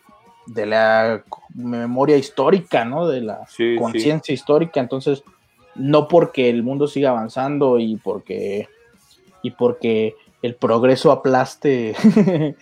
de 0.46 0.66
la 0.66 1.22
memoria 1.54 2.16
histórica, 2.16 2.84
¿no? 2.84 3.06
De 3.06 3.20
la 3.20 3.46
conciencia 3.78 4.34
histórica. 4.34 4.80
Entonces, 4.80 5.22
no 5.76 6.08
porque 6.08 6.50
el 6.50 6.64
mundo 6.64 6.88
siga 6.88 7.10
avanzando 7.10 7.78
y 7.78 7.96
porque 7.96 8.68
y 9.42 9.52
porque 9.52 10.16
el 10.42 10.56
progreso 10.56 11.12
aplaste 11.12 11.94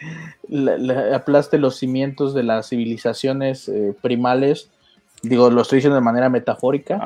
aplaste 1.14 1.58
los 1.58 1.76
cimientos 1.76 2.34
de 2.34 2.42
las 2.42 2.68
civilizaciones 2.68 3.68
eh, 3.68 3.94
primales, 4.02 4.70
digo, 5.22 5.48
lo 5.48 5.62
estoy 5.62 5.76
diciendo 5.76 5.94
de 5.94 6.02
manera 6.02 6.28
metafórica, 6.28 6.98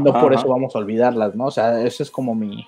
no 0.00 0.12
por 0.18 0.32
eso 0.32 0.48
vamos 0.48 0.74
a 0.74 0.78
olvidarlas, 0.78 1.34
¿no? 1.34 1.46
O 1.46 1.50
sea, 1.50 1.82
ese 1.82 2.04
es 2.04 2.10
como 2.10 2.34
mi 2.34 2.64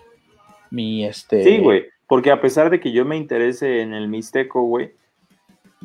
este 1.04 1.42
Sí, 1.42 1.58
güey, 1.58 1.86
porque 2.06 2.30
a 2.30 2.40
pesar 2.40 2.70
de 2.70 2.80
que 2.80 2.92
yo 2.92 3.04
me 3.04 3.16
interese 3.16 3.82
en 3.82 3.94
el 3.94 4.08
mixteco, 4.08 4.62
güey, 4.62 4.92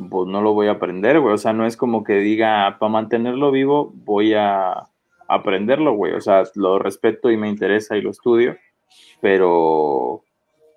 pues 0.10 0.28
no 0.28 0.42
lo 0.42 0.54
voy 0.54 0.68
a 0.68 0.72
aprender, 0.72 1.20
güey. 1.20 1.34
O 1.34 1.38
sea, 1.38 1.54
no 1.54 1.66
es 1.66 1.78
como 1.78 2.04
que 2.04 2.16
diga, 2.16 2.78
para 2.80 2.92
mantenerlo 2.92 3.52
vivo, 3.52 3.92
voy 3.94 4.34
a 4.34 4.88
aprenderlo, 5.28 5.94
güey. 5.94 6.14
O 6.14 6.22
sea, 6.22 6.44
lo 6.56 6.80
respeto 6.80 7.30
y 7.30 7.38
me 7.38 7.50
interesa 7.50 7.98
y 7.98 8.02
lo 8.02 8.12
estudio, 8.12 8.58
pero... 9.22 10.24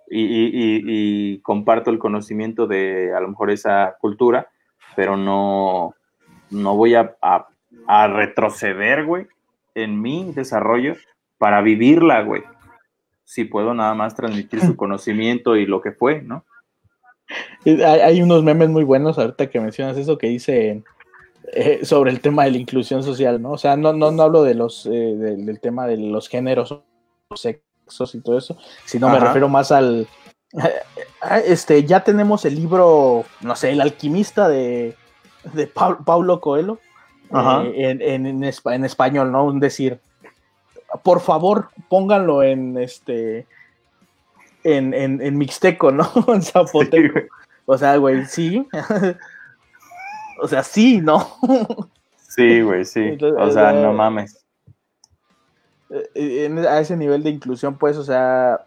Y, 0.09 1.40
comparto 1.40 1.90
el 1.90 1.98
conocimiento 1.98 2.68
de 2.68 3.12
a 3.12 3.20
lo 3.20 3.28
mejor 3.28 3.50
esa 3.50 3.96
cultura, 4.00 4.48
pero 4.94 5.16
no, 5.16 5.94
no 6.50 6.76
voy 6.76 6.94
a, 6.94 7.16
retroceder, 8.09 9.04
güey, 9.04 9.26
en 9.74 10.00
mi 10.00 10.32
desarrollo 10.32 10.94
para 11.38 11.61
vivirla, 11.61 12.22
güey. 12.22 12.44
Si 13.27 13.45
puedo 13.45 13.74
nada 13.74 13.93
más 13.95 14.14
transmitir 14.14 14.61
su 14.61 14.77
conocimiento 14.77 15.57
y 15.57 15.66
lo 15.66 15.83
que 15.83 15.93
fue, 15.93 16.22
¿no? 16.22 16.47
Hay, 17.64 18.22
unos 18.22 18.45
memes 18.45 18.68
muy 18.70 18.85
buenos 18.85 19.18
ahorita 19.18 19.51
que 19.51 19.61
mencionas 19.61 19.97
eso 19.97 20.16
que 20.16 20.29
dice 20.29 20.85
eh, 21.53 21.81
sobre 21.85 22.12
el 22.12 22.20
tema 22.20 22.45
de 22.45 22.53
la 22.53 22.59
inclusión 22.59 23.03
social, 23.03 23.43
¿no? 23.43 23.53
O 23.53 23.59
sea, 23.59 23.77
no, 23.77 23.93
no, 23.93 24.12
no 24.12 24.22
hablo 24.22 24.45
de 24.45 24.55
los, 24.55 24.87
eh, 24.87 24.91
del 24.91 25.61
tema 25.61 25.87
de 25.87 25.97
los 25.97 26.29
géneros, 26.29 26.81
sexos 27.35 28.14
y 28.14 28.20
todo 28.20 28.39
eso, 28.39 28.57
sino 28.85 29.09
me 29.09 29.20
refiero 29.20 29.49
más 29.49 29.72
al... 29.72 30.07
Este, 31.45 31.83
ya 31.85 32.05
tenemos 32.05 32.45
el 32.45 32.55
libro, 32.55 33.24
no 33.41 33.57
sé, 33.57 33.72
El 33.72 33.81
alquimista 33.81 34.49
de, 34.49 34.95
de 35.55 35.66
Paulo 35.66 36.41
Coelho, 36.41 36.79
eh, 37.35 37.72
en, 37.74 38.27
en, 38.27 38.45
en, 38.45 38.85
español, 38.85 39.33
¿no? 39.33 39.45
Un 39.45 39.59
decir, 39.59 39.99
por 41.03 41.20
favor, 41.20 41.68
pónganlo 41.88 42.42
en 42.42 42.78
este 42.78 43.47
en, 44.64 44.94
en, 44.94 45.38
mixteco, 45.38 45.92
¿no? 45.92 46.11
en 46.28 46.42
zapoteco. 46.42 47.20
o 47.66 47.78
sea, 47.78 47.97
güey, 47.97 48.26
sí. 48.26 48.66
o 50.42 50.49
sea, 50.49 50.62
sí, 50.62 51.01
¿no? 51.01 51.36
sí, 52.28 52.62
güey, 52.62 52.84
sí. 52.84 53.16
o 53.38 53.51
sea, 53.51 53.72
no 53.72 53.92
mames. 53.92 54.44
Eh, 56.14 56.64
a 56.68 56.80
ese 56.80 56.97
nivel 56.97 57.22
de 57.22 57.30
inclusión, 57.30 57.78
pues, 57.78 57.97
o 57.97 58.03
sea, 58.03 58.61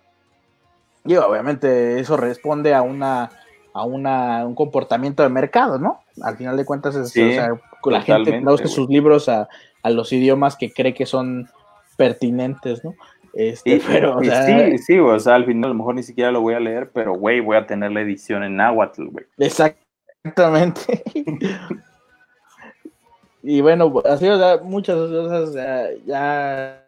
y 1.04 1.16
obviamente 1.16 2.00
eso 2.00 2.16
responde 2.16 2.74
a 2.74 2.82
una 2.82 3.30
a 3.74 3.84
una, 3.84 4.46
un 4.46 4.56
comportamiento 4.56 5.24
de 5.24 5.30
mercado, 5.30 5.78
¿no? 5.78 6.02
Al 6.22 6.38
final 6.38 6.58
de 6.58 6.66
cuentas, 6.66 6.96
es, 6.96 7.08
o 7.08 7.12
sea, 7.12 7.54
la 7.86 8.02
gente 8.02 8.42
traduce 8.42 8.68
sus 8.68 8.90
libros 8.90 9.30
a, 9.30 9.48
a, 9.84 9.90
los 9.90 10.12
idiomas 10.12 10.56
que 10.56 10.72
cree 10.72 10.94
que 10.94 11.06
son 11.06 11.50
pertinentes, 12.00 12.82
¿no? 12.86 12.96
Este, 13.34 13.82
pero, 13.86 14.20
sí, 14.22 14.78
sí, 14.78 14.98
o 14.98 15.20
sea, 15.20 15.36
al 15.36 15.46
final 15.46 15.66
a 15.66 15.74
lo 15.74 15.76
mejor 15.76 15.96
ni 15.96 16.04
siquiera 16.04 16.32
lo 16.32 16.40
voy 16.42 16.54
a 16.54 16.62
leer, 16.62 16.90
pero 16.94 17.14
güey, 17.14 17.42
voy 17.42 17.58
a 17.58 17.68
tener 17.68 17.92
la 17.92 18.02
edición 18.02 18.42
en 18.42 18.56
náhuatl, 18.56 19.08
güey. 19.08 19.26
Exactamente. 19.38 21.04
y 23.44 23.60
bueno, 23.60 24.02
así, 24.06 24.28
o 24.30 24.38
sea, 24.38 24.62
muchas 24.64 24.96
cosas, 24.96 25.54
ya, 26.06 26.88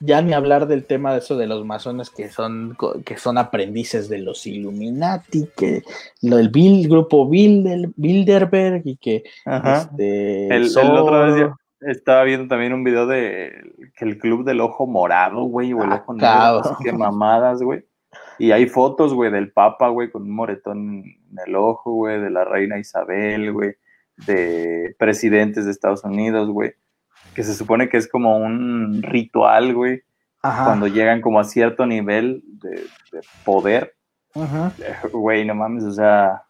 ya 0.00 0.22
ni 0.22 0.34
hablar 0.34 0.68
del 0.68 0.84
tema 0.84 1.12
de 1.12 1.20
eso 1.20 1.38
de 1.38 1.46
los 1.46 1.64
masones 1.64 2.10
que 2.10 2.28
son, 2.28 2.76
que 3.04 3.16
son 3.16 3.38
aprendices 3.38 4.10
de 4.10 4.18
los 4.18 4.46
Illuminati, 4.46 5.48
que 5.56 5.82
lo 6.20 6.36
del 6.36 6.50
Bill, 6.50 6.86
grupo 6.86 7.26
Bilderberg 7.26 8.82
y 8.84 8.96
que 8.96 9.24
este, 9.46 10.54
el, 10.54 10.64
el 10.64 10.76
otro 10.76 11.34
día 11.34 11.56
estaba 11.86 12.24
viendo 12.24 12.48
también 12.48 12.72
un 12.72 12.84
video 12.84 13.06
de 13.06 13.74
que 13.96 14.04
el 14.04 14.18
club 14.18 14.44
del 14.44 14.60
ojo 14.60 14.86
morado, 14.86 15.42
güey, 15.44 15.72
o 15.72 15.82
el 15.82 15.92
ojo 15.92 16.14
negro, 16.14 16.76
que 16.82 16.92
mamadas, 16.92 17.62
güey. 17.62 17.84
Y 18.38 18.52
hay 18.52 18.66
fotos, 18.66 19.14
güey, 19.14 19.30
del 19.30 19.52
Papa, 19.52 19.88
güey, 19.88 20.10
con 20.10 20.22
un 20.22 20.34
moretón 20.34 21.04
en 21.04 21.38
el 21.46 21.56
ojo, 21.56 21.92
güey, 21.92 22.20
de 22.20 22.30
la 22.30 22.44
reina 22.44 22.78
Isabel, 22.78 23.52
güey, 23.52 23.74
de 24.26 24.94
presidentes 24.98 25.64
de 25.64 25.70
Estados 25.70 26.04
Unidos, 26.04 26.50
güey, 26.50 26.74
que 27.34 27.42
se 27.42 27.54
supone 27.54 27.88
que 27.88 27.96
es 27.96 28.08
como 28.08 28.36
un 28.36 29.02
ritual, 29.02 29.74
güey, 29.74 30.02
cuando 30.40 30.88
llegan 30.88 31.20
como 31.20 31.40
a 31.40 31.44
cierto 31.44 31.86
nivel 31.86 32.42
de, 32.44 32.84
poder. 33.44 33.94
Ajá. 34.34 34.72
Güey, 35.12 35.44
no 35.44 35.54
mames, 35.54 35.84
o 35.84 35.92
sea, 35.92 36.42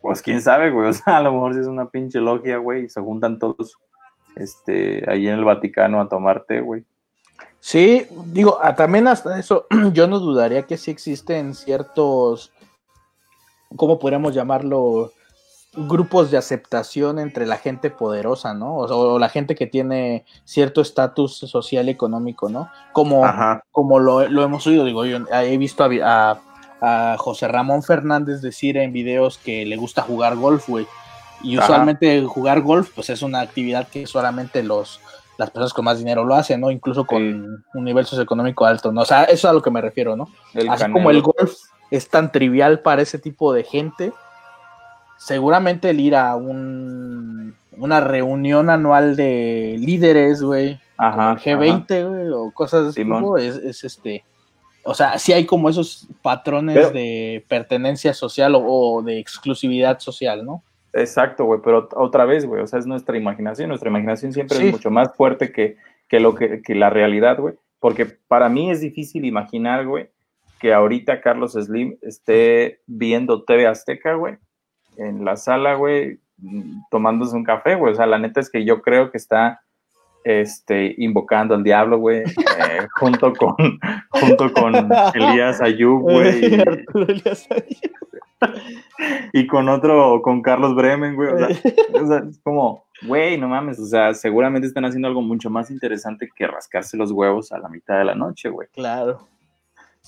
pues 0.00 0.22
quién 0.22 0.40
sabe, 0.40 0.70
güey, 0.70 0.88
o 0.88 0.92
sea, 0.92 1.18
a 1.18 1.22
lo 1.22 1.32
mejor 1.32 1.54
si 1.54 1.60
es 1.60 1.66
una 1.66 1.90
pinche 1.90 2.20
logia, 2.20 2.56
güey, 2.56 2.84
y 2.84 2.88
se 2.88 3.00
juntan 3.00 3.38
todos 3.38 3.76
este, 4.40 5.04
ahí 5.08 5.28
en 5.28 5.34
el 5.34 5.44
Vaticano 5.44 6.00
a 6.00 6.08
tomarte, 6.08 6.60
güey. 6.60 6.84
Sí, 7.60 8.06
digo, 8.26 8.58
también 8.76 9.06
hasta 9.06 9.38
eso, 9.38 9.66
yo 9.92 10.06
no 10.06 10.18
dudaría 10.18 10.62
que 10.62 10.78
sí 10.78 10.90
existen 10.90 11.54
ciertos, 11.54 12.52
¿cómo 13.76 13.98
podríamos 13.98 14.34
llamarlo? 14.34 15.12
Grupos 15.72 16.32
de 16.32 16.36
aceptación 16.36 17.20
entre 17.20 17.46
la 17.46 17.56
gente 17.56 17.90
poderosa, 17.90 18.54
¿no? 18.54 18.78
O, 18.78 19.18
la 19.20 19.28
gente 19.28 19.54
que 19.54 19.68
tiene 19.68 20.24
cierto 20.44 20.80
estatus 20.80 21.36
social 21.36 21.86
y 21.86 21.92
económico, 21.92 22.48
¿no? 22.48 22.70
Como, 22.92 23.24
como 23.70 24.00
lo, 24.00 24.22
hemos 24.22 24.66
oído, 24.66 24.84
digo, 24.84 25.04
yo 25.04 25.18
he 25.32 25.58
visto 25.58 25.84
a, 25.84 26.40
a 26.80 27.16
José 27.18 27.46
Ramón 27.46 27.84
Fernández 27.84 28.40
decir 28.40 28.78
en 28.78 28.92
videos 28.92 29.38
que 29.38 29.64
le 29.64 29.76
gusta 29.76 30.02
jugar 30.02 30.34
golf, 30.34 30.68
güey 30.68 30.88
y 31.42 31.58
usualmente 31.58 32.22
jugar 32.24 32.60
golf, 32.60 32.90
pues 32.94 33.10
es 33.10 33.22
una 33.22 33.40
actividad 33.40 33.88
que 33.88 34.06
solamente 34.06 34.62
los 34.62 35.00
las 35.40 35.50
personas 35.50 35.72
con 35.72 35.86
más 35.86 35.98
dinero 35.98 36.22
lo 36.22 36.34
hacen, 36.34 36.60
¿no? 36.60 36.70
Incluso 36.70 37.06
con 37.06 37.64
un 37.72 37.84
nivel 37.84 38.04
socioeconómico 38.04 38.66
alto, 38.66 38.92
¿no? 38.92 39.00
O 39.00 39.04
sea, 39.06 39.24
eso 39.24 39.32
es 39.32 39.44
a 39.46 39.54
lo 39.54 39.62
que 39.62 39.70
me 39.70 39.80
refiero, 39.80 40.14
¿no? 40.14 40.28
Así 40.68 40.92
como 40.92 41.10
el 41.10 41.22
golf 41.22 41.54
es 41.90 42.10
tan 42.10 42.30
trivial 42.30 42.80
para 42.80 43.00
ese 43.00 43.18
tipo 43.18 43.54
de 43.54 43.64
gente, 43.64 44.12
seguramente 45.16 45.88
el 45.90 46.00
ir 46.00 46.14
a 46.14 46.36
un, 46.36 47.54
una 47.74 48.00
reunión 48.00 48.68
anual 48.68 49.16
de 49.16 49.76
líderes, 49.78 50.42
güey, 50.42 50.78
G20, 50.98 52.08
güey, 52.08 52.28
o 52.28 52.50
cosas 52.52 52.84
de 52.84 52.90
ese 52.90 53.04
tipo, 53.04 53.38
es, 53.38 53.82
este... 53.82 54.22
O 54.84 54.94
sea, 54.94 55.18
sí 55.18 55.32
hay 55.32 55.46
como 55.46 55.70
esos 55.70 56.06
patrones 56.20 56.92
de 56.92 57.44
pertenencia 57.48 58.12
social 58.12 58.54
o 58.56 59.02
de 59.02 59.18
exclusividad 59.18 60.00
social, 60.00 60.44
¿no? 60.44 60.62
Exacto, 60.92 61.44
güey, 61.44 61.60
pero 61.62 61.88
otra 61.94 62.24
vez, 62.24 62.44
güey, 62.46 62.62
o 62.62 62.66
sea, 62.66 62.78
es 62.78 62.86
nuestra 62.86 63.16
imaginación, 63.16 63.68
nuestra 63.68 63.90
imaginación 63.90 64.32
siempre 64.32 64.58
es 64.58 64.72
mucho 64.72 64.90
más 64.90 65.14
fuerte 65.14 65.52
que, 65.52 65.76
lo 66.18 66.34
que, 66.34 66.62
la 66.74 66.90
realidad, 66.90 67.38
güey, 67.38 67.54
porque 67.78 68.06
para 68.06 68.48
mí 68.48 68.70
es 68.70 68.80
difícil 68.80 69.24
imaginar, 69.24 69.86
güey, 69.86 70.08
que 70.58 70.74
ahorita 70.74 71.20
Carlos 71.20 71.52
Slim 71.52 71.96
esté 72.02 72.80
viendo 72.86 73.44
TV 73.44 73.66
Azteca, 73.66 74.14
güey, 74.14 74.36
en 74.96 75.24
la 75.24 75.36
sala, 75.36 75.74
güey, 75.74 76.18
tomándose 76.90 77.36
un 77.36 77.44
café, 77.44 77.76
güey, 77.76 77.92
o 77.92 77.96
sea, 77.96 78.06
la 78.06 78.18
neta 78.18 78.40
es 78.40 78.50
que 78.50 78.64
yo 78.64 78.82
creo 78.82 79.10
que 79.10 79.18
está 79.18 79.60
este, 80.24 80.94
invocando 80.98 81.54
al 81.54 81.64
diablo, 81.64 81.98
güey, 81.98 82.20
eh, 82.20 82.86
junto 82.98 83.32
con 83.34 83.54
junto 84.10 84.52
con 84.52 84.74
Elías 85.14 85.60
Ayub, 85.60 86.00
güey. 86.00 86.62
Y 89.32 89.46
con 89.46 89.68
otro, 89.68 90.20
con 90.22 90.42
Carlos 90.42 90.74
Bremen, 90.74 91.14
güey. 91.14 91.30
O 91.94 92.06
sea, 92.06 92.18
es 92.18 92.38
como, 92.42 92.84
güey, 93.02 93.38
no 93.38 93.48
mames. 93.48 93.78
O 93.78 93.86
sea, 93.86 94.14
seguramente 94.14 94.66
están 94.66 94.84
haciendo 94.84 95.08
algo 95.08 95.22
mucho 95.22 95.50
más 95.50 95.70
interesante 95.70 96.28
que 96.34 96.46
rascarse 96.46 96.96
los 96.96 97.12
huevos 97.12 97.52
a 97.52 97.58
la 97.58 97.68
mitad 97.68 97.98
de 97.98 98.04
la 98.04 98.14
noche, 98.14 98.48
güey. 98.48 98.68
Claro. 98.72 99.26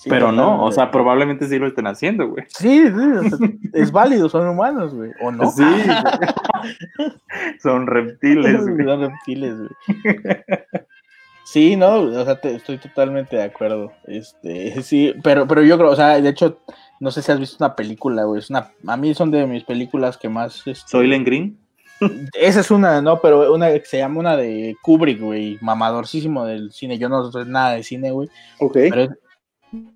Pero 0.05 0.31
no, 0.31 0.63
o 0.63 0.71
sea, 0.71 0.91
probablemente 0.91 1.47
sí 1.47 1.57
lo 1.59 1.67
estén 1.67 1.87
haciendo, 1.87 2.27
güey. 2.29 2.43
Sí, 2.47 2.83
sí, 2.87 3.59
es 3.73 3.91
válido, 3.91 4.27
son 4.27 4.47
humanos, 4.47 4.93
güey. 4.93 5.11
¿O 5.21 5.31
no? 5.31 5.49
Sí. 5.49 5.63
son 7.61 7.87
reptiles, 7.87 8.67
güey. 8.67 8.85
Son 8.85 9.01
reptiles, 9.01 9.55
güey. 9.57 9.69
Sí, 11.45 11.75
no, 11.75 12.01
o 12.01 12.25
sea, 12.25 12.39
estoy 12.43 12.77
totalmente 12.77 13.35
de 13.35 13.43
acuerdo. 13.43 13.91
Este, 14.07 14.81
sí, 14.81 15.13
pero, 15.23 15.47
pero 15.47 15.61
yo 15.61 15.77
creo, 15.77 15.91
o 15.91 15.95
sea, 15.95 16.19
de 16.19 16.29
hecho, 16.29 16.59
no 16.99 17.11
sé 17.11 17.21
si 17.21 17.31
has 17.31 17.39
visto 17.39 17.63
una 17.63 17.75
película, 17.75 18.23
güey. 18.23 18.39
Es 18.39 18.49
una, 18.49 18.71
a 18.87 18.97
mí 18.97 19.13
son 19.13 19.29
de 19.29 19.45
mis 19.45 19.63
películas 19.63 20.17
que 20.17 20.29
más. 20.29 20.65
Este, 20.65 20.89
¿Soy 20.89 21.23
Green? 21.23 21.57
Esa 22.33 22.61
es 22.61 22.71
una, 22.71 23.01
no, 23.01 23.21
pero 23.21 23.53
una 23.53 23.71
que 23.71 23.85
se 23.85 23.97
llama 23.97 24.19
una 24.19 24.35
de 24.35 24.75
Kubrick, 24.81 25.19
güey. 25.19 25.57
Mamadorcísimo 25.61 26.45
del 26.45 26.71
cine. 26.71 26.97
Yo 26.97 27.07
no 27.07 27.31
sé 27.31 27.45
nada 27.45 27.73
de 27.73 27.83
cine, 27.83 28.11
güey. 28.11 28.29
Ok. 28.59 28.73
Pero 28.73 29.09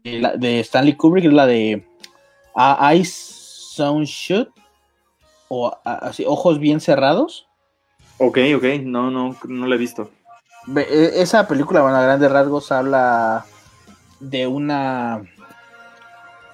la 0.03 0.35
de 0.35 0.59
Stanley 0.61 0.95
Kubrick 0.95 1.25
es 1.25 1.33
la 1.33 1.47
de 1.47 1.85
Eyes 2.55 3.13
Sound 3.75 4.05
Shut. 4.05 4.49
O 5.49 5.77
así, 5.85 6.25
ojos 6.27 6.59
bien 6.59 6.81
cerrados. 6.81 7.47
Ok, 8.17 8.39
ok. 8.55 8.63
No, 8.83 9.09
no, 9.09 9.35
no 9.47 9.67
la 9.67 9.75
he 9.75 9.77
visto. 9.77 10.11
E, 10.75 11.21
esa 11.21 11.47
película, 11.47 11.81
bueno, 11.81 11.95
a 11.95 12.01
grandes 12.01 12.29
rasgos 12.29 12.71
habla 12.71 13.45
de 14.19 14.47
una 14.47 15.23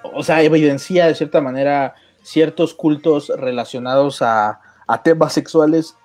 o 0.03 0.23
sea, 0.23 0.41
evidencia 0.41 1.07
de 1.07 1.15
cierta 1.15 1.41
manera 1.41 1.95
ciertos 2.21 2.73
cultos 2.73 3.31
relacionados 3.35 4.21
a, 4.21 4.59
temas 5.03 5.33
sexuales 5.33 5.95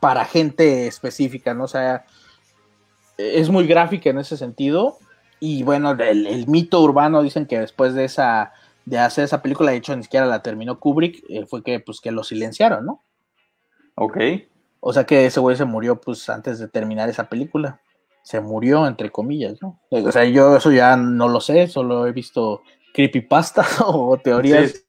para 0.00 0.24
gente 0.24 0.86
específica, 0.86 1.52
¿no? 1.52 1.64
O 1.64 1.68
sea, 1.68 2.06
es 3.18 3.50
muy 3.50 3.66
gráfica 3.66 4.08
en 4.08 4.18
ese 4.18 4.38
sentido. 4.38 4.96
Y 5.44 5.64
bueno, 5.64 5.90
el, 5.90 6.46
mito 6.46 6.80
urbano 6.80 7.20
dicen 7.20 7.46
que 7.46 7.58
después 7.58 7.94
de 7.94 8.04
esa 8.04 8.52
de 8.84 9.00
hacer 9.00 9.24
esa 9.24 9.42
película, 9.42 9.72
de 9.72 9.78
hecho 9.78 9.96
ni 9.96 10.04
siquiera 10.04 10.24
la 10.24 10.40
terminó 10.40 10.78
Kubrick, 10.78 11.24
eh, 11.28 11.46
fue 11.48 11.64
que 11.64 11.80
pues 11.80 12.00
que 12.00 12.12
lo 12.12 12.22
silenciaron, 12.22 12.86
¿no? 12.86 13.02
Ok. 13.96 14.18
O 14.78 14.92
sea 14.92 15.02
que 15.02 15.26
ese 15.26 15.40
güey 15.40 15.56
se 15.56 15.64
murió 15.64 16.00
pues 16.00 16.28
antes 16.28 16.60
de 16.60 16.68
terminar 16.68 17.08
esa 17.08 17.28
película 17.28 17.80
se 18.22 18.40
murió, 18.40 18.86
entre 18.86 19.10
comillas, 19.10 19.60
¿no? 19.60 19.80
O 19.90 20.12
sea, 20.12 20.24
yo 20.26 20.56
eso 20.56 20.70
ya 20.70 20.96
no 20.96 21.26
lo 21.26 21.40
sé, 21.40 21.66
solo 21.66 22.06
he 22.06 22.12
visto 22.12 22.62
creepypastas 22.94 23.80
o 23.84 24.16
teorías, 24.22 24.84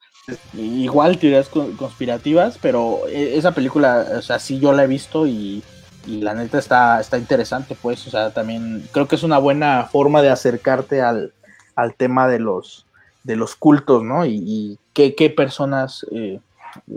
igual 0.54 1.18
teorías 1.18 1.50
conspirativas, 1.50 2.60
pero 2.62 3.08
e, 3.08 3.40
esa 3.40 3.54
película, 3.54 4.06
o 4.20 4.22
sea, 4.22 4.38
sí 4.38 4.60
yo 4.60 4.72
la 4.72 4.84
he 4.84 4.88
visto 4.88 5.26
y, 5.26 5.64
y 6.06 6.22
la 6.22 6.34
neta 6.34 6.58
está, 6.58 7.00
está 7.00 7.18
interesante, 7.18 7.76
pues, 7.82 8.06
o 8.08 8.10
sea, 8.10 8.32
también 8.32 8.88
creo 8.92 9.08
que 9.08 9.16
es 9.16 9.24
una 9.24 9.38
buena 9.38 9.86
forma 9.86 10.22
de 10.22 10.30
acercarte 10.30 11.02
al, 11.02 11.34
al 11.76 11.96
tema 11.96 12.28
de 12.28 12.40
los, 12.40 12.86
de 13.24 13.36
los 13.36 13.56
cultos, 13.56 14.04
¿no? 14.04 14.26
Y, 14.26 14.80
qué, 14.94 15.16
qué, 15.16 15.30
personas 15.30 16.06
eh, 16.12 16.40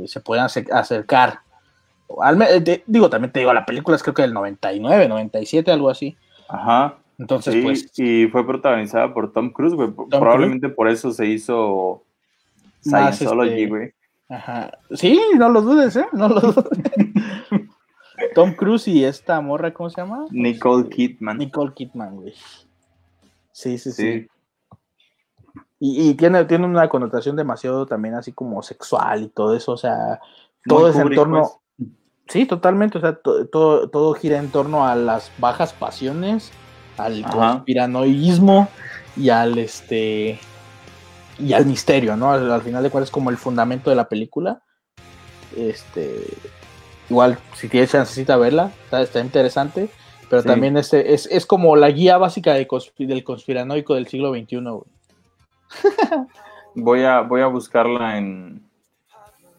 se 0.07 0.20
pueden 0.20 0.45
acercar. 0.45 1.41
Al, 2.20 2.39
digo, 2.87 3.11
también 3.11 3.33
te 3.33 3.41
digo, 3.41 3.53
la 3.53 3.66
película 3.66 3.97
es 3.97 4.03
creo 4.03 4.15
que 4.15 4.23
del 4.23 4.35
99, 4.35 5.09
97, 5.09 5.70
algo 5.70 5.91
así. 5.91 6.16
Ajá. 6.49 6.97
Entonces, 7.19 7.57
pues. 7.62 7.91
Y 7.99 8.27
fue 8.27 8.47
protagonizada 8.47 9.12
por 9.12 9.33
Tom 9.33 9.51
Cruise, 9.51 9.74
güey. 9.74 9.91
Probablemente 10.11 10.69
por 10.69 10.89
eso 10.89 11.12
se 11.12 11.27
hizo 11.27 12.03
Scientology, 12.83 13.62
este, 13.62 13.66
güey. 13.66 13.93
Ajá. 14.28 14.70
Sí, 14.95 15.20
no 15.37 15.49
lo 15.49 15.62
dudes, 15.62 15.97
¿eh? 15.97 16.07
No 16.12 16.28
lo 16.28 16.41
dudes. 16.41 16.66
Tom 18.34 18.55
Cruise 18.55 18.88
y 18.88 19.05
esta 19.05 19.40
morra, 19.40 19.72
¿cómo 19.72 19.90
se 19.90 20.01
llama? 20.01 20.26
Nicole 20.30 20.88
Kidman. 20.88 21.38
Nicole 21.38 21.72
Kidman, 21.74 22.16
güey. 22.16 22.34
Sí, 23.52 23.78
sí, 23.78 23.93
sí. 23.93 24.28
Y, 25.78 26.14
tiene, 26.14 26.44
tiene 26.47 26.64
una 26.64 26.88
connotación 26.88 27.36
demasiado 27.36 27.84
también 27.84 28.14
así 28.14 28.32
como 28.32 28.62
sexual 28.62 29.24
y 29.24 29.28
todo 29.28 29.55
eso, 29.55 29.72
o 29.72 29.76
sea, 29.76 30.20
todo 30.64 30.88
ese 30.88 31.02
entorno. 31.02 31.60
Pues. 31.76 31.90
Sí, 32.28 32.47
totalmente, 32.47 32.98
o 32.98 33.01
sea, 33.01 33.14
todo, 33.14 33.88
todo 33.90 34.14
gira 34.14 34.38
en 34.38 34.51
torno 34.51 34.86
a 34.86 34.97
las 34.97 35.30
bajas 35.38 35.74
pasiones, 35.74 36.51
al 36.97 37.24
conspiranoísmo 37.24 38.68
y 39.16 39.28
al 39.28 39.59
este 39.59 40.40
y 41.38 41.52
al 41.52 41.66
misterio, 41.66 42.16
¿no? 42.16 42.32
Al, 42.32 42.62
final 42.62 42.82
de 42.82 42.90
cuentas 42.90 43.09
es 43.09 43.12
como 43.12 43.30
el 43.30 43.36
fundamento 43.36 43.90
de 43.90 43.97
la 43.97 44.09
película. 44.09 44.62
Este 45.56 46.24
igual 47.11 47.39
si 47.55 47.69
tienes 47.69 47.95
necesita 47.95 48.37
verla, 48.37 48.73
está, 48.91 49.20
interesante, 49.20 49.89
pero 50.28 50.43
también 50.43 50.77
este 50.77 51.15
es, 51.15 51.28
es, 51.31 51.47
como 51.47 51.77
la 51.77 51.91
guía 51.91 52.19
básica 52.19 52.55
de 52.55 52.66
del 52.99 53.24
conspiranoico 53.24 53.95
del 53.95 54.09
siglo 54.09 54.33
XXI. 54.33 54.59
voy 56.74 57.05
a 57.05 57.20
voy 57.20 57.41
a 57.41 57.47
buscarla 57.47 58.19
en 58.19 58.66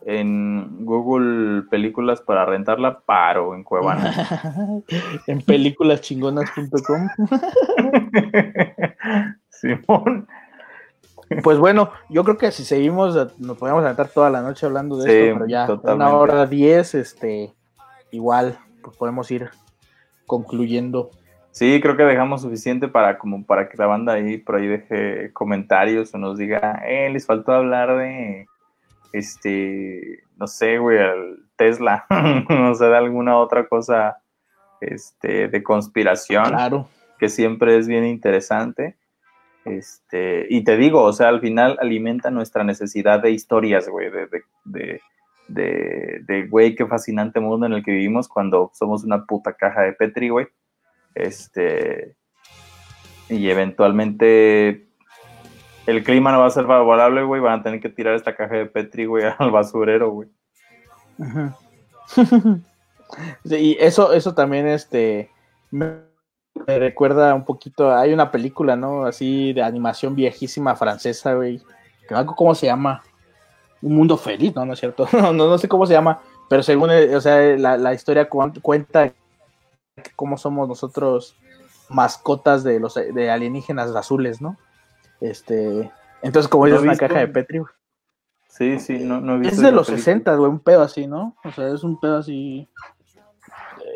en 0.08 0.86
Google 0.86 1.64
Películas 1.64 2.22
para 2.22 2.46
rentarla, 2.46 3.02
paro 3.02 3.54
en 3.54 3.66
Cuevana. 3.66 4.82
en 5.28 5.42
películaschingonas.com. 5.42 7.10
Simón. 9.50 10.28
Pues 11.44 11.58
bueno, 11.58 11.92
yo 12.10 12.24
creo 12.24 12.38
que 12.38 12.52
si 12.52 12.64
seguimos, 12.64 13.16
nos 13.38 13.58
podemos 13.58 13.84
aventar 13.84 14.10
toda 14.10 14.30
la 14.30 14.42
noche 14.42 14.66
hablando 14.66 14.98
de 14.98 15.30
esto, 15.30 15.34
pero 15.34 15.48
ya 15.48 15.68
una 15.94 16.16
hora 16.16 16.46
diez, 16.46 16.96
este, 16.96 17.54
igual, 18.12 18.58
pues 18.82 18.96
podemos 18.98 19.30
ir 19.32 19.50
concluyendo. 20.26 21.12
Sí, 21.52 21.80
creo 21.82 21.98
que 21.98 22.04
dejamos 22.04 22.44
suficiente 22.44 22.88
para 22.88 23.18
como 23.18 23.44
para 23.46 23.68
que 23.68 23.78
la 23.78 23.88
banda 23.88 24.14
ahí 24.14 24.38
por 24.38 24.58
ahí 24.58 24.68
deje 24.68 25.34
comentarios 25.34 26.14
o 26.14 26.18
nos 26.18 26.38
diga, 26.38 26.84
eh, 26.88 27.10
les 27.10 27.26
faltó 27.26 27.52
hablar 27.52 27.98
de 27.98 28.46
este, 29.12 30.24
no 30.38 30.48
sé, 30.48 30.78
güey, 30.78 30.98
el 30.98 31.40
Tesla, 31.56 32.06
no 32.50 32.76
sé, 32.76 32.86
de 32.86 32.98
alguna 32.98 33.38
otra 33.38 33.68
cosa, 33.68 34.18
este, 34.80 35.48
de 35.48 35.64
conspiración. 35.64 36.46
Claro. 36.50 36.88
Que 37.18 37.30
siempre 37.30 37.78
es 37.78 37.88
bien 37.88 38.06
interesante. 38.06 38.96
Este, 39.70 40.48
y 40.50 40.64
te 40.64 40.78
digo, 40.78 41.04
o 41.04 41.14
sea, 41.14 41.30
al 41.30 41.42
final 41.42 41.78
alimenta 41.82 42.32
nuestra 42.32 42.64
necesidad 42.64 43.22
de 43.22 43.32
historias, 43.32 43.88
güey, 43.88 44.10
de, 44.10 44.28
de, 44.66 45.02
de, 45.48 46.22
de, 46.26 46.48
güey, 46.48 46.76
qué 46.76 46.86
fascinante 46.86 47.40
mundo 47.40 47.66
en 47.66 47.74
el 47.74 47.84
que 47.84 47.92
vivimos 47.92 48.28
cuando 48.28 48.72
somos 48.74 49.04
una 49.04 49.26
puta 49.26 49.54
caja 49.54 49.82
de 49.82 49.94
Petri, 49.94 50.30
güey. 50.30 50.48
Este, 51.16 52.16
y 53.30 53.50
eventualmente 53.50 54.88
el 55.86 56.04
clima 56.04 56.32
no 56.32 56.40
va 56.40 56.48
a 56.48 56.52
ser 56.52 56.66
favorable, 56.66 57.24
güey, 57.24 57.42
van 57.42 57.60
a 57.60 57.64
tener 57.64 57.80
que 57.80 57.90
tirar 57.90 58.14
esta 58.14 58.36
caja 58.36 58.56
de 58.56 58.66
Petri, 58.66 59.06
güey, 59.06 59.26
al 59.38 59.52
basurero, 59.52 60.12
güey. 60.12 60.30
y 63.46 63.78
eso, 63.80 64.14
eso 64.14 64.36
también, 64.36 64.68
este, 64.68 65.32
recuerda 66.66 67.34
un 67.34 67.46
poquito, 67.46 67.96
hay 67.96 68.14
una 68.14 68.32
película, 68.32 68.76
¿no? 68.76 69.06
Así 69.06 69.54
de 69.54 69.62
animación 69.62 70.16
viejísima 70.16 70.76
francesa, 70.76 71.34
güey, 71.34 71.62
que 72.08 72.16
no 72.16 72.26
cómo 72.26 72.56
se 72.56 72.68
llama, 72.68 73.04
Un 73.82 73.96
Mundo 73.96 74.18
Feliz, 74.18 74.56
¿no? 74.56 74.66
No 74.66 74.74
es 74.74 74.80
cierto, 74.80 75.08
no, 75.14 75.34
no, 75.34 75.58
sé 75.58 75.68
cómo 75.68 75.86
se 75.86 75.94
llama, 75.94 76.22
pero 76.50 76.64
según, 76.64 76.92
eh, 76.92 77.16
o 77.16 77.22
sea, 77.22 77.40
la, 77.58 77.78
la 77.78 77.94
historia 77.94 78.30
cuenta 78.30 79.14
cómo 80.16 80.38
somos 80.38 80.68
nosotros 80.68 81.36
mascotas 81.90 82.64
de 82.64 82.80
los 82.80 82.96
de 82.96 83.32
alienígenas 83.32 83.96
azules, 83.96 84.42
¿no? 84.42 84.58
Este, 85.22 85.92
entonces, 86.22 86.50
como 86.50 86.68
es 86.68 86.80
una 86.80 86.96
caja 86.96 87.20
de 87.20 87.28
Petri, 87.28 87.62
Sí, 88.50 88.80
sí, 88.80 89.00
no, 89.00 89.22
no 89.22 89.36
he 89.36 89.40
visto. 89.40 89.56
Es 89.56 89.62
de 89.62 89.72
los 89.72 89.86
60, 89.86 90.34
güey, 90.36 90.50
un 90.50 90.60
pedo 90.60 90.82
así, 90.82 91.06
¿no? 91.06 91.36
O 91.44 91.52
sea, 91.52 91.68
es 91.68 91.84
un 91.84 92.00
pedo 92.00 92.18
así. 92.18 92.68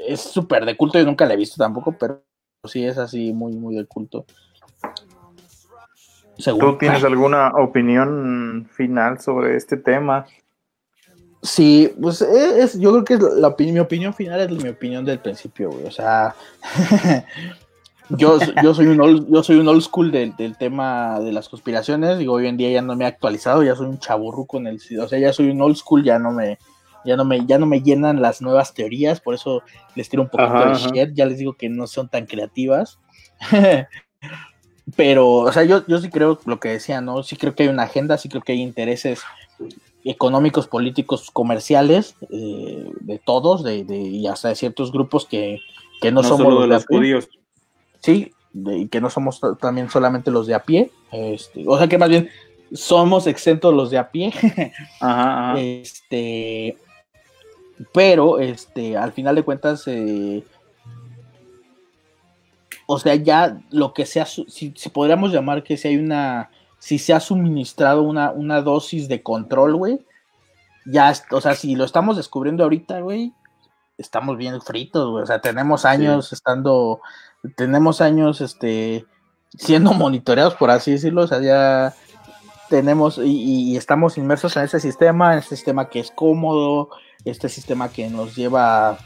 Es 0.08 0.22
súper 0.22 0.66
de 0.66 0.78
culto, 0.78 1.00
yo 1.00 1.06
nunca 1.06 1.26
la 1.26 1.34
he 1.34 1.38
visto 1.38 1.56
tampoco, 1.58 1.94
pero 1.94 2.22
sí 2.70 2.86
es 2.86 2.98
así, 2.98 3.34
muy, 3.34 3.54
muy 3.54 3.76
de 3.76 3.86
culto. 3.86 4.26
¿Tú 6.44 6.78
tienes 6.78 7.04
alguna 7.04 7.50
opinión 7.56 8.68
final 8.72 9.20
sobre 9.20 9.56
este 9.56 9.78
tema? 9.78 10.26
Sí, 11.42 11.92
pues 12.00 12.22
es, 12.22 12.80
yo 12.80 12.92
creo 12.92 13.04
que 13.04 13.14
es 13.16 13.22
la, 13.22 13.56
mi 13.58 13.80
opinión 13.80 14.14
final 14.14 14.40
es 14.42 14.52
mi 14.52 14.70
opinión 14.70 15.06
del 15.06 15.20
principio, 15.20 15.72
güey. 15.72 15.86
O 15.86 15.92
sea, 15.92 16.36
yo, 18.10 18.38
yo, 18.64 18.74
soy 18.76 18.88
un 18.88 19.02
old, 19.02 19.28
yo 19.28 19.44
soy 19.44 19.58
un 19.58 19.68
old 19.68 19.82
school 19.82 20.12
del, 20.12 20.36
tema 20.58 21.20
de 21.20 21.32
las 21.32 21.50
conspiraciones. 21.50 22.20
Digo, 22.20 22.34
hoy 22.34 22.48
en 22.48 22.58
día 22.58 22.72
ya 22.72 22.82
no 22.84 22.96
me 22.96 23.06
he 23.06 23.08
actualizado, 23.08 23.64
ya 23.64 23.76
soy 23.76 23.88
un 23.88 24.00
chaburru 24.00 24.46
con 24.46 24.68
el. 24.68 24.80
O 25.00 25.08
sea, 25.08 25.18
ya 25.18 25.34
soy 25.34 25.50
un 25.50 25.62
old 25.62 25.78
school, 25.78 26.04
ya 26.04 26.20
no 26.20 26.32
me. 26.32 26.60
Ya 27.06 27.16
no, 27.16 27.26
me, 27.26 27.46
ya 27.46 27.58
no 27.58 27.66
me 27.66 27.82
llenan 27.82 28.22
las 28.22 28.42
nuevas 28.42 28.74
teorías, 28.74 29.20
por 29.20 29.34
eso 29.34 29.64
les 29.96 30.10
tiro 30.10 30.24
un 30.24 30.30
poquito 30.30 30.66
de 30.66 30.76
shit. 30.76 31.14
Ya 31.14 31.26
les 31.26 31.40
digo 31.40 31.54
que 31.54 31.70
no 31.70 31.88
son 31.88 32.10
tan 32.10 32.26
creativas. 32.26 33.00
Pero, 34.96 35.30
o 35.30 35.52
sea, 35.52 35.64
yo, 35.64 35.86
yo 35.88 36.00
sí 36.00 36.10
creo 36.10 36.40
lo 36.46 36.60
que 36.60 36.70
decía, 36.70 37.02
¿no? 37.02 37.24
Sí 37.24 37.36
creo 37.36 37.56
que 37.56 37.64
hay 37.64 37.70
una 37.70 37.84
agenda, 37.84 38.18
sí 38.18 38.30
creo 38.30 38.42
que 38.42 38.52
hay 38.54 38.62
intereses 38.62 39.22
económicos, 40.04 40.68
políticos, 40.68 41.30
comerciales, 41.32 42.16
eh, 42.32 42.92
de 43.00 43.20
todos, 43.20 43.64
de, 43.64 43.84
de, 43.84 43.98
y 43.98 44.28
hasta 44.28 44.50
de 44.50 44.56
ciertos 44.56 44.92
grupos 44.92 45.26
que, 45.26 45.60
que 46.02 46.12
no, 46.12 46.24
somos 46.24 46.54
los, 46.54 46.62
de 46.64 46.68
los 46.68 46.86
judíos 46.86 47.30
sí, 48.02 48.34
y 48.54 48.88
que 48.88 49.00
no 49.00 49.10
somos 49.10 49.40
también 49.60 49.90
solamente 49.90 50.32
los 50.32 50.48
de 50.48 50.56
a 50.56 50.64
pie, 50.64 50.92
este, 51.12 51.64
o 51.68 51.78
sea 51.78 51.88
que 51.88 51.98
más 51.98 52.10
bien 52.10 52.30
somos 52.74 53.28
exentos 53.28 53.74
los 53.74 53.92
de 53.92 53.98
a 53.98 54.12
pie, 54.12 54.34
ajá, 55.00 55.60
este, 55.60 56.78
pero 57.94 58.40
este, 58.40 58.98
al 58.98 59.12
final 59.12 59.36
de 59.36 59.44
cuentas, 59.44 59.84
eh, 59.88 60.44
o 62.86 63.00
sea, 63.00 63.16
ya 63.16 63.62
lo 63.72 63.94
que 63.94 64.06
sea, 64.06 64.26
si, 64.26 64.46
si 64.48 64.90
podríamos 64.90 65.32
llamar 65.32 65.64
que 65.64 65.78
si 65.78 65.88
hay 65.88 65.98
una, 65.98 66.50
si 66.80 67.00
se 67.00 67.14
ha 67.14 67.20
suministrado 67.20 68.02
una, 68.04 68.32
una 68.32 68.62
dosis 68.62 69.08
de 69.08 69.24
control, 69.24 69.76
güey, 69.76 70.06
ya, 70.86 71.14
o 71.32 71.42
sea, 71.42 71.56
si 71.56 71.76
lo 71.76 71.86
estamos 71.86 72.18
descubriendo 72.18 72.64
ahorita, 72.64 73.02
güey, 73.02 73.34
estamos 73.98 74.38
bien 74.38 74.62
fritos, 74.62 75.10
güey, 75.10 75.24
o 75.24 75.28
sea, 75.28 75.40
tenemos 75.40 75.86
años 75.86 76.34
estando 76.34 77.02
tenemos 77.56 78.02
años 78.02 78.42
este, 78.42 79.06
siendo 79.58 79.94
monitoreados, 79.94 80.56
por 80.56 80.72
así 80.72 80.92
decirlo, 80.92 81.24
o 81.24 81.28
sea, 81.28 81.42
ya 81.42 81.94
tenemos 82.72 83.20
y, 83.22 83.76
estamos 83.76 84.18
inmersos 84.18 84.56
en 84.56 84.64
ese 84.64 84.80
sistema, 84.80 85.34
en 85.34 85.40
este 85.40 85.58
sistema 85.58 85.90
que 85.90 86.00
es 86.00 86.10
cómodo, 86.10 86.90
este 87.26 87.50
sistema 87.50 87.90
que 87.90 88.10
nos 88.10 88.34
lleva 88.34 88.98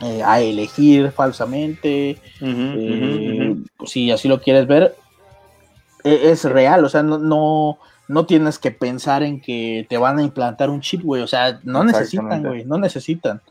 eh, 0.00 0.22
a 0.24 0.40
elegir 0.40 1.12
falsamente, 1.12 2.16
eh, 2.40 3.56
si 3.84 4.10
así 4.10 4.26
lo 4.26 4.40
quieres 4.40 4.66
ver, 4.66 4.96
e, 6.02 6.30
es, 6.30 6.44
real, 6.44 6.82
o 6.82 6.88
sea, 6.88 7.02
no, 7.02 7.18
no, 7.18 7.78
no, 8.08 8.24
tienes 8.24 8.58
que 8.58 8.70
pensar 8.70 9.22
en 9.22 9.42
que 9.42 9.86
te 9.90 9.98
van 9.98 10.18
a 10.18 10.22
implantar 10.22 10.70
un 10.70 10.80
chip, 10.80 11.02
güey, 11.02 11.20
o 11.20 11.26
sea, 11.26 11.60
no 11.64 11.84
necesitan, 11.84 12.42
güey, 12.42 12.64
no 12.64 12.78
necesitan, 12.78 13.42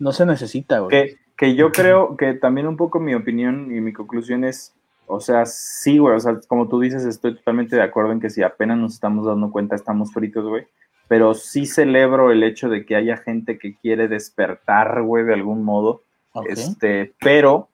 no 0.00 0.10
se 0.10 0.26
necesita, 0.26 0.80
güey. 0.80 1.16
Que 1.36 1.54
yo 1.54 1.70
creo 1.70 2.16
que 2.16 2.34
también 2.34 2.66
un 2.66 2.76
poco 2.76 2.98
mi 2.98 3.14
opinión 3.14 3.74
y 3.74 3.80
mi 3.80 3.92
conclusión 3.92 4.42
es, 4.44 4.74
o 5.06 5.20
sea, 5.20 5.46
sí, 5.46 5.98
güey, 5.98 6.16
o 6.16 6.20
sea, 6.20 6.38
como 6.48 6.68
tú 6.68 6.80
dices, 6.80 7.04
estoy 7.04 7.36
totalmente 7.36 7.76
de 7.76 7.82
acuerdo 7.82 8.12
en 8.12 8.20
que 8.20 8.30
si 8.30 8.42
apenas 8.42 8.78
nos 8.78 8.94
estamos 8.94 9.26
dando 9.26 9.50
cuenta 9.50 9.76
estamos 9.76 10.12
fritos, 10.12 10.46
güey, 10.46 10.66
pero 11.08 11.34
sí 11.34 11.66
celebro 11.66 12.30
el 12.30 12.42
hecho 12.42 12.68
de 12.68 12.86
que 12.86 12.96
haya 12.96 13.16
gente 13.16 13.58
que 13.58 13.74
quiere 13.76 14.08
despertar, 14.08 15.02
güey, 15.02 15.24
de 15.24 15.34
algún 15.34 15.64
modo, 15.64 16.02
este, 16.48 17.12
pero 17.20 17.68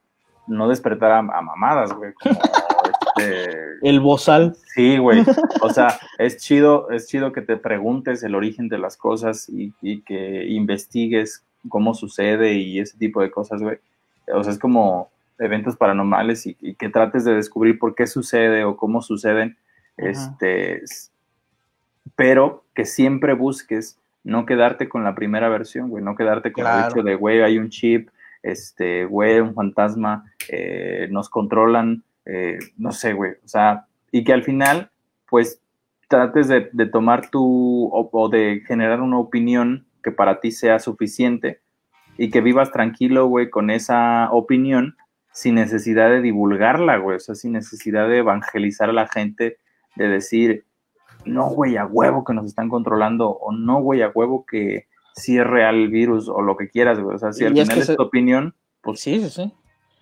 no 0.46 0.68
despertar 0.68 1.12
a, 1.12 1.22
mamadas, 1.22 1.92
güey, 1.92 2.12
este, 3.16 3.78
El 3.82 4.00
bozal. 4.00 4.56
Sí, 4.74 4.98
güey. 4.98 5.24
O 5.60 5.70
sea, 5.70 5.98
es 6.18 6.38
chido, 6.38 6.90
es 6.90 7.06
chido 7.06 7.32
que 7.32 7.42
te 7.42 7.56
preguntes 7.56 8.22
el 8.22 8.34
origen 8.34 8.68
de 8.68 8.78
las 8.78 8.96
cosas 8.96 9.48
y, 9.48 9.72
y 9.82 10.00
que 10.02 10.46
investigues 10.46 11.44
cómo 11.68 11.94
sucede 11.94 12.54
y 12.54 12.80
ese 12.80 12.98
tipo 12.98 13.20
de 13.20 13.30
cosas, 13.30 13.62
güey. 13.62 13.78
O 14.34 14.42
sea, 14.42 14.52
es 14.52 14.58
como 14.58 15.10
eventos 15.38 15.76
paranormales 15.76 16.46
y, 16.46 16.56
y 16.60 16.74
que 16.74 16.88
trates 16.88 17.24
de 17.24 17.34
descubrir 17.34 17.78
por 17.78 17.94
qué 17.94 18.06
sucede 18.06 18.64
o 18.64 18.76
cómo 18.76 19.02
suceden, 19.02 19.56
este, 19.96 20.82
pero 22.16 22.64
que 22.74 22.84
siempre 22.84 23.34
busques 23.34 23.98
no 24.24 24.46
quedarte 24.46 24.88
con 24.88 25.04
la 25.04 25.14
primera 25.14 25.48
versión, 25.48 25.88
güey, 25.88 26.02
no 26.02 26.16
quedarte 26.16 26.52
con 26.52 26.66
el 26.66 26.84
hecho 26.84 27.02
de, 27.02 27.14
güey, 27.14 27.42
hay 27.42 27.58
un 27.58 27.70
chip, 27.70 28.10
este, 28.42 29.04
güey, 29.04 29.40
un 29.40 29.54
fantasma, 29.54 30.32
eh, 30.48 31.08
nos 31.10 31.28
controlan, 31.28 32.02
eh, 32.24 32.58
no 32.76 32.92
sé, 32.92 33.12
güey, 33.12 33.32
o 33.44 33.48
sea, 33.48 33.86
y 34.12 34.24
que 34.24 34.32
al 34.32 34.44
final, 34.44 34.90
pues, 35.28 35.60
trates 36.08 36.48
de, 36.48 36.70
de 36.72 36.86
tomar 36.86 37.30
tu, 37.30 37.88
o, 37.92 38.08
o 38.12 38.28
de 38.28 38.62
generar 38.66 39.00
una 39.00 39.18
opinión 39.18 39.86
que 40.02 40.10
para 40.10 40.40
ti 40.40 40.50
sea 40.50 40.78
suficiente 40.78 41.60
y 42.16 42.30
que 42.30 42.40
vivas 42.40 42.72
tranquilo, 42.72 43.26
güey, 43.26 43.50
con 43.50 43.70
esa 43.70 44.28
opinión 44.32 44.96
sin 45.38 45.54
necesidad 45.54 46.10
de 46.10 46.20
divulgarla, 46.20 46.96
güey, 46.96 47.16
o 47.16 47.20
sea, 47.20 47.36
sin 47.36 47.52
necesidad 47.52 48.08
de 48.08 48.18
evangelizar 48.18 48.90
a 48.90 48.92
la 48.92 49.06
gente, 49.06 49.58
de 49.94 50.08
decir, 50.08 50.64
no, 51.24 51.48
güey, 51.50 51.76
a 51.76 51.86
huevo 51.86 52.24
que 52.24 52.34
nos 52.34 52.46
están 52.46 52.68
controlando, 52.68 53.28
o 53.30 53.52
no, 53.52 53.80
güey, 53.80 54.02
a 54.02 54.08
huevo 54.12 54.44
que 54.44 54.86
sí 55.14 55.38
es 55.38 55.46
real 55.46 55.76
el 55.76 55.88
virus, 55.90 56.28
o 56.28 56.42
lo 56.42 56.56
que 56.56 56.68
quieras, 56.68 56.98
güey, 56.98 57.14
o 57.14 57.18
sea, 57.20 57.32
si 57.32 57.44
al 57.44 57.56
Y 57.56 57.60
es 57.60 57.66
final 57.66 57.74
que 57.76 57.80
es 57.82 57.86
se- 57.86 57.94
tu 57.94 58.02
opinión, 58.02 58.52
pues 58.82 58.98
Sí, 58.98 59.20
sí, 59.20 59.30
sí. 59.30 59.52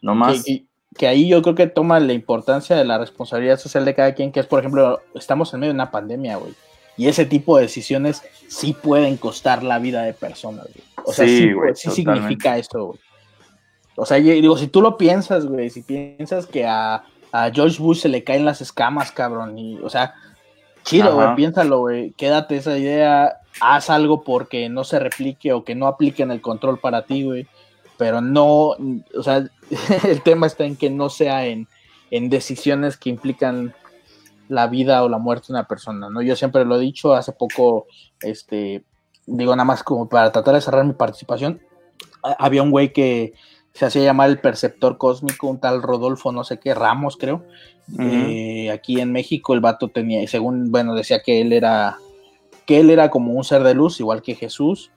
no 0.01 0.15
más. 0.15 0.43
Que, 0.43 0.61
que- 0.61 0.65
que 0.97 1.07
ahí 1.07 1.29
yo 1.29 1.43
creo 1.43 1.55
que 1.55 1.67
toma 1.67 2.01
la 2.01 2.15
importancia 2.15 2.75
de 2.75 2.87
la 2.87 2.97
responsabilidad 2.97 3.59
social 3.59 3.85
de 3.85 3.95
cada 3.95 4.15
quien, 4.15 4.33
que 4.33 4.41
es, 4.41 4.47
por 4.47 4.61
ejemplo, 4.61 5.03
estamos 5.15 5.53
en 5.53 5.61
medio 5.61 5.73
de 5.75 5.77
una 5.77 5.91
pandemia, 5.91 6.37
güey. 6.39 6.55
Y 6.97 7.09
ese 7.09 7.27
tipo 7.27 7.57
de 7.59 7.65
decisiones 7.65 8.23
sí 8.49 8.73
pueden 8.73 9.19
costar 9.19 9.63
la 9.63 9.79
vida 9.79 10.03
de 10.05 10.15
personas, 10.15 10.65
güey. 10.73 10.85
O 11.05 11.13
sea, 11.13 11.27
Sí, 11.27 11.51
sí, 11.75 11.91
sí 11.91 11.91
significa 11.91 12.57
esto, 12.57 12.87
güey. 12.87 12.99
O 13.97 14.05
sea, 14.06 14.18
yo 14.18 14.32
digo, 14.32 14.56
si 14.59 14.68
tú 14.68 14.82
lo 14.82 14.97
piensas, 14.97 15.47
güey, 15.47 15.70
si 15.70 15.82
piensas 15.82 16.47
que 16.47 16.66
a, 16.66 17.05
a 17.32 17.51
George 17.51 17.81
Bush 17.82 17.98
se 18.01 18.09
le 18.09 18.24
caen 18.24 18.44
las 18.44 18.60
escamas, 18.60 19.10
cabrón, 19.12 19.59
y, 19.59 19.78
o 19.78 19.89
sea, 19.90 20.14
chido, 20.85 21.14
güey, 21.14 21.35
piénsalo, 21.36 21.81
güey, 21.81 22.12
quédate 22.12 22.56
esa 22.56 22.77
idea, 22.78 23.39
haz 23.60 23.90
algo 23.90 24.23
porque 24.23 24.68
no 24.68 24.85
se 24.85 24.98
replique 24.98 25.52
o 25.52 25.64
que 25.64 25.74
no 25.74 25.86
apliquen 25.86 26.31
el 26.31 26.40
control 26.40 26.78
para 26.78 27.02
ti, 27.06 27.24
güey 27.24 27.47
pero 27.98 28.20
no, 28.20 28.74
o 29.16 29.23
sea, 29.23 29.48
el 30.06 30.20
tema 30.23 30.47
está 30.47 30.64
en 30.66 30.77
que 30.77 30.90
no 30.90 31.09
sea 31.09 31.47
en, 31.47 31.66
en 32.10 32.28
decisiones 32.28 32.98
que 32.98 33.09
implican 33.09 33.74
la 34.51 34.66
vida 34.66 35.02
o 35.02 35.09
la 35.09 35.16
muerte 35.16 35.47
de 35.48 35.55
una 35.55 35.66
persona, 35.66 36.10
¿no? 36.10 36.20
Yo 36.20 36.36
siempre 36.36 36.66
lo 36.66 36.77
he 36.77 36.81
dicho, 36.81 37.14
hace 37.14 37.32
poco, 37.32 37.86
este, 38.20 38.85
digo 39.24 39.56
nada 39.56 39.64
más 39.64 39.82
como 39.82 40.10
para 40.10 40.31
tratar 40.31 40.55
de 40.56 40.60
cerrar 40.60 40.85
mi 40.85 40.93
participación, 40.93 41.62
ha- 42.23 42.36
había 42.39 42.62
un 42.62 42.70
güey 42.70 42.93
que 42.93 43.32
se 43.77 43.85
hacía 43.86 44.03
llamar 44.03 44.31
el 44.31 44.39
perceptor 44.40 44.97
cósmico, 44.98 45.47
un 45.48 45.61
tal 45.61 45.82
Rodolfo, 45.82 46.32
no 46.32 46.44
sé 46.44 46.59
qué, 46.59 46.74
Ramos, 46.74 47.16
creo. 47.16 47.44
Eh, 48.01 48.70
aquí 48.73 49.01
en 49.01 49.12
México 49.12 49.55
el 49.55 49.61
vato 49.61 49.89
tenía, 49.89 50.27
según, 50.27 50.73
bueno, 50.73 50.94
decía 50.94 51.23
que 51.23 51.40
él 51.40 51.53
era, 51.53 51.98
que 52.66 52.81
él 52.81 52.90
era 52.90 53.11
como 53.11 53.32
un 53.32 53.44
ser 53.44 53.62
de 53.62 53.74
luz, 53.74 54.01
igual 54.01 54.23
que 54.23 54.35
Jesús, 54.35 54.90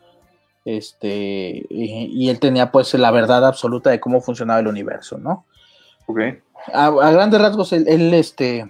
este, 0.66 1.66
y, 1.70 2.26
y 2.26 2.30
él 2.30 2.40
tenía 2.40 2.72
pues 2.72 2.94
la 2.94 3.12
verdad 3.12 3.46
absoluta 3.46 3.90
de 3.90 4.00
cómo 4.00 4.22
funcionaba 4.22 4.60
el 4.60 4.68
universo, 4.68 5.18
¿no? 5.18 5.46
Ok. 6.06 6.20
A, 6.74 6.88
a 6.88 7.12
grandes 7.12 7.42
rasgos, 7.42 7.72
él, 7.74 7.86
él, 7.88 8.14
este, 8.14 8.70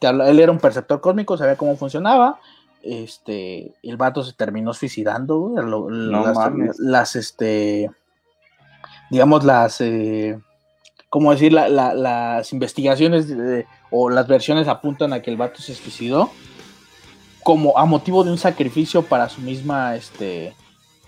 él 0.00 0.40
era 0.40 0.52
un 0.52 0.58
perceptor 0.58 1.00
cósmico, 1.00 1.36
sabía 1.36 1.56
cómo 1.56 1.76
funcionaba, 1.76 2.38
este, 2.82 3.72
el 3.82 3.96
vato 3.96 4.22
se 4.22 4.32
terminó 4.32 4.72
suicidando, 4.74 5.38
güey, 5.40 5.64
lo- 5.66 5.90
No 5.90 6.22
las, 6.24 6.34
las, 6.78 7.16
este, 7.16 7.90
digamos, 9.10 9.44
las, 9.44 9.80
eh, 9.80 10.38
¿cómo 11.08 11.32
decir? 11.32 11.52
La- 11.52 11.68
la- 11.68 11.94
las 11.94 12.52
investigaciones 12.52 13.28
de- 13.28 13.66
o 13.90 14.10
las 14.10 14.26
versiones 14.28 14.68
apuntan 14.68 15.12
a 15.12 15.22
que 15.22 15.30
el 15.30 15.36
vato 15.36 15.60
se 15.62 15.74
suicidó 15.74 16.30
como 17.42 17.78
a 17.78 17.86
motivo 17.86 18.24
de 18.24 18.30
un 18.30 18.38
sacrificio 18.38 19.02
para 19.02 19.28
su 19.28 19.40
misma, 19.40 19.96
este, 19.96 20.54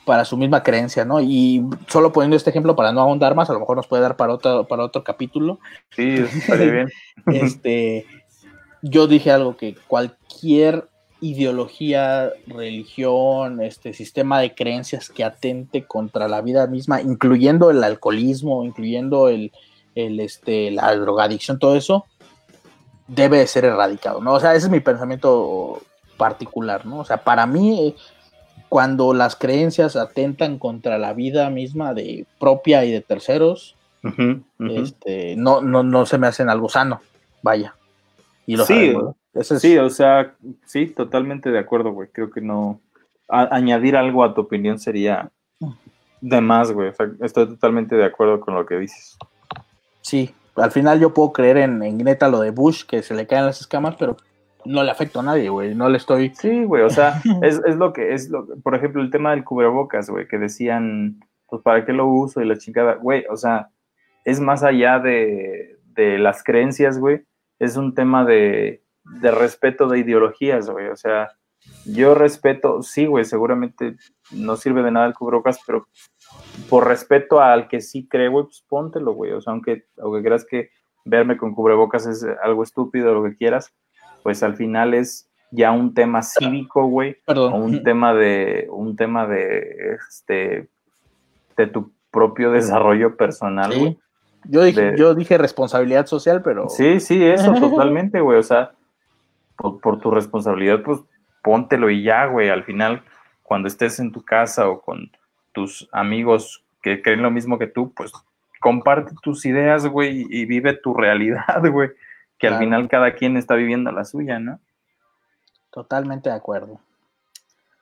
para 0.07 0.25
su 0.25 0.39
misma 0.39 0.63
creencia, 0.63 1.05
¿no? 1.05 1.21
Y 1.21 1.63
solo 1.89 2.13
poniendo 2.13 2.37
este 2.37 2.49
ejemplo 2.49 2.75
para 2.75 2.93
no 2.93 3.01
ahondar 3.03 3.35
más, 3.35 3.51
a 3.51 3.53
lo 3.53 3.61
mejor 3.61 3.77
nos 3.77 3.87
puede 3.87 4.03
dar 4.03 4.17
para 4.17 4.33
otro, 4.33 4.67
para 4.67 4.85
otro 4.85 5.05
capítulo. 5.05 5.59
Sí, 5.91 6.03
estaría 6.03 6.71
bien. 6.71 6.89
Este, 7.27 8.07
yo 8.83 9.07
dije 9.07 9.31
algo 9.31 9.59
que 9.59 9.77
cualquier 9.87 10.89
ideología, 11.21 12.31
religión, 12.47 13.61
este 13.63 13.93
sistema 13.93 14.41
de 14.41 14.55
creencias 14.55 15.11
que 15.11 15.25
atente 15.25 15.85
contra 15.85 16.29
la 16.29 16.41
vida 16.41 16.67
misma, 16.67 17.01
incluyendo 17.03 17.71
el 17.71 17.85
alcoholismo, 17.85 18.65
incluyendo 18.65 19.29
el, 19.29 19.53
el, 19.95 20.21
este, 20.21 20.71
la 20.71 20.95
drogadicción, 20.97 21.59
todo 21.59 21.77
eso, 21.77 22.07
debe 23.07 23.39
de 23.39 23.47
ser 23.47 23.65
erradicado, 23.65 24.21
¿no? 24.21 24.35
O 24.35 24.41
sea, 24.41 24.55
ese 24.55 24.67
es 24.67 24.73
mi 24.73 24.81
pensamiento 24.81 25.83
particular, 26.17 26.87
¿no? 26.87 27.01
O 27.01 27.05
sea, 27.05 27.19
para 27.19 27.47
mí, 27.47 27.95
cuando 28.69 29.13
las 29.13 29.37
creencias 29.37 29.97
atentan 29.97 30.59
contra 30.59 30.99
la 30.99 31.13
vida 31.13 31.51
misma 31.51 31.93
de 31.93 32.27
propia 32.39 32.85
y 32.85 32.93
de 32.93 33.01
terceros, 33.01 33.75
este, 34.59 35.37
no, 35.37 35.61
no, 35.61 35.83
no 35.83 36.07
se 36.07 36.19
me 36.19 36.27
hacen 36.27 36.49
algo 36.49 36.69
sano, 36.69 37.01
vaya. 37.43 37.75
Y 38.47 38.57
lo 38.57 38.65
Sí, 38.65 38.75
sabemos, 38.75 39.03
¿no? 39.03 39.17
Es- 39.35 39.49
Sí, 39.49 39.77
o 39.79 39.91
sea, 39.91 40.35
sí, 40.67 40.87
totalmente 40.87 41.51
de 41.51 41.59
acuerdo, 41.59 41.93
güey. 41.93 42.09
Creo 42.13 42.31
que 42.31 42.41
no. 42.41 42.81
a- 43.29 43.55
añadir 43.55 43.97
algo 43.97 44.25
a 44.25 44.35
tu 44.35 44.41
opinión 44.41 44.79
sería 44.81 45.31
de 46.21 46.41
más, 46.41 46.73
güey. 46.73 46.89
O 46.89 46.93
sea, 46.95 47.07
estoy 47.23 47.47
totalmente 47.47 47.95
de 47.95 48.05
acuerdo 48.05 48.41
con 48.41 48.55
lo 48.55 48.67
que 48.67 48.77
dices. 48.79 49.17
sí, 50.01 50.35
al 50.57 50.73
final 50.73 50.99
yo 51.01 51.15
puedo 51.15 51.33
creer 51.33 51.59
en, 51.59 51.81
en 51.83 51.97
neta 51.99 52.29
lo 52.29 52.41
de 52.41 52.51
Bush, 52.51 52.85
que 52.85 53.03
se 53.03 53.15
le 53.15 53.27
caen 53.29 53.47
las 53.47 53.61
escamas, 53.61 53.95
pero 53.97 54.17
no 54.65 54.83
le 54.83 54.91
afecto 54.91 55.21
a 55.21 55.23
nadie, 55.23 55.49
güey. 55.49 55.75
No 55.77 55.89
le 55.89 55.97
estoy. 55.99 56.33
Sí, 56.35 56.65
güey, 56.65 56.83
o 56.83 56.91
sea, 56.91 57.23
es, 57.43 57.61
es 57.65 57.77
lo 57.77 57.93
que 57.93 58.13
es, 58.15 58.29
lo, 58.31 58.47
por 58.65 58.75
ejemplo, 58.75 59.01
el 59.01 59.11
tema 59.13 59.31
del 59.31 59.45
cubrebocas, 59.45 60.11
güey, 60.11 60.27
que 60.27 60.37
decían, 60.39 61.21
pues, 61.47 61.63
¿para 61.63 61.87
qué 61.87 61.93
lo 61.93 62.07
uso? 62.09 62.41
Y 62.43 62.47
la 62.47 62.59
chingada, 62.59 62.95
güey, 62.97 63.25
o 63.31 63.37
sea, 63.37 63.71
es 64.25 64.41
más 64.41 64.65
allá 64.65 64.99
de, 64.99 65.79
de 65.95 66.19
las 66.19 66.43
creencias, 66.43 66.99
güey, 66.99 67.23
es 67.61 67.77
un 67.77 67.95
tema 67.95 68.25
de, 68.25 68.83
de 69.05 69.31
respeto 69.31 69.89
de 69.89 69.99
ideologías, 70.01 70.69
güey, 70.71 70.89
o 70.89 70.97
sea, 70.97 71.31
yo 71.85 72.15
respeto, 72.15 72.83
sí, 72.83 73.07
güey, 73.07 73.25
seguramente 73.25 73.97
no 74.31 74.57
sirve 74.57 74.83
de 74.83 74.91
nada 74.91 75.07
el 75.07 75.15
cubrebocas, 75.15 75.61
pero 75.67 75.87
por 76.69 76.87
respeto 76.87 77.41
al 77.41 77.69
que 77.69 77.81
sí 77.81 78.07
cree, 78.09 78.29
güey, 78.29 78.45
pues 78.45 78.65
póntelo, 78.69 79.13
güey, 79.13 79.33
o 79.33 79.41
sea, 79.41 79.53
aunque, 79.53 79.85
aunque 79.99 80.23
creas 80.23 80.45
que 80.45 80.71
verme 81.05 81.37
con 81.37 81.55
cubrebocas 81.55 82.07
es 82.07 82.25
algo 82.43 82.63
estúpido, 82.63 83.15
lo 83.15 83.25
que 83.25 83.35
quieras, 83.37 83.75
pues 84.23 84.43
al 84.43 84.57
final 84.57 84.95
es 84.95 85.29
ya 85.51 85.73
un 85.73 85.93
tema 85.95 86.23
cívico, 86.23 86.87
güey, 86.87 87.17
o 87.27 87.49
un 87.57 87.83
tema 87.83 88.15
de, 88.15 88.69
un 88.71 88.97
tema 88.97 89.27
de, 89.27 89.97
este, 90.09 90.69
de 91.57 91.67
tu 91.67 91.93
propio 92.11 92.53
desarrollo 92.53 93.17
personal, 93.17 93.73
Sí. 93.73 93.79
güey. 93.81 93.99
Yo 94.45 94.63
dije, 94.63 94.81
de- 94.93 94.97
yo 94.99 95.15
dije 95.15 95.37
responsabilidad 95.37 96.07
social, 96.07 96.41
pero 96.43 96.69
Sí, 96.69 97.01
sí, 97.01 97.23
eso, 97.25 97.53
totalmente, 97.61 98.21
güey. 98.21 98.39
O 98.39 98.43
sea, 98.43 98.73
por, 99.61 99.81
por 99.81 100.01
tu 100.01 100.11
responsabilidad, 100.11 100.83
pues 100.83 101.01
póntelo 101.43 101.91
y 101.91 102.03
ya, 102.03 102.27
güey. 102.27 102.49
Al 102.49 102.65
final, 102.65 103.03
cuando 103.43 103.69
estés 103.69 104.01
en 104.01 104.13
tu 104.13 104.25
casa 104.25 104.69
o 104.69 104.81
con 104.81 105.11
tus 105.53 105.89
amigos 105.93 106.65
que 106.83 107.03
creen 107.03 107.23
lo 107.23 107.31
mismo 107.31 107.59
que 107.59 107.67
tú, 107.67 107.93
pues 107.95 108.13
comparte 108.61 109.13
tus 109.23 109.45
ideas, 109.47 109.87
güey, 109.87 110.27
y 110.31 110.45
vive 110.47 110.75
tu 110.75 110.95
realidad, 110.95 111.63
güey. 111.71 111.91
Que 112.39 112.49
al 112.49 112.59
final 112.59 112.89
cada 112.89 113.13
quien 113.15 113.37
está 113.37 113.55
viviendo 113.55 113.93
la 113.93 114.07
suya, 114.07 114.39
¿no? 114.39 114.61
totalmente 115.71 116.31
de 116.31 116.37
acuerdo. 116.37 116.81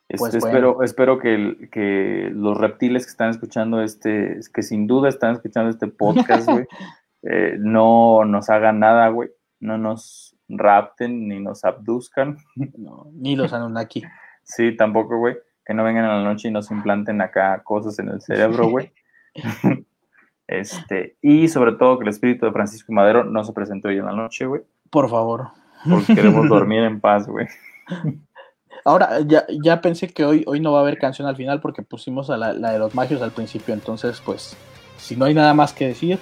Este, 0.09 0.19
Pues 0.19 0.35
espero, 0.35 0.83
espero 0.83 1.19
que, 1.19 1.69
que 1.71 2.31
los 2.33 2.57
reptiles 2.57 3.05
que 3.05 3.11
están 3.11 3.31
escuchando 3.31 3.83
este, 3.83 4.41
que 4.53 4.63
sin 4.63 4.87
duda 4.87 5.09
están 5.09 5.35
escuchando 5.35 5.71
este 5.71 5.87
podcast, 5.87 6.49
güey, 6.51 6.67
eh, 7.23 7.57
no 7.59 8.25
nos 8.25 8.49
hagan 8.49 8.79
nada, 8.81 9.09
güey. 9.09 9.31
No 9.61 9.77
nos 9.77 10.28
rapten 10.49 11.29
ni 11.29 11.41
nos 11.41 11.65
abduzcan. 11.65 12.39
No, 12.77 13.11
ni 13.13 13.37
los 13.37 13.53
Anunnaki. 13.53 14.03
Sí, 14.43 14.77
tampoco, 14.77 15.19
güey. 15.19 15.37
Que 15.65 15.75
no 15.75 15.85
vengan 15.85 16.05
a 16.05 16.17
la 16.17 16.25
noche 16.25 16.49
y 16.49 16.51
nos 16.51 16.71
implanten 16.71 17.21
acá 17.21 17.63
cosas 17.63 17.99
en 17.99 18.09
el 18.09 18.23
cerebro, 18.23 18.69
güey. 18.69 18.93
este, 20.47 21.17
y 21.21 21.49
sobre 21.49 21.73
todo 21.73 21.99
que 21.99 22.05
el 22.05 22.11
espíritu 22.11 22.47
de 22.47 22.53
Francisco 22.53 22.93
Madero 22.93 23.25
no 23.25 23.45
se 23.45 23.53
presente 23.53 23.89
hoy 23.89 23.99
en 23.99 24.07
la 24.07 24.13
noche, 24.13 24.47
güey. 24.47 24.63
Por 24.91 25.11
favor. 25.11 25.49
Porque 25.89 26.15
queremos 26.15 26.49
dormir 26.49 26.85
en 26.85 27.01
paz, 27.01 27.27
güey. 27.27 27.47
Ahora, 28.85 29.21
ya, 29.21 29.45
ya 29.63 29.81
pensé 29.83 30.09
que 30.09 30.25
hoy, 30.25 30.45
hoy 30.47 30.61
no 30.61 30.73
va 30.73 30.79
a 30.79 30.83
haber 30.83 30.99
canción 30.99 31.29
al 31.29 31.37
final 31.37 31.61
porque 31.61 31.83
pusimos 31.83 32.31
a 32.31 32.39
la, 32.39 32.55
la 32.55 32.73
de 32.73 32.79
los 32.79 32.95
magios 32.95 33.21
al 33.21 33.33
principio. 33.33 33.75
Entonces, 33.75 34.23
pues, 34.25 34.57
si 34.97 35.17
no 35.17 35.27
hay 35.27 35.35
nada 35.35 35.53
más 35.53 35.75
que 35.75 35.89
decir, 35.89 36.19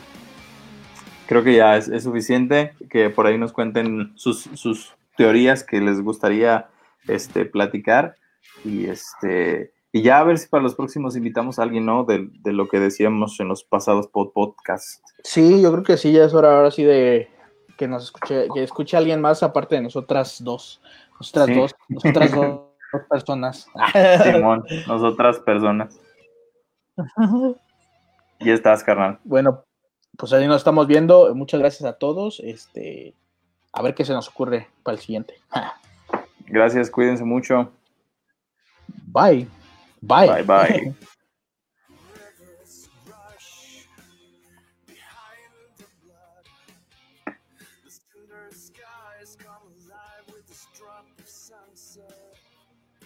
Creo 1.26 1.42
que 1.42 1.54
ya 1.56 1.76
es, 1.76 1.88
es 1.88 2.04
suficiente 2.04 2.72
que 2.90 3.10
por 3.10 3.26
ahí 3.26 3.36
nos 3.38 3.52
cuenten 3.52 4.12
sus, 4.16 4.42
sus 4.54 4.94
teorías 5.16 5.64
que 5.64 5.80
les 5.80 6.00
gustaría 6.00 6.68
este, 7.08 7.44
platicar. 7.44 8.16
Y 8.64 8.86
este 8.86 9.72
Y 9.92 10.02
ya 10.02 10.18
a 10.20 10.24
ver 10.24 10.38
si 10.38 10.48
para 10.48 10.62
los 10.62 10.74
próximos 10.74 11.16
invitamos 11.16 11.58
a 11.58 11.62
alguien, 11.62 11.86
¿no? 11.86 12.04
De, 12.04 12.28
de 12.42 12.52
lo 12.52 12.68
que 12.68 12.78
decíamos 12.80 13.38
en 13.40 13.48
los 13.48 13.64
pasados 13.64 14.06
pod 14.08 14.32
podcasts. 14.32 15.02
Sí, 15.24 15.60
yo 15.62 15.72
creo 15.72 15.84
que 15.84 15.96
sí, 15.96 16.12
ya 16.12 16.24
es 16.24 16.34
hora 16.34 16.56
ahora 16.56 16.70
sí 16.70 16.84
de 16.84 17.28
que 17.76 17.88
nos 17.88 18.04
escuche, 18.04 18.46
que 18.54 18.62
escuche 18.62 18.96
alguien 18.96 19.20
más 19.20 19.42
aparte 19.42 19.74
de 19.74 19.82
nosotras 19.82 20.42
dos. 20.42 20.80
Nosotras 21.18 21.46
Sí. 21.46 21.54
dos, 21.54 21.74
nosotras 21.88 22.32
dos, 22.32 22.60
dos 22.92 23.02
personas. 23.10 23.66
Simón, 24.22 24.64
nosotras 24.86 25.38
personas. 25.40 25.98
Y 28.38 28.50
estás, 28.50 28.84
carnal. 28.84 29.18
Bueno, 29.24 29.64
pues 30.16 30.32
ahí 30.32 30.46
nos 30.46 30.58
estamos 30.58 30.86
viendo. 30.86 31.34
Muchas 31.34 31.60
gracias 31.60 31.84
a 31.84 31.94
todos. 31.98 32.40
Este, 32.40 33.14
a 33.72 33.82
ver 33.82 33.94
qué 33.94 34.04
se 34.04 34.12
nos 34.12 34.28
ocurre 34.28 34.68
para 34.82 34.96
el 34.96 35.02
siguiente. 35.02 35.34
Gracias, 36.46 36.90
cuídense 36.90 37.24
mucho. 37.24 37.70
Bye. 39.06 39.48
Bye. 40.00 40.28
Bye, 40.28 40.42
bye. 40.42 40.94